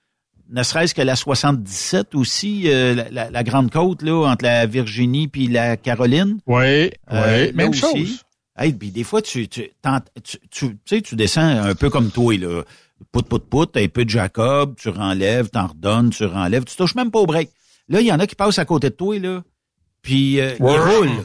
ne 0.50 0.62
serait-ce 0.62 0.94
que 0.94 1.02
la 1.02 1.16
77 1.16 2.14
aussi, 2.14 2.64
euh, 2.70 2.94
la, 2.94 3.10
la- 3.10 3.30
la 3.30 3.42
grande 3.44 3.70
côte 3.70 4.02
là 4.02 4.26
entre 4.26 4.44
la 4.44 4.66
Virginie 4.66 5.28
puis 5.28 5.46
la 5.48 5.76
Caroline. 5.76 6.38
Oui, 6.46 6.90
Euh, 7.12 7.46
là 7.46 7.52
même 7.52 7.70
aussi. 7.70 7.80
chose. 7.80 8.24
Hey, 8.56 8.72
puis 8.72 8.90
des 8.90 9.04
fois 9.04 9.22
tu 9.22 9.46
tu 9.48 9.70
tu 10.22 10.38
tu 10.50 10.76
sais 10.84 11.00
tu 11.02 11.14
descends 11.16 11.42
un 11.46 11.74
peu 11.74 11.90
comme 11.90 12.10
toi 12.10 12.36
là, 12.36 12.62
pout 13.12 13.22
pout 13.28 13.38
pout, 13.48 13.76
un 13.76 13.88
peu 13.88 14.04
de 14.04 14.10
Jacob, 14.10 14.74
tu 14.76 14.88
renlèves, 14.88 15.48
t'en 15.50 15.68
redonnes, 15.68 16.10
tu 16.10 16.24
renlèves, 16.24 16.64
tu 16.64 16.74
touches 16.76 16.94
même 16.96 17.10
pas 17.10 17.20
au 17.20 17.26
break. 17.26 17.50
Là, 17.88 18.00
il 18.00 18.06
y 18.06 18.12
en 18.12 18.18
a 18.18 18.26
qui 18.26 18.34
passent 18.34 18.58
à 18.58 18.64
côté 18.64 18.90
de 18.90 18.94
toi 18.94 19.18
là, 19.18 19.42
puis 20.02 20.40
euh, 20.40 20.54
Ouais. 20.60 20.74
ils 20.74 20.80
roulent. 20.80 21.24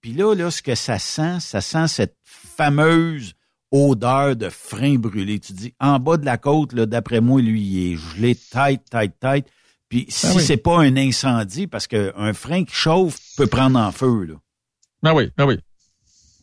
Puis 0.00 0.12
là 0.12 0.34
là 0.34 0.50
ce 0.50 0.62
que 0.62 0.74
ça 0.74 0.98
sent, 0.98 1.38
ça 1.40 1.60
sent 1.60 1.88
cette 1.88 2.16
fameuse 2.24 3.34
odeur 3.76 4.36
de 4.36 4.48
frein 4.48 4.94
brûlé. 4.96 5.38
Tu 5.38 5.52
dis, 5.52 5.74
en 5.80 5.98
bas 5.98 6.16
de 6.16 6.24
la 6.24 6.38
côte, 6.38 6.72
là, 6.72 6.86
d'après 6.86 7.20
moi, 7.20 7.40
lui, 7.40 7.62
il 7.62 7.92
est 7.92 7.96
gelé, 7.96 8.34
tête, 8.34 8.82
tête, 8.90 9.18
tête. 9.20 9.46
Puis 9.88 10.06
si 10.08 10.26
Ah 10.26 10.32
oui. 10.34 10.42
c'est 10.42 10.56
pas 10.56 10.78
un 10.80 10.96
incendie, 10.96 11.66
parce 11.66 11.86
qu'un 11.86 12.32
frein 12.32 12.64
qui 12.64 12.74
chauffe 12.74 13.18
peut 13.36 13.46
prendre 13.46 13.78
en 13.78 13.92
feu, 13.92 14.24
là. 14.24 14.34
Ben 15.02 15.14
oui, 15.14 15.30
ben 15.36 15.46
oui. 15.46 15.58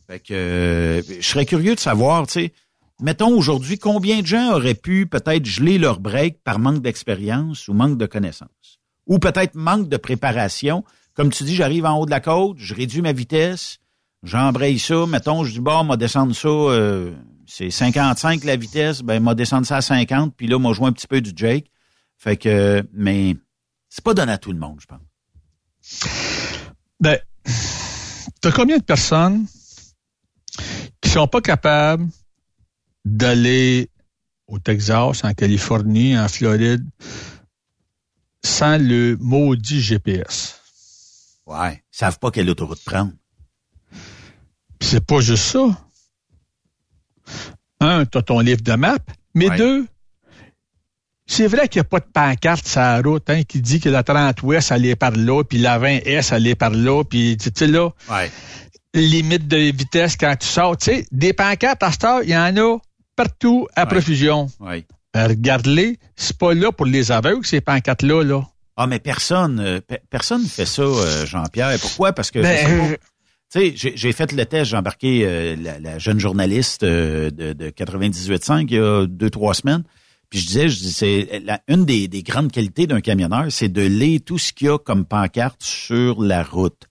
Fait 0.06 0.20
que 0.20 0.32
euh, 0.34 1.02
je 1.02 1.26
serais 1.26 1.44
curieux 1.46 1.74
de 1.74 1.80
savoir, 1.80 2.26
tu 2.26 2.32
sais, 2.32 2.52
mettons 3.00 3.36
aujourd'hui, 3.36 3.78
combien 3.78 4.20
de 4.20 4.26
gens 4.26 4.54
auraient 4.54 4.74
pu 4.74 5.06
peut-être 5.06 5.44
geler 5.44 5.78
leur 5.78 6.00
break 6.00 6.42
par 6.42 6.58
manque 6.58 6.82
d'expérience 6.82 7.68
ou 7.68 7.74
manque 7.74 7.98
de 7.98 8.06
connaissances? 8.06 8.80
Ou 9.06 9.18
peut-être 9.18 9.54
manque 9.54 9.88
de 9.88 9.96
préparation. 9.96 10.84
Comme 11.14 11.30
tu 11.30 11.44
dis, 11.44 11.54
j'arrive 11.54 11.84
en 11.84 11.98
haut 11.98 12.06
de 12.06 12.10
la 12.10 12.20
côte, 12.20 12.56
je 12.58 12.74
réduis 12.74 13.02
ma 13.02 13.12
vitesse, 13.12 13.78
j'embraye 14.22 14.78
ça, 14.78 15.06
mettons, 15.06 15.44
je 15.44 15.52
dis, 15.52 15.60
bon, 15.60 15.84
m'a 15.84 15.96
descendre 15.96 16.34
ça, 16.34 16.48
euh, 16.48 17.12
c'est 17.46 17.70
55 17.70 18.44
la 18.44 18.56
vitesse, 18.56 19.02
ben, 19.02 19.22
m'a 19.22 19.34
descendre 19.34 19.66
ça 19.66 19.76
à 19.76 19.82
50, 19.82 20.34
puis 20.36 20.46
là, 20.46 20.58
m'a 20.58 20.72
joué 20.72 20.86
un 20.86 20.92
petit 20.92 21.06
peu 21.06 21.20
du 21.20 21.32
Jake. 21.34 21.70
Fait 22.16 22.36
que, 22.36 22.86
mais 22.92 23.36
c'est 23.88 24.04
pas 24.04 24.14
donné 24.14 24.32
à 24.32 24.38
tout 24.38 24.52
le 24.52 24.58
monde, 24.58 24.80
je 24.80 24.86
pense. 24.86 25.00
Ben, 27.00 27.18
t'as 28.40 28.52
combien 28.52 28.78
de 28.78 28.82
personnes 28.82 29.46
qui 31.00 31.10
sont 31.10 31.28
pas 31.28 31.40
capables 31.40 32.08
d'aller 33.04 33.90
au 34.46 34.58
Texas, 34.58 35.24
en 35.24 35.34
Californie, 35.34 36.18
en 36.18 36.28
Floride, 36.28 36.86
sans 38.44 38.78
le 38.78 39.16
maudit 39.20 39.80
GPS. 39.80 40.60
Ouais. 41.46 41.82
Ils 41.92 41.96
savent 41.96 42.18
pas 42.18 42.30
quelle 42.30 42.48
autoroute 42.48 42.82
prendre. 42.84 43.12
C'est 44.80 45.04
pas 45.04 45.20
juste 45.20 45.44
ça. 45.44 45.83
Un, 47.80 48.04
t'as 48.04 48.22
ton 48.22 48.40
livre 48.40 48.62
de 48.62 48.72
map, 48.74 48.96
mais 49.34 49.48
Ouais. 49.50 49.56
deux, 49.58 49.86
c'est 51.26 51.46
vrai 51.46 51.68
qu'il 51.68 51.80
n'y 51.80 51.86
a 51.86 51.88
pas 51.88 52.00
de 52.00 52.06
pancarte 52.12 52.66
sur 52.66 52.80
la 52.80 53.00
route 53.00 53.28
hein, 53.30 53.42
qui 53.44 53.60
dit 53.60 53.80
que 53.80 53.88
la 53.88 54.02
30 54.02 54.42
ouest 54.42 54.70
allait 54.72 54.96
par 54.96 55.12
là, 55.12 55.42
puis 55.42 55.58
la 55.58 55.78
20 55.78 56.00
est 56.04 56.32
allait 56.32 56.54
par 56.54 56.70
là, 56.70 57.02
puis 57.04 57.36
tu 57.38 57.50
sais 57.54 57.66
là, 57.66 57.90
Ouais. 58.10 58.30
limite 58.94 59.48
de 59.48 59.56
vitesse 59.56 60.16
quand 60.16 60.34
tu 60.38 60.46
sors. 60.46 60.76
Tu 60.76 60.84
sais, 60.86 61.06
des 61.10 61.32
pancartes 61.32 61.82
à 61.82 61.90
cette 61.90 62.04
heure, 62.04 62.22
il 62.22 62.30
y 62.30 62.36
en 62.36 62.56
a 62.56 62.78
partout 63.16 63.66
à 63.74 63.82
Ouais. 63.84 63.88
profusion. 63.88 64.48
Ouais. 64.60 64.84
Euh, 65.16 65.28
Regarde-les, 65.28 65.98
c'est 66.16 66.36
pas 66.36 66.54
là 66.54 66.72
pour 66.72 66.86
les 66.86 67.10
aveugles, 67.12 67.44
ces 67.46 67.60
pancartes-là. 67.60 68.22
Là. 68.24 68.42
Ah, 68.76 68.86
mais 68.88 68.98
personne, 68.98 69.60
euh, 69.60 69.80
pe- 69.80 70.00
personne 70.10 70.42
ne 70.42 70.48
fait 70.48 70.66
ça, 70.66 70.82
euh, 70.82 71.24
Jean-Pierre. 71.26 71.78
Pourquoi? 71.80 72.12
Parce 72.12 72.30
que, 72.32 72.40
Ben, 72.40 72.66
euh, 72.92 72.96
tu 73.54 73.76
sais, 73.76 73.92
j'ai- 73.96 74.12
fait 74.12 74.32
le 74.32 74.44
test, 74.46 74.70
j'ai 74.70 74.76
embarqué 74.76 75.24
euh, 75.24 75.54
la, 75.54 75.78
la 75.78 75.98
jeune 76.00 76.18
journaliste 76.18 76.82
euh, 76.82 77.30
de, 77.30 77.52
de 77.52 77.70
98.5 77.70 78.66
il 78.68 78.74
y 78.74 78.78
a 78.78 79.06
deux, 79.06 79.30
trois 79.30 79.54
semaines. 79.54 79.84
Puis 80.28 80.40
je 80.40 80.46
disais, 80.46 80.68
je 80.68 80.78
dis, 80.78 80.92
c'est 80.92 81.42
une 81.68 81.84
des, 81.84 82.08
des 82.08 82.24
grandes 82.24 82.50
qualités 82.50 82.88
d'un 82.88 83.00
camionneur, 83.00 83.46
c'est 83.50 83.68
de 83.68 83.82
lire 83.82 84.20
tout 84.26 84.38
ce 84.38 84.52
qu'il 84.52 84.66
y 84.66 84.70
a 84.70 84.78
comme 84.78 85.04
pancarte 85.04 85.62
sur 85.62 86.20
la 86.20 86.42
route. 86.42 86.88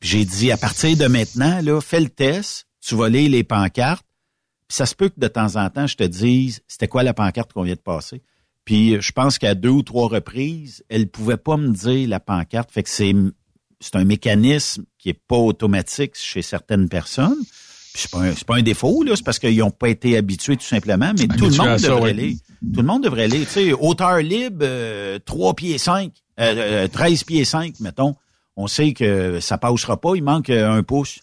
Puis 0.00 0.08
j'ai 0.08 0.24
dit, 0.24 0.50
à 0.50 0.56
partir 0.56 0.96
de 0.96 1.06
maintenant, 1.06 1.60
là, 1.62 1.80
fais 1.80 2.00
le 2.00 2.08
test, 2.08 2.66
tu 2.80 2.96
vas 2.96 3.08
lire 3.08 3.30
les 3.30 3.44
pancartes. 3.44 4.04
Puis 4.66 4.76
ça 4.76 4.86
se 4.86 4.96
peut 4.96 5.08
que 5.10 5.20
de 5.20 5.28
temps 5.28 5.54
en 5.54 5.70
temps, 5.70 5.86
je 5.86 5.96
te 5.96 6.02
dise, 6.02 6.62
c'était 6.66 6.88
quoi 6.88 7.04
la 7.04 7.14
pancarte 7.14 7.52
qu'on 7.52 7.62
vient 7.62 7.74
de 7.76 7.78
passer? 7.78 8.22
Puis 8.64 9.00
je 9.00 9.12
pense 9.12 9.38
qu'à 9.38 9.54
deux 9.54 9.68
ou 9.68 9.82
trois 9.82 10.08
reprises, 10.08 10.82
elle 10.88 11.06
pouvait 11.08 11.36
pas 11.36 11.56
me 11.56 11.68
dire 11.68 12.08
la 12.08 12.18
pancarte. 12.18 12.72
Fait 12.72 12.82
que 12.82 12.90
c'est 12.90 13.14
c'est 13.82 13.96
un 13.96 14.04
mécanisme 14.04 14.84
qui 14.98 15.10
est 15.10 15.20
pas 15.28 15.36
automatique 15.36 16.12
chez 16.14 16.42
certaines 16.42 16.88
personnes. 16.88 17.38
Puis 17.92 18.02
c'est 18.02 18.10
pas 18.10 18.20
un, 18.20 18.34
c'est 18.34 18.46
pas 18.46 18.56
un 18.56 18.62
défaut 18.62 19.02
là, 19.02 19.14
c'est 19.16 19.24
parce 19.24 19.38
qu'ils 19.38 19.62
ont 19.62 19.70
pas 19.70 19.88
été 19.88 20.16
habitués 20.16 20.56
tout 20.56 20.64
simplement. 20.64 21.12
Mais 21.18 21.26
tout 21.26 21.50
le 21.50 21.56
monde 21.56 21.78
ça, 21.78 21.88
devrait 21.88 22.02
ouais. 22.02 22.12
lire. 22.14 22.36
Tout 22.72 22.80
le 22.80 22.86
monde 22.86 23.02
devrait. 23.02 23.28
Tu 23.28 23.44
sais, 23.44 23.72
hauteur 23.72 24.18
libre, 24.18 24.60
euh, 24.62 25.18
3 25.24 25.54
pieds 25.54 25.78
5, 25.78 26.12
euh, 26.40 26.84
euh, 26.84 26.88
13 26.88 27.24
pieds 27.24 27.44
5, 27.44 27.80
mettons. 27.80 28.14
On 28.56 28.66
sait 28.66 28.92
que 28.92 29.40
ça 29.40 29.58
passera 29.58 30.00
pas, 30.00 30.14
il 30.14 30.22
manque 30.22 30.50
euh, 30.50 30.70
un 30.70 30.82
pouce. 30.82 31.20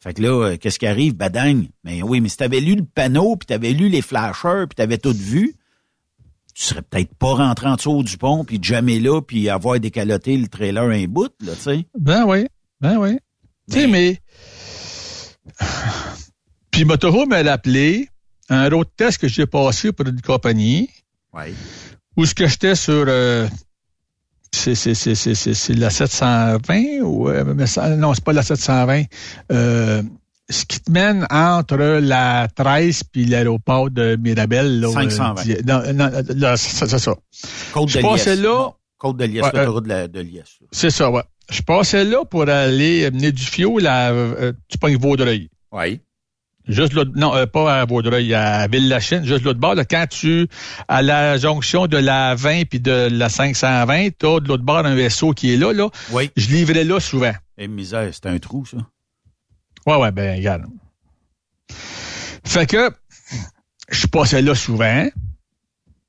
Fait 0.00 0.14
que 0.14 0.22
là, 0.22 0.28
euh, 0.28 0.56
qu'est-ce 0.56 0.78
qui 0.78 0.86
arrive? 0.86 1.14
Badagne. 1.14 1.68
Mais 1.82 2.02
oui, 2.02 2.20
mais 2.20 2.28
si 2.28 2.36
t'avais 2.36 2.60
lu 2.60 2.76
le 2.76 2.84
panneau, 2.84 3.36
puis 3.36 3.46
t'avais 3.46 3.72
lu 3.72 3.88
les 3.88 4.02
flashers, 4.02 4.66
puis 4.68 4.76
t'avais 4.76 4.98
tout 4.98 5.14
vu, 5.16 5.56
tu 6.54 6.64
serais 6.64 6.82
peut-être 6.82 7.14
pas 7.16 7.34
rentré 7.34 7.66
en 7.66 7.74
dessous 7.74 8.02
du 8.04 8.16
pont, 8.16 8.44
puis 8.44 8.58
jamais 8.62 9.00
là, 9.00 9.20
puis 9.20 9.48
avoir 9.48 9.78
décaloté 9.80 10.36
le 10.36 10.46
trailer 10.48 10.84
un 10.84 11.04
bout, 11.06 11.32
là, 11.40 11.52
tu 11.54 11.60
sais. 11.62 11.86
Ben 11.98 12.24
oui, 12.26 12.46
ben 12.80 12.96
oui. 12.98 13.18
Tu 13.70 13.80
sais, 13.80 13.86
mais... 13.88 14.20
Puis 16.70 16.84
Motorhome 16.84 17.28
m'a 17.28 17.36
appelé 17.52 18.08
un 18.48 18.68
road 18.68 18.86
test 18.96 19.18
que 19.18 19.28
j'ai 19.28 19.46
passé 19.46 19.92
pour 19.92 20.06
une 20.06 20.20
compagnie 20.20 20.88
Ouais. 21.32 21.52
où 22.16 22.24
ce 22.26 22.34
que 22.34 22.46
j'étais 22.46 22.74
sur... 22.76 23.04
euh, 23.08 23.48
c'est 24.52 24.76
c'est 24.76 24.94
c'est 24.94 25.14
c'est 25.34 25.74
la 25.74 25.90
720 25.90 27.00
ou 27.02 27.28
euh, 27.28 27.54
mais 27.56 27.66
ça- 27.66 27.96
non 27.96 28.14
c'est 28.14 28.22
pas 28.22 28.32
la 28.32 28.42
720 28.44 29.02
euh, 29.50 30.02
ce 30.50 30.64
qui 30.64 30.80
te 30.80 30.90
mène 30.90 31.26
entre 31.30 31.76
la 31.76 32.48
13 32.54 33.04
puis 33.04 33.24
l'aéroport 33.24 33.90
de 33.90 34.16
Mirabel 34.16 34.80
là, 34.80 34.90
520. 34.92 35.48
euh, 35.48 35.62
non, 35.66 35.92
non, 35.94 36.10
là, 36.36 36.56
c'est 36.56 36.86
ça 36.98 37.14
Côte 37.72 37.88
Je 37.88 37.98
de 37.98 38.02
passais 38.02 38.36
là. 38.36 38.70
Côte 38.98 39.16
de 39.16 39.24
Liesse, 39.24 39.42
Ouais, 39.44 39.50
l'autoroute 39.54 39.84
de, 39.84 39.88
la- 39.88 40.08
de 40.08 40.20
Liesse. 40.20 40.58
c'est 40.70 40.90
ça 40.90 41.10
ouais 41.10 41.22
je 41.50 41.60
passais 41.62 42.04
là 42.04 42.24
pour 42.24 42.48
aller 42.48 43.10
mener 43.10 43.30
du 43.32 43.42
fioul 43.42 43.86
à 43.86 44.10
euh, 44.10 44.52
tu 44.68 44.78
pognes 44.78 44.96
Vaudreuil 44.96 45.50
Oui. 45.72 46.00
Juste 46.66 46.94
l'autre, 46.94 47.10
non, 47.14 47.34
euh, 47.36 47.44
pas 47.44 47.80
à 47.82 47.84
Vaudreuil, 47.84 48.32
à 48.32 48.66
Ville-la-Chine, 48.68 49.22
juste 49.26 49.44
l'autre 49.44 49.60
bord. 49.60 49.74
Là, 49.74 49.84
quand 49.84 50.06
tu, 50.08 50.48
à 50.88 51.02
la 51.02 51.36
jonction 51.36 51.86
de 51.86 51.98
la 51.98 52.34
20 52.34 52.64
puis 52.64 52.80
de 52.80 53.08
la 53.12 53.28
520, 53.28 54.08
t'as 54.18 54.40
de 54.40 54.48
l'autre 54.48 54.62
bord 54.62 54.78
un 54.86 54.94
vaisseau 54.94 55.32
qui 55.32 55.52
est 55.52 55.58
là, 55.58 55.74
là. 55.74 55.90
Oui. 56.12 56.30
Je 56.38 56.48
livrais 56.48 56.84
là 56.84 57.00
souvent. 57.00 57.32
Et 57.58 57.68
misère, 57.68 58.08
c'était 58.14 58.30
un 58.30 58.38
trou, 58.38 58.64
ça. 58.64 58.78
Ouais, 59.86 59.96
ouais, 59.96 60.12
ben, 60.12 60.36
regarde. 60.36 60.64
Fait 62.44 62.66
que, 62.66 62.90
je 63.90 64.06
passais 64.06 64.42
là 64.42 64.54
souvent. 64.54 65.08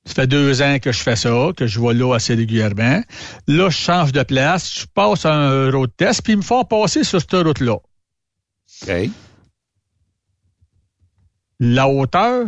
Ça 0.05 0.13
fait 0.13 0.27
deux 0.27 0.61
ans 0.61 0.77
que 0.79 0.91
je 0.91 0.99
fais 0.99 1.15
ça, 1.15 1.49
que 1.57 1.65
je 1.65 1.79
vais 1.79 1.93
là 1.93 2.13
assez 2.13 2.35
régulièrement. 2.35 3.01
Là, 3.47 3.69
je 3.69 3.77
change 3.77 4.11
de 4.11 4.21
place, 4.21 4.81
je 4.81 4.85
passe 4.85 5.25
un 5.25 5.71
road 5.71 5.89
test, 5.97 6.21
puis 6.21 6.33
ils 6.33 6.37
me 6.37 6.43
font 6.43 6.63
passer 6.63 7.03
sur 7.03 7.19
cette 7.19 7.33
route-là. 7.33 7.77
OK. 8.83 9.09
La 11.59 11.87
hauteur 11.87 12.47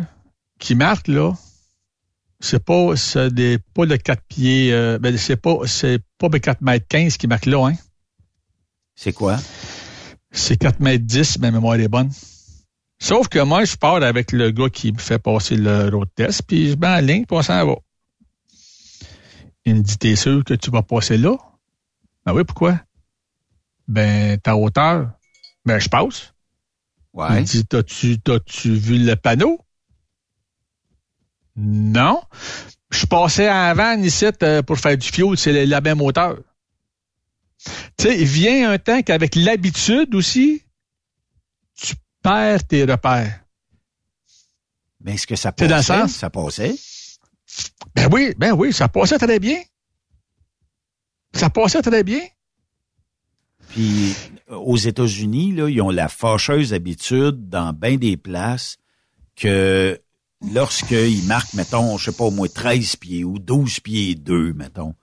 qui 0.60 0.76
marque, 0.76 1.08
là, 1.08 1.34
c'est 2.40 2.64
pas, 2.64 2.96
c'est 2.96 3.34
des, 3.34 3.58
pas 3.74 3.86
le 3.86 3.98
4 3.98 4.22
pieds, 4.28 4.72
euh, 4.72 5.00
ben, 5.00 5.18
c'est 5.18 5.38
pas, 5.38 5.60
c'est 5.66 6.00
pas 6.20 6.28
le 6.32 6.40
4 6.40 6.62
mètres 6.62 6.86
15 6.88 7.18
qui 7.18 7.28
marque 7.28 7.48
là, 7.48 7.70
hein. 7.70 7.76
C'est 8.96 9.14
quoi? 9.14 9.38
C'est 10.32 10.58
4 10.58 10.80
mètres 10.80 11.06
10, 11.06 11.40
ma 11.40 11.52
mémoire 11.52 11.76
est 11.80 11.88
bonne. 11.88 12.12
Sauf 13.00 13.28
que 13.28 13.40
moi, 13.40 13.64
je 13.66 13.76
pars 13.76 14.02
avec 14.04 14.32
le 14.32 14.52
gars 14.52 14.70
qui 14.70 14.92
me 14.92 14.98
fait 14.98 15.20
passer 15.20 15.56
le 15.56 15.90
road 15.90 16.10
test, 16.16 16.44
puis 16.48 16.72
je 16.72 16.76
mets 16.76 16.88
en 16.88 17.00
ligne, 17.00 17.26
puis 17.26 17.38
on 17.38 17.42
s'en 17.42 17.66
va. 17.66 17.76
Il 19.66 19.76
me 19.76 19.82
dit, 19.82 19.98
t'es 19.98 20.16
sûr 20.16 20.44
que 20.44 20.54
tu 20.54 20.72
vas 20.72 20.82
passer 20.82 21.18
là? 21.18 21.36
Ben 22.26 22.34
oui, 22.34 22.44
pourquoi? 22.44 22.80
Ben, 23.88 24.38
ta 24.40 24.56
hauteur. 24.56 25.12
Ben, 25.66 25.80
je 25.80 25.90
passe. 25.90 26.34
Il 27.14 27.20
Ouais. 27.20 27.40
me 27.42 27.46
dit, 27.46 27.66
t'as-tu, 27.66 28.20
t'as-tu 28.20 28.74
vu 28.74 28.98
le 29.04 29.16
panneau? 29.16 29.60
Non. 31.56 32.22
Je 32.92 33.06
passais 33.06 33.48
avant 33.48 33.94
ici 33.98 34.26
euh, 34.44 34.62
pour 34.62 34.78
faire 34.78 34.98
du 34.98 35.08
fioul, 35.08 35.38
c'est 35.38 35.66
la 35.66 35.82
même 35.82 36.02
hauteur. 36.02 36.38
Tu 37.98 38.08
sais, 38.08 38.20
il 38.20 38.26
vient 38.28 38.72
un 38.72 38.78
temps 38.78 39.02
qu'avec 39.02 39.36
l'habitude 39.36 40.14
aussi, 40.16 40.64
tu 41.76 41.96
perds 42.22 42.66
tes 42.66 42.84
repères. 42.84 43.44
Mais 45.02 45.14
est-ce 45.14 45.28
que 45.28 45.36
ça 45.36 45.52
passait? 45.52 45.70
dans 45.70 45.78
le 45.78 45.84
sens? 45.84 46.12
Ça 46.14 46.30
passait? 46.30 46.76
Ben 47.96 48.10
oui, 48.12 48.34
ben 48.38 48.54
oui, 48.54 48.74
ça 48.74 48.88
passait 48.88 49.18
très 49.18 49.40
bien. 49.40 49.62
Ça 51.34 51.50
passait 51.50 51.82
très 51.82 52.04
bien. 52.04 52.22
Puis 53.70 54.16
euh, 54.50 54.56
aux 54.56 54.78
États-Unis, 54.78 55.54
là, 55.54 55.70
ils 55.70 55.82
ont 55.82 55.90
la 55.90 56.10
fâcheuse 56.10 56.74
habitude 56.74 57.50
dans 57.50 57.74
bien 57.74 57.98
des 57.98 58.18
places 58.18 58.78
que 59.36 60.00
lorsqu'ils 60.42 61.26
marquent, 61.26 61.54
mettons, 61.54 61.98
je 61.98 62.12
sais 62.12 62.18
pas, 62.18 62.26
au 62.26 62.32
moins 62.32 62.48
13 62.48 62.96
pieds 62.98 63.24
ou 63.24 63.40
12 63.40 63.80
pieds 63.82 64.16
2, 64.16 64.54
mettons. 64.54 64.96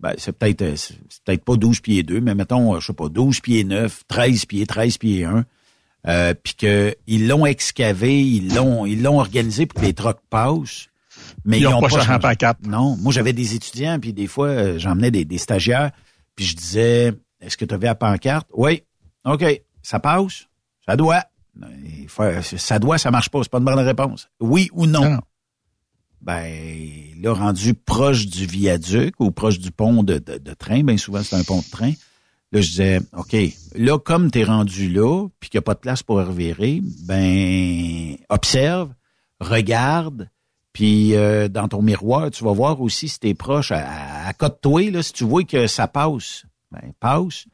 Ben, 0.00 0.12
c'est 0.16 0.32
peut-être 0.32 0.62
euh, 0.62 0.76
c'est 0.76 0.96
peut-être 1.24 1.44
pas 1.44 1.56
12 1.56 1.80
pieds 1.80 2.02
2, 2.04 2.20
mais 2.20 2.34
mettons, 2.34 2.74
euh, 2.76 2.80
je 2.80 2.86
sais 2.86 2.92
pas, 2.92 3.08
12 3.08 3.40
pieds 3.40 3.64
9, 3.64 4.02
13 4.06 4.44
pieds, 4.46 4.66
13 4.66 4.98
pieds 4.98 5.24
1. 5.24 5.44
Euh, 6.06 6.34
puis 6.40 6.54
que 6.54 6.94
ils 7.08 7.26
l'ont 7.26 7.44
excavé, 7.44 8.22
ils 8.22 8.54
l'ont 8.54 8.86
ils 8.86 9.02
l'ont 9.02 9.18
organisé 9.18 9.66
pour 9.66 9.80
que 9.80 9.86
les 9.86 9.94
trucks 9.94 10.20
passent. 10.30 10.86
Mais 11.44 11.58
Ils 11.58 11.66
ont 11.66 11.80
pas 11.80 11.88
changé 11.88 12.12
en 12.12 12.20
pancarte. 12.20 12.58
Non, 12.66 12.96
moi 12.98 13.12
j'avais 13.12 13.32
des 13.32 13.54
étudiants, 13.56 13.98
puis 13.98 14.12
des 14.12 14.28
fois 14.28 14.46
euh, 14.48 14.78
j'emmenais 14.78 15.10
des, 15.10 15.24
des 15.24 15.38
stagiaires, 15.38 15.90
puis 16.36 16.44
je 16.46 16.54
disais, 16.56 17.12
est-ce 17.40 17.56
que 17.56 17.64
tu 17.64 17.74
avais 17.74 17.86
la 17.88 17.96
pancarte? 17.96 18.46
Oui. 18.54 18.82
OK. 19.24 19.44
Ça 19.82 19.98
passe? 19.98 20.46
Ça 20.86 20.96
doit. 20.96 21.24
Faut- 22.06 22.22
ça 22.42 22.78
doit, 22.78 22.98
ça 22.98 23.10
marche 23.10 23.28
pas. 23.30 23.42
C'est 23.42 23.50
pas 23.50 23.58
une 23.58 23.64
bonne 23.64 23.78
réponse. 23.80 24.28
Oui 24.38 24.70
ou? 24.72 24.86
Non, 24.86 25.10
non. 25.10 25.20
Ben, 26.20 27.14
là, 27.20 27.32
rendu 27.32 27.74
proche 27.74 28.26
du 28.26 28.46
viaduc 28.46 29.14
ou 29.18 29.30
proche 29.30 29.58
du 29.58 29.70
pont 29.70 30.02
de, 30.02 30.18
de, 30.18 30.54
train, 30.54 30.82
bien 30.82 30.96
souvent 30.96 31.22
c'est 31.22 31.36
un 31.36 31.44
pont 31.44 31.60
de 31.60 31.70
train, 31.70 31.92
là, 32.52 32.60
je 32.60 32.68
disais, 32.68 33.00
OK, 33.16 33.36
là, 33.74 33.98
comme 33.98 34.30
tu 34.30 34.40
es 34.40 34.44
rendu 34.44 34.88
là, 34.90 35.28
puis 35.38 35.48
qu'il 35.48 35.58
n'y 35.58 35.62
a 35.62 35.66
pas 35.66 35.74
de 35.74 35.80
place 35.80 36.02
pour 36.02 36.16
revirer, 36.16 36.80
ben, 37.06 38.16
observe, 38.28 38.92
regarde, 39.40 40.28
puis 40.72 41.14
euh, 41.14 41.48
dans 41.48 41.68
ton 41.68 41.82
miroir, 41.82 42.30
tu 42.30 42.44
vas 42.44 42.52
voir 42.52 42.80
aussi 42.80 43.08
si 43.08 43.20
tu 43.20 43.28
es 43.28 43.34
proche, 43.34 43.72
à, 43.72 44.26
à, 44.26 44.32
côté 44.32 44.90
là, 44.90 45.02
si 45.02 45.12
tu 45.12 45.24
vois 45.24 45.44
que 45.44 45.66
ça 45.66 45.88
passe, 45.88 46.44
ben, 46.70 46.92
passe. 47.00 47.46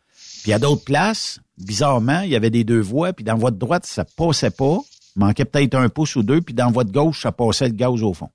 Puis 0.42 0.52
à 0.52 0.58
d'autres 0.58 0.84
places, 0.84 1.40
bizarrement, 1.58 2.20
il 2.20 2.30
y 2.30 2.36
avait 2.36 2.50
des 2.50 2.64
deux 2.64 2.80
voies, 2.80 3.12
puis 3.12 3.24
dans 3.24 3.34
la 3.34 3.38
voie 3.38 3.50
de 3.50 3.58
droite, 3.58 3.86
ça 3.86 4.04
passait 4.04 4.50
pas, 4.50 4.78
manquait 5.16 5.44
peut-être 5.44 5.74
un 5.74 5.88
pouce 5.88 6.16
ou 6.16 6.22
deux, 6.22 6.40
puis 6.40 6.54
dans 6.54 6.66
la 6.66 6.72
voie 6.72 6.84
de 6.84 6.92
gauche, 6.92 7.22
ça 7.22 7.32
passait 7.32 7.68
le 7.68 7.74
gaz 7.74 8.02
au 8.02 8.12
fond. 8.12 8.30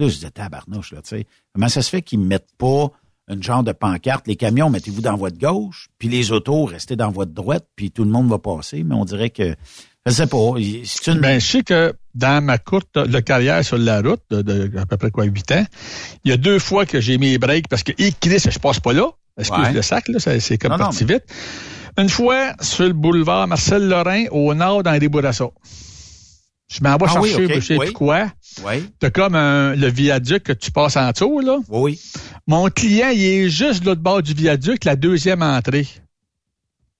Là, 0.00 0.08
je 0.08 0.14
disais, 0.14 0.30
tabarnouche, 0.30 0.92
là, 0.92 1.02
tu 1.02 1.10
sais. 1.10 1.26
Comment 1.54 1.68
ça 1.68 1.82
se 1.82 1.90
fait 1.90 2.02
qu'ils 2.02 2.20
mettent 2.20 2.52
pas 2.58 2.90
une 3.28 3.42
genre 3.42 3.62
de 3.62 3.72
pancarte? 3.72 4.26
Les 4.26 4.36
camions, 4.36 4.70
mettez-vous 4.70 5.02
dans 5.02 5.16
de 5.16 5.38
gauche, 5.38 5.88
puis 5.98 6.08
les 6.08 6.32
autos, 6.32 6.64
restez 6.64 6.96
dans 6.96 7.10
de 7.12 7.24
droite, 7.26 7.66
puis 7.76 7.90
tout 7.90 8.04
le 8.04 8.10
monde 8.10 8.28
va 8.28 8.38
passer. 8.38 8.82
Mais 8.82 8.94
on 8.94 9.04
dirait 9.04 9.30
que... 9.30 9.54
Je 10.06 10.12
sais 10.12 10.26
pas. 10.26 10.54
C'est 10.84 11.12
une... 11.12 11.20
Ben, 11.20 11.38
je 11.38 11.46
sais 11.46 11.62
que 11.62 11.92
dans 12.14 12.42
ma 12.42 12.56
courte 12.56 12.96
de 12.96 13.20
carrière 13.20 13.62
sur 13.64 13.76
la 13.76 14.00
route, 14.00 14.22
de, 14.30 14.40
de 14.40 14.78
à 14.78 14.86
peu 14.86 14.96
près 14.96 15.10
quoi, 15.10 15.24
8 15.24 15.52
ans, 15.52 15.66
il 16.24 16.30
y 16.30 16.34
a 16.34 16.38
deux 16.38 16.58
fois 16.58 16.86
que 16.86 17.00
j'ai 17.00 17.18
mis 17.18 17.32
les 17.32 17.38
breaks 17.38 17.68
parce 17.68 17.82
que, 17.82 17.92
hé, 17.98 18.12
Chris, 18.18 18.42
je 18.50 18.58
passe 18.58 18.80
pas 18.80 18.94
là. 18.94 19.10
Excuse 19.38 19.58
Ouais. 19.58 19.72
le 19.72 19.82
sac, 19.82 20.08
là, 20.08 20.18
c'est 20.18 20.58
comme 20.58 20.72
Non, 20.72 20.78
non, 20.78 20.84
parti 20.84 21.04
vite. 21.04 21.24
Une 21.98 22.08
fois, 22.08 22.54
sur 22.60 22.84
le 22.84 22.92
boulevard 22.94 23.46
Marcel 23.46 23.88
Lorrain, 23.88 24.24
au 24.30 24.54
nord, 24.54 24.82
dans 24.82 24.92
les 24.92 25.08
Bourassa. 25.08 25.50
Je 26.70 26.82
m'en 26.84 26.96
vais 26.96 27.06
Ah 27.08 27.20
oui, 27.20 27.30
chercher, 27.30 27.44
ok, 27.46 27.54
je 27.54 27.60
sais 27.60 27.76
oui. 27.78 27.86
plus 27.86 27.92
quoi. 27.94 28.32
Oui, 28.64 28.88
T'as 29.00 29.10
comme 29.10 29.34
un- 29.34 29.74
le 29.74 29.88
viaduc 29.88 30.44
que 30.44 30.52
tu 30.52 30.70
passes 30.70 30.96
en 30.96 31.10
dessous, 31.10 31.40
là. 31.40 31.58
oui. 31.68 32.00
Mon 32.46 32.68
client, 32.70 33.08
il 33.12 33.22
est 33.24 33.48
juste 33.50 33.80
de 33.82 33.86
l'autre 33.86 34.00
bord 34.00 34.22
du 34.22 34.34
viaduc, 34.34 34.84
la 34.84 34.94
deuxième 34.96 35.42
entrée. 35.42 35.88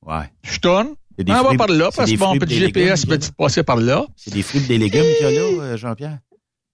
Ouais. 0.04 0.24
Je 0.42 0.58
tourne. 0.58 0.88
On 1.28 1.42
va 1.42 1.54
par 1.54 1.68
là, 1.68 1.90
parce 1.94 2.10
que 2.10 2.18
mon 2.18 2.36
petit 2.38 2.54
GPS 2.56 3.06
de 3.06 3.18
passer 3.36 3.62
par 3.62 3.76
là. 3.76 4.06
C'est 4.16 4.32
des 4.32 4.42
fruits 4.42 4.62
et 4.64 4.66
des 4.66 4.78
légumes 4.78 5.04
qu'il 5.18 5.26
y 5.26 5.28
a 5.28 5.30
là, 5.30 5.62
euh, 5.62 5.76
Jean-Pierre? 5.76 6.18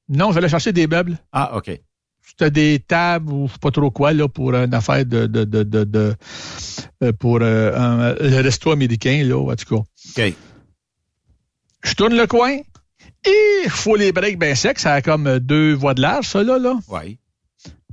Non, 0.08 0.28
je 0.28 0.34
vais 0.34 0.38
aller 0.38 0.48
chercher 0.48 0.72
des 0.72 0.86
meubles. 0.86 1.18
Ah, 1.32 1.56
OK. 1.56 1.70
C'était 2.24 2.50
des 2.50 2.78
tables 2.78 3.32
ou 3.32 3.48
je 3.48 3.52
sais 3.54 3.58
pas 3.60 3.70
trop 3.72 3.90
quoi 3.90 4.12
là 4.12 4.28
pour 4.28 4.54
une 4.54 4.72
affaire 4.74 5.04
de 5.04 5.26
de 5.26 5.44
de 5.44 5.62
de, 5.64 5.84
de- 5.84 6.14
euh, 7.02 7.12
pour 7.12 7.38
euh, 7.42 7.72
un, 7.76 8.14
le 8.14 8.40
resto 8.40 8.70
américain 8.70 9.22
là 9.24 9.36
en 9.38 9.54
tout 9.56 9.76
cas. 9.76 9.82
OK. 10.22 10.34
Je 11.84 11.94
tourne 11.94 12.16
le 12.16 12.26
coin 12.26 12.58
il 13.26 13.70
faut 13.70 13.96
les 13.96 14.12
breaks 14.12 14.38
bien 14.38 14.54
secs, 14.54 14.78
ça 14.78 14.94
a 14.94 15.02
comme 15.02 15.26
euh, 15.26 15.38
deux 15.40 15.74
voies 15.74 15.94
de 15.94 16.02
large 16.02 16.26
ça 16.26 16.42
là 16.42 16.58
là. 16.58 16.74
Oui. 16.88 17.18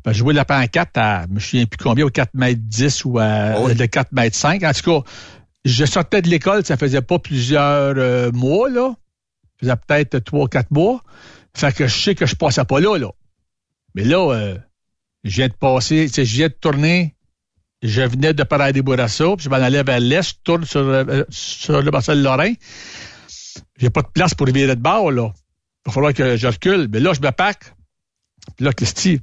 Ben, 0.05 0.11
je 0.11 0.19
jouais 0.19 0.33
la 0.33 0.45
pancarte 0.45 0.97
à 0.97 1.23
je 1.27 1.33
me 1.33 1.39
souviens 1.39 1.65
plus 1.65 1.77
combien 1.81 2.05
au 2.05 2.09
4 2.09 2.33
mètres 2.33 2.61
10 2.63 3.05
ou 3.05 3.19
à 3.19 3.53
Oh 3.57 3.67
oui. 3.67 3.75
le 3.75 3.87
4 3.87 4.11
mètres 4.11 4.35
5 4.35 4.63
en 4.63 4.71
tout 4.73 5.01
cas. 5.01 5.09
Je 5.65 5.85
sortais 5.85 6.21
de 6.21 6.27
l'école, 6.29 6.65
ça 6.65 6.75
faisait 6.75 7.01
pas 7.01 7.19
plusieurs 7.19 7.93
euh, 7.97 8.31
mois 8.31 8.69
là. 8.69 8.93
Ça 9.61 9.61
faisait 9.61 9.75
peut-être 9.87 10.19
trois 10.19 10.47
quatre 10.49 10.71
mois. 10.71 11.01
Fait 11.55 11.73
que 11.73 11.87
je 11.87 11.97
sais 11.97 12.15
que 12.15 12.25
je 12.25 12.35
passais 12.35 12.65
pas 12.65 12.79
là 12.81 12.97
là. 12.97 13.11
Mais 13.95 14.03
là, 14.03 14.29
euh, 14.33 14.57
je 15.23 15.37
viens 15.37 15.47
de 15.47 15.53
passer, 15.53 16.05
tu 16.07 16.13
sais, 16.15 16.25
je 16.25 16.35
viens 16.35 16.47
de 16.47 16.53
tourner. 16.53 17.15
Je 17.81 18.01
venais 18.01 18.33
de 18.33 18.43
Paradis 18.43 18.81
Bourassa, 18.81 19.35
puis 19.35 19.45
je 19.45 19.49
m'en 19.49 19.57
allais 19.57 19.83
vers 19.83 19.99
l'est, 19.99 20.21
je 20.23 20.33
tourne 20.43 20.65
sur, 20.65 20.79
euh, 20.81 21.23
sur 21.29 21.81
le 21.81 21.91
Marcel 21.91 22.21
Lorrain. 22.23 22.53
J'ai 23.77 23.89
pas 23.89 24.01
de 24.01 24.07
place 24.07 24.33
pour 24.33 24.47
virer 24.47 24.75
de 24.75 24.81
bord, 24.81 25.11
là. 25.11 25.31
Il 25.85 25.89
va 25.89 25.91
falloir 25.93 26.13
que 26.13 26.37
je 26.37 26.47
recule. 26.47 26.87
Mais 26.91 26.99
là, 26.99 27.13
je 27.13 27.21
me 27.21 27.31
pack. 27.31 27.73
Puis 28.55 28.65
là, 28.65 28.73
Christy, 28.73 29.19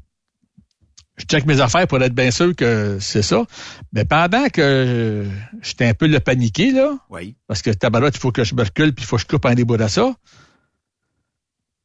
je 1.16 1.24
check 1.26 1.44
mes 1.46 1.60
affaires 1.60 1.86
pour 1.86 2.02
être 2.02 2.14
bien 2.14 2.30
sûr 2.30 2.54
que 2.54 2.98
c'est 3.00 3.22
ça. 3.22 3.44
Mais 3.92 4.04
pendant 4.04 4.48
que 4.48 5.26
j'étais 5.62 5.86
un 5.86 5.94
peu 5.94 6.06
le 6.06 6.20
paniqué, 6.20 6.70
là, 6.72 6.98
Oui. 7.10 7.36
parce 7.46 7.62
que 7.62 7.70
tabarouette, 7.70 8.16
il 8.16 8.20
faut 8.20 8.32
que 8.32 8.44
je 8.44 8.54
me 8.54 8.62
recule, 8.62 8.94
puis 8.94 9.04
il 9.04 9.06
faut 9.06 9.16
que 9.16 9.22
je 9.22 9.26
coupe 9.26 9.46
un 9.46 9.54
des 9.54 9.64
Bourassa. 9.64 10.14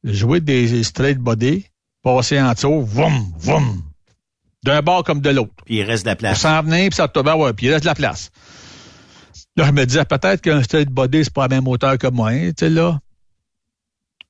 Jouer 0.04 0.40
des 0.40 0.82
straight 0.84 1.18
body, 1.18 1.66
passer 2.02 2.40
en 2.40 2.52
dessous, 2.52 2.82
voum, 2.82 3.32
voum. 3.38 3.82
D'un 4.62 4.82
bord 4.82 5.04
comme 5.04 5.20
de 5.20 5.30
l'autre. 5.30 5.52
Puis 5.64 5.76
il 5.76 5.82
reste 5.82 6.04
de 6.04 6.10
la 6.10 6.16
Pour 6.16 6.20
place. 6.20 6.40
s'en 6.40 6.62
venir, 6.62 6.88
puis 6.90 6.96
ça 6.96 7.08
te 7.08 7.18
ouais, 7.18 7.52
puis 7.52 7.66
il 7.66 7.72
reste 7.72 7.84
de 7.84 7.88
la 7.88 7.94
place. 7.94 8.30
Là, 9.56 9.64
je 9.66 9.72
me 9.72 9.84
disais, 9.86 10.04
peut-être 10.04 10.42
qu'un 10.42 10.62
straight 10.62 10.88
body, 10.90 11.24
c'est 11.24 11.32
pas 11.32 11.42
la 11.48 11.56
même 11.56 11.66
hauteur 11.68 11.96
que 11.96 12.08
moi, 12.08 12.30
hein, 12.30 12.48
tu 12.50 12.66
sais, 12.66 12.70
là. 12.70 13.00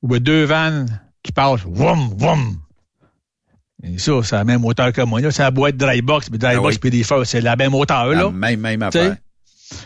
Ou 0.03 0.19
deux 0.19 0.45
vannes 0.45 1.01
qui 1.23 1.33
passent, 1.33 1.63
voum, 1.65 2.11
voum. 2.17 2.57
Et 3.83 3.99
ça, 3.99 4.13
c'est 4.23 4.37
la 4.37 4.45
même 4.45 4.65
hauteur 4.65 4.93
que 4.93 5.03
moi, 5.03 5.21
là. 5.21 5.31
C'est 5.33 5.43
la 5.43 5.51
boîte 5.51 5.77
dry 5.77 6.01
box, 6.01 6.31
mais 6.31 6.39
dry 6.39 6.55
Ah 6.57 6.61
box 6.61 6.75
oui. 6.75 6.79
puis 6.79 6.91
des 6.91 7.03
feux, 7.03 7.25
c'est 7.25 7.41
la 7.41 7.57
même 7.57 7.75
hauteur, 7.75 8.07
La 8.07 8.23
là. 8.23 8.31
même, 8.31 8.61
même 8.61 8.83
affaire. 8.83 9.17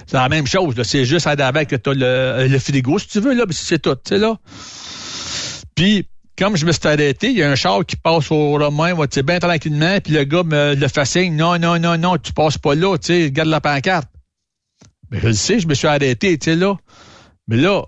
C'est 0.06 0.12
la 0.16 0.28
même 0.28 0.46
chose, 0.46 0.76
là. 0.76 0.84
C'est 0.84 1.06
juste 1.06 1.26
à 1.26 1.36
d'avant 1.36 1.64
que 1.64 1.76
t'as 1.76 1.94
le, 1.94 2.46
le 2.46 2.58
frigo, 2.58 2.98
si 2.98 3.08
tu 3.08 3.20
veux, 3.20 3.32
là, 3.34 3.44
mais 3.46 3.54
c'est 3.54 3.78
tout, 3.78 3.94
tu 3.94 4.00
sais, 4.10 4.18
là. 4.18 4.36
Puis, 5.74 6.06
comme 6.36 6.56
je 6.56 6.66
me 6.66 6.72
suis 6.72 6.86
arrêté, 6.86 7.30
il 7.30 7.38
y 7.38 7.42
a 7.42 7.50
un 7.50 7.54
char 7.54 7.84
qui 7.86 7.96
passe 7.96 8.30
au 8.30 8.58
Romain, 8.58 8.94
tu 8.94 9.06
sais, 9.12 9.22
bien 9.22 9.38
tranquillement, 9.38 9.98
puis 10.04 10.12
le 10.12 10.24
gars 10.24 10.42
me 10.42 10.74
le 10.74 10.88
fait 10.88 11.04
signe, 11.06 11.34
non, 11.34 11.58
non, 11.58 11.78
non, 11.78 11.96
non, 11.96 12.18
tu 12.18 12.34
passes 12.34 12.58
pas 12.58 12.74
là, 12.74 12.98
tu 12.98 13.06
sais, 13.06 13.24
regarde 13.24 13.48
la 13.48 13.62
pancarte. 13.62 14.08
Mais 15.10 15.20
je 15.20 15.26
le 15.28 15.32
sais, 15.34 15.58
je 15.60 15.66
me 15.66 15.74
suis 15.74 15.86
arrêté, 15.88 16.38
tu 16.38 16.50
sais, 16.50 16.56
là. 16.56 16.76
Mais 17.48 17.56
là, 17.56 17.84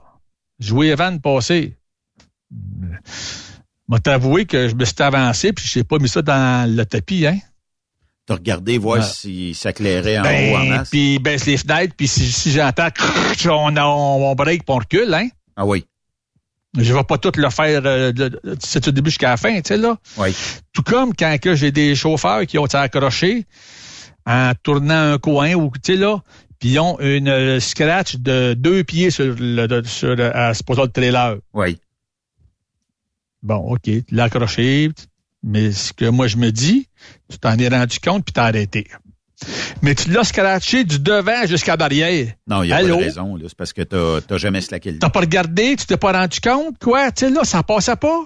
je 0.58 0.72
voyais 0.74 0.94
Van 0.94 1.16
passer. 1.18 1.76
M'a 3.88 3.98
t'avoué 3.98 4.46
que 4.46 4.68
je 4.68 4.74
me 4.74 4.84
suis 4.84 4.94
avancé, 5.00 5.52
puis 5.52 5.66
je 5.66 5.78
n'ai 5.78 5.84
pas 5.84 5.98
mis 5.98 6.08
ça 6.08 6.22
dans 6.22 6.68
le 6.74 6.84
tapis, 6.84 7.26
hein. 7.26 7.38
T'as 8.26 8.34
regardé 8.34 8.78
voir 8.78 8.98
Ouais. 9.00 9.04
si 9.04 9.52
ça 9.54 9.72
clairait 9.72 10.18
en 10.18 10.22
haut 10.22 10.56
en 10.56 10.60
Ben, 10.64 10.68
masse. 10.68 10.90
puis 10.90 11.18
baisse 11.18 11.44
les 11.46 11.56
fenêtres, 11.56 11.94
puis 11.96 12.06
si, 12.06 12.30
si 12.30 12.52
j'entends, 12.52 12.88
on, 13.46 13.76
on, 13.76 14.30
on 14.30 14.34
break, 14.34 14.64
puis 14.64 14.74
on 14.74 14.78
recule, 14.78 15.12
hein. 15.12 15.28
Ah 15.56 15.66
oui. 15.66 15.84
Je 16.78 16.94
vais 16.94 17.04
pas 17.04 17.18
tout 17.18 17.32
le 17.36 17.50
faire 17.50 17.82
euh, 17.84 18.12
de- 18.12 18.28
de- 18.28 18.56
c'est 18.60 18.82
du 18.84 18.92
début 18.92 19.10
jusqu'à 19.10 19.30
la 19.30 19.36
fin, 19.36 19.54
tu 19.56 19.68
sais, 19.68 19.76
là. 19.76 19.96
Oui. 20.16 20.34
Tout 20.72 20.82
comme 20.82 21.12
quand 21.14 21.36
que 21.40 21.54
j'ai 21.54 21.70
des 21.72 21.94
chauffeurs 21.94 22.46
qui 22.46 22.58
ont 22.58 22.64
été 22.66 22.78
accrochés 22.78 23.44
en 24.24 24.52
tournant 24.62 25.12
un 25.14 25.18
coin 25.18 25.52
ou, 25.54 25.70
tu 25.82 25.92
sais, 25.92 25.98
là, 25.98 26.22
puis 26.62 26.70
ils 26.70 26.78
ont 26.78 26.96
une 27.00 27.26
euh, 27.26 27.58
scratch 27.58 28.14
de 28.18 28.54
deux 28.54 28.84
pieds 28.84 29.10
sur 29.10 29.34
le, 29.36 29.66
de- 29.66 29.82
sur 29.84 30.14
le, 30.14 30.34
à, 30.36 30.54
supposons, 30.54 30.82
le 30.84 30.90
trailer. 30.92 31.38
Oui. 31.54 31.76
Bon, 33.42 33.56
OK, 33.56 33.80
tu 33.82 34.04
l'as 34.12 34.24
accroché, 34.24 34.90
mais 35.42 35.72
ce 35.72 35.92
que 35.92 36.04
moi 36.04 36.28
je 36.28 36.36
me 36.36 36.50
dis, 36.52 36.86
tu 37.28 37.36
t'en 37.38 37.56
es 37.58 37.66
rendu 37.68 37.98
compte 37.98 38.24
puis 38.24 38.32
t'as 38.32 38.44
arrêté. 38.44 38.86
Mais 39.82 39.96
tu 39.96 40.08
l'as 40.12 40.22
scratché 40.22 40.84
du 40.84 41.00
devant 41.00 41.44
jusqu'à 41.46 41.74
l'arrière. 41.74 42.32
Non, 42.46 42.62
il 42.62 42.68
n'y 42.68 42.72
a 42.72 42.76
pas 42.76 42.84
de 42.84 42.92
raison. 42.92 43.34
là. 43.34 43.46
C'est 43.48 43.56
parce 43.56 43.72
que 43.72 43.82
t'as 43.82 44.20
t'as 44.20 44.38
jamais 44.38 44.60
slacké 44.60 44.92
le 44.92 45.00
T'as 45.00 45.10
pas 45.10 45.18
regardé, 45.18 45.74
tu 45.74 45.84
t'es 45.86 45.96
pas 45.96 46.12
rendu 46.12 46.38
compte, 46.40 46.78
quoi? 46.78 47.10
Tu 47.10 47.26
sais, 47.26 47.30
là, 47.32 47.42
ça 47.42 47.64
passait 47.64 47.96
pas? 47.96 48.24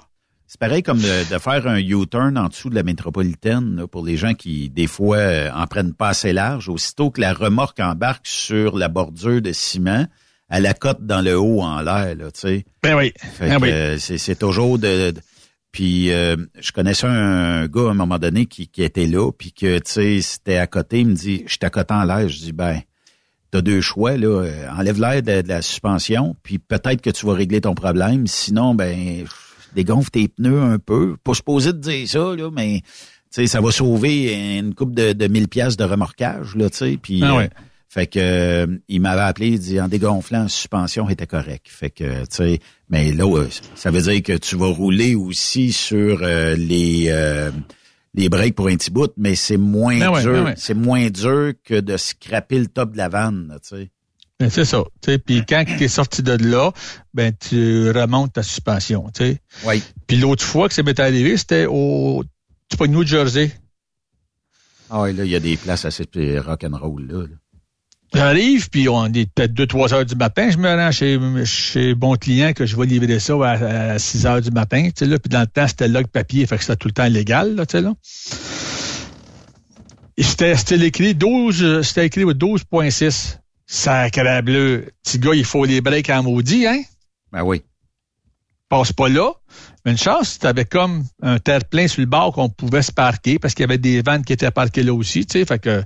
C'est 0.48 0.60
pareil 0.60 0.82
comme 0.82 0.98
de, 1.00 1.32
de 1.34 1.38
faire 1.38 1.66
un 1.66 1.78
U-turn 1.78 2.38
en 2.38 2.48
dessous 2.48 2.70
de 2.70 2.76
la 2.76 2.84
métropolitaine 2.84 3.76
là, 3.76 3.86
pour 3.88 4.04
les 4.06 4.16
gens 4.16 4.34
qui, 4.34 4.70
des 4.70 4.86
fois, 4.86 5.16
euh, 5.16 5.50
en 5.52 5.66
prennent 5.66 5.92
pas 5.94 6.08
assez 6.10 6.32
large. 6.32 6.68
Aussitôt 6.68 7.10
que 7.10 7.20
la 7.20 7.32
remorque 7.32 7.80
embarque 7.80 8.26
sur 8.28 8.78
la 8.78 8.88
bordure 8.88 9.42
de 9.42 9.52
ciment, 9.52 10.06
elle 10.48 10.62
la 10.62 10.74
cote 10.74 11.04
dans 11.04 11.20
le 11.20 11.36
haut 11.36 11.62
en 11.62 11.80
l'air, 11.80 12.14
là, 12.14 12.30
tu 12.30 12.40
sais. 12.40 12.64
Ben 12.82 12.96
oui. 12.96 13.12
Ben 13.40 13.58
oui. 13.60 13.70
euh, 13.72 13.98
c'est, 13.98 14.38
toujours 14.38 14.78
de... 14.78 15.10
de- 15.10 15.20
puis 15.72 16.10
euh, 16.12 16.36
je 16.58 16.72
connaissais 16.72 17.06
un 17.08 17.66
gars 17.66 17.88
à 17.88 17.90
un 17.90 17.94
moment 17.94 18.18
donné 18.18 18.46
qui, 18.46 18.66
qui 18.68 18.82
était 18.82 19.06
là, 19.06 19.30
puis 19.32 19.52
que, 19.52 19.76
tu 19.78 19.90
sais, 19.90 20.20
c'était 20.22 20.56
à 20.56 20.66
côté, 20.66 21.00
il 21.00 21.08
me 21.08 21.14
dit, 21.14 21.42
je 21.46 21.58
côté 21.68 21.92
en 21.92 22.04
l'air. 22.04 22.28
Je 22.28 22.38
dis, 22.38 22.52
ben, 22.52 22.80
t'as 23.50 23.60
deux 23.60 23.80
choix, 23.82 24.16
là. 24.16 24.42
euh, 24.44 24.70
Enlève 24.70 24.98
l'air 24.98 25.22
de, 25.22 25.42
de 25.42 25.48
la 25.48 25.60
suspension, 25.60 26.34
puis 26.42 26.58
peut-être 26.58 27.02
que 27.02 27.10
tu 27.10 27.26
vas 27.26 27.34
régler 27.34 27.60
ton 27.60 27.74
problème. 27.74 28.26
Sinon, 28.26 28.74
ben, 28.74 29.26
dégonfle 29.76 30.10
tes 30.10 30.28
pneus 30.28 30.60
un 30.60 30.78
peu. 30.78 31.16
Pas 31.22 31.34
supposé 31.34 31.72
de 31.72 31.78
dire 31.78 32.08
ça, 32.08 32.34
là, 32.34 32.50
mais 32.52 32.80
tu 32.80 32.86
sais, 33.30 33.46
ça 33.46 33.60
va 33.60 33.70
sauver 33.70 34.58
une 34.58 34.74
coupe 34.74 34.94
de, 34.94 35.12
de 35.12 35.26
1000 35.28 35.48
pièces 35.48 35.76
de 35.76 35.84
remorquage, 35.84 36.56
là, 36.56 36.68
tu 36.70 36.76
sais. 36.78 36.98
Puis, 37.00 37.22
Ah 37.22 37.36
euh, 37.38 37.48
fait 37.88 38.08
que 38.08 38.18
euh, 38.18 38.66
il 38.88 39.00
m'avait 39.00 39.22
appelé, 39.22 39.48
il 39.48 39.58
dit 39.58 39.80
en 39.80 39.88
dégonflant, 39.88 40.42
la 40.42 40.48
suspension 40.48 41.08
était 41.08 41.26
correct. 41.26 41.66
Fait 41.66 41.88
que 41.88 42.20
tu 42.22 42.26
sais, 42.28 42.58
mais 42.90 43.10
là 43.12 43.24
ça 43.74 43.90
veut 43.90 44.02
dire 44.02 44.22
que 44.22 44.36
tu 44.36 44.56
vas 44.56 44.66
rouler 44.66 45.14
aussi 45.14 45.72
sur 45.72 46.18
euh, 46.22 46.56
les 46.56 47.06
euh, 47.08 47.50
les 48.12 48.28
breaks 48.28 48.54
pour 48.54 48.68
un 48.68 48.76
petit 48.76 48.90
bout, 48.90 49.12
mais 49.16 49.34
c'est 49.34 49.56
moins 49.56 49.98
Ben 49.98 50.10
ouais, 50.10 50.22
dur, 50.22 50.32
ben 50.32 50.44
ouais. 50.44 50.54
c'est 50.56 50.74
moins 50.74 51.08
dur 51.08 51.52
que 51.64 51.80
de 51.80 51.96
scraper 51.96 52.58
le 52.58 52.66
top 52.66 52.92
de 52.92 52.98
la 52.98 53.08
vanne, 53.08 53.56
tu 53.62 53.76
sais. 53.76 53.90
Ben, 54.38 54.50
c'est 54.50 54.66
ça. 54.66 54.84
Puis 55.24 55.44
quand 55.48 55.64
tu 55.64 55.82
es 55.82 55.88
sorti 55.88 56.22
de 56.22 56.32
là, 56.32 56.72
ben 57.14 57.32
tu 57.32 57.90
remontes 57.90 58.34
ta 58.34 58.42
suspension. 58.42 59.10
Oui. 59.64 59.82
Puis 60.06 60.18
l'autre 60.18 60.44
fois 60.44 60.68
que 60.68 60.74
ça 60.74 60.82
m'est 60.82 61.00
arrivé, 61.00 61.36
c'était 61.36 61.66
au 61.66 62.22
tu 62.68 62.76
pas 62.76 62.86
New 62.86 63.06
Jersey. 63.06 63.50
Ah 64.90 65.00
ouais, 65.00 65.12
là 65.12 65.24
il 65.24 65.30
y 65.30 65.36
a 65.36 65.40
des 65.40 65.56
places 65.56 65.84
assez 65.84 66.06
rock 66.38 66.64
and 66.64 66.76
roll 66.76 67.06
là. 67.06 67.22
là. 67.22 67.36
J'arrive, 68.14 68.70
puis 68.70 68.88
on 68.88 69.06
est 69.06 69.30
peut-être 69.32 69.52
2-3 69.52 69.94
heures 69.94 70.06
du 70.06 70.14
matin. 70.14 70.48
Je 70.50 70.58
me 70.58 70.68
rends 70.68 70.92
chez, 70.92 71.18
chez 71.44 71.94
bon 71.94 72.14
client 72.14 72.52
que 72.52 72.64
je 72.64 72.76
vais 72.76 72.86
livrer 72.86 73.18
ça 73.18 73.34
à, 73.42 73.92
à 73.92 73.98
6 73.98 74.26
heures 74.26 74.40
du 74.40 74.50
matin. 74.50 74.88
Puis 74.94 75.08
dans 75.28 75.40
le 75.40 75.46
temps, 75.46 75.66
c'était 75.66 75.88
log 75.88 76.06
papier, 76.06 76.46
fait 76.46 76.56
que 76.56 76.62
c'était 76.62 76.76
tout 76.76 76.88
le 76.88 76.94
temps 76.94 77.08
légal, 77.08 77.56
là, 77.56 77.66
tu 77.66 77.72
sais, 77.72 77.82
là. 77.82 77.94
Et 80.16 80.22
C'était, 80.22 80.54
écrit 80.86 81.14
12, 81.14 81.82
c'était 81.82 82.06
écrit 82.06 82.24
au 82.24 82.32
12.6. 82.32 83.38
Sacré 83.66 84.42
bleu. 84.42 84.88
Petit 85.02 85.18
gars, 85.18 85.34
il 85.34 85.44
faut 85.44 85.64
les 85.64 85.80
breaks 85.80 86.10
en 86.10 86.22
maudit, 86.22 86.66
hein? 86.66 86.80
Ben 87.32 87.42
oui. 87.42 87.62
passe 88.68 88.92
pas 88.92 89.08
là. 89.08 89.32
Mais 89.84 89.92
une 89.92 89.98
chance, 89.98 90.38
tu 90.38 90.46
avais 90.46 90.64
comme 90.64 91.04
un 91.22 91.38
terre-plein 91.38 91.86
sur 91.88 92.00
le 92.00 92.06
bord 92.06 92.32
qu'on 92.32 92.48
pouvait 92.48 92.82
se 92.82 92.92
parquer 92.92 93.38
parce 93.38 93.54
qu'il 93.54 93.62
y 93.62 93.68
avait 93.68 93.78
des 93.78 94.02
vannes 94.02 94.24
qui 94.24 94.32
étaient 94.32 94.50
parquées 94.50 94.82
là 94.82 94.92
aussi, 94.94 95.24
tu 95.26 95.38
sais. 95.38 95.44
Fait 95.44 95.58
que 95.58 95.82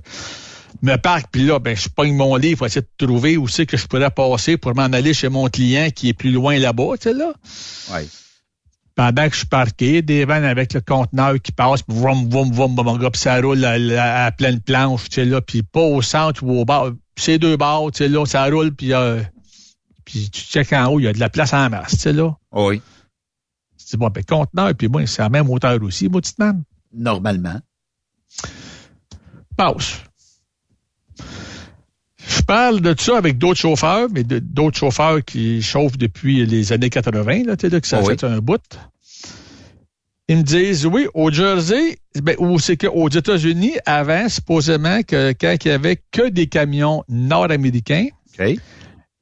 me 0.81 0.95
parque, 0.95 1.27
puis 1.31 1.43
là, 1.43 1.59
ben, 1.59 1.75
je 1.75 1.89
pogne 1.89 2.15
mon 2.15 2.35
livre 2.35 2.59
pour 2.59 2.67
essayer 2.67 2.81
de 2.81 3.05
trouver 3.05 3.37
où 3.37 3.47
c'est 3.47 3.65
que 3.65 3.77
je 3.77 3.85
pourrais 3.87 4.09
passer 4.09 4.57
pour 4.57 4.73
m'en 4.75 4.83
aller 4.83 5.13
chez 5.13 5.29
mon 5.29 5.47
client 5.49 5.89
qui 5.93 6.09
est 6.09 6.13
plus 6.13 6.31
loin 6.31 6.57
là-bas, 6.57 6.93
tu 6.99 7.09
sais, 7.09 7.13
là. 7.13 7.33
Ouais. 7.93 8.07
Pendant 8.95 9.25
que 9.27 9.33
je 9.33 9.39
suis 9.39 9.47
parqué, 9.47 10.01
des 10.01 10.25
vannes 10.25 10.43
avec 10.43 10.73
le 10.73 10.81
conteneur 10.81 11.35
qui 11.41 11.51
passe, 11.51 11.81
puis 11.83 11.95
vroom, 11.97 12.29
vroom, 12.29 12.51
vroom, 12.51 12.73
mon 12.75 12.97
gars, 12.97 13.09
puis 13.11 13.21
ça 13.21 13.39
roule 13.41 13.63
à, 13.65 13.71
à- 13.73 14.25
à 14.25 14.31
pleine 14.31 14.59
planche, 14.59 15.09
tu 15.09 15.15
sais, 15.15 15.25
là, 15.25 15.41
puis 15.41 15.63
pas 15.63 15.81
au 15.81 16.01
centre 16.01 16.43
ou 16.43 16.59
au 16.59 16.65
bord. 16.65 16.91
Ces 17.21 17.37
deux 17.37 17.55
bords, 17.55 17.91
tu 17.91 17.99
sais, 17.99 18.07
là, 18.09 18.25
ça 18.25 18.45
roule, 18.45 18.73
puis 18.73 18.95
euh, 18.95 19.21
puis 20.05 20.31
tu 20.31 20.41
checkes 20.41 20.73
en 20.73 20.87
haut, 20.87 20.99
il 20.99 21.03
y 21.03 21.07
a 21.07 21.13
de 21.13 21.19
la 21.19 21.29
place 21.29 21.53
en 21.53 21.69
masse, 21.69 21.91
tu 21.91 21.97
sais, 21.97 22.13
là. 22.13 22.35
Oui. 22.51 22.81
Tu 23.77 23.85
dis, 23.91 23.97
bon, 23.97 24.09
ben, 24.09 24.23
conteneur, 24.23 24.73
puis 24.73 24.87
moi, 24.87 25.05
c'est 25.05 25.21
la 25.21 25.29
même 25.29 25.47
hauteur 25.47 25.77
aussi, 25.83 26.09
moi, 26.09 26.19
petite 26.19 26.39
man. 26.39 26.63
Normalement. 26.91 27.61
Passe. 29.55 30.01
Je 32.17 32.41
parle 32.41 32.81
de 32.81 32.95
ça 32.99 33.17
avec 33.17 33.37
d'autres 33.37 33.59
chauffeurs, 33.59 34.07
mais 34.09 34.23
d'autres 34.23 34.79
chauffeurs 34.79 35.23
qui 35.23 35.61
chauffent 35.61 35.99
depuis 35.99 36.43
les 36.47 36.73
années 36.73 36.89
80, 36.89 37.43
là, 37.43 37.55
tu 37.55 37.67
sais, 37.67 37.69
là, 37.69 37.79
que 37.79 37.87
ça 37.87 38.03
fait 38.03 38.23
un 38.23 38.39
bout. 38.39 38.61
Ils 40.31 40.37
me 40.37 40.43
disent, 40.43 40.85
oui, 40.85 41.07
au 41.13 41.29
Jersey, 41.29 41.97
ben, 42.15 42.37
ou 42.39 42.57
c'est 42.57 42.77
qu'aux 42.77 43.09
États-Unis, 43.09 43.73
avant, 43.85 44.29
supposément 44.29 45.03
que 45.03 45.33
quand 45.33 45.57
il 45.65 45.67
y 45.67 45.71
avait 45.71 46.01
que 46.09 46.29
des 46.29 46.47
camions 46.47 47.03
nord-américains, 47.09 48.07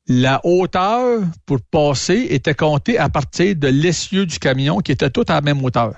la 0.07 0.39
hauteur 0.43 1.21
pour 1.47 1.61
passer 1.71 2.27
était 2.29 2.53
comptée 2.53 2.99
à 2.99 3.09
partir 3.09 3.55
de 3.55 3.69
l'essieu 3.69 4.27
du 4.27 4.37
camion 4.37 4.81
qui 4.81 4.91
était 4.91 5.09
tout 5.09 5.25
à 5.29 5.33
la 5.33 5.41
même 5.41 5.65
hauteur. 5.65 5.95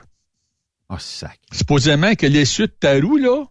Oh, 0.88 0.96
sac. 0.98 1.38
Supposément 1.52 2.16
que 2.16 2.28
l'essieu 2.28 2.68
de 2.68 2.76
ta 2.80 2.94
roue, 2.94 3.18
là, 3.18 3.44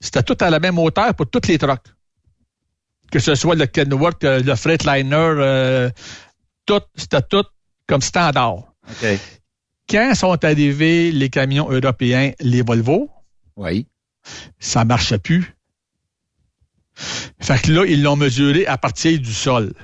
c'était 0.00 0.22
tout 0.22 0.36
à 0.40 0.50
la 0.50 0.60
même 0.60 0.78
hauteur 0.78 1.14
pour 1.14 1.30
toutes 1.30 1.46
les 1.46 1.56
trucks. 1.56 1.94
Que 3.10 3.20
ce 3.20 3.34
soit 3.34 3.54
le 3.54 3.64
Kenworth, 3.64 4.22
le 4.22 4.54
Freightliner, 4.54 5.14
euh, 5.14 5.90
tout, 6.66 6.82
c'était 6.94 7.22
tout 7.22 7.46
comme 7.86 8.02
standard. 8.02 8.74
Quand 9.88 10.14
sont 10.14 10.44
arrivés 10.44 11.12
les 11.12 11.28
camions 11.30 11.70
européens, 11.70 12.32
les 12.40 12.62
Volvo, 12.62 13.10
Oui. 13.56 13.86
ça 14.58 14.84
marchait 14.84 15.18
plus. 15.18 15.54
Fait 17.40 17.60
que 17.60 17.72
là, 17.72 17.84
ils 17.86 18.02
l'ont 18.02 18.16
mesuré 18.16 18.66
à 18.66 18.78
partir 18.78 19.18
du 19.18 19.32
sol, 19.32 19.74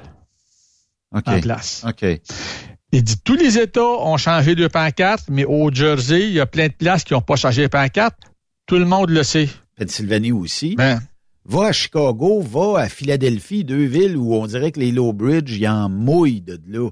OK. 1.14 1.22
en 1.26 1.40
place. 1.40 1.84
OK. 1.86 2.04
Il 2.92 3.04
dit 3.04 3.20
tous 3.22 3.36
les 3.36 3.58
États 3.58 3.82
ont 3.82 4.16
changé 4.16 4.54
de 4.54 4.66
pancarte, 4.68 5.24
mais 5.28 5.44
au 5.44 5.70
Jersey, 5.72 6.26
il 6.28 6.32
y 6.32 6.40
a 6.40 6.46
plein 6.46 6.68
de 6.68 6.72
places 6.72 7.04
qui 7.04 7.12
n'ont 7.12 7.20
pas 7.20 7.36
changé 7.36 7.62
de 7.62 7.68
pancarte. 7.68 8.18
Tout 8.66 8.76
le 8.78 8.84
monde 8.84 9.10
le 9.10 9.22
sait. 9.22 9.48
Pennsylvanie 9.76 10.32
aussi. 10.32 10.74
Ben, 10.76 11.00
Va 11.44 11.68
à 11.68 11.72
Chicago, 11.72 12.40
va 12.42 12.80
à 12.80 12.88
Philadelphie, 12.88 13.64
deux 13.64 13.84
villes 13.84 14.16
où 14.16 14.34
on 14.34 14.46
dirait 14.46 14.72
que 14.72 14.78
les 14.80 14.92
low 14.92 15.12
bridge, 15.12 15.50
il 15.56 15.66
en 15.66 15.88
mouille 15.88 16.42
de 16.42 16.60
là. 16.66 16.90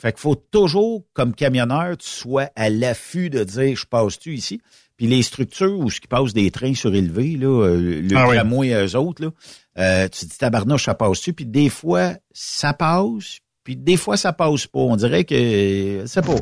Fait 0.00 0.12
qu'il 0.12 0.20
faut 0.20 0.34
toujours, 0.34 1.04
comme 1.12 1.34
camionneur, 1.34 1.96
tu 1.98 2.08
sois 2.08 2.48
à 2.56 2.70
l'affût 2.70 3.28
de 3.28 3.44
dire 3.44 3.76
je 3.76 3.84
passe-tu 3.86 4.34
ici? 4.34 4.60
Puis 4.96 5.06
les 5.06 5.22
structures 5.22 5.78
où 5.78 5.90
ce 5.90 6.00
qui 6.00 6.08
passe 6.08 6.32
des 6.32 6.50
trains 6.50 6.74
surélevés, 6.74 7.36
là, 7.36 7.48
euh, 7.66 8.00
le 8.02 8.16
Ah 8.16 8.28
oui. 8.28 8.36
tramway 8.36 8.68
et 8.68 8.74
eux 8.74 8.96
autres, 8.96 9.22
là, 9.24 9.30
euh, 9.78 10.08
tu 10.08 10.20
te 10.26 10.30
dis 10.30 10.38
tabarnouche, 10.38 10.84
ça 10.84 10.94
passe-tu? 10.94 11.32
Puis 11.34 11.44
des 11.46 11.68
fois, 11.68 12.14
ça 12.32 12.72
passe, 12.72 13.40
puis 13.64 13.76
des 13.76 13.96
fois, 13.98 14.16
ça 14.16 14.32
passe 14.32 14.66
pas. 14.66 14.78
On 14.80 14.96
dirait 14.96 15.24
que 15.24 16.04
c'est 16.06 16.24
pas. 16.24 16.34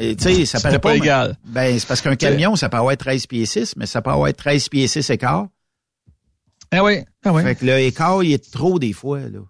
euh, 0.00 0.14
tu 0.14 0.22
sais, 0.22 0.44
ça 0.46 0.60
paraît 0.60 0.78
pas 0.78 0.90
mais- 0.92 0.98
égal. 0.98 1.36
Ben, 1.46 1.78
c'est 1.78 1.86
parce 1.88 2.00
qu'un 2.02 2.16
camion, 2.16 2.56
ça 2.56 2.68
peut 2.68 2.76
avoir 2.76 2.96
13 2.96 3.26
pieds 3.26 3.46
6, 3.46 3.74
mais 3.76 3.86
ça 3.86 4.02
peut 4.02 4.10
avoir 4.10 4.32
13 4.34 4.68
pieds 4.68 4.86
6 4.86 5.08
écart. 5.10 5.46
ah 6.70 6.84
oui, 6.84 6.98
ah 7.24 7.32
oui. 7.32 7.42
Fait 7.42 7.54
que 7.54 7.64
le 7.64 7.78
écart, 7.78 8.22
il 8.22 8.32
est 8.32 8.50
trop 8.52 8.78
des 8.78 8.92
fois, 8.92 9.20
là. 9.20 9.40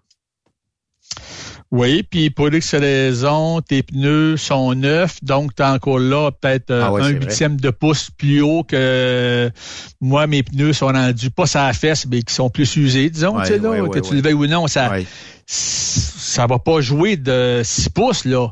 Oui, 1.71 2.01
puis 2.01 2.31
pour 2.31 2.51
X 2.51 2.73
raison, 2.73 3.61
tes 3.61 3.83
pneus 3.83 4.37
sont 4.37 4.73
neufs, 4.73 5.23
donc 5.23 5.53
tu 5.53 5.61
encore 5.61 5.99
là 5.99 6.31
peut-être 6.31 6.71
euh, 6.71 6.83
Ah 6.83 6.87
un 6.87 7.11
vrai. 7.11 7.11
huitième 7.11 7.57
de 7.57 7.69
pouce 7.69 8.09
plus 8.09 8.41
haut 8.41 8.63
que 8.63 9.51
moi, 10.01 10.25
mes 10.25 10.41
pneus 10.41 10.73
sont 10.73 10.87
rendus 10.87 11.29
pas 11.29 11.43
la 11.53 11.73
fesse, 11.73 12.07
mais 12.07 12.23
qui 12.23 12.33
sont 12.33 12.49
plus 12.49 12.75
usés, 12.75 13.11
disons, 13.11 13.39
tu 13.41 13.47
sais, 13.47 13.59
là, 13.59 13.87
que 13.87 13.99
tu 13.99 14.15
le 14.15 14.21
veuilles 14.21 14.33
ou 14.33 14.47
non, 14.47 14.65
ça, 14.65 14.91
ça 15.45 16.47
va 16.47 16.57
pas 16.57 16.81
jouer 16.81 17.17
de 17.17 17.61
6 17.63 17.89
pouces, 17.89 18.25
là. 18.25 18.47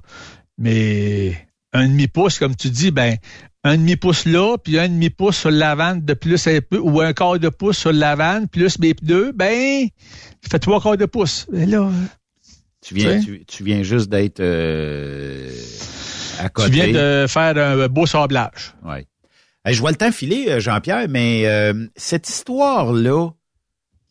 Mais 0.59 1.47
un 1.73 1.87
demi-pouce, 1.87 2.37
comme 2.37 2.55
tu 2.55 2.69
dis, 2.69 2.91
ben, 2.91 3.17
un 3.63 3.77
demi-pouce 3.77 4.25
là, 4.25 4.57
puis 4.57 4.77
un 4.77 4.89
demi-pouce 4.89 5.37
sur 5.37 5.51
l'avant 5.51 5.95
de 5.95 6.13
plus 6.13 6.47
un 6.47 6.59
peu, 6.61 6.77
ou 6.77 7.01
un 7.01 7.13
quart 7.13 7.39
de 7.39 7.49
pouce 7.49 7.77
sur 7.79 7.93
l'avant, 7.93 8.45
plus 8.45 8.77
mes 8.77 8.93
pneus, 8.93 9.31
ben, 9.33 9.87
ça 10.43 10.49
fait 10.51 10.59
trois 10.59 10.79
quarts 10.79 10.97
de 10.97 11.05
pouce. 11.05 11.47
Là, 11.51 11.89
Tu 12.81 12.93
viens, 12.93 13.19
Tu 13.19 13.39
tu, 13.39 13.45
tu 13.45 13.63
viens 13.63 13.83
juste 13.83 14.09
d'être 14.09 14.39
euh, 14.39 15.49
à 16.39 16.49
côté. 16.49 16.69
tu 16.69 16.75
viens 16.75 16.87
de 16.93 17.25
faire 17.27 17.57
un 17.57 17.87
beau 17.87 18.05
sablage. 18.05 18.73
Ouais. 18.85 19.05
Hey, 19.65 19.73
je 19.73 19.79
vois 19.81 19.91
le 19.91 19.97
temps 19.97 20.11
filer, 20.11 20.45
euh, 20.47 20.59
Jean-Pierre, 20.59 21.07
mais 21.09 21.45
euh, 21.47 21.87
cette 21.95 22.29
histoire-là, 22.29 23.29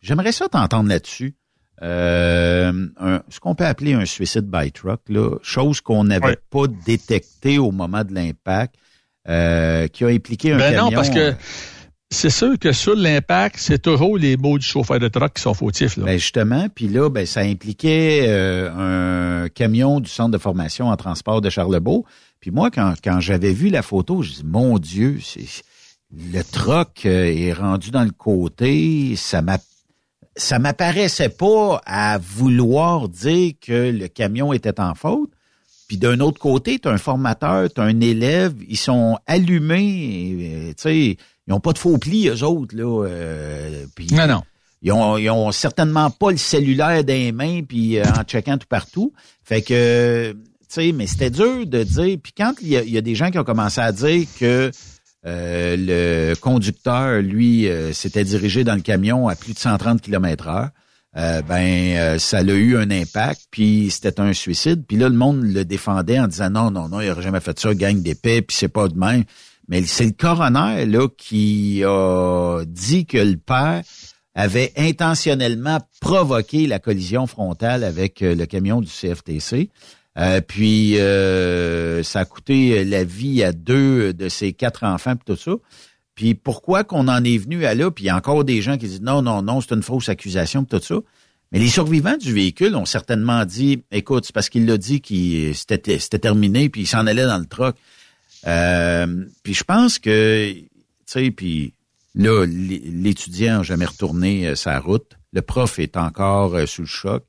j'aimerais 0.02 0.32
ça 0.32 0.48
t'entendre 0.48 0.88
là-dessus. 0.88 1.34
Euh, 1.82 2.72
un- 2.98 3.22
ce 3.28 3.38
qu'on 3.40 3.54
peut 3.54 3.64
appeler 3.66 3.92
un 3.94 4.04
suicide 4.04 4.46
by 4.50 4.72
truck, 4.72 5.00
là, 5.08 5.36
chose 5.42 5.80
qu'on 5.80 6.04
n'avait 6.04 6.26
Ouais. 6.26 6.38
pas 6.50 6.66
détectée 6.86 7.58
au 7.58 7.70
moment 7.70 8.02
de 8.04 8.14
l'impact, 8.14 8.74
euh, 9.28 9.86
qui 9.88 10.04
a 10.04 10.08
impliqué 10.08 10.52
un 10.52 10.58
Ben 10.58 10.72
camion. 10.74 10.84
non, 10.86 10.92
parce 10.92 11.10
que 11.10 11.34
c'est 12.10 12.30
sûr 12.30 12.58
que 12.58 12.72
sur 12.72 12.94
l'impact, 12.94 13.56
c'est 13.58 13.80
toujours 13.82 14.16
les 14.16 14.36
mots 14.36 14.58
du 14.58 14.66
chauffeur 14.66 14.98
de 14.98 15.08
truck 15.08 15.34
qui 15.34 15.42
sont 15.42 15.54
fautifs. 15.54 15.96
Là. 15.96 16.04
Ben 16.04 16.18
justement, 16.18 16.68
puis 16.72 16.88
là, 16.88 17.10
ben 17.10 17.26
ça 17.26 17.40
impliquait 17.40 18.26
euh, 18.28 19.44
un 19.44 19.48
camion 19.48 20.00
du 20.00 20.08
centre 20.08 20.30
de 20.30 20.38
formation 20.38 20.88
en 20.88 20.96
transport 20.96 21.40
de 21.40 21.50
Charlebourg. 21.50 22.04
Puis 22.40 22.50
moi, 22.50 22.70
quand, 22.70 22.94
quand 23.02 23.20
j'avais 23.20 23.52
vu 23.52 23.70
la 23.70 23.82
photo, 23.82 24.22
je 24.22 24.34
dis 24.34 24.44
mon 24.44 24.78
Dieu, 24.78 25.18
c'est 25.22 25.46
le 26.14 26.42
troc 26.42 27.02
euh, 27.04 27.24
est 27.24 27.52
rendu 27.52 27.90
dans 27.90 28.04
le 28.04 28.12
côté, 28.12 29.16
ça 29.16 29.42
m'a 29.42 29.58
ça 30.36 30.58
m'apparaissait 30.58 31.30
pas 31.30 31.80
à 31.86 32.18
vouloir 32.18 33.08
dire 33.08 33.54
que 33.60 33.90
le 33.90 34.06
camion 34.06 34.52
était 34.52 34.80
en 34.80 34.94
faute. 34.94 35.30
Puis 35.88 35.96
d'un 35.96 36.20
autre 36.20 36.38
côté, 36.38 36.78
tu 36.78 36.88
un 36.88 36.98
formateur, 36.98 37.72
tu 37.72 37.80
un 37.80 38.00
élève, 38.00 38.54
ils 38.68 38.76
sont 38.76 39.18
allumés, 39.26 40.36
euh, 40.40 40.68
tu 40.68 40.74
sais, 40.76 41.16
ils 41.46 41.50
n'ont 41.50 41.60
pas 41.60 41.72
de 41.72 41.78
faux 41.78 41.98
plis, 41.98 42.28
eux 42.28 42.42
autres, 42.42 42.76
là. 42.76 43.06
euh, 43.06 43.86
puis 43.94 44.08
non, 44.12 44.26
non. 44.26 44.42
ils 44.82 44.92
ont, 44.92 45.16
ils 45.16 45.30
ont 45.30 45.52
certainement 45.52 46.10
pas 46.10 46.30
le 46.30 46.36
cellulaire 46.36 47.04
dans 47.04 47.12
les 47.12 47.32
mains 47.32 47.62
puis 47.62 47.98
euh, 47.98 48.04
en 48.04 48.22
checkant 48.24 48.58
tout 48.58 48.66
partout. 48.68 49.12
Fait 49.44 49.62
que, 49.62 50.32
tu 50.32 50.38
sais, 50.68 50.92
mais 50.92 51.06
c'était 51.06 51.30
dur 51.30 51.66
de 51.66 51.82
dire. 51.84 52.18
Puis 52.22 52.32
quand 52.36 52.52
il 52.60 52.68
y, 52.68 52.76
a, 52.76 52.82
il 52.82 52.90
y 52.90 52.98
a 52.98 53.02
des 53.02 53.14
gens 53.14 53.30
qui 53.30 53.38
ont 53.38 53.44
commencé 53.44 53.80
à 53.80 53.92
dire 53.92 54.26
que 54.40 54.70
euh, 55.26 55.76
le 55.78 56.34
conducteur, 56.34 57.20
lui, 57.22 57.68
euh, 57.68 57.92
s'était 57.92 58.24
dirigé 58.24 58.64
dans 58.64 58.74
le 58.74 58.80
camion 58.80 59.28
à 59.28 59.34
plus 59.34 59.54
de 59.54 59.58
130 59.58 60.00
km 60.00 60.48
heure, 60.48 60.70
euh, 61.16 61.40
ben 61.42 61.96
euh, 61.96 62.18
ça 62.18 62.38
a 62.38 62.42
eu 62.42 62.76
un 62.76 62.90
impact, 62.90 63.46
puis 63.50 63.90
c'était 63.90 64.20
un 64.20 64.32
suicide. 64.34 64.84
Puis 64.86 64.98
là, 64.98 65.08
le 65.08 65.14
monde 65.14 65.42
le 65.42 65.64
défendait 65.64 66.20
en 66.20 66.26
disant 66.26 66.50
non, 66.50 66.70
non, 66.70 66.88
non, 66.88 67.00
il 67.00 67.08
n'aurait 67.08 67.22
jamais 67.22 67.40
fait 67.40 67.58
ça, 67.58 67.74
gang 67.74 68.00
d'épais, 68.02 68.42
puis 68.42 68.56
c'est 68.56 68.68
pas 68.68 68.88
de 68.88 68.98
même. 68.98 69.24
Mais 69.68 69.82
c'est 69.84 70.04
le 70.04 70.12
coroner 70.12 70.86
là 70.86 71.08
qui 71.16 71.82
a 71.84 72.62
dit 72.66 73.06
que 73.06 73.18
le 73.18 73.36
père 73.36 73.82
avait 74.34 74.72
intentionnellement 74.76 75.80
provoqué 76.00 76.66
la 76.66 76.78
collision 76.78 77.26
frontale 77.26 77.82
avec 77.82 78.22
euh, 78.22 78.34
le 78.34 78.44
camion 78.44 78.80
du 78.82 78.88
CFTC. 78.88 79.70
Euh, 80.18 80.40
puis 80.40 80.98
euh, 80.98 82.02
ça 82.02 82.20
a 82.20 82.24
coûté 82.26 82.84
la 82.84 83.02
vie 83.02 83.42
à 83.42 83.52
deux 83.52 84.12
de 84.12 84.28
ses 84.28 84.52
quatre 84.52 84.84
enfants 84.84 85.16
puis 85.16 85.34
tout 85.34 85.40
ça. 85.40 85.56
Puis 86.14 86.34
pourquoi 86.34 86.84
qu'on 86.84 87.08
en 87.08 87.24
est 87.24 87.36
venu 87.38 87.64
à 87.64 87.74
là, 87.74 87.90
puis 87.90 88.04
il 88.04 88.06
y 88.06 88.10
a 88.10 88.16
encore 88.16 88.44
des 88.44 88.62
gens 88.62 88.78
qui 88.78 88.86
disent 88.86 89.02
non, 89.02 89.22
non, 89.22 89.42
non, 89.42 89.60
c'est 89.60 89.74
une 89.74 89.82
fausse 89.82 90.08
accusation 90.08 90.64
puis 90.64 90.78
tout 90.78 90.84
ça. 90.84 90.96
Mais 91.52 91.58
les 91.58 91.68
survivants 91.68 92.16
du 92.16 92.32
véhicule 92.32 92.74
ont 92.76 92.86
certainement 92.86 93.44
dit, 93.44 93.84
écoute, 93.92 94.24
c'est 94.26 94.34
parce 94.34 94.48
qu'il 94.48 94.66
l'a 94.66 94.78
dit 94.78 95.00
qu'il 95.00 95.54
c'était 95.54 95.98
c'était 95.98 96.18
terminé, 96.18 96.68
puis 96.68 96.82
il 96.82 96.86
s'en 96.86 97.06
allait 97.06 97.26
dans 97.26 97.38
le 97.38 97.46
truck. 97.46 97.76
Euh, 98.46 99.24
puis 99.42 99.54
je 99.54 99.64
pense 99.64 99.98
que, 99.98 100.52
tu 100.52 100.68
sais, 101.06 101.30
puis 101.30 101.72
là, 102.14 102.44
l'étudiant 102.46 103.58
n'a 103.58 103.62
jamais 103.62 103.84
retourné 103.86 104.46
euh, 104.48 104.54
sa 104.54 104.78
route. 104.78 105.16
Le 105.32 105.42
prof 105.42 105.78
est 105.78 105.96
encore 105.96 106.54
euh, 106.54 106.66
sous 106.66 106.82
le 106.82 106.86
choc. 106.88 107.24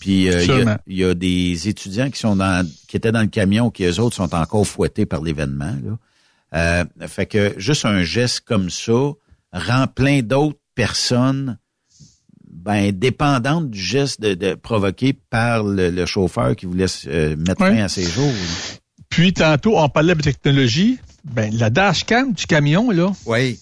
Puis 0.00 0.28
euh, 0.28 0.40
il 0.42 0.46
y, 0.46 0.50
a- 0.68 0.80
il 0.86 0.96
y 0.98 1.04
a 1.04 1.14
des 1.14 1.68
étudiants 1.68 2.10
qui 2.10 2.20
sont 2.20 2.36
dans, 2.36 2.64
qui 2.86 2.96
étaient 2.96 3.10
dans 3.12 3.22
le 3.22 3.26
camion, 3.28 3.70
qui 3.70 3.84
eux 3.84 3.98
autres 3.98 4.14
sont 4.16 4.32
encore 4.34 4.66
fouettés 4.66 5.06
par 5.06 5.22
l'événement. 5.22 5.74
Là. 5.84 5.98
Euh, 6.54 7.08
fait 7.08 7.26
que 7.26 7.54
juste 7.58 7.84
un 7.84 8.02
geste 8.04 8.40
comme 8.40 8.70
ça 8.70 9.12
rend 9.52 9.86
plein 9.86 10.22
d'autres 10.22 10.58
personnes 10.74 11.58
ben 12.50 12.92
dépendantes 12.92 13.70
du 13.70 13.80
geste 13.80 14.20
de, 14.20 14.34
de 14.34 14.54
provoqué 14.54 15.12
par 15.14 15.64
le, 15.64 15.90
le 15.90 16.06
chauffeur 16.06 16.54
qui 16.54 16.66
voulait 16.66 16.86
euh, 17.06 17.36
mettre 17.36 17.60
fin 17.76 17.82
à 17.84 17.88
ses 17.88 18.04
jours. 18.04 18.32
Puis 19.10 19.32
tantôt, 19.32 19.78
on 19.78 19.88
parlait 19.88 20.14
de 20.14 20.22
technologie. 20.22 20.98
Ben, 21.24 21.52
la 21.56 21.70
dashcam 21.70 22.32
du 22.32 22.46
camion, 22.46 22.90
là, 22.90 23.12
Oui. 23.26 23.58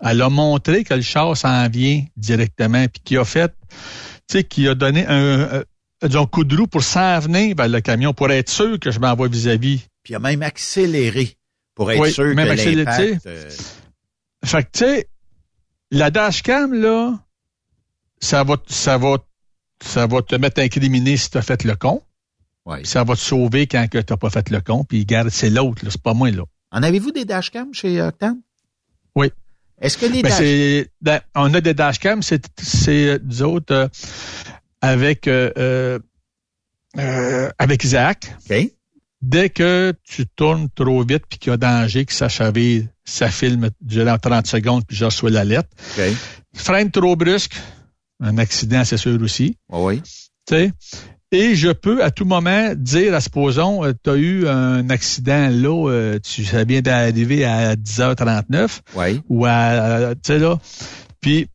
elle 0.00 0.22
a 0.22 0.28
montré 0.30 0.84
que 0.84 0.94
le 0.94 1.02
char 1.02 1.36
s'en 1.36 1.68
vient 1.68 2.04
directement, 2.16 2.86
puis 2.88 3.02
qui 3.04 3.16
a 3.16 3.24
fait, 3.24 3.52
tu 3.70 3.76
sais, 4.38 4.44
qui 4.44 4.68
a 4.68 4.74
donné 4.74 5.06
un, 5.06 5.60
un, 5.60 5.62
un 6.02 6.26
coup 6.26 6.44
de 6.44 6.56
roue 6.56 6.66
pour 6.66 6.82
s'en 6.82 7.18
venir 7.20 7.54
vers 7.56 7.68
le 7.68 7.80
camion, 7.80 8.12
pour 8.14 8.30
être 8.30 8.48
sûr 8.48 8.78
que 8.78 8.90
je 8.90 8.98
m'envoie 9.00 9.28
vis-à-vis. 9.28 9.80
Puis 10.02 10.12
il 10.12 10.16
a 10.16 10.20
même 10.20 10.42
accéléré 10.42 11.36
pour 11.74 11.90
être 11.90 12.00
Oui, 12.00 12.12
sûr 12.12 12.34
même 12.34 12.46
que 12.46 12.52
accéléré, 12.52 13.18
euh, 13.26 13.50
Fait 14.44 14.62
que, 14.62 14.68
tu 14.72 14.78
sais, 14.84 15.08
la 15.90 16.10
dashcam, 16.10 16.72
là, 16.72 17.18
ça 18.20 18.44
va, 18.44 18.56
ça 18.68 18.96
va 18.98 19.16
ça 19.82 20.06
va 20.06 20.22
te 20.22 20.34
mettre 20.36 20.62
incriminé 20.62 21.18
si 21.18 21.28
tu 21.30 21.36
as 21.36 21.42
fait 21.42 21.62
le 21.64 21.76
con. 21.76 22.02
Ouais. 22.66 22.84
Ça 22.84 23.04
va 23.04 23.14
te 23.14 23.20
sauver 23.20 23.66
quand 23.66 23.86
tu 23.88 23.96
n'as 23.96 24.16
pas 24.16 24.30
fait 24.30 24.50
le 24.50 24.60
con. 24.60 24.84
Puis, 24.84 25.06
garde, 25.06 25.30
c'est 25.30 25.50
l'autre, 25.50 25.82
c'est 25.88 26.02
pas 26.02 26.14
moi, 26.14 26.30
là. 26.30 26.42
En 26.72 26.82
avez-vous 26.82 27.12
des 27.12 27.24
dashcams 27.24 27.72
chez 27.72 28.02
Octane? 28.02 28.40
Oui. 29.14 29.30
Est-ce 29.80 29.96
que 29.96 30.06
les 30.06 30.22
Ben, 30.22 30.30
dash... 30.30 30.88
ben, 31.00 31.20
on 31.34 31.54
a 31.54 31.60
des 31.60 31.74
dashcams, 31.74 32.22
c'est, 32.22 32.44
c'est 32.60 33.08
euh, 33.08 33.18
nous 33.22 33.42
autres 33.42 33.72
euh, 33.72 33.88
avec 34.80 35.28
euh, 35.28 35.50
euh, 35.58 35.98
euh, 36.98 37.50
avec 37.58 37.84
Isaac. 37.84 38.34
Dès 39.22 39.50
que 39.50 39.92
tu 40.04 40.26
tournes 40.26 40.68
trop 40.74 41.02
vite 41.02 41.24
puis 41.28 41.38
qu'il 41.38 41.50
y 41.50 41.54
a 41.54 41.56
danger 41.56 42.04
que 42.04 42.12
ça 42.12 42.28
chavire, 42.28 42.84
ça 43.04 43.28
filme 43.28 43.70
durant 43.80 44.18
30 44.18 44.46
secondes 44.46 44.84
puis 44.86 44.96
je 44.96 45.04
reçois 45.04 45.30
la 45.30 45.44
lettre. 45.44 45.68
OK. 45.98 46.04
Freine 46.54 46.90
trop 46.90 47.16
brusque, 47.16 47.56
un 48.20 48.38
accident 48.38 48.84
c'est 48.84 48.96
sûr 48.98 49.20
aussi. 49.20 49.56
Oui. 49.70 50.00
tu 50.46 50.54
sais? 50.54 50.72
Et 51.32 51.56
je 51.56 51.70
peux 51.70 52.04
à 52.04 52.10
tout 52.10 52.24
moment 52.24 52.72
dire, 52.76 53.12
à 53.14 53.20
supposons, 53.20 53.82
tu 54.04 54.10
as 54.10 54.14
eu 54.14 54.46
un 54.48 54.88
accident 54.90 55.48
là, 55.50 55.90
euh, 55.90 56.18
tu 56.20 56.44
ça 56.44 56.64
vient 56.64 56.80
d'arriver 56.82 57.44
à 57.44 57.74
10h39 57.74 58.80
Oui. 58.94 59.20
ou 59.28 59.44
à, 59.44 60.14
tu 60.14 60.20
sais 60.24 60.38
là, 60.38 60.58
puis 61.20 61.48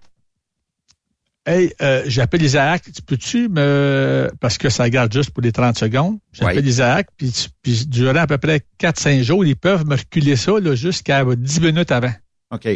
Hey, 1.43 1.73
euh, 1.81 2.03
j'appelle 2.05 2.43
Isaac, 2.43 2.83
tu 2.83 3.01
peux-tu 3.01 3.49
me... 3.49 4.29
Parce 4.39 4.59
que 4.59 4.69
ça 4.69 4.87
garde 4.91 5.11
juste 5.11 5.31
pour 5.31 5.41
les 5.41 5.51
30 5.51 5.75
secondes. 5.75 6.19
J'appelle 6.31 6.59
Oui. 6.59 6.69
Isaac, 6.69 7.07
puis, 7.17 7.33
puis 7.63 7.87
durant 7.87 8.15
à 8.19 8.27
peu 8.27 8.37
près 8.37 8.61
4-5 8.79 9.23
jours, 9.23 9.43
ils 9.43 9.55
peuvent 9.55 9.83
me 9.87 9.95
reculer 9.95 10.35
ça 10.35 10.51
là, 10.59 10.75
jusqu'à 10.75 11.25
10 11.25 11.61
minutes 11.61 11.91
avant. 11.91 12.13
OK. 12.51 12.69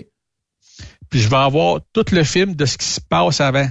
Puis 1.12 1.20
je 1.20 1.30
vais 1.30 1.36
avoir 1.36 1.80
tout 1.94 2.06
le 2.12 2.24
film 2.24 2.56
de 2.56 2.66
ce 2.66 2.80
qui 2.80 2.88
se 2.88 3.00
passe 3.00 3.40
avant. 3.40 3.70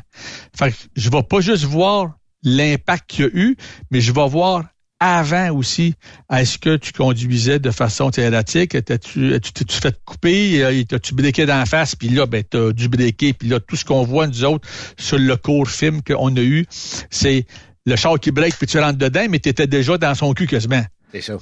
Fait 0.56 0.70
que 0.70 0.76
je 0.94 1.10
vais 1.10 1.22
pas 1.24 1.40
juste 1.40 1.64
voir 1.64 2.14
l'impact 2.44 3.04
qu'il 3.08 3.24
y 3.24 3.28
a 3.28 3.30
eu, 3.32 3.56
mais 3.90 4.00
je 4.00 4.12
vais 4.12 4.28
voir 4.28 4.64
avant 5.00 5.50
aussi. 5.54 5.94
Est-ce 6.32 6.58
que 6.58 6.76
tu 6.76 6.92
conduisais 6.92 7.58
de 7.58 7.70
façon 7.70 8.10
erratique? 8.10 8.82
T'as-tu 8.84 9.38
tu 9.40 9.52
t'es-tu 9.52 9.76
fait 9.76 9.98
couper? 10.04 10.62
Euh, 10.62 10.84
T'as-tu 10.84 11.14
dans 11.14 11.58
la 11.58 11.66
face? 11.66 11.94
Puis 11.94 12.08
là, 12.08 12.26
ben, 12.26 12.42
t'as 12.48 12.72
dû 12.72 12.88
breaker. 12.88 13.32
Puis 13.34 13.48
là, 13.48 13.60
tout 13.60 13.76
ce 13.76 13.84
qu'on 13.84 14.04
voit, 14.04 14.26
nous 14.26 14.44
autres, 14.44 14.66
sur 14.98 15.18
le 15.18 15.36
court 15.36 15.68
film 15.68 16.02
qu'on 16.02 16.34
a 16.36 16.40
eu, 16.40 16.64
c'est 17.10 17.46
le 17.86 17.96
char 17.96 18.18
qui 18.18 18.30
break, 18.30 18.56
puis 18.56 18.66
tu 18.66 18.78
rentres 18.78 18.98
dedans, 18.98 19.26
mais 19.28 19.40
tu 19.40 19.48
étais 19.50 19.66
déjà 19.66 19.98
dans 19.98 20.14
son 20.14 20.32
cul 20.32 20.46
quasiment. 20.46 20.84
C'est 21.12 21.20
ça. 21.20 21.36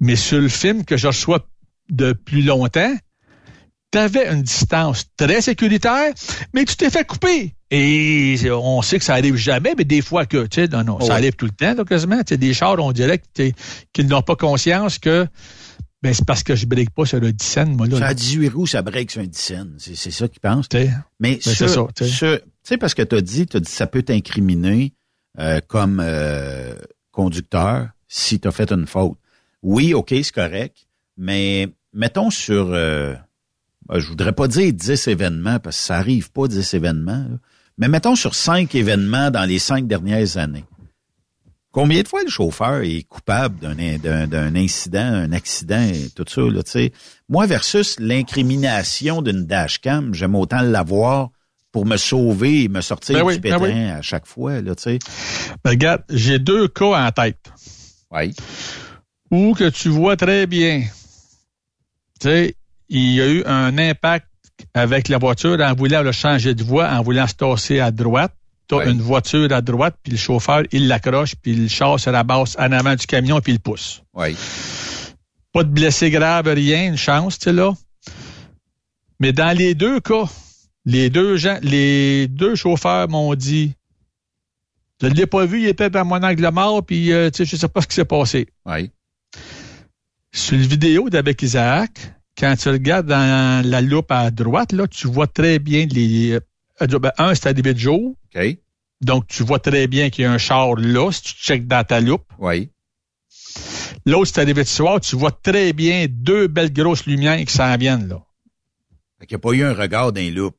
Mais 0.00 0.16
sur 0.16 0.40
le 0.40 0.48
film 0.48 0.84
que 0.84 0.96
je 0.96 1.06
reçois 1.06 1.46
de 1.90 2.12
plus 2.12 2.42
longtemps, 2.42 2.94
tu 3.92 3.98
avais 3.98 4.32
une 4.32 4.42
distance 4.42 5.06
très 5.16 5.40
sécuritaire, 5.42 6.12
mais 6.54 6.64
tu 6.64 6.76
t'es 6.76 6.90
fait 6.90 7.06
couper. 7.06 7.54
Et 7.72 8.36
on 8.50 8.82
sait 8.82 8.98
que 8.98 9.04
ça 9.04 9.14
arrive 9.14 9.36
jamais, 9.36 9.74
mais 9.78 9.84
des 9.84 10.02
fois 10.02 10.26
que, 10.26 10.46
tu 10.46 10.62
sais, 10.62 10.68
non, 10.68 10.82
non, 10.82 10.96
Oh 11.00 11.04
ça 11.04 11.08
ouais. 11.14 11.20
arrive 11.20 11.34
tout 11.34 11.44
le 11.46 11.52
temps, 11.52 11.74
là, 11.74 11.84
quasiment. 11.84 12.18
Tu 12.18 12.30
sais, 12.34 12.36
des 12.36 12.52
chars, 12.52 12.76
on 12.80 12.90
dirait 12.92 13.22
qu'ils 13.92 14.06
n'ont 14.08 14.22
pas 14.22 14.34
conscience 14.34 14.98
que, 14.98 15.26
ben, 16.02 16.12
c'est 16.12 16.24
parce 16.24 16.42
que 16.42 16.56
je 16.56 16.66
break 16.66 16.90
pas 16.90 17.04
sur 17.04 17.20
le 17.20 17.32
10 17.32 17.46
cents, 17.46 17.66
moi, 17.66 17.86
là. 17.86 17.94
Ça 17.94 18.00
là. 18.00 18.06
a 18.08 18.14
18 18.14 18.48
roues, 18.48 18.66
ça 18.66 18.82
break 18.82 19.10
sur 19.10 19.20
un 19.20 19.26
10 19.26 19.38
cents. 19.38 19.66
C'est 19.78 20.10
ça 20.10 20.26
qu'ils 20.26 20.40
pensent. 20.40 20.68
Tu 20.68 20.78
sais. 20.78 20.90
Mais 21.20 21.34
Ben, 21.34 21.40
sur- 21.42 21.52
c'est 21.54 21.68
ça, 21.68 21.86
tu 21.94 22.04
sais. 22.06 22.10
sur- 22.64 22.78
parce 22.80 22.94
que 22.94 23.02
tu 23.02 23.14
as 23.14 23.20
dit, 23.20 23.46
t'as 23.46 23.60
dit 23.60 23.70
ça 23.70 23.86
peut 23.86 24.02
t'incriminer 24.02 24.92
euh, 25.38 25.60
comme 25.68 26.00
euh, 26.04 26.74
conducteur 27.12 27.88
si 28.08 28.40
tu 28.40 28.48
as 28.48 28.50
fait 28.52 28.72
une 28.72 28.86
faute. 28.86 29.16
Oui, 29.62 29.94
OK, 29.94 30.08
c'est 30.10 30.32
correct, 30.34 30.88
mais 31.16 31.68
mettons 31.92 32.30
sur, 32.30 32.70
euh, 32.72 33.14
ben, 33.86 33.98
je 34.00 34.08
voudrais 34.08 34.32
pas 34.32 34.48
dire 34.48 34.72
10 34.72 35.06
événements, 35.06 35.60
parce 35.60 35.76
que 35.76 35.82
ça 35.84 35.96
arrive 35.98 36.32
pas 36.32 36.48
10 36.48 36.74
événements, 36.74 37.26
là. 37.30 37.36
Mais 37.80 37.88
mettons 37.88 38.14
sur 38.14 38.34
5 38.36 38.72
événements 38.76 39.30
dans 39.32 39.44
les 39.44 39.58
5 39.58 39.86
dernières 39.88 40.36
années. 40.36 40.64
Combien 41.72 42.02
de 42.02 42.08
fois 42.08 42.22
le 42.24 42.30
chauffeur 42.30 42.82
est 42.82 43.04
coupable 43.08 43.58
d'un 43.60 43.74
d'un- 43.98 44.26
d'un 44.26 44.54
incident, 44.56 45.00
un 45.04 45.30
accident, 45.32 45.82
et 45.82 46.10
tout 46.14 46.24
ça, 46.28 46.40
là, 46.42 46.62
tu 46.64 46.70
sais? 46.72 46.92
Moi, 47.28 47.46
versus 47.46 47.96
l'incrimination 48.00 49.22
d'une 49.22 49.46
dashcam, 49.46 50.12
j'aime 50.12 50.34
autant 50.34 50.62
l'avoir 50.62 51.30
pour 51.72 51.86
me 51.86 51.96
sauver 51.96 52.64
et 52.64 52.68
me 52.68 52.80
sortir 52.80 53.14
Ben 53.14 53.20
du 53.22 53.26
oui, 53.28 53.38
ben 53.38 53.52
pétrin 53.60 53.72
oui. 53.84 53.90
à 53.90 54.02
chaque 54.02 54.26
fois, 54.26 54.60
là, 54.60 54.74
tu 54.74 54.82
sais? 54.82 54.98
Ben, 55.62 55.70
regarde, 55.70 56.02
j'ai 56.10 56.40
deux 56.40 56.66
cas 56.66 57.06
en 57.06 57.10
tête. 57.12 57.52
Oui. 58.10 58.34
Où 59.30 59.54
que 59.54 59.68
tu 59.70 59.88
vois 59.90 60.16
très 60.16 60.48
bien, 60.48 60.82
tu 62.20 62.28
sais, 62.28 62.56
il 62.88 63.12
y 63.14 63.20
a 63.20 63.28
eu 63.28 63.44
un 63.46 63.78
impact 63.78 64.26
avec 64.74 65.08
la 65.08 65.18
voiture 65.18 65.58
en 65.60 65.74
voulant 65.74 66.02
le 66.02 66.12
changer 66.12 66.54
de 66.54 66.62
voie, 66.64 66.88
en 66.90 67.02
voulant 67.02 67.26
se 67.26 67.34
tasser 67.34 67.80
à 67.80 67.90
droite. 67.90 68.32
Tu 68.68 68.74
as 68.76 68.78
Ouais. 68.78 68.90
une 68.92 69.00
voiture 69.02 69.52
à 69.52 69.60
droite, 69.62 69.96
puis 70.02 70.12
le 70.12 70.18
chauffeur, 70.18 70.62
il 70.70 70.86
l'accroche, 70.86 71.34
puis 71.34 71.54
le 71.54 71.66
char 71.68 71.98
se 71.98 72.08
rabasse 72.08 72.56
en 72.58 72.70
avant 72.70 72.94
du 72.94 73.06
camion, 73.06 73.40
puis 73.40 73.52
il 73.54 73.60
pousse. 73.60 74.02
Oui. 74.14 74.36
Pas 75.52 75.64
de 75.64 75.70
blessé 75.70 76.10
grave, 76.10 76.46
rien, 76.46 76.86
une 76.86 76.96
chance, 76.96 77.38
tu 77.38 77.44
sais, 77.46 77.52
là. 77.52 77.72
Mais 79.18 79.32
dans 79.32 79.56
les 79.56 79.74
deux 79.74 79.98
cas, 80.00 80.24
les 80.84 81.10
deux 81.10 81.36
gens, 81.36 81.58
les 81.62 82.28
deux 82.28 82.54
chauffeurs 82.54 83.08
m'ont 83.08 83.34
dit, 83.34 83.72
je 85.02 85.08
ne 85.08 85.14
l'ai 85.14 85.26
pas 85.26 85.44
vu, 85.46 85.62
il 85.62 85.66
était 85.66 85.90
dans 85.90 86.04
mon 86.04 86.22
angle 86.22 86.48
mort, 86.52 86.84
puis 86.84 87.12
euh, 87.12 87.28
tu 87.30 87.38
sais, 87.38 87.44
je 87.44 87.56
sais 87.60 87.68
pas 87.68 87.80
ce 87.80 87.88
qui 87.88 87.94
s'est 87.96 88.04
passé. 88.04 88.46
Oui. 88.66 88.90
Sur 90.32 90.56
le 90.56 90.62
vidéo 90.62 91.10
d'avec 91.10 91.42
Isaac, 91.42 92.14
quand 92.40 92.56
tu 92.56 92.70
regardes 92.70 93.06
dans 93.06 93.64
la 93.64 93.80
loupe 93.82 94.10
à 94.10 94.30
droite, 94.30 94.72
là, 94.72 94.88
tu 94.88 95.06
vois 95.06 95.26
très 95.26 95.58
bien 95.58 95.86
les. 95.86 96.32
euh, 96.80 96.98
ben, 96.98 97.12
un, 97.18 97.34
c'est 97.34 97.48
arrivé 97.48 97.74
de 97.74 97.78
jour. 97.78 98.16
OK. 98.34 98.58
Donc, 99.02 99.26
tu 99.28 99.42
vois 99.42 99.58
très 99.58 99.86
bien 99.86 100.08
qu'il 100.10 100.24
y 100.24 100.26
a 100.26 100.32
un 100.32 100.38
char 100.38 100.74
là, 100.74 101.10
si 101.12 101.22
tu 101.22 101.34
checkes 101.34 101.66
dans 101.66 101.84
ta 101.84 102.00
loupe. 102.00 102.24
Oui. 102.38 102.70
L'autre, 104.06 104.30
c'est 104.34 104.40
arrivé 104.40 104.62
de 104.62 104.68
soir, 104.68 105.00
tu 105.00 105.16
vois 105.16 105.30
très 105.30 105.72
bien 105.74 106.06
deux 106.08 106.48
belles 106.48 106.72
grosses 106.72 107.06
lumières 107.06 107.38
qui 107.44 107.52
s'en 107.52 107.76
viennent, 107.76 108.08
là. 108.08 108.22
Fait 109.18 109.26
qu'il 109.26 109.36
n'y 109.36 109.40
a 109.40 109.42
pas 109.42 109.52
eu 109.52 109.62
un 109.62 109.74
regard 109.74 110.12
d'un 110.12 110.30
loup. 110.30 110.52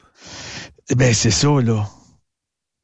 Eh 0.89 0.95
ben, 0.95 1.13
c'est 1.13 1.31
ça, 1.31 1.49
là. 1.61 1.87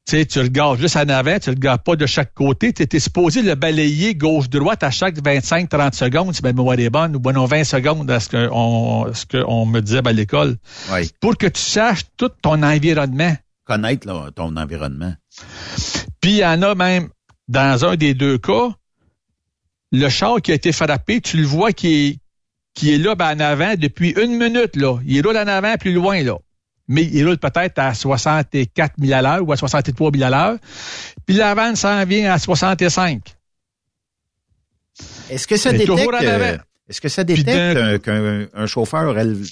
Tu 0.08 0.16
sais, 0.16 0.24
tu 0.24 0.38
regardes 0.40 0.80
juste 0.80 0.96
en 0.96 1.06
avant, 1.10 1.38
tu 1.38 1.50
le 1.50 1.56
regardes 1.56 1.82
pas 1.82 1.94
de 1.94 2.06
chaque 2.06 2.32
côté. 2.32 2.72
Tu 2.72 2.82
étais 2.82 2.98
supposé 2.98 3.42
le 3.42 3.54
balayer 3.56 4.14
gauche-droite 4.14 4.82
à 4.82 4.90
chaque 4.90 5.16
25-30 5.16 5.92
secondes, 5.92 6.34
si 6.34 6.42
ma 6.42 6.54
mémoire 6.54 6.78
est 6.78 6.88
bonne, 6.88 7.14
ou 7.14 7.18
bon, 7.20 7.34
non, 7.34 7.44
20 7.44 7.64
secondes, 7.64 8.10
à 8.10 8.18
ce 8.18 8.30
qu'on 8.30 9.12
ce 9.12 9.26
qu'on 9.26 9.66
me 9.66 9.80
disait 9.80 10.00
à 10.02 10.12
l'école. 10.12 10.56
Oui. 10.90 11.10
Pour 11.20 11.36
que 11.36 11.46
tu 11.46 11.60
saches 11.60 12.06
tout 12.16 12.30
ton 12.40 12.62
environnement. 12.62 13.36
Connaître 13.66 14.06
là, 14.06 14.30
ton 14.34 14.56
environnement. 14.56 15.12
Puis 16.22 16.30
il 16.30 16.36
y 16.38 16.44
en 16.46 16.62
a 16.62 16.74
même, 16.74 17.08
dans 17.48 17.84
un 17.84 17.96
des 17.96 18.14
deux 18.14 18.38
cas, 18.38 18.70
le 19.92 20.08
char 20.08 20.40
qui 20.40 20.52
a 20.52 20.54
été 20.54 20.72
frappé, 20.72 21.20
tu 21.20 21.36
le 21.36 21.44
vois 21.44 21.72
qui 21.72 21.88
est, 21.94 22.18
qui 22.72 22.94
est 22.94 22.98
là 22.98 23.14
ben, 23.14 23.36
en 23.36 23.40
avant 23.40 23.74
depuis 23.76 24.12
une 24.12 24.38
minute. 24.38 24.74
là. 24.74 24.96
Il 25.04 25.20
roule 25.20 25.36
en 25.36 25.46
avant 25.46 25.76
plus 25.76 25.92
loin. 25.92 26.22
là. 26.22 26.38
Mais 26.88 27.04
il 27.04 27.26
roule 27.26 27.38
peut-être 27.38 27.78
à 27.78 27.94
64 27.94 28.94
000 28.98 29.12
à 29.12 29.22
l'heure 29.22 29.46
ou 29.46 29.52
à 29.52 29.56
63 29.56 30.10
000 30.12 30.24
à 30.24 30.30
l'heure. 30.30 30.58
Puis 31.26 31.36
l'avant 31.36 31.74
s'en 31.74 32.04
vient 32.04 32.32
à 32.32 32.38
65. 32.38 33.22
Est-ce 35.30 35.46
que 35.46 35.56
ça 35.56 35.72
Mais 35.72 35.78
détecte, 35.78 36.10
euh, 36.22 36.56
est-ce 36.88 37.00
que 37.00 37.08
ça 37.08 37.24
détecte 37.24 38.02
qu'un 38.02 38.46
un 38.54 38.66
chauffeur 38.66 39.08
aurait 39.08 39.26
le, 39.26 39.42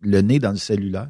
le 0.00 0.20
nez 0.22 0.38
dans 0.38 0.50
le 0.52 0.56
cellulaire? 0.56 1.08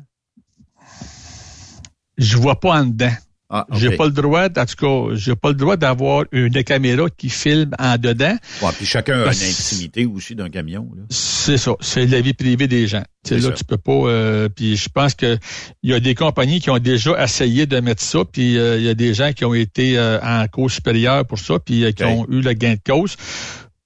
Je 2.18 2.36
vois 2.36 2.58
pas 2.58 2.80
en 2.80 2.84
dedans. 2.86 3.12
Ah, 3.48 3.64
J'ai 3.74 3.96
pas 3.96 4.06
le 4.06 4.10
droit, 4.10 4.46
en 4.46 4.66
tout 4.66 4.74
cas, 5.10 5.14
j'ai 5.14 5.36
pas 5.36 5.50
le 5.50 5.54
droit 5.54 5.76
d'avoir 5.76 6.24
une 6.32 6.64
caméra 6.64 7.08
qui 7.16 7.28
filme 7.28 7.70
en 7.78 7.96
dedans. 7.96 8.36
Ouais, 8.60 8.70
puis 8.76 8.84
chacun 8.86 9.20
a 9.20 9.26
une 9.26 9.28
intimité 9.28 10.04
aussi 10.04 10.34
d'un 10.34 10.48
camion. 10.50 10.88
C'est 11.10 11.56
ça, 11.56 11.76
c'est 11.80 12.06
la 12.06 12.20
vie 12.20 12.34
privée 12.34 12.66
des 12.66 12.88
gens. 12.88 13.04
C'est 13.22 13.36
là 13.36 13.42
ça. 13.42 13.52
tu 13.52 13.64
peux 13.64 13.76
pas. 13.76 13.92
euh, 13.92 14.48
puis 14.48 14.76
je 14.76 14.88
pense 14.88 15.14
que 15.14 15.38
il 15.84 15.90
y 15.90 15.94
a 15.94 16.00
des 16.00 16.16
compagnies 16.16 16.60
qui 16.60 16.70
ont 16.70 16.78
déjà 16.80 17.22
essayé 17.22 17.66
de 17.66 17.78
mettre 17.78 18.02
ça, 18.02 18.24
puis 18.24 18.58
euh, 18.58 18.78
il 18.78 18.84
y 18.84 18.88
a 18.88 18.94
des 18.94 19.14
gens 19.14 19.32
qui 19.32 19.44
ont 19.44 19.54
été 19.54 19.96
euh, 19.96 20.18
en 20.22 20.48
cause 20.48 20.72
supérieure 20.72 21.24
pour 21.24 21.38
ça, 21.38 21.60
puis 21.60 21.84
euh, 21.84 21.92
qui 21.92 22.02
ont 22.02 22.26
eu 22.28 22.40
le 22.40 22.52
gain 22.52 22.74
de 22.74 22.80
cause 22.84 23.14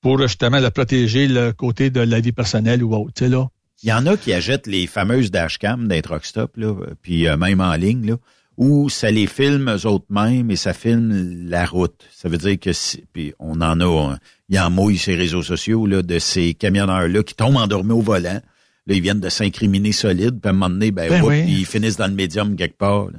pour 0.00 0.18
justement 0.22 0.58
le 0.60 0.70
protéger 0.70 1.28
le 1.28 1.52
côté 1.52 1.90
de 1.90 2.00
la 2.00 2.20
vie 2.20 2.32
personnelle 2.32 2.82
ou 2.82 2.94
autre. 2.94 3.26
Là. 3.26 3.48
Il 3.82 3.90
y 3.90 3.92
en 3.92 4.06
a 4.06 4.16
qui 4.16 4.32
achètent 4.32 4.66
les 4.66 4.86
fameuses 4.86 5.30
dashcams 5.30 5.86
d'un 5.86 6.00
truck 6.00 6.24
stop, 6.24 6.56
là, 6.56 6.74
puis 7.02 7.26
même 7.38 7.60
en 7.60 7.74
ligne, 7.74 8.06
là, 8.06 8.16
où 8.60 8.90
ça 8.90 9.10
les 9.10 9.26
filme 9.26 9.70
eux 9.74 9.86
autres 9.86 10.04
mêmes 10.10 10.50
et 10.50 10.56
ça 10.56 10.74
filme 10.74 11.48
la 11.48 11.64
route. 11.64 12.04
Ça 12.14 12.28
veut 12.28 12.36
dire 12.36 12.60
que 12.60 12.74
si, 12.74 13.04
puis 13.10 13.32
on 13.38 13.62
en 13.62 13.80
a, 13.80 14.16
il 14.50 14.56
y 14.56 14.60
en 14.60 14.68
mouille 14.70 14.98
ces 14.98 15.14
réseaux 15.14 15.42
sociaux 15.42 15.86
là, 15.86 16.02
de 16.02 16.18
ces 16.18 16.52
camionneurs-là 16.52 17.22
qui 17.22 17.34
tombent 17.34 17.56
endormis 17.56 17.92
au 17.92 18.02
volant. 18.02 18.40
Là, 18.86 18.94
ils 18.94 19.00
viennent 19.00 19.20
de 19.20 19.30
s'incriminer 19.30 19.92
solide, 19.92 20.40
puis 20.40 20.48
à 20.48 20.50
un 20.50 20.52
moment 20.52 20.68
donné, 20.68 20.90
ben, 20.90 21.08
Ben 21.08 21.22
whoop, 21.22 21.30
oui. 21.30 21.44
ils 21.48 21.64
finissent 21.64 21.96
dans 21.96 22.06
le 22.06 22.12
médium 22.12 22.54
quelque 22.54 22.76
part. 22.76 23.06
là. 23.06 23.18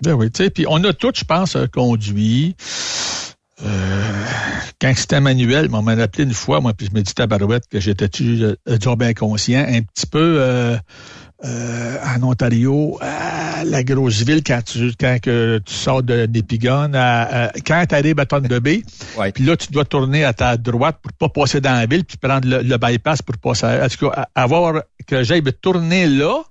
Ben 0.00 0.12
oui, 0.14 0.30
tu 0.30 0.44
sais, 0.44 0.50
puis 0.50 0.64
on 0.68 0.82
a 0.84 0.92
tous, 0.92 1.12
je 1.16 1.24
pense, 1.24 1.56
euh, 1.56 1.66
conduit. 1.66 2.54
Euh, 3.64 4.24
quand 4.80 4.92
c'était 4.96 5.20
manuel, 5.20 5.68
on 5.72 5.82
m'a 5.82 5.92
appelé 5.92 6.24
une 6.24 6.34
fois, 6.34 6.60
moi, 6.60 6.72
puis 6.72 6.88
je 6.90 6.96
me 6.96 7.02
dis 7.02 7.14
tabarouette 7.14 7.68
que 7.68 7.80
j'étais-tu 7.80 8.42
euh, 8.42 8.54
déjà 8.66 8.96
bien 8.96 9.14
conscient, 9.14 9.64
un 9.68 9.82
petit 9.82 10.06
peu 10.06 10.36
euh, 10.40 10.76
euh, 11.44 11.96
en 12.16 12.22
Ontario, 12.22 12.98
à 13.00 13.40
à 13.62 13.64
la 13.64 13.84
grosse 13.84 14.22
ville 14.22 14.42
quand 14.44 14.60
tu 14.64 14.92
quand 14.98 15.18
que 15.22 15.60
tu 15.64 15.72
sors 15.72 16.02
de 16.02 16.26
d'Épigone, 16.26 16.96
à- 16.96 17.44
à- 17.46 17.52
quand 17.64 17.84
tu 17.88 17.94
arrives 17.94 18.18
à 18.18 18.26
Thunder 18.26 18.58
Bay, 18.58 18.82
Ouais. 19.16 19.30
puis 19.30 19.44
là 19.44 19.56
tu 19.56 19.70
dois 19.70 19.84
tourner 19.84 20.24
à 20.24 20.32
ta 20.32 20.56
droite 20.56 20.96
pour 21.00 21.12
pas 21.12 21.28
passer 21.28 21.60
dans 21.60 21.72
la 21.74 21.86
ville 21.86 22.04
puis 22.04 22.16
prendre 22.16 22.48
le, 22.48 22.62
le 22.62 22.76
bypass 22.76 23.22
pour 23.22 23.36
passer. 23.38 23.66
À, 23.66 23.84
en 23.84 23.88
tout 23.88 24.08
cas, 24.10 24.26
à- 24.34 24.42
avoir 24.42 24.82
que 25.06 25.22
j'aille 25.22 25.42
me 25.42 25.52
tourner 25.52 26.06
là. 26.08 26.42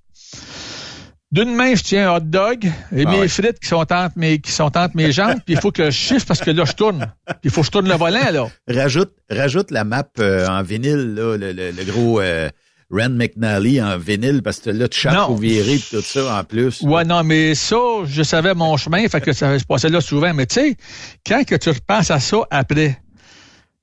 D'une 1.32 1.56
main, 1.56 1.76
je 1.76 1.84
tiens 1.84 2.12
un 2.12 2.18
hot 2.18 2.20
dog 2.22 2.66
et 2.66 3.04
Ah 3.08 3.10
mes 3.12 3.20
ouais. 3.22 3.28
frites 3.30 3.60
qui 3.60 3.68
sont 3.70 3.78
entre 3.94 4.12
mes 4.18 4.40
qui 4.40 4.52
sont 4.52 4.78
entre 4.78 4.96
mes 4.96 5.12
jambes, 5.14 5.40
puis 5.46 5.56
il 5.56 5.60
faut 5.62 5.72
que 5.72 5.86
je 5.86 5.92
chiffre 5.92 6.26
parce 6.26 6.42
que 6.42 6.52
là 6.52 6.66
je 6.66 6.74
tourne. 6.74 7.12
Puis 7.26 7.36
il 7.46 7.52
faut 7.52 7.62
que 7.62 7.68
je 7.68 7.72
tourne 7.72 7.88
le 7.88 7.96
volant 7.96 8.32
là. 8.32 8.48
Rajoute, 8.68 9.14
rajoute 9.30 9.72
la 9.72 9.86
map 9.86 10.04
euh, 10.20 10.46
en 10.48 10.62
vinyle, 10.62 11.14
là, 11.16 11.38
le, 11.38 11.54
le- 11.54 11.72
le 11.72 11.84
gros 11.86 12.20
euh, 12.20 12.50
Rand 12.92 13.12
McNally 13.12 13.82
en 13.82 13.98
vinyle, 13.98 14.42
parce 14.44 14.60
que 14.60 14.70
là, 14.70 14.88
tu 14.88 15.00
chantes 15.00 15.40
virer 15.40 15.76
pis 15.78 15.88
tout 15.92 16.02
ça 16.02 16.40
en 16.40 16.44
plus. 16.44 16.82
Ouais, 16.82 17.06
non, 17.06 17.24
mais 17.24 17.56
ça, 17.56 17.78
je 18.06 18.22
savais 18.24 18.54
mon 18.54 18.76
chemin, 18.78 19.08
fait 19.08 19.22
que 19.22 19.32
ça 19.34 19.58
se 19.58 19.64
passait 19.64 19.90
là 19.90 20.02
souvent. 20.02 20.34
Mais 20.34 20.46
tu 20.46 20.56
sais, 20.56 20.78
quand 21.26 21.44
que 21.46 21.56
tu 21.56 21.70
repenses 21.70 22.12
à 22.12 22.20
ça 22.20 22.40
après, 22.52 22.98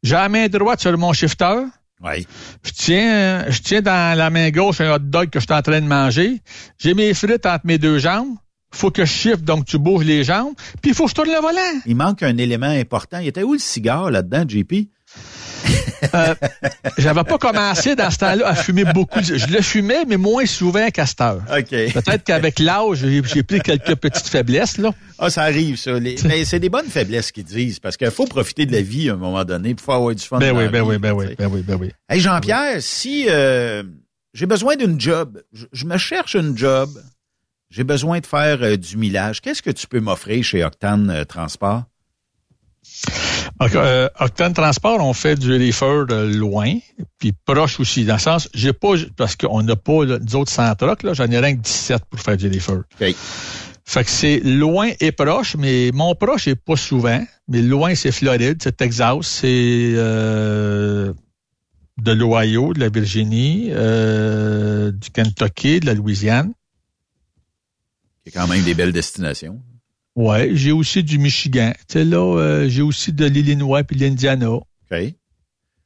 j'ai 0.02 0.14
la 0.14 0.28
main 0.28 0.48
droite 0.48 0.80
sur 0.80 0.96
mon 0.98 1.12
shifter, 1.12 1.64
Ouais. 2.00 2.24
je 2.64 2.70
tiens, 2.70 3.50
je 3.50 3.60
tiens 3.60 3.80
dans 3.82 4.16
la 4.16 4.30
main 4.30 4.50
gauche 4.50 4.80
un 4.80 4.94
hot 4.94 4.98
dog 5.00 5.30
que 5.30 5.40
je 5.40 5.46
suis 5.46 5.54
en 5.54 5.62
train 5.62 5.80
de 5.80 5.86
manger, 5.86 6.40
j'ai 6.78 6.94
mes 6.94 7.12
frites 7.14 7.44
entre 7.46 7.66
mes 7.66 7.78
deux 7.78 7.98
jambes, 7.98 8.36
faut 8.70 8.90
que 8.92 9.04
je 9.04 9.10
shift, 9.10 9.40
donc 9.42 9.64
tu 9.64 9.78
bouges 9.78 10.04
les 10.04 10.22
jambes, 10.22 10.52
puis 10.80 10.90
il 10.92 10.94
faut 10.94 11.04
que 11.04 11.10
je 11.10 11.14
tourne 11.16 11.30
le 11.30 11.40
volant. 11.40 11.80
Il 11.86 11.96
manque 11.96 12.22
un 12.22 12.36
élément 12.36 12.66
important. 12.66 13.18
Il 13.18 13.26
était 13.26 13.42
où 13.42 13.54
le 13.54 13.58
cigare 13.58 14.10
là-dedans, 14.12 14.44
JP? 14.46 14.88
Euh, 16.14 16.34
J'avais 16.96 17.24
pas 17.24 17.38
commencé 17.38 17.94
dans 17.96 18.10
ce 18.10 18.18
temps-là 18.18 18.46
à 18.48 18.54
fumer 18.54 18.84
beaucoup. 18.84 19.20
Je 19.22 19.46
le 19.52 19.60
fumais, 19.62 20.04
mais 20.06 20.16
moins 20.16 20.46
souvent 20.46 20.88
qu'à 20.90 21.06
cette 21.06 21.20
heure. 21.20 21.42
Peut-être 21.90 22.24
qu'avec 22.24 22.58
l'âge, 22.60 23.04
j'ai 23.24 23.42
pris 23.42 23.60
quelques 23.60 23.96
petites 23.96 24.28
faiblesses, 24.28 24.78
là. 24.78 24.92
Ah, 25.18 25.28
ça 25.30 25.42
arrive, 25.42 25.76
ça. 25.76 25.98
Les- 25.98 26.16
Mais 26.24 26.44
c'est 26.44 26.60
des 26.60 26.68
bonnes 26.68 26.86
faiblesses 26.86 27.32
qu'ils 27.32 27.44
disent, 27.44 27.80
parce 27.80 27.96
qu'il 27.96 28.10
faut 28.10 28.26
profiter 28.26 28.64
de 28.66 28.72
la 28.72 28.80
vie 28.82 29.10
à 29.10 29.14
un 29.14 29.16
moment 29.16 29.44
donné, 29.44 29.74
pour 29.74 29.92
avoir 29.94 30.14
du 30.14 30.22
fun. 30.24 30.38
Ben 30.38 30.56
oui, 30.56 30.68
ben 30.68 30.82
vie, 30.82 30.88
oui, 30.90 30.98
ben 30.98 31.12
oui, 31.12 31.26
ben 31.36 31.48
oui, 31.52 31.62
ben 31.66 31.76
oui. 31.80 31.90
Hey 32.08 32.20
Jean-Pierre, 32.20 32.76
si 32.80 33.26
euh, 33.28 33.82
j'ai 34.32 34.46
besoin 34.46 34.76
d'une 34.76 35.00
job, 35.00 35.42
je, 35.52 35.66
je 35.72 35.84
me 35.84 35.98
cherche 35.98 36.34
une 36.36 36.56
job, 36.56 36.88
j'ai 37.70 37.84
besoin 37.84 38.20
de 38.20 38.26
faire 38.26 38.62
euh, 38.62 38.76
du 38.76 38.96
millage, 38.96 39.40
qu'est-ce 39.40 39.62
que 39.62 39.70
tu 39.70 39.86
peux 39.88 40.00
m'offrir 40.00 40.42
chez 40.44 40.64
Octane 40.64 41.24
Transport? 41.28 41.82
Ok, 43.60 43.74
euh, 43.74 44.08
Octane 44.20 44.52
Transport, 44.52 45.00
on 45.00 45.12
fait 45.12 45.34
du 45.34 45.52
reefer 45.52 46.04
de 46.08 46.32
loin, 46.36 46.74
puis 47.18 47.32
proche 47.32 47.80
aussi. 47.80 48.04
Dans 48.04 48.14
le 48.14 48.20
sens, 48.20 48.48
j'ai 48.54 48.72
pas, 48.72 48.94
parce 49.16 49.34
qu'on 49.34 49.62
n'a 49.62 49.74
pas 49.74 50.04
là, 50.04 50.18
nous 50.20 50.36
autres 50.36 50.52
100 50.52 50.76
trucks, 50.76 51.02
là, 51.02 51.12
j'en 51.12 51.26
ai 51.26 51.38
rien 51.38 51.56
que 51.56 51.62
17 51.62 52.04
pour 52.08 52.20
faire 52.20 52.36
du 52.36 52.48
reefer. 52.48 52.80
Fait 53.84 54.04
que 54.04 54.10
c'est 54.10 54.40
loin 54.40 54.90
et 55.00 55.12
proche, 55.12 55.56
mais 55.56 55.90
mon 55.94 56.14
proche 56.14 56.46
est 56.46 56.54
pas 56.54 56.76
souvent. 56.76 57.24
Mais 57.48 57.62
loin, 57.62 57.94
c'est 57.94 58.12
Floride, 58.12 58.58
c'est 58.62 58.76
Texas, 58.76 59.26
c'est 59.26 59.92
euh, 59.94 61.12
de 61.96 62.12
l'Ohio, 62.12 62.74
de 62.74 62.80
la 62.80 62.90
Virginie, 62.90 63.70
euh, 63.70 64.92
du 64.92 65.10
Kentucky, 65.10 65.80
de 65.80 65.86
la 65.86 65.94
Louisiane. 65.94 66.52
C'est 68.24 68.32
quand 68.32 68.46
même 68.46 68.62
des 68.62 68.74
belles 68.74 68.92
destinations. 68.92 69.62
Ouais, 70.18 70.50
j'ai 70.54 70.72
aussi 70.72 71.04
du 71.04 71.16
Michigan. 71.18 71.72
Tu 71.88 71.92
sais, 71.92 72.04
là, 72.04 72.18
euh, 72.18 72.68
j'ai 72.68 72.82
aussi 72.82 73.12
de 73.12 73.24
l'Illinois 73.24 73.84
puis 73.84 73.96
de 73.96 74.04
l'Indiana. 74.04 74.50
OK. 74.50 74.64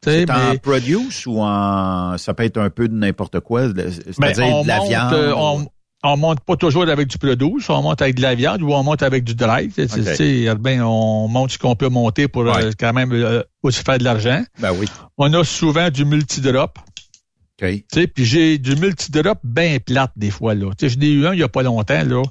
C'est 0.05 0.29
en 0.31 0.53
mais- 0.53 0.59
produce 0.59 1.27
ou 1.27 1.39
en 1.41 2.17
ça 2.19 2.33
peut 2.35 2.45
être 2.45 2.57
un 2.59 2.71
peu 2.71 2.89
de 2.89 2.95
n'importe 2.95 3.41
quoi, 3.41 3.69
Ben, 3.69 3.93
c'est-à-dire 3.93 4.63
de 4.63 4.67
la 4.69 4.79
monte, 4.79 4.89
viande. 4.89 5.13
euh, 5.13 5.33
on, 5.37 5.67
on 6.03 6.17
monte 6.17 6.41
pas 6.41 6.57
toujours 6.57 6.89
avec 6.89 7.09
du 7.09 7.19
produce, 7.19 7.69
on 7.69 7.83
monte 7.83 8.01
avec 8.03 8.17
de 8.17 8.23
la 8.23 8.35
viande 8.35 8.63
ou 8.63 8.73
on 8.73 8.83
monte 8.83 9.03
avec 9.03 9.23
du 9.23 9.35
drive. 9.35 9.73
Tu 9.75 9.87
sais, 9.87 10.01
Ok. 10.01 10.07
tu 10.07 10.15
sais, 10.17 10.55
ben, 10.57 10.81
on 10.83 11.29
monte 11.29 11.51
ce 11.53 11.59
qu'on 11.59 11.77
peut 11.77 11.91
monter 11.91 12.27
pour 12.27 12.49
euh, 12.49 12.71
quand 12.81 12.93
même 12.95 13.13
aussi 13.63 13.83
faire 13.85 13.99
de 13.99 14.05
l'argent. 14.05 14.43
Ben 14.59 14.73
oui. 14.73 14.87
On 15.19 15.33
a 15.35 15.45
souvent 15.45 15.91
du 15.91 16.05
multi-drop. 16.07 16.79
OK. 17.63 17.69
Tu 17.71 17.85
sais, 17.93 18.07
puis 18.07 18.25
j'ai 18.25 18.59
du 18.59 18.75
multi-drop 18.77 19.39
bien 19.45 19.79
plate 19.79 20.13
des 20.17 20.31
fois. 20.31 20.55
Là. 20.55 20.71
Tu 20.77 20.89
sais, 20.89 20.95
j'en 20.95 21.01
ai 21.07 21.11
eu 21.11 21.27
un 21.27 21.33
il 21.33 21.41
y 21.41 21.43
a 21.43 21.49
pas 21.49 21.63
longtemps. 21.63 22.05
Là. 22.05 22.23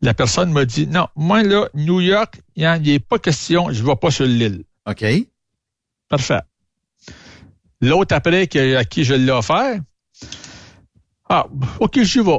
La 0.00 0.14
personne 0.14 0.52
m'a 0.52 0.64
dit 0.64 0.86
Non, 0.86 1.08
moi 1.16 1.42
là, 1.42 1.68
New 1.74 2.00
York, 2.00 2.40
il 2.56 2.62
n'y 2.82 2.94
a 2.94 3.00
pas 3.00 3.18
question, 3.18 3.70
je 3.72 3.82
ne 3.82 3.86
vais 3.86 3.96
pas 3.96 4.10
sur 4.10 4.26
l'île. 4.26 4.64
OK. 4.86 5.04
Parfait. 6.08 6.40
L'autre 7.80 8.14
après 8.14 8.46
que- 8.46 8.76
à 8.76 8.84
qui 8.84 9.04
je 9.04 9.14
l'ai 9.14 9.32
offert, 9.32 9.80
ah, 11.28 11.46
OK, 11.78 12.02
j'y 12.02 12.20
vais. 12.20 12.38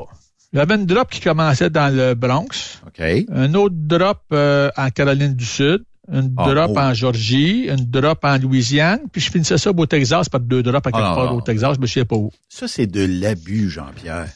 J'avais 0.53 0.75
une 0.75 0.85
drop 0.85 1.09
qui 1.09 1.21
commençait 1.21 1.69
dans 1.69 1.93
le 1.95 2.13
Bronx, 2.13 2.81
OK. 2.85 3.01
un 3.29 3.53
autre 3.53 3.75
drop 3.77 4.21
euh, 4.33 4.69
en 4.75 4.89
Caroline 4.89 5.33
du 5.33 5.45
Sud, 5.45 5.83
une 6.11 6.33
Ah, 6.37 6.53
drop 6.53 6.71
oh. 6.75 6.79
en 6.79 6.93
Georgie, 6.93 7.67
une 7.69 7.85
drop 7.89 8.19
en 8.23 8.37
Louisiane, 8.37 9.01
puis 9.11 9.21
je 9.21 9.31
finissais 9.31 9.57
ça 9.57 9.71
au 9.71 9.85
Texas 9.85 10.29
par 10.29 10.39
deux 10.41 10.63
drops 10.63 10.87
à 10.87 10.91
quelque 10.91 11.03
Ah, 11.05 11.15
part 11.15 11.25
non. 11.31 11.37
au 11.37 11.41
Texas, 11.41 11.75
je 11.75 11.81
ne 11.81 11.85
sais 11.87 12.05
pas 12.05 12.15
où. 12.15 12.31
Ça, 12.49 12.67
c'est 12.67 12.87
de 12.87 13.05
l'abus, 13.05 13.69
Jean-Pierre. 13.69 14.27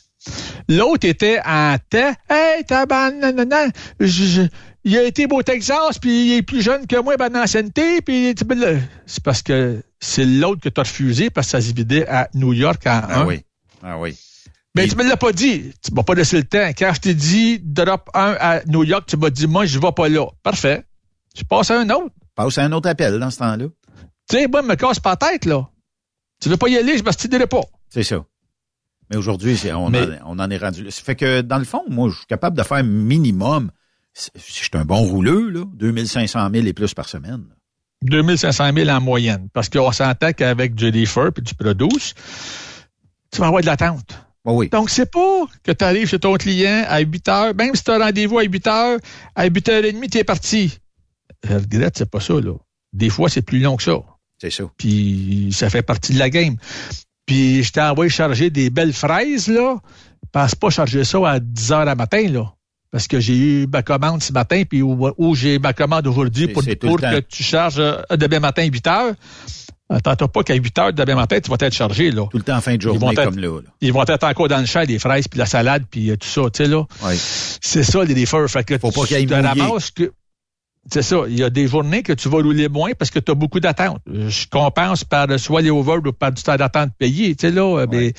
L'autre 0.69 1.07
était 1.07 1.39
en 1.45 1.75
tête. 1.89 2.15
Hey, 2.29 2.63
taban, 2.65 3.11
nan, 3.19 3.35
nan, 3.35 3.47
nan, 3.47 3.71
je- 3.99 4.07
je- 4.07 4.41
il 4.83 4.97
a 4.97 5.03
été 5.03 5.27
beau 5.27 5.43
Texas, 5.43 5.99
puis 5.99 6.27
il 6.27 6.33
est 6.37 6.41
plus 6.41 6.61
jeune 6.61 6.87
que 6.87 6.99
moi, 7.01 7.15
ben 7.17 7.29
d'ancienneté, 7.29 8.01
puis 8.01 8.33
c'est 9.05 9.23
parce 9.23 9.41
que 9.43 9.81
c'est 9.99 10.25
l'autre 10.25 10.61
que 10.61 10.69
tu 10.69 10.79
as 10.79 10.83
refusé 10.83 11.29
parce 11.29 11.47
que 11.47 11.51
ça 11.51 11.61
se 11.61 11.73
vidait 11.73 12.07
à 12.07 12.27
New 12.33 12.53
York 12.53 12.81
en 12.87 13.01
Ah 13.07 13.21
un. 13.21 13.25
oui. 13.27 13.41
Ah 13.83 13.99
oui. 13.99 14.15
Mais 14.75 14.85
Et- 14.85 14.89
tu 14.89 14.95
me 14.95 15.03
l'as 15.07 15.15
pas 15.17 15.31
dit. 15.31 15.71
Tu 15.83 15.93
m'as 15.93 16.03
pas 16.03 16.15
laissé 16.15 16.37
le 16.37 16.43
temps. 16.43 16.69
Quand 16.77 16.91
je 16.95 16.99
t'ai 17.01 17.13
dit 17.13 17.59
drop 17.63 18.09
1 18.13 18.35
à 18.39 18.61
New 18.65 18.83
York, 18.83 19.05
tu 19.07 19.17
m'as 19.17 19.29
dit 19.29 19.45
moi, 19.47 19.65
je 19.67 19.77
vais 19.79 19.91
pas 19.95 20.09
là. 20.09 20.25
Parfait. 20.43 20.83
Je 21.35 21.43
passe 21.43 21.71
à 21.71 21.79
un 21.79 21.89
autre. 21.89 22.13
Passe 22.35 22.57
à 22.57 22.63
un 22.63 22.71
autre 22.71 22.89
appel 22.89 23.19
dans 23.19 23.29
ce 23.29 23.39
temps-là. 23.39 23.65
Tu 24.29 24.37
sais, 24.37 24.47
moi, 24.47 24.61
me 24.61 24.75
casse 24.75 24.99
pas 24.99 25.11
la 25.21 25.29
tête, 25.31 25.45
là. 25.45 25.67
Tu 26.41 26.49
veux 26.49 26.57
pas 26.57 26.67
y 26.67 26.77
aller, 26.77 26.97
je 26.97 27.03
m'astinerai 27.03 27.47
pas. 27.47 27.61
C'est 27.89 28.03
ça. 28.03 28.25
Mais 29.09 29.17
aujourd'hui, 29.17 29.55
c'est- 29.55 29.71
on, 29.73 29.89
Mais- 29.89 30.19
en, 30.21 30.37
on 30.37 30.39
en 30.39 30.49
est 30.49 30.57
rendu 30.57 30.83
là. 30.83 30.91
Ça 30.91 31.03
fait 31.03 31.15
que, 31.15 31.41
dans 31.41 31.59
le 31.59 31.63
fond, 31.65 31.83
moi, 31.89 32.09
je 32.09 32.17
suis 32.17 32.25
capable 32.25 32.57
de 32.57 32.63
faire 32.63 32.83
minimum, 32.83 33.69
si 34.13 34.29
je 34.35 34.51
suis 34.63 34.69
un 34.73 34.85
bon 34.85 35.01
rouleux, 35.03 35.49
là, 35.49 35.63
2500 35.75 36.49
000 36.53 36.65
et 36.65 36.73
plus 36.73 36.93
par 36.93 37.07
semaine. 37.07 37.45
2500 38.01 38.71
000 38.73 38.89
en 38.89 39.01
moyenne. 39.01 39.47
Parce 39.53 39.69
qu'on 39.69 39.91
s'entend 39.91 40.33
qu'avec 40.33 40.73
du 40.75 40.89
reefer 40.89 41.29
puis 41.33 41.43
du 41.43 41.53
produce, 41.55 42.13
tu 43.31 43.39
vas 43.41 43.47
avoir 43.47 43.61
de 43.61 43.67
l'attente. 43.67 44.17
Oh 44.43 44.53
oui. 44.53 44.69
Donc, 44.69 44.89
c'est 44.89 45.09
pas 45.11 45.45
que 45.63 45.71
tu 45.71 45.83
arrives 45.83 46.07
chez 46.07 46.19
ton 46.19 46.35
client 46.35 46.83
à 46.87 46.99
8 46.99 47.27
heures, 47.29 47.55
même 47.55 47.73
si 47.75 47.83
tu 47.83 47.91
as 47.91 47.97
rendez-vous 47.97 48.39
à 48.39 48.43
8 48.43 48.67
heures, 48.67 48.99
à 49.35 49.45
8 49.45 49.69
heures 49.69 49.85
et 49.85 49.91
demie, 49.91 50.07
tu 50.09 50.17
es 50.19 50.23
parti. 50.23 50.77
Je 51.47 51.53
regrette, 51.53 51.97
c'est 51.97 52.09
pas 52.09 52.19
ça, 52.19 52.33
là. 52.35 52.53
Des 52.93 53.09
fois, 53.09 53.29
c'est 53.29 53.41
plus 53.41 53.59
long 53.59 53.75
que 53.75 53.83
ça. 53.83 53.97
C'est 54.41 54.49
ça. 54.51 54.63
Puis, 54.77 55.49
ça 55.53 55.69
fait 55.69 55.81
partie 55.81 56.13
de 56.13 56.19
la 56.19 56.29
game. 56.29 56.55
Puis, 57.25 57.63
je 57.63 57.71
t'ai 57.71 57.81
envoyé 57.81 58.09
charger 58.09 58.49
des 58.49 58.69
belles 58.69 58.93
fraises, 58.93 59.47
là. 59.47 59.77
Pense 60.31 60.55
pas 60.55 60.69
charger 60.69 61.03
ça 61.03 61.19
à 61.29 61.39
10 61.39 61.71
heures 61.71 61.87
à 61.87 61.95
matin, 61.95 62.27
là. 62.29 62.51
Parce 62.91 63.07
que 63.07 63.19
j'ai 63.19 63.35
eu 63.35 63.67
ma 63.67 63.83
commande 63.83 64.23
ce 64.23 64.31
matin, 64.31 64.63
puis 64.67 64.81
où, 64.81 65.09
où 65.17 65.35
j'ai 65.35 65.59
ma 65.59 65.73
commande 65.73 66.07
aujourd'hui 66.07 66.47
pour, 66.47 66.63
que 66.63 67.19
tu 67.21 67.43
charges 67.43 67.79
euh, 67.79 68.01
demain 68.17 68.39
matin 68.39 68.63
8 68.63 68.87
heures. 68.87 69.13
Attends 69.89 70.27
pas 70.27 70.43
qu'à 70.43 70.55
8 70.55 70.79
heures 70.79 70.93
demain 70.93 71.15
matin, 71.15 71.39
tu 71.39 71.49
vas 71.51 71.57
être 71.59 71.73
chargé, 71.73 72.09
là. 72.11 72.25
Tout 72.31 72.37
le 72.37 72.43
temps 72.43 72.55
en 72.57 72.61
fin 72.61 72.75
de 72.75 72.81
Ils 72.81 72.87
vont 72.87 72.99
journée 72.99 73.13
être- 73.13 73.25
comme 73.25 73.37
là. 73.39 73.61
là. 73.61 73.69
Ils 73.81 73.93
vont 73.93 74.03
être 74.03 74.23
encore 74.23 74.47
dans 74.47 74.59
le 74.59 74.65
champ, 74.65 74.83
des 74.85 74.97
fraises, 74.97 75.27
puis 75.27 75.37
la 75.37 75.45
salade, 75.45 75.83
puis 75.91 76.09
euh, 76.09 76.15
tout 76.17 76.27
ça, 76.27 76.41
tu 76.51 76.63
sais, 76.63 76.69
là. 76.69 76.85
Ouais. 77.03 77.15
C'est 77.17 77.83
ça, 77.83 78.03
les 78.03 78.13
défers. 78.13 78.49
Fait 78.49 78.63
que 78.63 78.77
Faut 78.77 78.91
pas 78.91 79.05
qu'il 79.05 79.31
ramasses 79.33 79.91
que... 79.91 80.11
C'est 80.91 81.01
ça. 81.01 81.23
Il 81.27 81.37
y 81.37 81.43
a 81.43 81.49
des 81.49 81.67
journées 81.67 82.03
que 82.03 82.13
tu 82.13 82.29
vas 82.29 82.37
rouler 82.37 82.69
moins 82.69 82.91
parce 82.97 83.09
que 83.09 83.19
tu 83.19 83.31
as 83.31 83.35
beaucoup 83.35 83.59
d'attentes. 83.59 84.01
Je 84.05 84.45
compense 84.47 85.03
par 85.03 85.29
euh, 85.29 85.37
soit 85.37 85.61
les 85.61 85.71
over 85.71 85.97
ou 86.05 86.11
par 86.11 86.31
du 86.31 86.43
temps 86.43 86.55
d'attente 86.55 86.91
payé. 86.97 87.35
Tu 87.35 87.47
sais, 87.47 87.51
là, 87.51 87.79
euh, 87.79 87.87
mais, 87.89 88.13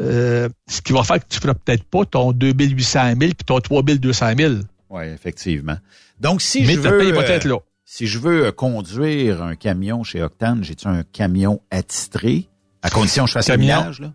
euh, 0.00 0.48
ce 0.66 0.80
qui 0.80 0.92
va 0.92 1.02
faire 1.02 1.18
que 1.18 1.28
tu 1.28 1.38
feras 1.38 1.54
peut-être 1.54 1.84
pas 1.84 2.06
ton 2.06 2.32
2800 2.32 3.08
000 3.08 3.18
puis 3.18 3.34
ton 3.44 3.60
3200 3.60 4.26
000. 4.38 4.54
Oui, 4.88 5.04
effectivement. 5.06 5.76
Donc, 6.20 6.40
si 6.40 6.62
mais 6.62 6.74
je 6.74 6.80
veux. 6.80 6.98
paye 6.98 7.12
euh, 7.12 7.48
là. 7.48 7.58
Si 7.84 8.06
je 8.06 8.18
veux 8.18 8.46
euh, 8.46 8.52
conduire 8.52 9.42
un 9.42 9.54
camion 9.54 10.02
chez 10.02 10.22
Octane, 10.22 10.64
j'ai-tu 10.64 10.88
un 10.88 11.02
camion 11.02 11.60
attitré? 11.70 12.48
À 12.82 12.90
condition 12.90 13.24
que 13.24 13.28
je 13.28 13.34
fasse 13.34 13.50
un 13.50 13.56
Camion. 13.56 13.90
là? 14.00 14.12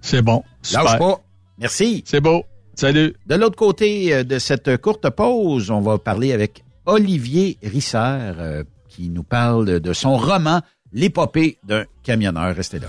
C'est 0.00 0.22
bon. 0.22 0.42
Super. 0.62 0.84
Lâche 0.84 0.98
pas. 0.98 1.20
Merci. 1.58 2.02
C'est 2.06 2.20
beau. 2.20 2.44
Salut. 2.74 3.14
De 3.26 3.34
l'autre 3.34 3.56
côté 3.56 4.24
de 4.24 4.38
cette 4.38 4.78
courte 4.78 5.10
pause, 5.10 5.70
on 5.70 5.80
va 5.80 5.98
parler 5.98 6.32
avec 6.32 6.64
Olivier 6.86 7.58
Risser, 7.62 7.98
euh, 7.98 8.64
qui 8.88 9.10
nous 9.10 9.22
parle 9.22 9.80
de 9.80 9.92
son 9.92 10.16
roman 10.16 10.60
L'épopée 10.92 11.58
d'un 11.62 11.84
camionneur. 12.02 12.56
Restez 12.56 12.80
là. 12.80 12.88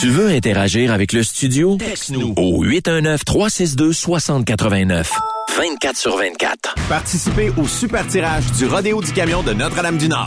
Tu 0.00 0.08
veux 0.08 0.28
interagir 0.28 0.94
avec 0.94 1.12
le 1.12 1.22
studio? 1.22 1.76
Texte-nous 1.76 2.32
au 2.38 2.64
819-362-6089. 2.64 5.10
24 5.58 5.94
sur 5.94 6.16
24. 6.16 6.74
Participez 6.88 7.52
au 7.58 7.68
super 7.68 8.06
tirage 8.06 8.50
du 8.52 8.64
Rodéo 8.64 9.02
du 9.02 9.12
Camion 9.12 9.42
de 9.42 9.52
Notre-Dame-du-Nord. 9.52 10.26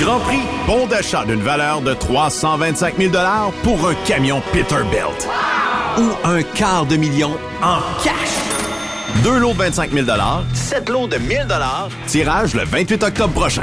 Grand 0.00 0.18
prix, 0.18 0.40
bon 0.66 0.88
d'achat 0.88 1.24
d'une 1.24 1.40
valeur 1.40 1.82
de 1.82 1.94
325 1.94 2.96
000 2.98 3.12
pour 3.62 3.88
un 3.88 3.94
camion 4.06 4.42
Peterbilt. 4.52 5.28
Ou 5.98 6.10
un 6.24 6.42
quart 6.42 6.86
de 6.86 6.96
million 6.96 7.30
en 7.62 7.78
cash. 8.02 9.22
Deux 9.22 9.38
lots 9.38 9.52
de 9.52 9.58
25 9.58 9.92
000 9.92 10.04
sept 10.52 10.88
lots 10.88 11.06
de 11.06 11.18
1000 11.18 11.46
tirage 12.08 12.54
le 12.54 12.64
28 12.64 13.04
octobre 13.04 13.34
prochain. 13.34 13.62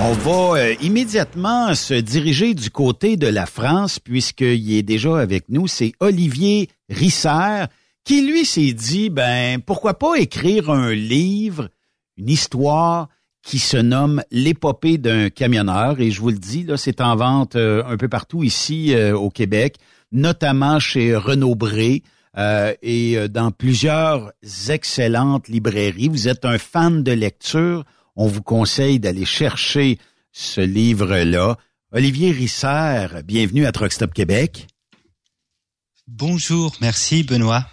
On 0.00 0.12
va 0.12 0.60
euh, 0.60 0.74
immédiatement 0.80 1.74
se 1.74 1.94
diriger 1.94 2.54
du 2.54 2.70
côté 2.70 3.16
de 3.16 3.26
la 3.26 3.46
France 3.46 3.98
puisqu'il 3.98 4.72
est 4.76 4.84
déjà 4.84 5.18
avec 5.18 5.48
nous. 5.48 5.66
C'est 5.66 5.92
Olivier 5.98 6.68
Risser 6.88 7.64
qui, 8.04 8.24
lui, 8.24 8.44
s'est 8.44 8.72
dit, 8.72 9.10
ben, 9.10 9.60
pourquoi 9.60 9.98
pas 9.98 10.14
écrire 10.14 10.70
un 10.70 10.94
livre, 10.94 11.68
une 12.16 12.28
histoire 12.28 13.08
qui 13.42 13.58
se 13.58 13.76
nomme 13.76 14.22
L'épopée 14.30 14.98
d'un 14.98 15.30
camionneur. 15.30 16.00
Et 16.00 16.12
je 16.12 16.20
vous 16.20 16.30
le 16.30 16.38
dis, 16.38 16.62
là, 16.62 16.76
c'est 16.76 17.00
en 17.00 17.16
vente 17.16 17.56
euh, 17.56 17.82
un 17.84 17.96
peu 17.96 18.08
partout 18.08 18.44
ici 18.44 18.94
euh, 18.94 19.16
au 19.16 19.30
Québec, 19.30 19.78
notamment 20.12 20.78
chez 20.78 21.16
Renaud 21.16 21.56
Bré. 21.56 22.04
et 22.82 23.28
dans 23.28 23.50
plusieurs 23.50 24.32
excellentes 24.68 25.48
librairies. 25.48 26.08
Vous 26.08 26.28
êtes 26.28 26.44
un 26.44 26.56
fan 26.56 27.02
de 27.02 27.10
lecture, 27.10 27.84
on 28.18 28.26
vous 28.26 28.42
conseille 28.42 28.98
d'aller 28.98 29.24
chercher 29.24 29.98
ce 30.32 30.60
livre-là. 30.60 31.56
Olivier 31.92 32.32
Risser, 32.32 33.06
bienvenue 33.24 33.64
à 33.64 33.70
Truckstop 33.72 34.12
Québec. 34.12 34.66
Bonjour, 36.08 36.74
merci 36.80 37.22
Benoît. 37.22 37.64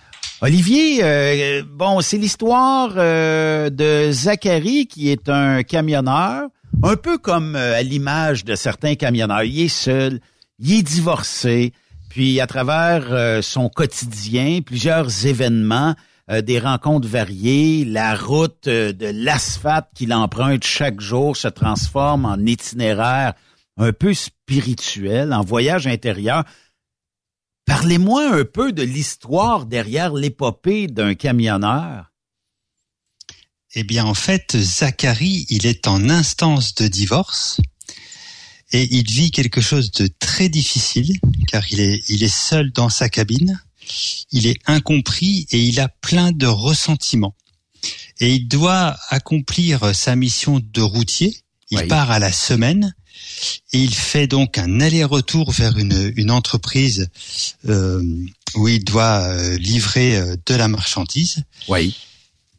Olivier, 0.42 1.00
euh, 1.04 1.64
bon, 1.68 2.00
c'est 2.02 2.20
l'histoire 2.20 2.94
euh, 2.96 3.72
de 3.72 4.12
Zachary 4.12 4.86
qui 4.86 5.10
est 5.10 5.30
un 5.30 5.64
camionneur, 5.64 6.44
un 6.84 6.96
peu 6.96 7.18
comme 7.18 7.56
euh, 7.56 7.80
à 7.80 7.82
l'image 7.82 8.46
de 8.46 8.54
certains 8.54 8.94
camionneurs. 8.94 9.44
Il 9.44 9.62
est 9.62 9.68
seul, 9.68 10.20
il 10.60 10.74
est 10.74 10.84
divorcé, 10.84 11.74
puis 12.10 12.40
à 12.40 12.46
travers 12.46 13.44
son 13.44 13.68
quotidien, 13.68 14.62
plusieurs 14.62 15.26
événements, 15.26 15.96
des 16.28 16.60
rencontres 16.60 17.08
variées, 17.08 17.86
la 17.86 18.16
route 18.16 18.68
de 18.68 19.06
l'asphalte 19.06 19.90
qu'il 19.94 20.14
emprunte 20.14 20.64
chaque 20.64 21.00
jour 21.00 21.38
se 21.38 21.48
transforme 21.48 22.26
en 22.26 22.38
itinéraire 22.38 23.34
un 23.78 23.94
peu 23.94 24.14
spirituel, 24.14 25.34
en 25.34 25.44
voyage 25.44 25.88
intérieur. 25.88 26.44
Parlez-moi 27.66 28.34
un 28.34 28.46
peu 28.46 28.72
de 28.72 28.84
l'histoire 28.84 29.66
derrière 29.66 30.14
l'épopée 30.14 30.88
d'un 30.88 31.16
camionneur. 31.16 32.12
Eh 33.74 33.84
bien, 33.84 34.06
en 34.06 34.14
fait, 34.14 34.56
Zachary, 34.56 35.46
il 35.50 35.66
est 35.66 35.88
en 35.88 36.10
instance 36.10 36.76
de 36.76 36.88
divorce 36.88 37.60
et 38.72 38.88
il 38.96 39.10
vit 39.12 39.32
quelque 39.32 39.62
chose 39.62 39.92
de 39.92 40.08
très 40.08 40.48
difficile 40.48 41.20
car 41.48 41.64
il 41.72 41.82
est, 41.82 42.02
il 42.10 42.24
est 42.24 42.34
seul 42.34 42.72
dans 42.72 42.90
sa 42.90 43.10
cabine, 43.10 43.62
il 44.32 44.48
est 44.48 44.60
incompris 44.66 45.48
et 45.52 45.60
il 45.60 45.80
a 45.80 45.88
plein 45.88 46.32
de 46.32 46.48
ressentiments. 46.48 47.36
Et 48.20 48.34
il 48.34 48.48
doit 48.48 48.98
accomplir 49.10 49.96
sa 49.96 50.16
mission 50.16 50.62
de 50.64 50.82
routier. 50.82 51.36
Il 51.72 51.88
part 51.88 52.12
à 52.12 52.20
la 52.20 52.32
semaine 52.32 52.94
et 53.74 53.80
il 53.80 53.94
fait 53.94 54.28
donc 54.28 54.58
un 54.58 54.80
aller-retour 54.80 55.52
vers 55.52 55.78
une, 55.78 56.14
une 56.16 56.32
entreprise 56.32 57.10
euh, 57.68 58.04
où 58.56 58.68
il 58.68 58.84
doit 58.84 59.24
euh, 59.24 59.58
livrer 59.58 60.18
euh, 60.18 60.36
de 60.46 60.56
la 60.56 60.68
marchandise. 60.68 61.44
Oui. 61.68 61.96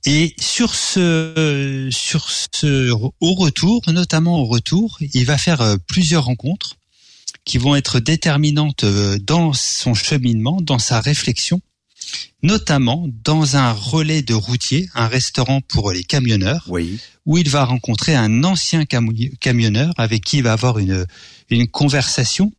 Et 0.05 0.35
sur 0.39 0.75
ce, 0.75 1.89
sur 1.91 2.31
ce, 2.31 2.91
au 2.93 3.35
retour, 3.35 3.83
notamment 3.89 4.39
au 4.39 4.45
retour, 4.45 4.99
il 5.01 5.25
va 5.25 5.37
faire 5.37 5.77
plusieurs 5.89 6.27
rencontres 6.27 6.77
qui 7.47 7.57
vont 7.57 7.75
être 7.75 8.01
déterminantes 8.01 8.85
dans 8.85 9.55
son 9.55 9.95
cheminement, 9.95 10.59
dans 10.61 10.79
sa 10.79 11.01
réflexion, 11.01 11.63
notamment 12.43 13.09
dans 13.25 13.57
un 13.57 13.73
relais 13.73 14.23
de 14.23 14.35
routier, 14.35 14.89
un 14.95 15.09
restaurant 15.09 15.61
pour 15.63 15.93
les 15.93 16.05
camionneurs, 16.05 16.65
oui. 16.69 16.99
où 17.25 17.39
il 17.39 17.49
va 17.49 17.65
rencontrer 17.65 18.15
un 18.15 18.45
ancien 18.45 18.85
camionneur 18.85 19.95
avec 19.97 20.25
qui 20.25 20.39
il 20.39 20.43
va 20.43 20.53
avoir 20.53 20.79
une, 20.79 21.07
une 21.49 21.67
conversation 21.67 22.53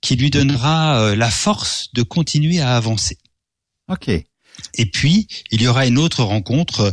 qui 0.00 0.14
lui 0.16 0.30
donnera 0.30 1.00
euh, 1.00 1.16
la 1.16 1.30
force 1.30 1.88
de 1.94 2.02
continuer 2.02 2.60
à 2.60 2.76
avancer. 2.76 3.18
Ok. 3.88 4.10
Et 4.74 4.86
puis, 4.86 5.28
il 5.50 5.62
y 5.62 5.68
aura 5.68 5.86
une 5.86 5.98
autre 5.98 6.22
rencontre 6.22 6.80
euh, 6.80 6.90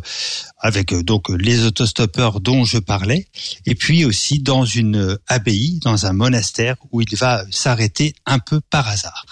avec 0.59 0.93
euh, 0.93 1.03
donc 1.03 1.29
les 1.29 1.65
autostoppeurs 1.65 2.39
dont 2.39 2.65
je 2.65 2.77
parlais, 2.77 3.27
et 3.65 3.75
puis 3.75 4.05
aussi 4.05 4.39
dans 4.39 4.65
une 4.65 5.17
abbaye, 5.27 5.79
dans 5.83 6.05
un 6.05 6.13
monastère 6.13 6.75
où 6.91 7.01
il 7.01 7.15
va 7.17 7.45
s'arrêter 7.51 8.13
un 8.25 8.39
peu 8.39 8.61
par 8.69 8.87
hasard. 8.87 9.25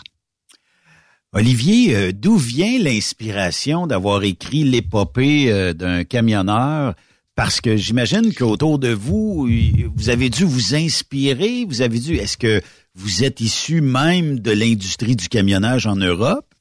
Olivier, 1.36 1.96
euh, 1.96 2.12
d'où 2.14 2.38
vient 2.38 2.78
l'inspiration 2.78 3.88
d'avoir 3.88 4.24
écrit 4.24 4.64
l'épopée 4.64 5.52
euh, 5.52 5.74
d'un 5.74 6.04
camionneur? 6.04 6.94
Parce 7.36 7.60
que 7.60 7.76
j'imagine 7.76 8.32
qu'autour 8.36 8.78
de 8.78 8.90
vous, 8.90 9.50
vous 9.96 10.10
avez 10.10 10.30
dû 10.30 10.44
vous 10.44 10.76
inspirer, 10.76 11.66
vous 11.68 11.82
avez 11.82 11.98
dû, 11.98 12.18
est-ce 12.18 12.38
que 12.38 12.62
vous 12.94 13.24
êtes 13.24 13.42
issu 13.42 13.82
même 13.82 14.40
de 14.40 14.52
l'industrie 14.52 15.16
du 15.16 15.28
camionnage 15.28 15.88
en 15.88 15.96
Europe? 15.96 16.53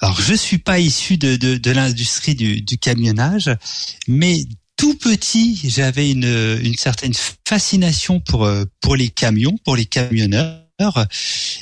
Alors, 0.00 0.20
je 0.20 0.34
suis 0.34 0.58
pas 0.58 0.78
issu 0.78 1.16
de, 1.16 1.36
de, 1.36 1.70
l'industrie 1.70 2.34
du, 2.34 2.62
du, 2.62 2.78
camionnage, 2.78 3.50
mais 4.08 4.44
tout 4.76 4.94
petit, 4.94 5.60
j'avais 5.64 6.10
une, 6.10 6.58
une 6.62 6.74
certaine 6.74 7.14
fascination 7.46 8.20
pour, 8.20 8.44
euh, 8.44 8.64
pour 8.80 8.96
les 8.96 9.08
camions, 9.08 9.56
pour 9.64 9.76
les 9.76 9.86
camionneurs. 9.86 10.58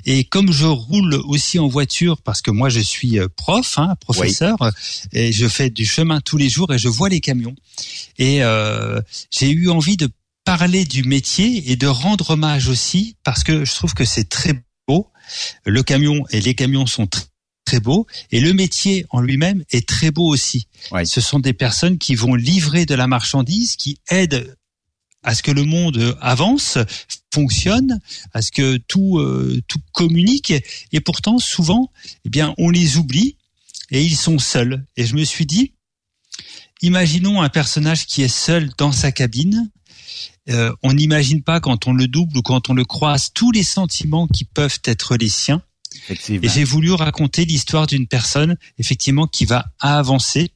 Et 0.06 0.24
comme 0.24 0.52
je 0.52 0.66
roule 0.66 1.14
aussi 1.26 1.58
en 1.58 1.68
voiture, 1.68 2.22
parce 2.22 2.40
que 2.40 2.50
moi 2.50 2.68
je 2.68 2.80
suis 2.80 3.18
euh, 3.18 3.28
prof, 3.36 3.78
hein, 3.78 3.94
professeur, 4.00 4.56
et 5.12 5.32
je 5.32 5.46
fais 5.46 5.70
du 5.70 5.84
chemin 5.84 6.20
tous 6.20 6.36
les 6.36 6.48
jours 6.48 6.72
et 6.72 6.78
je 6.78 6.88
vois 6.88 7.08
les 7.08 7.20
camions. 7.20 7.54
Et 8.18 8.42
euh, 8.42 9.00
j'ai 9.30 9.50
eu 9.50 9.68
envie 9.68 9.96
de 9.96 10.08
parler 10.44 10.84
du 10.84 11.04
métier 11.04 11.70
et 11.70 11.76
de 11.76 11.86
rendre 11.86 12.30
hommage 12.30 12.68
aussi, 12.68 13.16
parce 13.24 13.44
que 13.44 13.64
je 13.64 13.74
trouve 13.74 13.94
que 13.94 14.04
c'est 14.04 14.28
très 14.28 14.54
beau. 14.88 15.10
Le 15.64 15.82
camion 15.82 16.24
et 16.30 16.40
les 16.40 16.54
camions 16.54 16.86
sont 16.86 17.06
très 17.06 17.29
très 17.70 17.78
beaux 17.78 18.06
et 18.32 18.40
le 18.40 18.52
métier 18.52 19.06
en 19.10 19.20
lui-même 19.20 19.62
est 19.70 19.86
très 19.86 20.10
beau 20.10 20.26
aussi. 20.26 20.66
Ce 21.04 21.20
sont 21.20 21.38
des 21.38 21.52
personnes 21.52 21.98
qui 21.98 22.16
vont 22.16 22.34
livrer 22.34 22.84
de 22.84 22.96
la 22.96 23.06
marchandise, 23.06 23.76
qui 23.76 23.98
aident 24.08 24.56
à 25.22 25.36
ce 25.36 25.42
que 25.44 25.52
le 25.52 25.62
monde 25.62 26.16
avance, 26.20 26.78
fonctionne, 27.32 28.00
à 28.32 28.42
ce 28.42 28.50
que 28.50 28.78
tout 28.88 29.18
euh, 29.18 29.60
tout 29.68 29.78
communique. 29.92 30.52
Et 30.90 31.00
pourtant 31.00 31.38
souvent 31.38 31.92
eh 32.24 32.28
bien 32.28 32.54
on 32.58 32.70
les 32.70 32.96
oublie 32.96 33.36
et 33.92 34.02
ils 34.02 34.16
sont 34.16 34.40
seuls. 34.40 34.84
Et 34.96 35.06
je 35.06 35.14
me 35.14 35.22
suis 35.22 35.46
dit 35.46 35.74
imaginons 36.82 37.40
un 37.40 37.50
personnage 37.50 38.06
qui 38.06 38.22
est 38.22 38.36
seul 38.46 38.70
dans 38.78 38.92
sa 38.92 39.12
cabine. 39.12 39.70
Euh, 40.48 40.72
on 40.82 40.94
n'imagine 40.94 41.44
pas 41.44 41.60
quand 41.60 41.86
on 41.86 41.92
le 41.92 42.08
double 42.08 42.38
ou 42.38 42.42
quand 42.42 42.68
on 42.68 42.74
le 42.74 42.84
croise 42.84 43.30
tous 43.32 43.52
les 43.52 43.62
sentiments 43.62 44.26
qui 44.26 44.44
peuvent 44.44 44.80
être 44.84 45.16
les 45.16 45.28
siens 45.28 45.62
et 46.08 46.48
j'ai 46.48 46.64
voulu 46.64 46.92
raconter 46.92 47.44
l'histoire 47.44 47.86
d'une 47.86 48.06
personne 48.06 48.56
effectivement 48.78 49.26
qui 49.26 49.44
va 49.44 49.66
avancer 49.80 50.52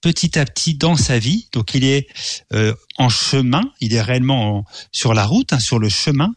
petit 0.00 0.38
à 0.38 0.44
petit 0.44 0.74
dans 0.74 0.96
sa 0.96 1.18
vie. 1.18 1.48
Donc 1.52 1.74
il 1.74 1.84
est 1.84 2.06
euh, 2.52 2.74
en 2.98 3.08
chemin, 3.08 3.72
il 3.80 3.94
est 3.94 4.00
réellement 4.00 4.64
sur 4.92 5.14
la 5.14 5.24
route, 5.24 5.52
hein, 5.52 5.58
sur 5.58 5.78
le 5.78 5.88
chemin, 5.88 6.32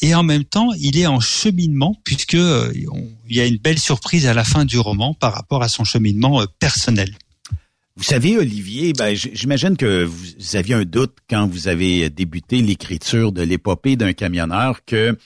et 0.00 0.14
en 0.14 0.22
même 0.22 0.44
temps 0.44 0.68
il 0.78 0.96
est 0.96 1.06
en 1.06 1.18
cheminement 1.18 2.00
puisque 2.04 2.34
euh, 2.34 2.72
il 2.74 3.36
y 3.36 3.40
a 3.40 3.46
une 3.46 3.56
belle 3.56 3.78
surprise 3.78 4.26
à 4.26 4.34
la 4.34 4.44
fin 4.44 4.64
du 4.64 4.78
roman 4.78 5.14
par 5.14 5.34
rapport 5.34 5.62
à 5.62 5.68
son 5.68 5.84
cheminement 5.84 6.42
euh, 6.42 6.46
personnel. 6.58 7.16
Vous 7.96 8.04
savez, 8.04 8.38
Olivier, 8.38 8.94
ben, 8.94 9.14
j'imagine 9.14 9.76
que 9.76 10.04
vous 10.04 10.56
aviez 10.56 10.74
un 10.74 10.84
doute 10.84 11.14
quand 11.28 11.46
vous 11.46 11.68
avez 11.68 12.08
débuté 12.08 12.62
l'écriture 12.62 13.32
de 13.32 13.42
l'épopée 13.42 13.96
d'un 13.96 14.14
camionneur 14.14 14.82
que 14.86 15.18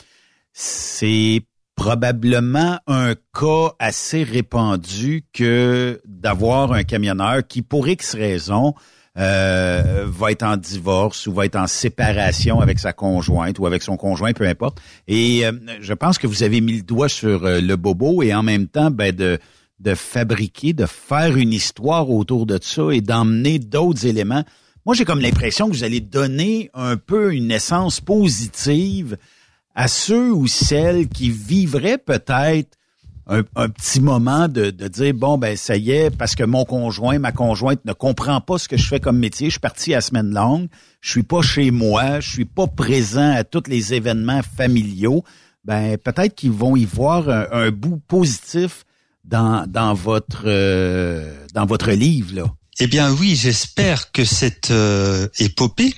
c'est 0.53 1.43
probablement 1.77 2.79
un 2.87 3.15
cas 3.39 3.75
assez 3.79 4.25
répandu 4.25 5.25
que 5.33 6.01
d'avoir 6.07 6.73
un 6.73 6.83
camionneur 6.83 7.47
qui, 7.47 7.63
pour 7.63 7.87
X 7.87 8.15
raisons, 8.15 8.75
euh, 9.19 10.05
va 10.07 10.33
être 10.33 10.43
en 10.43 10.57
divorce 10.57 11.27
ou 11.27 11.33
va 11.33 11.47
être 11.47 11.57
en 11.57 11.67
séparation 11.67 12.61
avec 12.61 12.79
sa 12.79 12.93
conjointe 12.93 13.59
ou 13.59 13.67
avec 13.67 13.83
son 13.83 13.97
conjoint, 13.97 14.33
peu 14.33 14.47
importe. 14.47 14.79
Et 15.07 15.47
euh, 15.47 15.53
je 15.81 15.95
pense 15.95 16.19
que 16.19 16.27
vous 16.27 16.43
avez 16.43 16.61
mis 16.61 16.79
le 16.79 16.83
doigt 16.83 17.09
sur 17.09 17.45
euh, 17.45 17.61
le 17.61 17.77
bobo 17.77 18.23
et 18.23 18.35
en 18.35 18.43
même 18.43 18.67
temps, 18.67 18.91
ben, 18.91 19.15
de, 19.15 19.39
de 19.81 19.95
fabriquer, 19.95 20.73
de 20.73 20.87
faire 20.87 21.37
une 21.37 21.53
histoire 21.53 22.11
autour 22.11 22.47
de 22.47 22.59
ça 22.61 22.91
et 22.91 23.01
d'emmener 23.01 23.59
d'autres 23.59 24.07
éléments. 24.07 24.45
Moi, 24.85 24.95
j'ai 24.95 25.05
comme 25.05 25.21
l'impression 25.21 25.69
que 25.69 25.75
vous 25.75 25.85
allez 25.85 26.01
donner 26.01 26.71
un 26.75 26.97
peu 26.97 27.35
une 27.35 27.51
essence 27.51 28.01
positive 28.01 29.17
à 29.77 29.89
ceux 29.89 30.33
ou 30.33 30.49
celles 30.49 31.07
qui 31.07 31.31
vivraient 31.31 31.99
peut-être 31.99 32.77
un, 33.29 33.43
petit 33.43 34.01
moment 34.01 34.47
de, 34.47 34.71
de, 34.71 34.87
dire 34.87 35.13
bon 35.13 35.37
ben 35.37 35.57
ça 35.57 35.77
y 35.77 35.91
est 35.91 36.11
parce 36.17 36.37
que 36.37 36.45
mon 36.45 36.65
conjoint 36.65 37.19
ma 37.19 37.33
conjointe 37.33 37.85
ne 37.85 37.93
comprend 37.93 38.41
pas 38.41 38.57
ce 38.57 38.69
que 38.69 38.77
je 38.77 38.87
fais 38.87 39.01
comme 39.01 39.19
métier 39.19 39.49
je 39.49 39.55
suis 39.55 39.61
parti 39.61 39.95
à 39.95 40.01
semaine 40.01 40.33
longue 40.33 40.69
je 41.01 41.11
suis 41.11 41.25
pas 41.25 41.43
chez 41.43 41.73
moi 41.73 42.21
je 42.21 42.31
suis 42.31 42.45
pas 42.45 42.69
présent 42.69 43.35
à 43.35 43.43
tous 43.43 43.65
les 43.67 43.95
événements 43.95 44.43
familiaux 44.43 45.25
ben 45.65 45.99
peut-être 45.99 46.37
qu'ils 46.37 46.53
vont 46.53 46.77
y 46.77 46.85
voir 46.85 47.29
un, 47.29 47.73
bout 47.73 48.01
positif 48.07 48.85
dans 49.25 49.67
dans 49.67 49.93
votre 49.93 50.45
euh, 50.47 51.35
dans 51.53 51.67
votre 51.67 51.91
livre 51.91 52.33
là. 52.37 52.45
Eh 52.79 52.87
bien 52.87 53.11
oui 53.13 53.35
j'espère 53.35 54.13
que 54.13 54.25
cette 54.25 54.71
euh, 54.71 55.27
épopée 55.41 55.93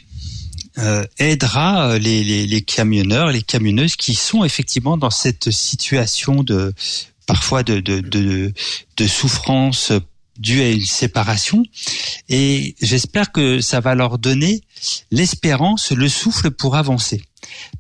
euh, 0.79 1.05
aidera 1.19 1.91
euh, 1.91 1.99
les, 1.99 2.23
les, 2.25 2.47
les, 2.47 2.63
camionneurs, 2.63 3.31
les 3.31 3.43
camionneuses 3.43 3.97
qui 3.97 4.15
sont 4.15 4.45
effectivement 4.45 4.97
dans 4.97 5.11
cette 5.11 5.51
situation 5.51 6.43
de 6.43 6.73
parfois 7.27 7.63
de, 7.63 7.81
de, 7.81 8.01
de, 8.01 8.53
de 8.97 9.07
souffrance 9.07 9.93
due 10.39 10.63
à 10.63 10.71
une 10.71 10.85
séparation. 10.85 11.65
Et 12.29 12.77
j'espère 12.81 13.33
que 13.33 13.61
ça 13.61 13.81
va 13.81 13.95
leur 13.95 14.19
donner 14.19 14.63
l'espérance, 15.11 15.91
le 15.91 16.09
souffle 16.09 16.51
pour 16.51 16.77
avancer. 16.77 17.25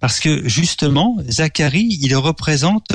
Parce 0.01 0.19
que 0.21 0.49
justement, 0.49 1.17
Zachary, 1.29 1.99
il 2.01 2.15
représente 2.17 2.93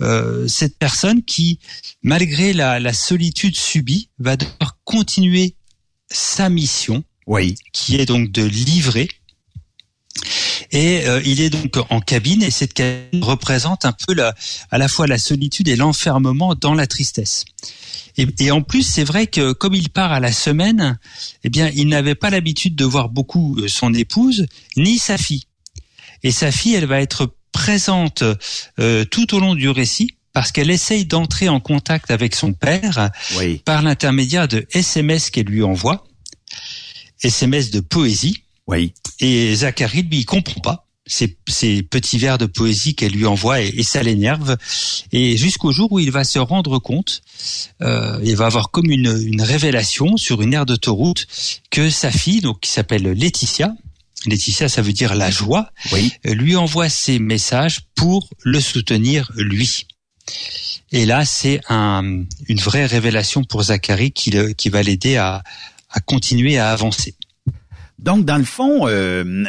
euh, 0.00 0.48
cette 0.48 0.78
personne 0.78 1.22
qui, 1.22 1.58
malgré 2.02 2.52
la, 2.52 2.80
la 2.80 2.92
solitude 2.92 3.56
subie, 3.56 4.08
va 4.18 4.36
devoir 4.36 4.78
continuer 4.84 5.54
sa 6.10 6.48
mission, 6.48 7.04
oui. 7.26 7.56
qui 7.72 7.96
est 7.96 8.06
donc 8.06 8.30
de 8.30 8.42
livrer 8.42 9.08
Et 10.70 11.06
euh, 11.06 11.20
il 11.24 11.40
est 11.40 11.50
donc 11.50 11.76
en 11.90 12.00
cabine 12.00 12.42
et 12.42 12.50
cette 12.50 12.74
cabine 12.74 13.22
représente 13.22 13.84
un 13.84 13.92
peu 13.92 14.14
la, 14.14 14.34
à 14.70 14.78
la 14.78 14.88
fois 14.88 15.06
la 15.06 15.18
solitude 15.18 15.68
et 15.68 15.76
l'enfermement 15.76 16.54
dans 16.54 16.74
la 16.74 16.86
tristesse. 16.86 17.44
Et, 18.16 18.26
et 18.38 18.50
en 18.50 18.62
plus, 18.62 18.82
c'est 18.84 19.04
vrai 19.04 19.26
que 19.26 19.52
comme 19.52 19.74
il 19.74 19.90
part 19.90 20.12
à 20.12 20.20
la 20.20 20.32
semaine, 20.32 20.98
eh 21.42 21.50
bien, 21.50 21.70
il 21.74 21.88
n'avait 21.88 22.14
pas 22.14 22.30
l'habitude 22.30 22.76
de 22.76 22.84
voir 22.84 23.08
beaucoup 23.08 23.58
euh, 23.58 23.68
son 23.68 23.92
épouse 23.92 24.46
ni 24.76 24.98
sa 24.98 25.18
fille. 25.18 25.44
Et 26.22 26.30
sa 26.30 26.50
fille, 26.50 26.74
elle 26.74 26.86
va 26.86 27.00
être 27.00 27.34
présente 27.52 28.24
euh, 28.80 29.04
tout 29.04 29.34
au 29.34 29.40
long 29.40 29.54
du 29.54 29.68
récit 29.68 30.16
parce 30.32 30.50
qu'elle 30.50 30.70
essaye 30.70 31.06
d'entrer 31.06 31.48
en 31.48 31.60
contact 31.60 32.10
avec 32.10 32.34
son 32.34 32.52
père 32.52 33.10
Oui. 33.36 33.58
par 33.64 33.82
l'intermédiaire 33.82 34.48
de 34.48 34.66
SMS 34.72 35.30
qu'elle 35.30 35.46
lui 35.46 35.62
envoie, 35.62 36.04
SMS 37.22 37.70
de 37.70 37.80
poésie. 37.80 38.42
Oui. 38.66 38.94
Et 39.20 39.54
Zachary, 39.54 40.02
lui, 40.02 40.18
il 40.20 40.24
comprend 40.24 40.60
pas 40.60 40.86
ces, 41.06 41.36
ces 41.48 41.82
petits 41.82 42.18
vers 42.18 42.38
de 42.38 42.46
poésie 42.46 42.94
qu'elle 42.94 43.12
lui 43.12 43.26
envoie 43.26 43.60
et, 43.62 43.68
et 43.68 43.82
ça 43.82 44.02
l'énerve. 44.02 44.56
Et 45.12 45.36
jusqu'au 45.36 45.70
jour 45.72 45.92
où 45.92 46.00
il 46.00 46.10
va 46.10 46.24
se 46.24 46.38
rendre 46.38 46.78
compte, 46.78 47.20
euh, 47.82 48.18
il 48.24 48.36
va 48.36 48.46
avoir 48.46 48.70
comme 48.70 48.90
une, 48.90 49.14
une 49.26 49.42
révélation 49.42 50.16
sur 50.16 50.40
une 50.42 50.54
aire 50.54 50.66
d'autoroute 50.66 51.26
que 51.70 51.90
sa 51.90 52.10
fille, 52.10 52.40
donc 52.40 52.60
qui 52.60 52.70
s'appelle 52.70 53.02
Laetitia, 53.02 53.74
Laetitia, 54.26 54.70
ça 54.70 54.80
veut 54.80 54.94
dire 54.94 55.14
la 55.14 55.30
joie, 55.30 55.70
Oui. 55.92 56.10
lui 56.24 56.56
envoie 56.56 56.88
ces 56.88 57.18
messages 57.18 57.80
pour 57.94 58.28
le 58.42 58.58
soutenir 58.60 59.30
lui. 59.36 59.86
Et 60.92 61.04
là, 61.04 61.26
c'est 61.26 61.60
un, 61.68 62.22
une 62.48 62.58
vraie 62.60 62.86
révélation 62.86 63.44
pour 63.44 63.64
Zachary 63.64 64.12
qui, 64.12 64.30
le- 64.30 64.52
qui 64.54 64.70
va 64.70 64.82
l'aider 64.82 65.16
à, 65.16 65.42
à 65.90 66.00
continuer 66.00 66.56
à 66.56 66.70
avancer. 66.70 67.14
Donc, 67.98 68.24
dans 68.24 68.38
le 68.38 68.44
fond, 68.44 68.86
euh, 68.88 69.44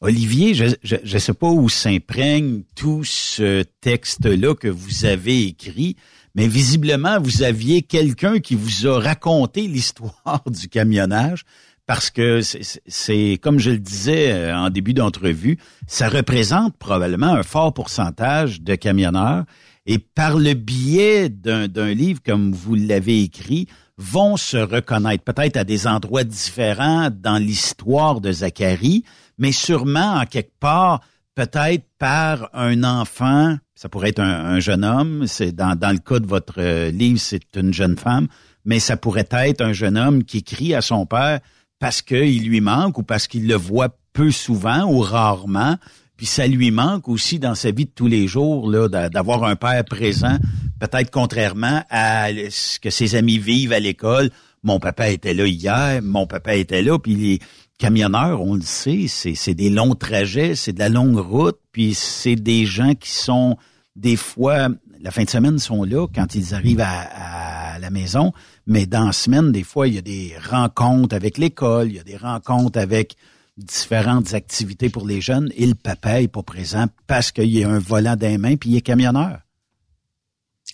Olivier, 0.00 0.54
je 0.54 0.66
je 0.82 1.18
sais 1.18 1.32
pas 1.34 1.48
où 1.48 1.68
s'imprègne 1.68 2.62
tout 2.74 3.02
ce 3.04 3.62
texte-là 3.80 4.54
que 4.54 4.68
vous 4.68 5.04
avez 5.06 5.44
écrit, 5.44 5.96
mais 6.34 6.48
visiblement, 6.48 7.18
vous 7.20 7.42
aviez 7.42 7.82
quelqu'un 7.82 8.38
qui 8.40 8.54
vous 8.54 8.86
a 8.86 9.00
raconté 9.00 9.66
l'histoire 9.66 10.42
du 10.50 10.68
camionnage, 10.68 11.44
parce 11.86 12.10
que 12.10 12.40
c'est- 12.42 13.38
comme 13.40 13.58
je 13.58 13.70
le 13.70 13.78
disais 13.78 14.32
euh, 14.32 14.56
en 14.56 14.70
début 14.70 14.92
d'entrevue, 14.92 15.56
ça 15.86 16.08
représente 16.08 16.76
probablement 16.76 17.32
un 17.32 17.42
fort 17.42 17.72
pourcentage 17.72 18.60
de 18.60 18.74
camionneurs, 18.74 19.44
et 19.86 19.98
par 19.98 20.36
le 20.38 20.52
biais 20.54 21.28
d'un 21.30 21.94
livre 21.94 22.20
comme 22.24 22.52
vous 22.52 22.74
l'avez 22.74 23.22
écrit, 23.22 23.66
vont 23.98 24.36
se 24.36 24.56
reconnaître 24.56 25.24
peut-être 25.24 25.56
à 25.56 25.64
des 25.64 25.86
endroits 25.86 26.24
différents 26.24 27.08
dans 27.10 27.38
l'histoire 27.38 28.20
de 28.20 28.30
Zacharie, 28.30 29.04
mais 29.38 29.52
sûrement 29.52 30.14
en 30.16 30.26
quelque 30.26 30.52
part, 30.60 31.00
peut-être 31.34 31.84
par 31.98 32.50
un 32.52 32.84
enfant, 32.84 33.56
ça 33.74 33.88
pourrait 33.88 34.10
être 34.10 34.20
un, 34.20 34.44
un 34.44 34.60
jeune 34.60 34.84
homme, 34.84 35.26
c'est 35.26 35.52
dans, 35.52 35.76
dans 35.76 35.92
le 35.92 35.98
cas 35.98 36.18
de 36.18 36.26
votre 36.26 36.60
euh, 36.60 36.90
livre, 36.90 37.20
c'est 37.20 37.56
une 37.56 37.72
jeune 37.72 37.96
femme, 37.96 38.28
mais 38.64 38.80
ça 38.80 38.96
pourrait 38.96 39.28
être 39.30 39.62
un 39.62 39.72
jeune 39.72 39.96
homme 39.96 40.24
qui 40.24 40.42
crie 40.42 40.74
à 40.74 40.82
son 40.82 41.06
père 41.06 41.40
parce 41.78 42.02
qu'il 42.02 42.48
lui 42.48 42.60
manque 42.60 42.98
ou 42.98 43.02
parce 43.02 43.28
qu'il 43.28 43.46
le 43.46 43.54
voit 43.54 43.96
peu 44.12 44.30
souvent 44.30 44.84
ou 44.84 45.00
rarement, 45.00 45.76
puis 46.16 46.26
ça 46.26 46.46
lui 46.46 46.70
manque 46.70 47.08
aussi 47.08 47.38
dans 47.38 47.54
sa 47.54 47.70
vie 47.70 47.84
de 47.86 47.90
tous 47.94 48.06
les 48.06 48.26
jours 48.26 48.70
là 48.70 48.88
d'a- 48.88 49.08
d'avoir 49.08 49.44
un 49.44 49.56
père 49.56 49.84
présent, 49.84 50.36
peut-être 50.80 51.10
contrairement 51.10 51.82
à 51.90 52.28
ce 52.50 52.78
que 52.78 52.90
ses 52.90 53.14
amis 53.14 53.38
vivent 53.38 53.72
à 53.72 53.80
l'école. 53.80 54.30
Mon 54.62 54.80
papa 54.80 55.08
était 55.10 55.34
là 55.34 55.46
hier, 55.46 56.00
mon 56.02 56.26
papa 56.26 56.54
était 56.56 56.82
là, 56.82 56.98
puis 56.98 57.14
les 57.14 57.38
camionneurs, 57.78 58.40
on 58.42 58.54
le 58.54 58.62
sait, 58.62 59.06
c'est 59.08 59.34
c'est 59.34 59.54
des 59.54 59.70
longs 59.70 59.94
trajets, 59.94 60.54
c'est 60.54 60.72
de 60.72 60.78
la 60.78 60.88
longue 60.88 61.18
route, 61.18 61.58
puis 61.72 61.94
c'est 61.94 62.36
des 62.36 62.64
gens 62.66 62.94
qui 62.94 63.10
sont 63.10 63.56
des 63.94 64.16
fois 64.16 64.68
la 65.00 65.10
fin 65.10 65.24
de 65.24 65.30
semaine 65.30 65.58
sont 65.58 65.84
là 65.84 66.06
quand 66.12 66.34
ils 66.34 66.54
arrivent 66.54 66.80
à, 66.80 67.74
à 67.74 67.78
la 67.78 67.90
maison, 67.90 68.32
mais 68.66 68.86
dans 68.86 69.04
la 69.06 69.12
semaine, 69.12 69.52
des 69.52 69.62
fois, 69.62 69.86
il 69.86 69.94
y 69.94 69.98
a 69.98 70.02
des 70.02 70.32
rencontres 70.50 71.14
avec 71.14 71.38
l'école, 71.38 71.88
il 71.90 71.96
y 71.96 72.00
a 72.00 72.02
des 72.02 72.16
rencontres 72.16 72.78
avec 72.80 73.14
différentes 73.56 74.34
activités 74.34 74.90
pour 74.90 75.06
les 75.06 75.20
jeunes, 75.20 75.50
et 75.56 75.66
le 75.66 75.74
papa 75.74 76.20
est 76.20 76.28
pas 76.28 76.42
présent 76.42 76.86
parce 77.06 77.32
qu'il 77.32 77.50
y 77.50 77.64
a 77.64 77.70
un 77.70 77.78
volant 77.78 78.16
dans 78.16 78.26
les 78.26 78.38
mains, 78.38 78.56
puis 78.56 78.70
il 78.70 78.76
est 78.76 78.82
camionneur. 78.82 79.45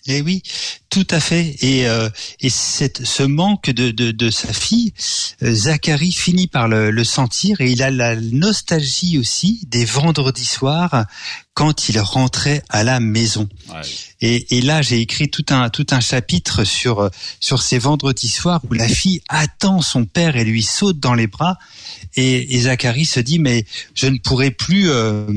Eh 0.05 0.21
oui, 0.21 0.43
tout 0.89 1.07
à 1.11 1.21
fait. 1.21 1.55
Et, 1.61 1.87
euh, 1.87 2.09
et 2.41 2.49
cette, 2.49 3.05
ce 3.05 3.23
manque 3.23 3.69
de, 3.69 3.91
de, 3.91 4.11
de 4.11 4.29
sa 4.29 4.51
fille, 4.51 4.93
euh, 5.41 5.53
Zachary 5.53 6.11
finit 6.11 6.47
par 6.47 6.67
le, 6.67 6.91
le 6.91 7.03
sentir 7.05 7.61
et 7.61 7.71
il 7.71 7.81
a 7.81 7.89
la 7.89 8.17
nostalgie 8.17 9.17
aussi 9.17 9.61
des 9.67 9.85
vendredis 9.85 10.45
soirs 10.45 11.05
quand 11.53 11.87
il 11.87 11.99
rentrait 11.99 12.63
à 12.67 12.83
la 12.83 12.99
maison. 12.99 13.47
Et, 14.19 14.57
et 14.57 14.61
là, 14.61 14.81
j'ai 14.81 14.99
écrit 14.99 15.29
tout 15.29 15.45
un 15.49 15.69
tout 15.69 15.87
un 15.91 16.01
chapitre 16.01 16.65
sur 16.65 17.09
sur 17.39 17.61
ces 17.61 17.79
vendredis 17.79 18.27
soirs 18.27 18.59
où 18.69 18.73
la 18.73 18.89
fille 18.89 19.21
attend 19.29 19.81
son 19.81 20.03
père 20.03 20.35
et 20.35 20.43
lui 20.43 20.63
saute 20.63 20.99
dans 20.99 21.13
les 21.13 21.27
bras. 21.27 21.57
Et, 22.15 22.55
et 22.55 22.61
Zachary 22.61 23.05
se 23.05 23.21
dit 23.21 23.39
mais 23.39 23.65
je 23.95 24.07
ne 24.07 24.17
pourrai 24.17 24.51
plus 24.51 24.89
euh, 24.89 25.27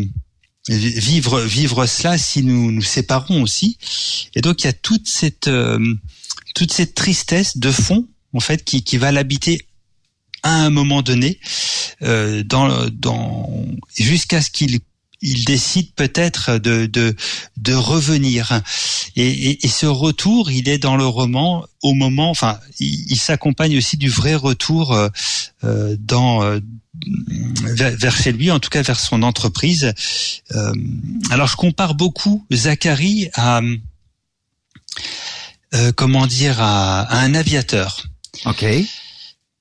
vivre 0.69 1.41
vivre 1.41 1.87
cela 1.87 2.19
si 2.19 2.43
nous 2.43 2.73
nous 2.73 2.83
séparons 2.83 3.43
aussi. 3.43 3.79
Et 4.35 4.41
donc 4.41 4.63
il 4.63 4.67
y 4.67 4.71
a 4.71 4.73
toute 4.73 5.09
cette 5.09 5.49
euh, 5.49 5.95
toute 6.55 6.73
cette 6.73 6.95
tristesse 6.95 7.57
de 7.57 7.71
fond 7.71 8.07
en 8.33 8.41
fait 8.41 8.65
qui 8.65 8.83
qui 8.83 8.97
va 8.97 9.13
l'habiter 9.13 9.67
à 10.43 10.55
un 10.55 10.71
moment 10.71 11.03
donné 11.03 11.39
euh, 12.03 12.43
dans 12.43 12.89
dans 12.91 13.49
jusqu'à 13.97 14.43
ce 14.43 14.51
qu'il 14.51 14.81
il 15.23 15.45
décide 15.45 15.93
peut-être 15.95 16.59
de, 16.59 16.87
de, 16.87 17.17
de 17.57 17.75
revenir. 17.75 18.61
Et, 19.17 19.27
et, 19.27 19.65
et, 19.65 19.69
ce 19.69 19.87
retour, 19.87 20.51
il 20.51 20.69
est 20.69 20.79
dans 20.79 20.97
le 20.97 21.07
roman 21.07 21.65
au 21.83 21.95
moment, 21.95 22.31
enfin, 22.31 22.59
il, 22.79 23.17
s'accompagne 23.17 23.77
aussi 23.79 23.97
du 23.97 24.09
vrai 24.09 24.35
retour 24.35 24.95
euh, 25.65 25.97
dans 25.99 26.43
euh, 26.43 26.61
vers, 27.07 27.97
vers, 27.97 28.17
chez 28.17 28.33
lui, 28.33 28.51
en 28.51 28.61
tout 28.61 28.71
cas 28.71 28.83
vers 28.83 29.01
son 29.01 29.23
entreprise. 29.23 29.93
Euh, 30.55 30.73
alors, 31.31 31.49
je 31.49 31.57
compare 31.57 31.95
beaucoup 31.95 32.47
Zachary 32.53 33.29
à 33.35 33.61
euh, 35.75 35.93
comment 35.93 36.27
dire 36.27 36.61
à, 36.61 37.03
à 37.03 37.19
un 37.21 37.35
aviateur. 37.35 38.07
Ok 38.45 38.65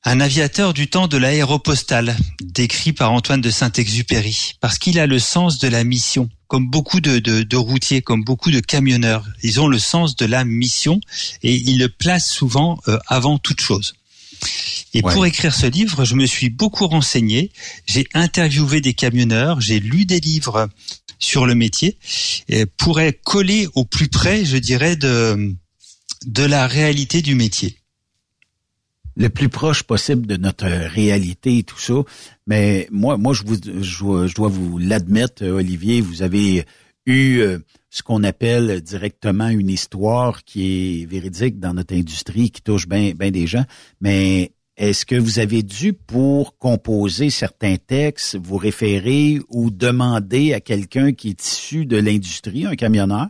un 0.07 0.21
aviateur 0.21 0.75
du 0.75 0.87
temps 0.87 1.07
de 1.07 1.17
l'aéropostale, 1.17 2.15
décrit 2.39 2.93
par 2.93 3.11
Antoine 3.11 3.41
de 3.41 3.49
Saint-Exupéry, 3.49 4.53
parce 4.61 4.77
qu'il 4.77 4.99
a 4.99 5.07
le 5.07 5.17
sens 5.17 5.57
de 5.57 5.67
la 5.67 5.83
mission, 5.83 6.29
comme 6.47 6.69
beaucoup 6.69 7.01
de, 7.01 7.17
de, 7.17 7.41
de, 7.41 7.57
routiers, 7.57 8.03
comme 8.03 8.23
beaucoup 8.23 8.51
de 8.51 8.59
camionneurs. 8.59 9.25
Ils 9.41 9.59
ont 9.59 9.67
le 9.67 9.79
sens 9.79 10.15
de 10.15 10.27
la 10.27 10.45
mission 10.45 11.01
et 11.41 11.55
ils 11.55 11.79
le 11.79 11.89
placent 11.89 12.29
souvent 12.29 12.79
euh, 12.87 12.99
avant 13.07 13.39
toute 13.39 13.61
chose. 13.61 13.95
Et 14.93 15.01
ouais. 15.03 15.13
pour 15.13 15.25
écrire 15.25 15.53
ce 15.53 15.65
livre, 15.67 16.05
je 16.05 16.15
me 16.15 16.25
suis 16.25 16.49
beaucoup 16.49 16.87
renseigné, 16.87 17.51
j'ai 17.85 18.07
interviewé 18.13 18.81
des 18.81 18.93
camionneurs, 18.93 19.59
j'ai 19.59 19.79
lu 19.79 20.05
des 20.05 20.19
livres 20.19 20.69
sur 21.19 21.45
le 21.45 21.55
métier, 21.55 21.97
et 22.47 22.65
pour 22.65 22.99
coller 23.23 23.67
au 23.73 23.83
plus 23.83 24.07
près, 24.07 24.45
je 24.45 24.57
dirais, 24.57 24.95
de, 24.95 25.53
de 26.25 26.43
la 26.43 26.67
réalité 26.67 27.21
du 27.21 27.35
métier 27.35 27.77
le 29.17 29.29
plus 29.29 29.49
proche 29.49 29.83
possible 29.83 30.27
de 30.27 30.37
notre 30.37 30.65
réalité 30.65 31.59
et 31.59 31.63
tout 31.63 31.79
ça. 31.79 31.93
Mais 32.47 32.87
moi, 32.91 33.17
moi, 33.17 33.33
je 33.33 33.43
vous, 33.43 33.55
je, 33.55 34.27
je 34.27 34.35
dois 34.35 34.49
vous 34.49 34.77
l'admettre, 34.77 35.45
Olivier, 35.45 36.01
vous 36.01 36.21
avez 36.21 36.65
eu 37.05 37.39
euh, 37.39 37.59
ce 37.95 38.03
qu'on 38.03 38.23
appelle 38.23 38.81
directement 38.81 39.47
une 39.47 39.69
histoire 39.69 40.43
qui 40.43 40.65
est 41.01 41.05
véridique 41.05 41.61
dans 41.61 41.73
notre 41.73 41.95
industrie, 41.95 42.51
qui 42.51 42.61
touche 42.61 42.89
bien 42.89 43.13
ben 43.15 43.31
des 43.31 43.47
gens. 43.47 43.63
Mais 44.01 44.51
est-ce 44.75 45.05
que 45.05 45.15
vous 45.15 45.39
avez 45.39 45.63
dû, 45.63 45.93
pour 45.93 46.57
composer 46.57 47.29
certains 47.29 47.77
textes, 47.77 48.35
vous 48.35 48.57
référer 48.57 49.39
ou 49.47 49.71
demander 49.71 50.53
à 50.53 50.59
quelqu'un 50.59 51.13
qui 51.13 51.29
est 51.29 51.45
issu 51.45 51.85
de 51.85 51.95
l'industrie, 51.95 52.65
un 52.65 52.75
camionneur, 52.75 53.27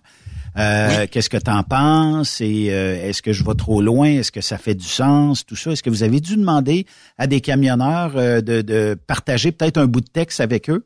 euh, 0.57 1.01
oui. 1.01 1.07
Qu'est-ce 1.09 1.29
que 1.29 1.37
tu 1.37 1.51
en 1.51 1.61
penses 1.61 2.41
et 2.41 2.69
euh, 2.71 3.09
est-ce 3.09 3.21
que 3.21 3.33
je 3.33 3.43
vais 3.43 3.53
trop 3.55 3.81
loin? 3.81 4.07
Est-ce 4.07 4.31
que 4.31 4.41
ça 4.41 4.57
fait 4.57 4.73
du 4.73 4.87
sens? 4.87 5.45
Tout 5.45 5.57
ça. 5.57 5.71
Est-ce 5.71 5.83
que 5.83 5.89
vous 5.89 6.01
avez 6.01 6.21
dû 6.21 6.37
demander 6.37 6.87
à 7.17 7.27
des 7.27 7.41
camionneurs 7.41 8.13
euh, 8.15 8.39
de, 8.39 8.61
de, 8.61 8.97
partager 9.05 9.51
peut-être 9.51 9.77
un 9.77 9.85
bout 9.85 9.99
de 9.99 10.07
texte 10.07 10.39
avec 10.39 10.69
eux? 10.69 10.85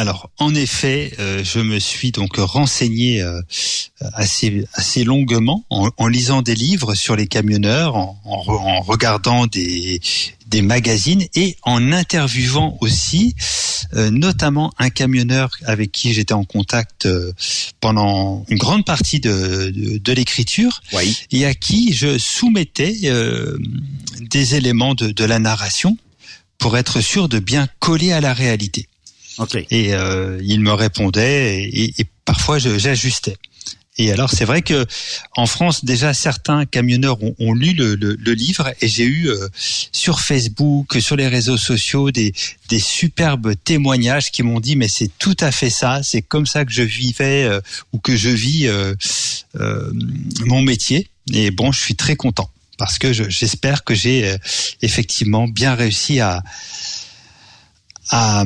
Alors, 0.00 0.30
en 0.38 0.54
effet, 0.54 1.12
euh, 1.18 1.42
je 1.42 1.58
me 1.58 1.80
suis 1.80 2.12
donc 2.12 2.36
renseigné 2.36 3.20
euh, 3.20 3.42
assez 4.14 4.64
assez 4.72 5.02
longuement 5.02 5.64
en, 5.70 5.90
en, 5.96 6.06
lisant 6.06 6.40
des 6.40 6.54
livres 6.54 6.94
sur 6.94 7.16
les 7.16 7.26
camionneurs, 7.26 7.96
en, 7.96 8.18
en, 8.24 8.38
en 8.48 8.80
regardant 8.80 9.46
des 9.46 10.00
des 10.48 10.62
magazines 10.62 11.24
et 11.34 11.56
en 11.62 11.92
interviewant 11.92 12.78
aussi 12.80 13.34
euh, 13.94 14.10
notamment 14.10 14.72
un 14.78 14.90
camionneur 14.90 15.50
avec 15.64 15.92
qui 15.92 16.12
j'étais 16.12 16.34
en 16.34 16.44
contact 16.44 17.06
euh, 17.06 17.32
pendant 17.80 18.44
une 18.48 18.58
grande 18.58 18.84
partie 18.84 19.20
de, 19.20 19.70
de, 19.74 19.98
de 19.98 20.12
l'écriture 20.12 20.80
oui. 20.92 21.16
et 21.32 21.44
à 21.44 21.54
qui 21.54 21.92
je 21.92 22.18
soumettais 22.18 22.96
euh, 23.04 23.58
des 24.20 24.54
éléments 24.54 24.94
de, 24.94 25.10
de 25.10 25.24
la 25.24 25.38
narration 25.38 25.96
pour 26.58 26.76
être 26.76 27.00
sûr 27.00 27.28
de 27.28 27.38
bien 27.38 27.68
coller 27.78 28.12
à 28.12 28.20
la 28.20 28.32
réalité. 28.32 28.88
Et 29.70 29.94
euh, 29.94 30.40
il 30.42 30.60
me 30.60 30.72
répondait 30.72 31.62
et, 31.62 31.94
et 32.00 32.06
parfois 32.24 32.58
j'ajustais. 32.58 33.36
Et 33.98 34.12
alors 34.12 34.30
c'est 34.30 34.44
vrai 34.44 34.62
que 34.62 34.86
en 35.34 35.46
France 35.46 35.84
déjà 35.84 36.14
certains 36.14 36.66
camionneurs 36.66 37.20
ont, 37.22 37.34
ont 37.40 37.52
lu 37.52 37.72
le, 37.72 37.96
le, 37.96 38.14
le, 38.14 38.32
livre 38.32 38.72
et 38.80 38.86
j'ai 38.86 39.04
eu 39.04 39.28
euh, 39.28 39.48
sur 39.90 40.20
Facebook, 40.20 41.00
sur 41.00 41.16
les 41.16 41.26
réseaux 41.26 41.56
sociaux 41.56 42.12
des, 42.12 42.32
des 42.68 42.78
superbes 42.78 43.54
témoignages 43.64 44.30
qui 44.30 44.44
m'ont 44.44 44.60
dit 44.60 44.76
mais 44.76 44.86
c'est 44.86 45.10
tout 45.18 45.36
à 45.40 45.50
fait 45.50 45.70
ça, 45.70 46.00
c'est 46.04 46.22
comme 46.22 46.46
ça 46.46 46.64
que 46.64 46.70
je 46.72 46.82
vivais 46.82 47.44
euh, 47.44 47.60
ou 47.92 47.98
que 47.98 48.14
je 48.14 48.30
vis 48.30 48.68
euh, 48.68 48.94
mon 50.44 50.62
métier. 50.62 51.08
Et 51.32 51.50
bon, 51.50 51.72
je 51.72 51.80
suis 51.80 51.96
très 51.96 52.14
content 52.14 52.50
parce 52.78 52.98
que 52.98 53.12
j'espère 53.12 53.82
que 53.82 53.94
j'ai 53.94 54.36
effectivement 54.80 55.48
bien 55.48 55.74
réussi 55.74 56.20
à 56.20 56.42
à 58.10 58.44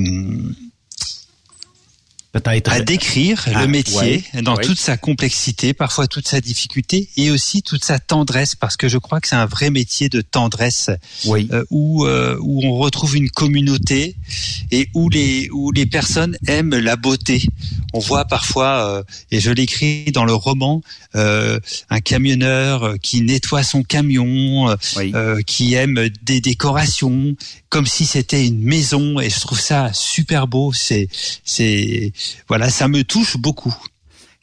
à 2.35 2.81
décrire 2.81 3.45
le 3.47 3.55
ah, 3.57 3.67
métier 3.67 4.25
dans 4.43 4.57
toute 4.57 4.79
sa 4.79 4.97
complexité, 4.97 5.75
parfois 5.75 6.07
toute 6.07 6.27
sa 6.27 6.41
difficulté 6.41 7.11
et 7.19 7.31
aussi 7.31 7.63
toute 7.63 7.85
sa 7.85 7.99
tendresse, 7.99 8.55
parce 8.55 8.79
que 8.79 8.89
je 8.89 8.97
crois 8.97 9.21
que 9.21 9.29
c'est 9.29 9.37
un 9.37 9.47
vrai 9.47 9.69
métier 9.69 10.09
de 10.09 10.23
tendresse, 10.23 10.91
euh, 11.27 11.65
où 11.71 12.07
euh, 12.07 12.39
où 12.41 12.65
on 12.65 12.79
retrouve 12.79 13.17
une 13.17 13.29
communauté 13.29 14.17
et 14.71 14.89
où 14.95 15.11
les 15.11 15.51
où 15.51 15.73
les 15.73 15.85
personnes 15.85 16.37
aiment 16.47 16.79
la 16.79 16.97
beauté. 16.97 17.43
On 17.93 17.99
voit 17.99 18.25
parfois, 18.25 18.89
euh, 18.89 19.03
et 19.31 19.39
je 19.39 19.51
l'écris 19.51 20.11
dans 20.13 20.25
le 20.25 20.33
roman, 20.33 20.81
un 21.15 22.01
camionneur 22.03 22.95
qui 23.03 23.21
nettoie 23.21 23.63
son 23.63 23.83
camion, 23.83 24.75
qui 25.47 25.75
aime 25.75 26.09
des 26.23 26.41
décorations, 26.41 27.37
comme 27.69 27.87
si 27.87 28.07
c'était 28.07 28.47
une 28.47 28.63
maison, 28.63 29.21
et 29.21 29.29
je 29.29 29.39
trouve 29.41 29.61
ça 29.61 29.91
super 29.93 30.47
beau. 30.47 30.73
C'est 30.73 31.09
c'est 31.45 32.13
voilà, 32.49 32.71
ça 32.71 32.89
me 32.89 33.03
touche 33.05 33.37
beaucoup. 33.37 33.75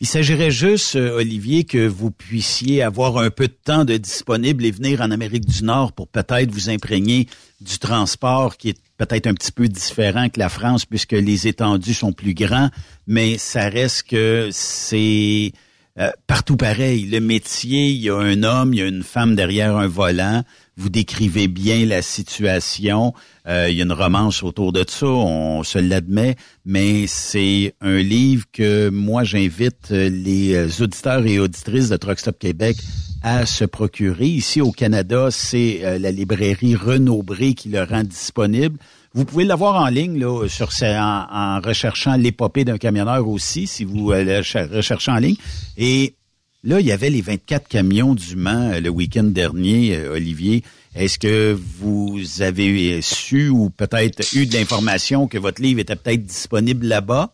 Il 0.01 0.07
s'agirait 0.07 0.51
juste, 0.51 0.95
euh, 0.95 1.17
Olivier, 1.17 1.65
que 1.65 1.85
vous 1.85 2.09
puissiez 2.09 2.81
avoir 2.81 3.17
un 3.17 3.29
peu 3.29 3.47
de 3.47 3.57
temps 3.63 3.83
de 3.83 3.97
disponible 3.97 4.63
et 4.63 4.71
venir 4.71 5.01
en 5.01 5.11
Amérique 5.11 5.45
du 5.45 5.63
Nord 5.65 5.91
pour 5.91 6.07
peut-être 6.07 6.51
vous 6.51 6.69
imprégner 6.69 7.27
du 7.59 7.77
transport 7.79 8.55
qui 8.55 8.69
est 8.69 8.77
peut-être 8.97 9.27
un 9.27 9.33
petit 9.33 9.51
peu 9.51 9.67
différent 9.67 10.29
que 10.29 10.39
la 10.39 10.47
France 10.47 10.85
puisque 10.85 11.11
les 11.11 11.47
étendues 11.47 11.93
sont 11.93 12.13
plus 12.13 12.33
grands, 12.33 12.69
mais 13.07 13.37
ça 13.37 13.67
reste 13.67 14.03
que 14.03 14.47
c'est 14.53 15.51
euh, 15.99 16.11
partout 16.27 16.55
pareil. 16.55 17.05
Le 17.05 17.19
métier, 17.19 17.89
il 17.89 18.01
y 18.01 18.09
a 18.09 18.15
un 18.15 18.43
homme, 18.43 18.73
il 18.73 18.79
y 18.79 18.83
a 18.83 18.87
une 18.87 19.03
femme 19.03 19.35
derrière 19.35 19.75
un 19.75 19.87
volant. 19.87 20.43
Vous 20.79 20.89
décrivez 20.89 21.47
bien 21.47 21.85
la 21.85 22.01
situation. 22.01 23.13
Euh, 23.47 23.67
il 23.69 23.77
y 23.77 23.81
a 23.81 23.83
une 23.83 23.91
romance 23.91 24.43
autour 24.43 24.71
de 24.71 24.85
ça, 24.87 25.07
on 25.07 25.61
se 25.63 25.77
l'admet, 25.77 26.37
mais 26.65 27.05
c'est 27.05 27.75
un 27.81 27.97
livre 27.97 28.45
que 28.53 28.89
moi 28.89 29.23
j'invite 29.25 29.89
les 29.89 30.81
auditeurs 30.81 31.25
et 31.25 31.37
auditrices 31.37 31.89
de 31.89 31.97
Truck 31.97 32.19
Stop 32.19 32.39
Québec 32.39 32.77
à 33.21 33.45
se 33.45 33.65
procurer. 33.65 34.27
Ici 34.27 34.61
au 34.61 34.71
Canada, 34.71 35.27
c'est 35.31 35.81
euh, 35.83 35.99
la 35.99 36.11
librairie 36.11 36.75
Renaud 36.75 37.23
Bré 37.23 37.53
qui 37.53 37.69
le 37.69 37.83
rend 37.83 38.03
disponible. 38.03 38.77
Vous 39.13 39.25
pouvez 39.25 39.43
l'avoir 39.43 39.75
en 39.75 39.87
ligne 39.87 40.19
là, 40.19 40.47
sur 40.47 40.69
en, 40.83 41.25
en 41.29 41.59
recherchant 41.59 42.15
l'épopée 42.15 42.63
d'un 42.63 42.77
camionneur 42.77 43.27
aussi, 43.27 43.67
si 43.67 43.83
vous 43.83 44.11
euh, 44.11 44.41
recherchez 44.71 45.11
en 45.11 45.17
ligne. 45.17 45.35
Et 45.77 46.15
là, 46.63 46.79
il 46.79 46.85
y 46.85 46.91
avait 46.91 47.09
les 47.09 47.21
24 47.21 47.67
camions 47.67 48.15
du 48.15 48.35
Mans 48.35 48.79
le 48.79 48.89
week-end 48.89 49.23
dernier, 49.23 49.97
Olivier. 50.07 50.63
Est-ce 50.95 51.19
que 51.19 51.57
vous 51.79 52.19
avez 52.39 53.01
su 53.01 53.49
ou 53.49 53.69
peut-être 53.69 54.33
eu 54.33 54.45
de 54.45 54.53
l'information 54.53 55.27
que 55.27 55.37
votre 55.37 55.61
livre 55.61 55.79
était 55.79 55.95
peut-être 55.95 56.25
disponible 56.25 56.87
là-bas? 56.87 57.31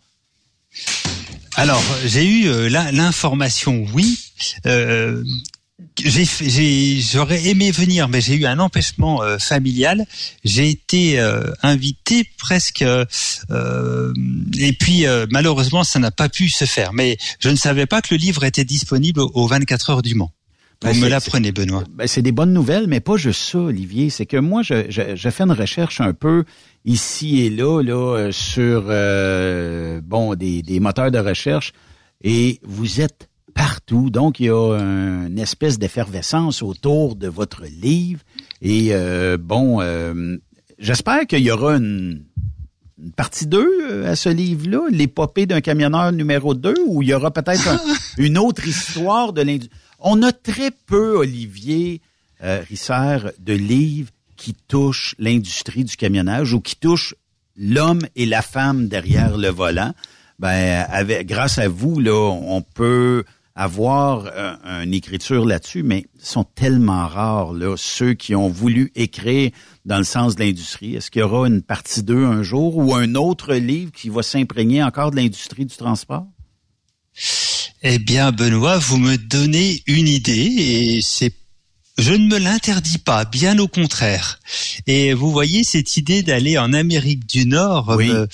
Alors, 1.57 1.81
j'ai 2.05 2.25
eu 2.25 2.47
euh, 2.47 2.69
l'information, 2.69 3.85
oui. 3.93 4.19
Euh, 4.65 5.23
j'aurais 5.97 7.45
aimé 7.47 7.71
venir, 7.71 8.09
mais 8.09 8.21
j'ai 8.21 8.35
eu 8.35 8.45
un 8.45 8.59
empêchement 8.59 9.21
euh, 9.21 9.37
familial. 9.37 10.05
J'ai 10.43 10.69
été 10.69 11.19
invité 11.63 12.27
presque, 12.37 12.83
et 12.83 14.73
puis 14.73 15.05
malheureusement, 15.31 15.83
ça 15.83 15.99
n'a 15.99 16.11
pas 16.11 16.29
pu 16.29 16.49
se 16.49 16.65
faire. 16.65 16.93
Mais 16.93 17.17
je 17.39 17.49
ne 17.49 17.55
savais 17.55 17.85
pas 17.85 18.01
que 18.01 18.13
le 18.13 18.17
livre 18.17 18.43
était 18.43 18.65
disponible 18.65 19.21
aux 19.21 19.47
24 19.47 19.89
heures 19.89 20.01
du 20.01 20.15
Mans. 20.15 20.31
Vous 20.81 20.91
ben, 20.91 20.99
me 20.99 21.07
l'apprenez, 21.07 21.51
Benoît. 21.51 21.83
Ben, 21.89 22.05
c'est 22.07 22.21
des 22.21 22.31
bonnes 22.31 22.53
nouvelles, 22.53 22.87
mais 22.87 22.99
pas 22.99 23.17
juste 23.17 23.41
ça, 23.41 23.59
Olivier. 23.59 24.09
C'est 24.09 24.25
que 24.25 24.37
moi, 24.37 24.61
je, 24.61 24.85
je, 24.89 25.29
fais 25.29 25.43
une 25.43 25.51
recherche 25.51 26.01
un 26.01 26.13
peu 26.13 26.43
ici 26.83 27.41
et 27.41 27.49
là, 27.49 27.81
là, 27.81 28.17
euh, 28.17 28.31
sur 28.31 28.85
euh, 28.87 30.01
bon 30.03 30.35
des, 30.35 30.61
des 30.61 30.79
moteurs 30.79 31.11
de 31.11 31.19
recherche, 31.19 31.73
et 32.23 32.59
vous 32.63 33.01
êtes 33.01 33.29
partout. 33.55 34.11
Donc, 34.11 34.39
il 34.39 34.45
y 34.45 34.49
a 34.49 34.75
une 34.75 35.39
espèce 35.39 35.79
d'effervescence 35.79 36.61
autour 36.61 37.15
de 37.15 37.27
votre 37.27 37.63
livre. 37.63 38.21
Et 38.61 38.89
euh, 38.91 39.37
bon, 39.39 39.81
j'espère 40.77 41.25
qu'il 41.25 41.39
y 41.39 41.49
aura 41.49 41.77
une, 41.77 42.25
une 43.01 43.11
partie 43.11 43.47
2 43.47 44.05
à 44.05 44.15
ce 44.15 44.29
livre-là, 44.29 44.87
l'épopée 44.89 45.45
d'un 45.45 45.61
camionneur 45.61 46.11
numéro 46.11 46.53
2, 46.53 46.73
ou 46.87 47.01
il 47.01 47.09
y 47.09 47.13
aura 47.13 47.31
peut-être 47.31 47.79
une 48.17 48.37
autre 48.37 48.67
histoire 48.67 49.33
de 49.33 49.41
l'industrie. 49.41 49.77
On 49.99 50.21
a 50.23 50.31
très 50.31 50.71
peu, 50.71 51.17
Olivier 51.17 52.01
euh, 52.43 52.61
Risser, 52.67 53.17
de 53.39 53.53
livres 53.53 54.11
qui 54.35 54.53
touchent 54.67 55.15
l'industrie 55.19 55.83
du 55.83 55.95
camionnage 55.95 56.53
ou 56.53 56.61
qui 56.61 56.75
touchent 56.75 57.15
l'homme 57.57 58.01
et 58.15 58.25
la 58.25 58.41
femme 58.41 58.87
derrière 58.87 59.37
le 59.37 59.49
volant. 59.49 59.93
Ben, 60.39 60.85
avec, 60.89 61.27
grâce 61.27 61.57
à 61.57 61.69
vous, 61.69 61.99
là, 61.99 62.13
on 62.13 62.61
peut 62.61 63.23
avoir 63.55 64.25
euh, 64.27 64.83
une 64.83 64.93
écriture 64.93 65.45
là-dessus, 65.45 65.81
mais 65.81 66.05
sont 66.19 66.43
tellement 66.43 67.07
rares, 67.07 67.53
là, 67.53 67.75
ceux 67.77 68.13
qui 68.13 68.35
ont 68.35 68.49
voulu 68.49 68.91
écrire 68.95 69.51
dans 69.85 69.97
le 69.97 70.03
sens 70.03 70.35
de 70.35 70.43
l'industrie. 70.43 70.95
Est-ce 70.95 71.09
qu'il 71.09 71.21
y 71.21 71.23
aura 71.23 71.47
une 71.47 71.61
partie 71.61 72.03
2 72.03 72.25
un 72.25 72.43
jour 72.43 72.75
ou 72.77 72.93
un 72.93 73.15
autre 73.15 73.55
livre 73.55 73.91
qui 73.93 74.09
va 74.09 74.23
s'imprégner 74.23 74.83
encore 74.83 75.11
de 75.11 75.15
l'industrie 75.15 75.65
du 75.65 75.75
transport? 75.75 76.27
Eh 77.81 77.99
bien, 77.99 78.31
Benoît, 78.31 78.77
vous 78.77 78.97
me 78.97 79.15
donnez 79.17 79.83
une 79.87 80.07
idée 80.07 80.33
et 80.33 81.01
c'est 81.01 81.33
je 81.97 82.11
ne 82.11 82.27
me 82.27 82.37
l'interdis 82.37 82.97
pas, 82.97 83.23
bien 83.23 83.57
au 83.57 83.69
contraire. 83.69 84.39
Et 84.85 85.13
vous 85.13 85.31
voyez, 85.31 85.63
cette 85.63 85.95
idée 85.95 86.23
d'aller 86.23 86.57
en 86.57 86.73
Amérique 86.73 87.25
du 87.25 87.45
Nord 87.45 87.97
me, 87.97 88.27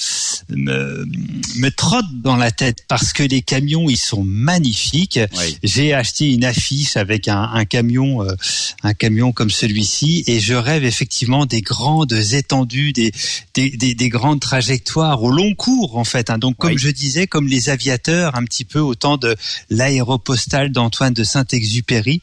me, 0.50 1.70
trotte 1.70 2.06
dans 2.24 2.38
la 2.38 2.50
tête 2.50 2.80
parce 2.88 3.14
que 3.14 3.22
les 3.22 3.44
camions, 3.44 3.88
ils 3.88 3.98
sont 3.98 4.24
magnifiques. 4.24 5.20
J'ai 5.64 5.94
acheté 5.94 6.32
une 6.32 6.44
affiche 6.44 6.98
avec 6.98 7.28
un, 7.28 7.52
un 7.54 7.66
camion, 7.66 8.24
euh, 8.24 8.34
un 8.82 8.94
camion 8.96 9.32
comme 9.32 9.52
celui-ci, 9.52 10.24
et 10.26 10.40
je 10.40 10.56
rêve 10.56 10.84
effectivement 10.84 11.46
des 11.46 11.62
grandes 11.62 12.14
étendues, 12.14 12.94
des, 12.94 13.12
des, 13.54 13.70
des, 13.70 13.94
des 13.94 14.10
grandes 14.10 14.40
trajectoires 14.40 15.22
au 15.22 15.30
long 15.30 15.54
cours, 15.54 15.98
en 15.98 16.04
fait. 16.04 16.32
Hein. 16.32 16.40
Donc, 16.40 16.58
comme 16.58 16.80
je 16.80 16.90
disais, 16.90 17.28
comme 17.28 17.48
les 17.48 17.70
aviateurs, 17.70 18.36
un 18.36 18.44
petit 18.44 18.66
peu 18.66 18.80
au 18.80 18.96
temps 18.96 19.18
de 19.18 19.36
l'aéropostale 19.70 20.72
d'Antoine 20.72 21.14
de 21.14 21.24
Saint-Exupéry, 21.24 22.22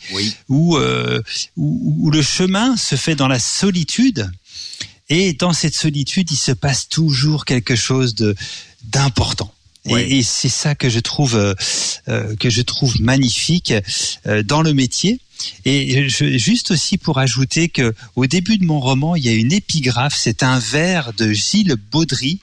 où 0.49 0.77
euh, 0.77 1.23
où, 1.57 2.11
le 2.11 2.23
chemin 2.23 2.77
se 2.77 2.97
fait 2.97 3.15
dans 3.15 3.29
la 3.29 3.39
solitude. 3.39 4.31
Et 5.09 5.33
dans 5.33 5.53
cette 5.53 5.75
solitude, 5.75 6.31
il 6.31 6.37
se 6.37 6.53
passe 6.53 6.89
toujours 6.89 7.45
quelque 7.45 7.77
chose 7.77 8.15
de 8.15 8.35
d'important. 8.85 9.53
Et, 9.87 10.23
c'est 10.23 10.49
ça 10.49 10.75
que 10.75 10.89
je 10.91 11.01
trouve 11.01 11.37
euh, 11.37 11.55
euh, 12.09 12.37
que 12.37 12.51
je 12.51 12.63
trouve 12.63 13.01
magnifique 13.01 13.73
euh, 14.27 14.43
dans 14.43 14.63
le 14.63 14.75
métier. 14.75 15.21
Et 15.65 16.09
juste 16.09 16.73
aussi 16.73 16.99
pour 16.99 17.19
ajouter 17.19 17.69
que 17.69 17.95
au 18.17 18.27
début 18.27 18.59
de 18.59 18.65
mon 18.65 18.81
roman, 18.81 19.15
il 19.15 19.25
y 19.25 19.29
a 19.29 19.33
une 19.33 19.53
épigraphe. 19.53 20.17
C'est 20.17 20.43
un 20.43 20.59
vers 20.59 21.13
de 21.13 21.33
Gilles 21.33 21.77
Baudry 21.93 22.41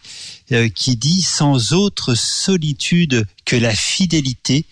qui 0.76 0.96
dit 0.96 1.22
sans 1.22 1.74
autre 1.74 2.16
solitude 2.16 3.26
que 3.44 3.58
la 3.58 3.76
fidélité 3.76 4.64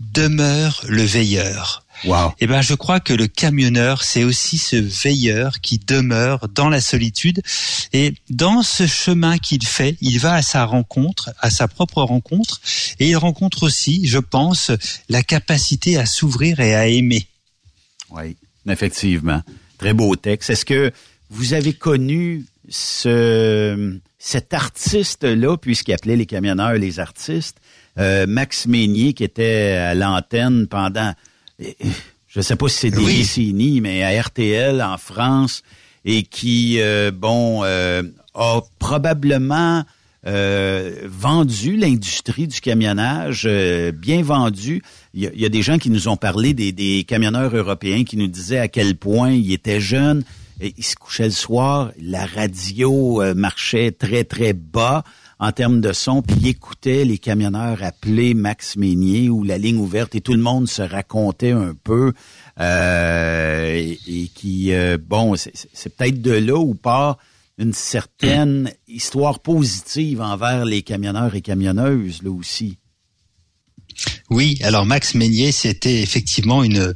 demeure 0.00 0.82
le 0.88 1.02
veilleur. 1.02 1.84
Wow. 2.04 2.32
Eh 2.40 2.46
ben, 2.46 2.60
je 2.60 2.74
crois 2.74 3.00
que 3.00 3.12
le 3.12 3.26
camionneur, 3.26 4.02
c'est 4.02 4.24
aussi 4.24 4.58
ce 4.58 4.76
veilleur 4.76 5.60
qui 5.60 5.78
demeure 5.78 6.48
dans 6.48 6.68
la 6.68 6.80
solitude. 6.80 7.42
Et 7.92 8.14
dans 8.30 8.62
ce 8.62 8.86
chemin 8.86 9.38
qu'il 9.38 9.66
fait, 9.66 9.96
il 10.00 10.18
va 10.18 10.34
à 10.34 10.42
sa 10.42 10.64
rencontre, 10.64 11.30
à 11.40 11.50
sa 11.50 11.68
propre 11.68 12.02
rencontre, 12.02 12.60
et 12.98 13.08
il 13.08 13.16
rencontre 13.16 13.62
aussi, 13.62 14.06
je 14.06 14.18
pense, 14.18 14.70
la 15.08 15.22
capacité 15.22 15.96
à 15.96 16.06
s'ouvrir 16.06 16.60
et 16.60 16.74
à 16.74 16.86
aimer. 16.86 17.26
Oui, 18.10 18.36
effectivement. 18.68 19.42
Très 19.78 19.92
beau 19.92 20.14
texte. 20.16 20.50
Est-ce 20.50 20.64
que 20.64 20.92
vous 21.30 21.54
avez 21.54 21.72
connu 21.72 22.44
ce, 22.68 23.98
cet 24.18 24.54
artiste-là, 24.54 25.56
puisqu'il 25.56 25.92
appelait 25.92 26.16
les 26.16 26.26
camionneurs 26.26 26.74
les 26.74 27.00
artistes, 27.00 27.58
euh, 27.98 28.26
Max 28.26 28.66
Meignier, 28.66 29.12
qui 29.12 29.24
était 29.24 29.72
à 29.72 29.94
l'antenne 29.94 30.66
pendant 30.66 31.14
je 31.58 32.38
ne 32.38 32.42
sais 32.42 32.56
pas 32.56 32.68
si 32.68 32.78
c'est 32.78 32.90
des 32.90 33.04
décennies, 33.04 33.80
mais 33.80 34.02
à 34.02 34.22
RTL 34.22 34.82
en 34.82 34.98
France, 34.98 35.62
et 36.04 36.22
qui, 36.22 36.78
bon, 37.14 37.62
a 37.62 38.60
probablement 38.78 39.84
vendu 40.24 41.76
l'industrie 41.76 42.46
du 42.46 42.60
camionnage, 42.60 43.48
bien 43.94 44.22
vendu. 44.22 44.82
Il 45.14 45.30
y, 45.34 45.46
a, 45.46 45.48
des 45.48 45.62
gens 45.62 45.78
qui 45.78 45.88
nous 45.88 46.08
ont 46.08 46.16
parlé 46.16 46.52
des, 46.52 46.72
des, 46.72 47.04
camionneurs 47.04 47.56
européens 47.56 48.04
qui 48.04 48.16
nous 48.16 48.26
disaient 48.26 48.58
à 48.58 48.68
quel 48.68 48.96
point 48.96 49.30
ils 49.30 49.52
étaient 49.52 49.80
jeunes, 49.80 50.24
et 50.60 50.74
ils 50.76 50.84
se 50.84 50.96
couchaient 50.96 51.24
le 51.24 51.30
soir, 51.30 51.90
la 52.00 52.26
radio 52.26 53.22
marchait 53.34 53.92
très 53.92 54.24
très 54.24 54.52
bas 54.52 55.04
en 55.38 55.52
termes 55.52 55.80
de 55.80 55.92
son, 55.92 56.22
puis 56.22 56.48
écoutait 56.48 57.04
les 57.04 57.18
camionneurs 57.18 57.82
appeler 57.82 58.34
Max 58.34 58.76
Meignier 58.76 59.28
ou 59.28 59.44
la 59.44 59.58
ligne 59.58 59.78
ouverte 59.78 60.14
et 60.14 60.20
tout 60.20 60.32
le 60.32 60.42
monde 60.42 60.66
se 60.66 60.82
racontait 60.82 61.50
un 61.50 61.74
peu 61.74 62.12
euh, 62.60 63.94
et, 64.06 64.28
qui, 64.34 64.72
euh, 64.72 64.96
bon, 64.98 65.34
c'est 65.36 65.96
peut-être 65.96 66.22
de 66.22 66.32
là 66.32 66.56
où 66.56 66.74
part 66.74 67.18
une 67.58 67.72
certaine 67.72 68.72
histoire 68.88 69.40
positive 69.40 70.20
envers 70.20 70.64
les 70.64 70.82
camionneurs 70.82 71.34
et 71.34 71.40
camionneuses, 71.40 72.22
là 72.22 72.30
aussi. 72.30 72.78
Oui, 74.30 74.58
alors 74.62 74.86
Max 74.86 75.14
Meignier, 75.14 75.52
c'était 75.52 76.02
effectivement 76.02 76.62
une 76.62 76.92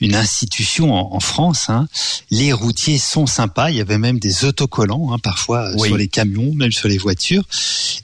une 0.00 0.14
institution 0.14 0.94
en, 0.94 1.20
France. 1.20 1.68
Hein. 1.68 1.86
Les 2.30 2.52
routiers 2.52 2.98
sont 2.98 3.26
sympas. 3.26 3.70
Il 3.70 3.76
y 3.76 3.80
avait 3.80 3.98
même 3.98 4.18
des 4.18 4.44
autocollants 4.44 5.12
hein, 5.12 5.18
parfois 5.18 5.76
sur 5.78 5.96
les 5.96 6.08
camions, 6.08 6.54
même 6.54 6.72
sur 6.72 6.88
les 6.88 6.98
voitures. 6.98 7.44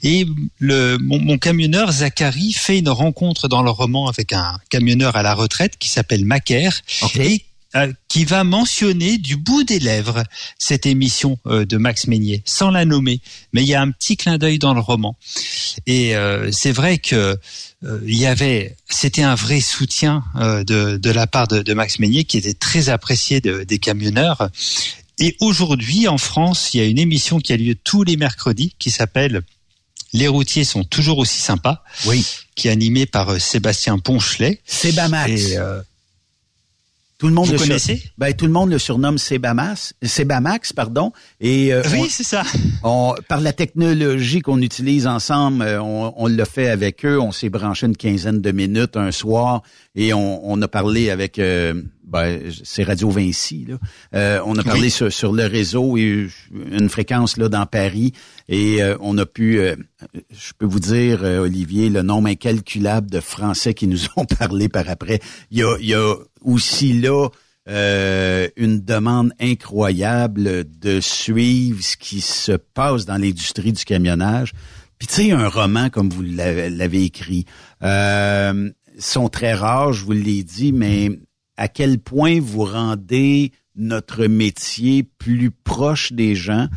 Et 0.03 0.25
le, 0.59 0.97
mon, 0.99 1.37
camionneur 1.37 1.91
Zachary 1.91 2.53
fait 2.53 2.79
une 2.79 2.89
rencontre 2.89 3.47
dans 3.47 3.63
le 3.63 3.71
roman 3.71 4.07
avec 4.07 4.33
un 4.33 4.57
camionneur 4.69 5.15
à 5.15 5.23
la 5.23 5.33
retraite 5.33 5.77
qui 5.77 5.89
s'appelle 5.89 6.23
Macaire 6.25 6.81
et 7.15 7.43
euh, 7.75 7.91
qui 8.07 8.23
va 8.23 8.45
mentionner 8.45 9.17
du 9.17 9.35
bout 9.35 9.63
des 9.63 9.79
lèvres 9.79 10.23
cette 10.57 10.85
émission 10.85 11.37
euh, 11.47 11.65
de 11.65 11.75
Max 11.75 12.07
Meignier, 12.07 12.41
sans 12.45 12.71
la 12.71 12.85
nommer. 12.85 13.19
Mais 13.51 13.61
il 13.61 13.67
y 13.67 13.75
a 13.75 13.81
un 13.81 13.91
petit 13.91 14.15
clin 14.15 14.37
d'œil 14.37 14.57
dans 14.57 14.73
le 14.73 14.79
roman. 14.79 15.17
Et 15.85 16.15
euh, 16.15 16.49
c'est 16.51 16.71
vrai 16.71 16.97
que 16.97 17.37
il 17.83 18.17
y 18.17 18.25
avait, 18.25 18.75
c'était 18.89 19.21
un 19.21 19.35
vrai 19.35 19.61
soutien 19.61 20.23
de, 20.35 20.97
de 20.97 21.11
la 21.11 21.27
part 21.27 21.47
de, 21.47 21.61
de, 21.61 21.73
Max 21.73 21.99
Meignier 21.99 22.23
qui 22.23 22.37
était 22.37 22.53
très 22.53 22.89
apprécié 22.89 23.39
des 23.39 23.79
camionneurs. 23.79 24.49
Et 25.19 25.35
aujourd'hui, 25.39 26.07
en 26.07 26.17
France, 26.17 26.73
il 26.73 26.77
y 26.77 26.81
a 26.81 26.85
une 26.85 26.99
émission 26.99 27.39
qui 27.39 27.53
a 27.53 27.57
lieu 27.57 27.75
tous 27.75 28.03
les 28.03 28.17
mercredis 28.17 28.75
qui 28.79 28.91
s'appelle 28.91 29.43
les 30.13 30.27
routiers 30.27 30.63
sont 30.63 30.83
toujours 30.83 31.17
aussi 31.17 31.39
sympas. 31.39 31.83
Oui. 32.05 32.25
Qui 32.55 32.69
est 32.69 32.71
animé 32.71 33.05
par 33.05 33.39
Sébastien 33.39 33.99
Ponchelet. 33.99 34.61
Sebamax. 34.65 35.29
Et, 35.29 35.57
tout 37.17 37.27
le 37.27 37.33
monde 37.33 37.47
Vous 37.47 37.53
le 37.53 37.59
connaissez? 37.59 38.03
ben, 38.17 38.33
tout 38.33 38.45
le 38.45 38.51
monde 38.51 38.69
le 38.69 38.77
surnomme 38.77 39.17
Sebamas, 39.17 39.93
Sebamax, 40.03 40.73
pardon. 40.73 41.11
Et 41.41 41.73
euh, 41.73 41.81
oui, 41.91 42.07
c'est 42.09 42.23
ça. 42.23 42.43
On, 42.83 43.15
par 43.27 43.41
la 43.41 43.53
technologie 43.53 44.41
qu'on 44.41 44.61
utilise 44.61 45.07
ensemble, 45.07 45.63
euh, 45.63 45.81
on, 45.81 46.13
on 46.15 46.27
l'a 46.27 46.45
fait 46.45 46.69
avec 46.69 47.03
eux. 47.05 47.19
On 47.19 47.31
s'est 47.31 47.49
branché 47.49 47.87
une 47.87 47.97
quinzaine 47.97 48.39
de 48.41 48.51
minutes 48.51 48.97
un 48.97 49.11
soir 49.11 49.63
et 49.95 50.13
on, 50.13 50.47
on 50.47 50.61
a 50.61 50.67
parlé 50.67 51.09
avec 51.09 51.39
euh, 51.39 51.73
ben, 52.07 52.41
c'est 52.63 52.83
Radio 52.83 53.09
Vinci. 53.09 53.65
Là. 53.67 53.77
Euh, 54.15 54.41
on 54.45 54.57
a 54.57 54.63
parlé 54.63 54.89
sur, 54.89 55.11
sur, 55.11 55.33
le 55.33 55.45
réseau 55.45 55.97
et 55.97 56.27
une 56.71 56.89
fréquence 56.89 57.37
là 57.37 57.49
dans 57.49 57.65
Paris 57.65 58.13
et 58.49 58.79
on 59.01 59.17
a 59.17 59.25
pu, 59.25 59.59
je 59.59 60.51
peux 60.57 60.65
vous 60.65 60.79
dire, 60.79 61.21
Olivier, 61.21 61.89
le 61.89 62.01
nombre 62.01 62.29
incalculable 62.29 63.11
de 63.11 63.19
Français 63.19 63.73
qui 63.73 63.87
nous 63.87 64.05
ont 64.15 64.25
parlé 64.39 64.69
par 64.69 64.89
après. 64.89 65.19
Il 65.51 65.59
y 65.59 65.63
a, 65.63 65.77
il 65.79 65.87
y 65.87 65.93
a 65.93 66.15
aussi 66.41 66.93
là 66.93 67.27
euh, 67.69 68.47
une 68.55 68.79
demande 68.79 69.33
incroyable 69.41 70.63
de 70.79 71.01
suivre 71.01 71.83
ce 71.83 71.97
qui 71.97 72.21
se 72.21 72.53
passe 72.53 73.05
dans 73.05 73.17
l'industrie 73.17 73.73
du 73.73 73.83
camionnage. 73.83 74.53
Puis 74.97 75.07
tu 75.07 75.15
sais, 75.15 75.31
un 75.31 75.49
roman 75.49 75.89
comme 75.89 76.09
vous 76.09 76.21
l'avez 76.23 77.03
écrit, 77.03 77.45
euh, 77.83 78.69
sont 78.99 79.27
très 79.27 79.53
rares, 79.53 79.91
je 79.91 80.05
vous 80.05 80.13
l'ai 80.13 80.43
dit, 80.43 80.71
mais 80.71 81.09
à 81.57 81.67
quel 81.67 81.99
point 81.99 82.39
vous 82.39 82.63
rendez 82.63 83.51
notre 83.75 84.25
métier 84.25 85.03
plus 85.03 85.51
proche 85.51 86.13
des 86.13 86.35
gens. 86.35 86.67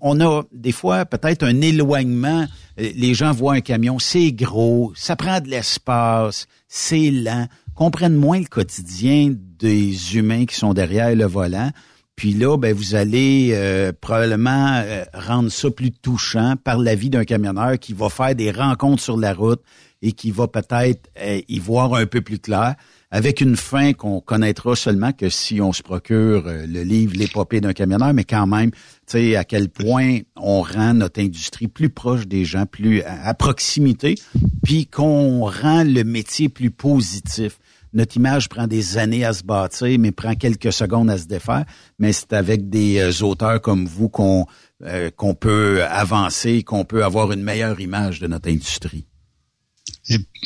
On 0.00 0.20
a 0.20 0.42
des 0.52 0.72
fois 0.72 1.04
peut-être 1.04 1.42
un 1.42 1.60
éloignement. 1.60 2.46
Les 2.76 3.14
gens 3.14 3.32
voient 3.32 3.54
un 3.54 3.60
camion, 3.60 3.98
c'est 3.98 4.32
gros, 4.32 4.92
ça 4.94 5.16
prend 5.16 5.40
de 5.40 5.48
l'espace, 5.48 6.46
c'est 6.68 7.10
lent 7.10 7.46
comprennent 7.80 8.14
moins 8.14 8.38
le 8.38 8.44
quotidien 8.44 9.34
des 9.58 10.14
humains 10.14 10.44
qui 10.44 10.54
sont 10.54 10.74
derrière 10.74 11.16
le 11.16 11.24
volant. 11.24 11.70
Puis 12.14 12.34
là, 12.34 12.58
ben, 12.58 12.74
vous 12.74 12.94
allez 12.94 13.52
euh, 13.54 13.90
probablement 13.98 14.82
euh, 14.84 15.02
rendre 15.14 15.48
ça 15.48 15.70
plus 15.70 15.90
touchant 15.90 16.56
par 16.62 16.76
la 16.76 16.94
vie 16.94 17.08
d'un 17.08 17.24
camionneur 17.24 17.78
qui 17.78 17.94
va 17.94 18.10
faire 18.10 18.34
des 18.34 18.50
rencontres 18.50 19.02
sur 19.02 19.16
la 19.16 19.32
route 19.32 19.62
et 20.02 20.12
qui 20.12 20.30
va 20.30 20.46
peut-être 20.46 21.08
euh, 21.18 21.40
y 21.48 21.58
voir 21.58 21.94
un 21.94 22.04
peu 22.04 22.20
plus 22.20 22.38
clair, 22.38 22.74
avec 23.10 23.40
une 23.40 23.56
fin 23.56 23.92
qu'on 23.92 24.20
connaîtra 24.20 24.76
seulement 24.76 25.12
que 25.12 25.28
si 25.28 25.60
on 25.60 25.72
se 25.72 25.82
procure 25.82 26.44
le 26.46 26.82
livre 26.82 27.14
L'épopée 27.16 27.60
d'un 27.60 27.72
camionneur, 27.72 28.14
mais 28.14 28.24
quand 28.24 28.46
même, 28.46 28.70
tu 28.70 28.78
sais, 29.06 29.36
à 29.36 29.44
quel 29.44 29.68
point 29.68 30.18
on 30.36 30.62
rend 30.62 30.94
notre 30.94 31.20
industrie 31.20 31.68
plus 31.68 31.90
proche 31.90 32.26
des 32.26 32.44
gens, 32.44 32.66
plus 32.66 33.02
à 33.02 33.34
proximité, 33.34 34.14
puis 34.62 34.86
qu'on 34.86 35.44
rend 35.44 35.84
le 35.84 36.04
métier 36.04 36.48
plus 36.48 36.70
positif 36.70 37.58
notre 37.92 38.16
image 38.16 38.48
prend 38.48 38.66
des 38.66 38.98
années 38.98 39.24
à 39.24 39.32
se 39.32 39.42
bâtir, 39.42 39.98
mais 39.98 40.12
prend 40.12 40.34
quelques 40.34 40.72
secondes 40.72 41.10
à 41.10 41.18
se 41.18 41.26
défaire. 41.26 41.64
Mais 41.98 42.12
c'est 42.12 42.32
avec 42.32 42.68
des 42.68 42.98
euh, 42.98 43.24
auteurs 43.24 43.60
comme 43.60 43.86
vous 43.86 44.08
qu'on 44.08 44.46
euh, 44.82 45.10
qu'on 45.10 45.34
peut 45.34 45.82
avancer, 45.84 46.62
qu'on 46.62 46.84
peut 46.84 47.04
avoir 47.04 47.32
une 47.32 47.42
meilleure 47.42 47.80
image 47.80 48.20
de 48.20 48.26
notre 48.26 48.48
industrie. 48.48 49.06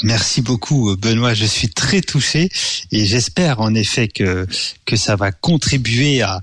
Merci 0.02 0.42
beaucoup, 0.42 0.96
Benoît. 0.96 1.34
Je 1.34 1.46
suis 1.46 1.68
très 1.68 2.00
touché 2.00 2.50
et 2.92 3.06
j'espère 3.06 3.60
en 3.60 3.74
effet 3.74 4.08
que 4.08 4.46
que 4.84 4.96
ça 4.96 5.16
va 5.16 5.32
contribuer 5.32 6.22
à 6.22 6.40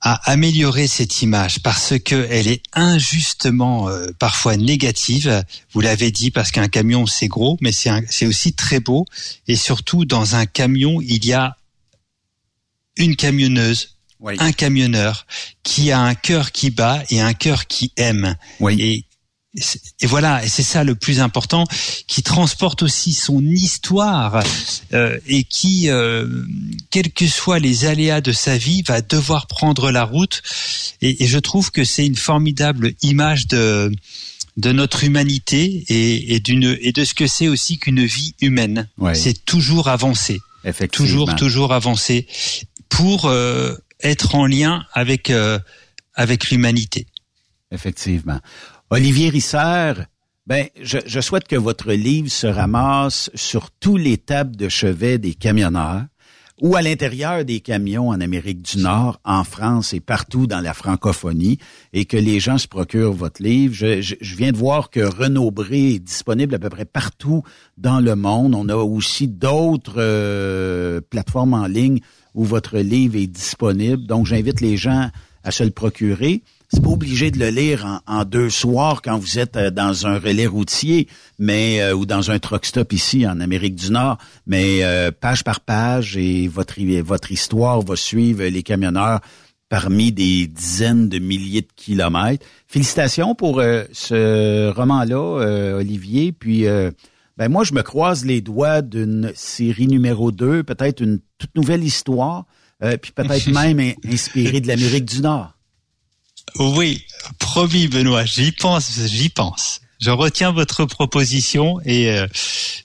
à 0.00 0.30
améliorer 0.30 0.86
cette 0.86 1.22
image 1.22 1.60
parce 1.62 1.94
que 1.98 2.28
elle 2.30 2.46
est 2.46 2.62
injustement 2.74 3.88
euh, 3.88 4.08
parfois 4.18 4.56
négative. 4.56 5.42
Vous 5.72 5.80
l'avez 5.80 6.10
dit 6.10 6.30
parce 6.30 6.50
qu'un 6.50 6.68
camion 6.68 7.06
c'est 7.06 7.26
gros, 7.26 7.58
mais 7.60 7.72
c'est 7.72 8.26
aussi 8.26 8.52
très 8.52 8.78
beau 8.78 9.04
et 9.48 9.56
surtout 9.56 10.04
dans 10.04 10.36
un 10.36 10.46
camion 10.46 11.00
il 11.00 11.24
y 11.26 11.32
a 11.32 11.56
une 12.96 13.16
camionneuse, 13.16 13.96
un 14.38 14.52
camionneur 14.52 15.26
qui 15.62 15.90
a 15.90 16.00
un 16.00 16.14
cœur 16.14 16.52
qui 16.52 16.70
bat 16.70 17.02
et 17.10 17.20
un 17.20 17.34
cœur 17.34 17.66
qui 17.66 17.92
aime. 17.96 18.36
Et 18.78 19.04
et 20.00 20.06
voilà, 20.06 20.44
et 20.44 20.48
c'est 20.48 20.62
ça 20.62 20.84
le 20.84 20.94
plus 20.94 21.20
important, 21.20 21.64
qui 22.06 22.22
transporte 22.22 22.82
aussi 22.82 23.12
son 23.12 23.42
histoire 23.42 24.42
euh, 24.92 25.18
et 25.26 25.44
qui, 25.44 25.88
euh, 25.88 26.26
quels 26.90 27.12
que 27.12 27.26
soient 27.26 27.58
les 27.58 27.84
aléas 27.84 28.20
de 28.20 28.32
sa 28.32 28.58
vie, 28.58 28.82
va 28.82 29.00
devoir 29.00 29.46
prendre 29.46 29.90
la 29.90 30.04
route. 30.04 30.42
Et, 31.00 31.24
et 31.24 31.26
je 31.26 31.38
trouve 31.38 31.70
que 31.70 31.84
c'est 31.84 32.06
une 32.06 32.16
formidable 32.16 32.92
image 33.02 33.46
de 33.46 33.90
de 34.56 34.72
notre 34.72 35.04
humanité 35.04 35.84
et, 35.88 36.34
et 36.34 36.40
d'une 36.40 36.78
et 36.80 36.92
de 36.92 37.04
ce 37.04 37.14
que 37.14 37.26
c'est 37.26 37.48
aussi 37.48 37.78
qu'une 37.78 38.04
vie 38.04 38.34
humaine. 38.40 38.88
C'est 39.14 39.44
toujours 39.44 39.88
avancer, 39.88 40.40
toujours 40.92 41.36
toujours 41.36 41.72
avancer 41.72 42.26
pour 42.88 43.26
euh, 43.26 43.74
être 44.02 44.34
en 44.34 44.46
lien 44.46 44.86
avec 44.92 45.30
euh, 45.30 45.58
avec 46.14 46.50
l'humanité. 46.50 47.06
Effectivement. 47.70 48.40
Olivier 48.90 49.30
Risser, 49.30 49.94
ben, 50.46 50.68
je, 50.80 51.20
souhaite 51.20 51.48
que 51.48 51.56
votre 51.56 51.92
livre 51.92 52.30
se 52.30 52.46
ramasse 52.46 53.30
sur 53.34 53.72
tous 53.72 53.96
les 53.96 54.16
tables 54.16 54.54
de 54.54 54.68
chevet 54.68 55.18
des 55.18 55.34
camionneurs 55.34 56.04
ou 56.62 56.76
à 56.76 56.82
l'intérieur 56.82 57.44
des 57.44 57.58
camions 57.58 58.10
en 58.10 58.20
Amérique 58.20 58.62
du 58.62 58.78
Nord, 58.78 59.20
en 59.24 59.42
France 59.42 59.92
et 59.92 59.98
partout 59.98 60.46
dans 60.46 60.60
la 60.60 60.72
francophonie, 60.72 61.58
et 61.92 62.04
que 62.04 62.16
les 62.16 62.38
gens 62.38 62.58
se 62.58 62.68
procurent 62.68 63.12
votre 63.12 63.42
livre. 63.42 63.74
Je, 63.74 64.00
je, 64.00 64.36
viens 64.36 64.52
de 64.52 64.56
voir 64.56 64.90
que 64.90 65.00
Renaud 65.00 65.50
Bré 65.50 65.94
est 65.94 65.98
disponible 65.98 66.54
à 66.54 66.60
peu 66.60 66.70
près 66.70 66.84
partout 66.84 67.42
dans 67.76 67.98
le 67.98 68.14
monde. 68.14 68.54
On 68.54 68.68
a 68.68 68.76
aussi 68.76 69.26
d'autres 69.26 69.96
euh, 69.98 71.00
plateformes 71.00 71.54
en 71.54 71.66
ligne 71.66 71.98
où 72.34 72.44
votre 72.44 72.78
livre 72.78 73.16
est 73.16 73.26
disponible. 73.26 74.06
Donc, 74.06 74.26
j'invite 74.26 74.60
les 74.60 74.76
gens 74.76 75.10
à 75.42 75.50
se 75.50 75.64
le 75.64 75.70
procurer. 75.70 76.42
C'est 76.68 76.82
pas 76.82 76.90
obligé 76.90 77.30
de 77.30 77.38
le 77.38 77.48
lire 77.48 78.02
en, 78.06 78.24
deux 78.24 78.50
soirs 78.50 79.00
quand 79.02 79.18
vous 79.18 79.38
êtes 79.38 79.56
euh, 79.56 79.70
dans 79.70 80.06
un 80.06 80.18
relais 80.18 80.46
routier, 80.46 81.06
mais 81.38 81.80
euh, 81.80 81.94
ou 81.94 82.06
dans 82.06 82.30
un 82.30 82.38
truck 82.38 82.66
stop 82.66 82.92
ici 82.92 83.26
en 83.26 83.40
Amérique 83.40 83.76
du 83.76 83.90
Nord, 83.90 84.18
mais 84.46 84.82
euh, 84.82 85.10
page 85.12 85.44
par 85.44 85.60
page 85.60 86.16
et 86.16 86.48
votre 86.48 86.74
votre 87.02 87.30
histoire 87.32 87.80
va 87.82 87.96
suivre 87.96 88.44
les 88.44 88.62
camionneurs 88.62 89.20
parmi 89.68 90.12
des 90.12 90.46
dizaines 90.46 91.08
de 91.08 91.18
milliers 91.18 91.62
de 91.62 91.68
kilomètres. 91.74 92.46
Félicitations 92.68 93.34
pour 93.34 93.60
ce 93.92 94.70
roman-là, 94.70 95.76
Olivier. 95.76 96.30
Puis 96.32 96.66
ben 97.36 97.48
moi, 97.50 97.64
je 97.64 97.74
me 97.74 97.82
croise 97.82 98.24
les 98.24 98.40
doigts 98.40 98.80
d'une 98.80 99.32
série 99.34 99.88
numéro 99.88 100.30
2, 100.32 100.62
peut-être 100.62 101.02
une 101.02 101.18
toute 101.38 101.54
nouvelle 101.56 101.82
histoire 101.84 102.46
euh, 102.82 102.96
puis 102.96 103.12
peut-être 103.12 103.46
même 103.52 103.80
in- 103.80 103.92
inspiré 104.10 104.60
de 104.60 104.68
l'Amérique 104.68 105.04
du 105.06 105.20
Nord. 105.20 105.55
Oui, 106.58 107.04
promis 107.38 107.88
Benoît, 107.88 108.24
j'y 108.24 108.52
pense, 108.52 108.98
j'y 109.06 109.28
pense. 109.28 109.80
Je 110.00 110.10
retiens 110.10 110.52
votre 110.52 110.84
proposition 110.84 111.80
et 111.84 112.10
euh, 112.10 112.26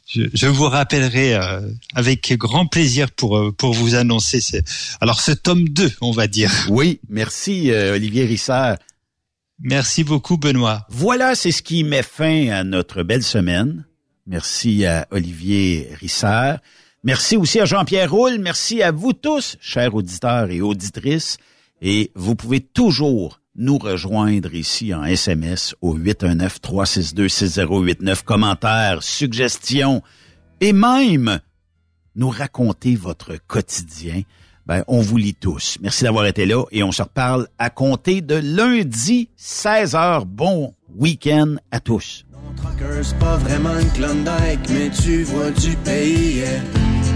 je, 0.07 0.23
je 0.33 0.47
vous 0.47 0.65
rappellerai 0.65 1.35
euh, 1.35 1.61
avec 1.93 2.33
grand 2.37 2.65
plaisir 2.65 3.11
pour 3.11 3.37
euh, 3.37 3.51
pour 3.51 3.73
vous 3.73 3.95
annoncer 3.95 4.39
ce, 4.39 4.57
alors 5.01 5.19
ce 5.19 5.31
tome 5.31 5.67
2, 5.67 5.91
on 6.01 6.11
va 6.11 6.27
dire. 6.27 6.51
Oui, 6.69 7.01
merci 7.09 7.71
euh, 7.71 7.95
Olivier 7.95 8.25
Rissard. 8.25 8.77
Merci 9.59 10.03
beaucoup 10.03 10.37
Benoît. 10.37 10.85
Voilà, 10.89 11.35
c'est 11.35 11.51
ce 11.51 11.61
qui 11.61 11.83
met 11.83 12.01
fin 12.03 12.49
à 12.49 12.63
notre 12.63 13.03
belle 13.03 13.23
semaine. 13.23 13.85
Merci 14.25 14.85
à 14.85 15.07
Olivier 15.11 15.89
Rissard. 15.99 16.59
Merci 17.03 17.35
aussi 17.35 17.59
à 17.59 17.65
Jean-Pierre 17.65 18.11
Roule. 18.11 18.37
Merci 18.39 18.81
à 18.81 18.91
vous 18.91 19.11
tous, 19.11 19.57
chers 19.59 19.93
auditeurs 19.93 20.49
et 20.49 20.61
auditrices. 20.61 21.37
Et 21.81 22.11
vous 22.15 22.35
pouvez 22.35 22.61
toujours 22.61 23.40
nous 23.55 23.77
rejoindre 23.77 24.53
ici 24.53 24.93
en 24.93 25.03
SMS 25.03 25.75
au 25.81 25.97
819-362-6089. 25.97 28.23
Commentaires, 28.23 29.03
suggestions 29.03 30.01
et 30.59 30.73
même 30.73 31.39
nous 32.15 32.29
raconter 32.29 32.95
votre 32.95 33.35
quotidien. 33.47 34.21
Ben, 34.65 34.83
on 34.87 35.01
vous 35.01 35.17
lit 35.17 35.33
tous. 35.33 35.77
Merci 35.81 36.03
d'avoir 36.03 36.27
été 36.27 36.45
là 36.45 36.63
et 36.71 36.83
on 36.83 36.91
se 36.91 37.01
reparle 37.01 37.47
à 37.57 37.69
compter 37.69 38.21
de 38.21 38.35
lundi 38.35 39.29
16h. 39.39 40.25
Bon 40.25 40.75
week-end 40.95 41.55
à 41.71 41.79
tous. 41.79 42.25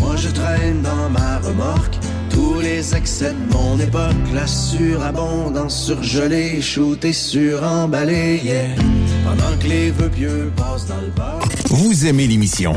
Moi 0.00 0.16
je 0.16 0.28
traîne 0.28 0.82
dans 0.82 1.10
ma 1.10 1.38
remorque 1.38 1.96
tous 2.30 2.60
les 2.60 2.94
excès 2.94 3.32
de 3.32 3.52
mon 3.54 3.78
époque, 3.80 4.12
la 4.34 4.46
surabondance 4.46 5.86
surgelée, 5.86 6.60
shootée, 6.60 7.12
suremballée. 7.12 8.40
Pendant 9.24 9.56
que 9.58 9.66
les 9.66 9.90
vœux 9.90 10.10
pieux 10.10 10.52
passent 10.56 10.86
dans 10.86 11.00
le 11.00 11.08
bar. 11.08 11.40
Vous 11.70 12.06
aimez 12.06 12.26
l'émission? 12.26 12.76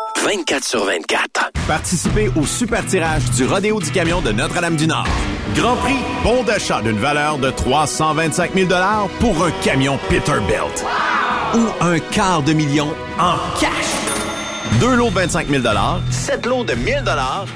24 0.19 0.63
sur 0.63 0.85
24. 0.85 1.51
Participez 1.67 2.31
au 2.35 2.45
super 2.45 2.85
tirage 2.85 3.23
du 3.31 3.45
Rodéo 3.45 3.79
du 3.79 3.89
Camion 3.91 4.21
de 4.21 4.31
Notre-Dame-du-Nord. 4.31 5.07
Grand 5.55 5.75
prix, 5.77 5.97
bon 6.23 6.43
d'achat 6.43 6.81
d'une 6.81 6.97
valeur 6.97 7.37
de 7.37 7.49
325 7.49 8.53
000 8.53 8.69
pour 9.19 9.43
un 9.43 9.51
camion 9.63 9.97
Peterbilt. 10.09 10.85
Ou 11.55 11.83
un 11.83 11.99
quart 11.99 12.43
de 12.43 12.53
million 12.53 12.93
en 13.19 13.35
cash. 13.59 13.69
Deux 14.79 14.95
lots 14.95 15.09
de 15.09 15.15
25 15.15 15.47
000 15.49 15.63
sept 16.11 16.45
lots 16.45 16.63
de 16.63 16.73
1000 16.75 17.03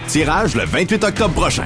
tirage 0.08 0.56
le 0.56 0.66
28 0.66 1.04
octobre 1.04 1.34
prochain. 1.34 1.66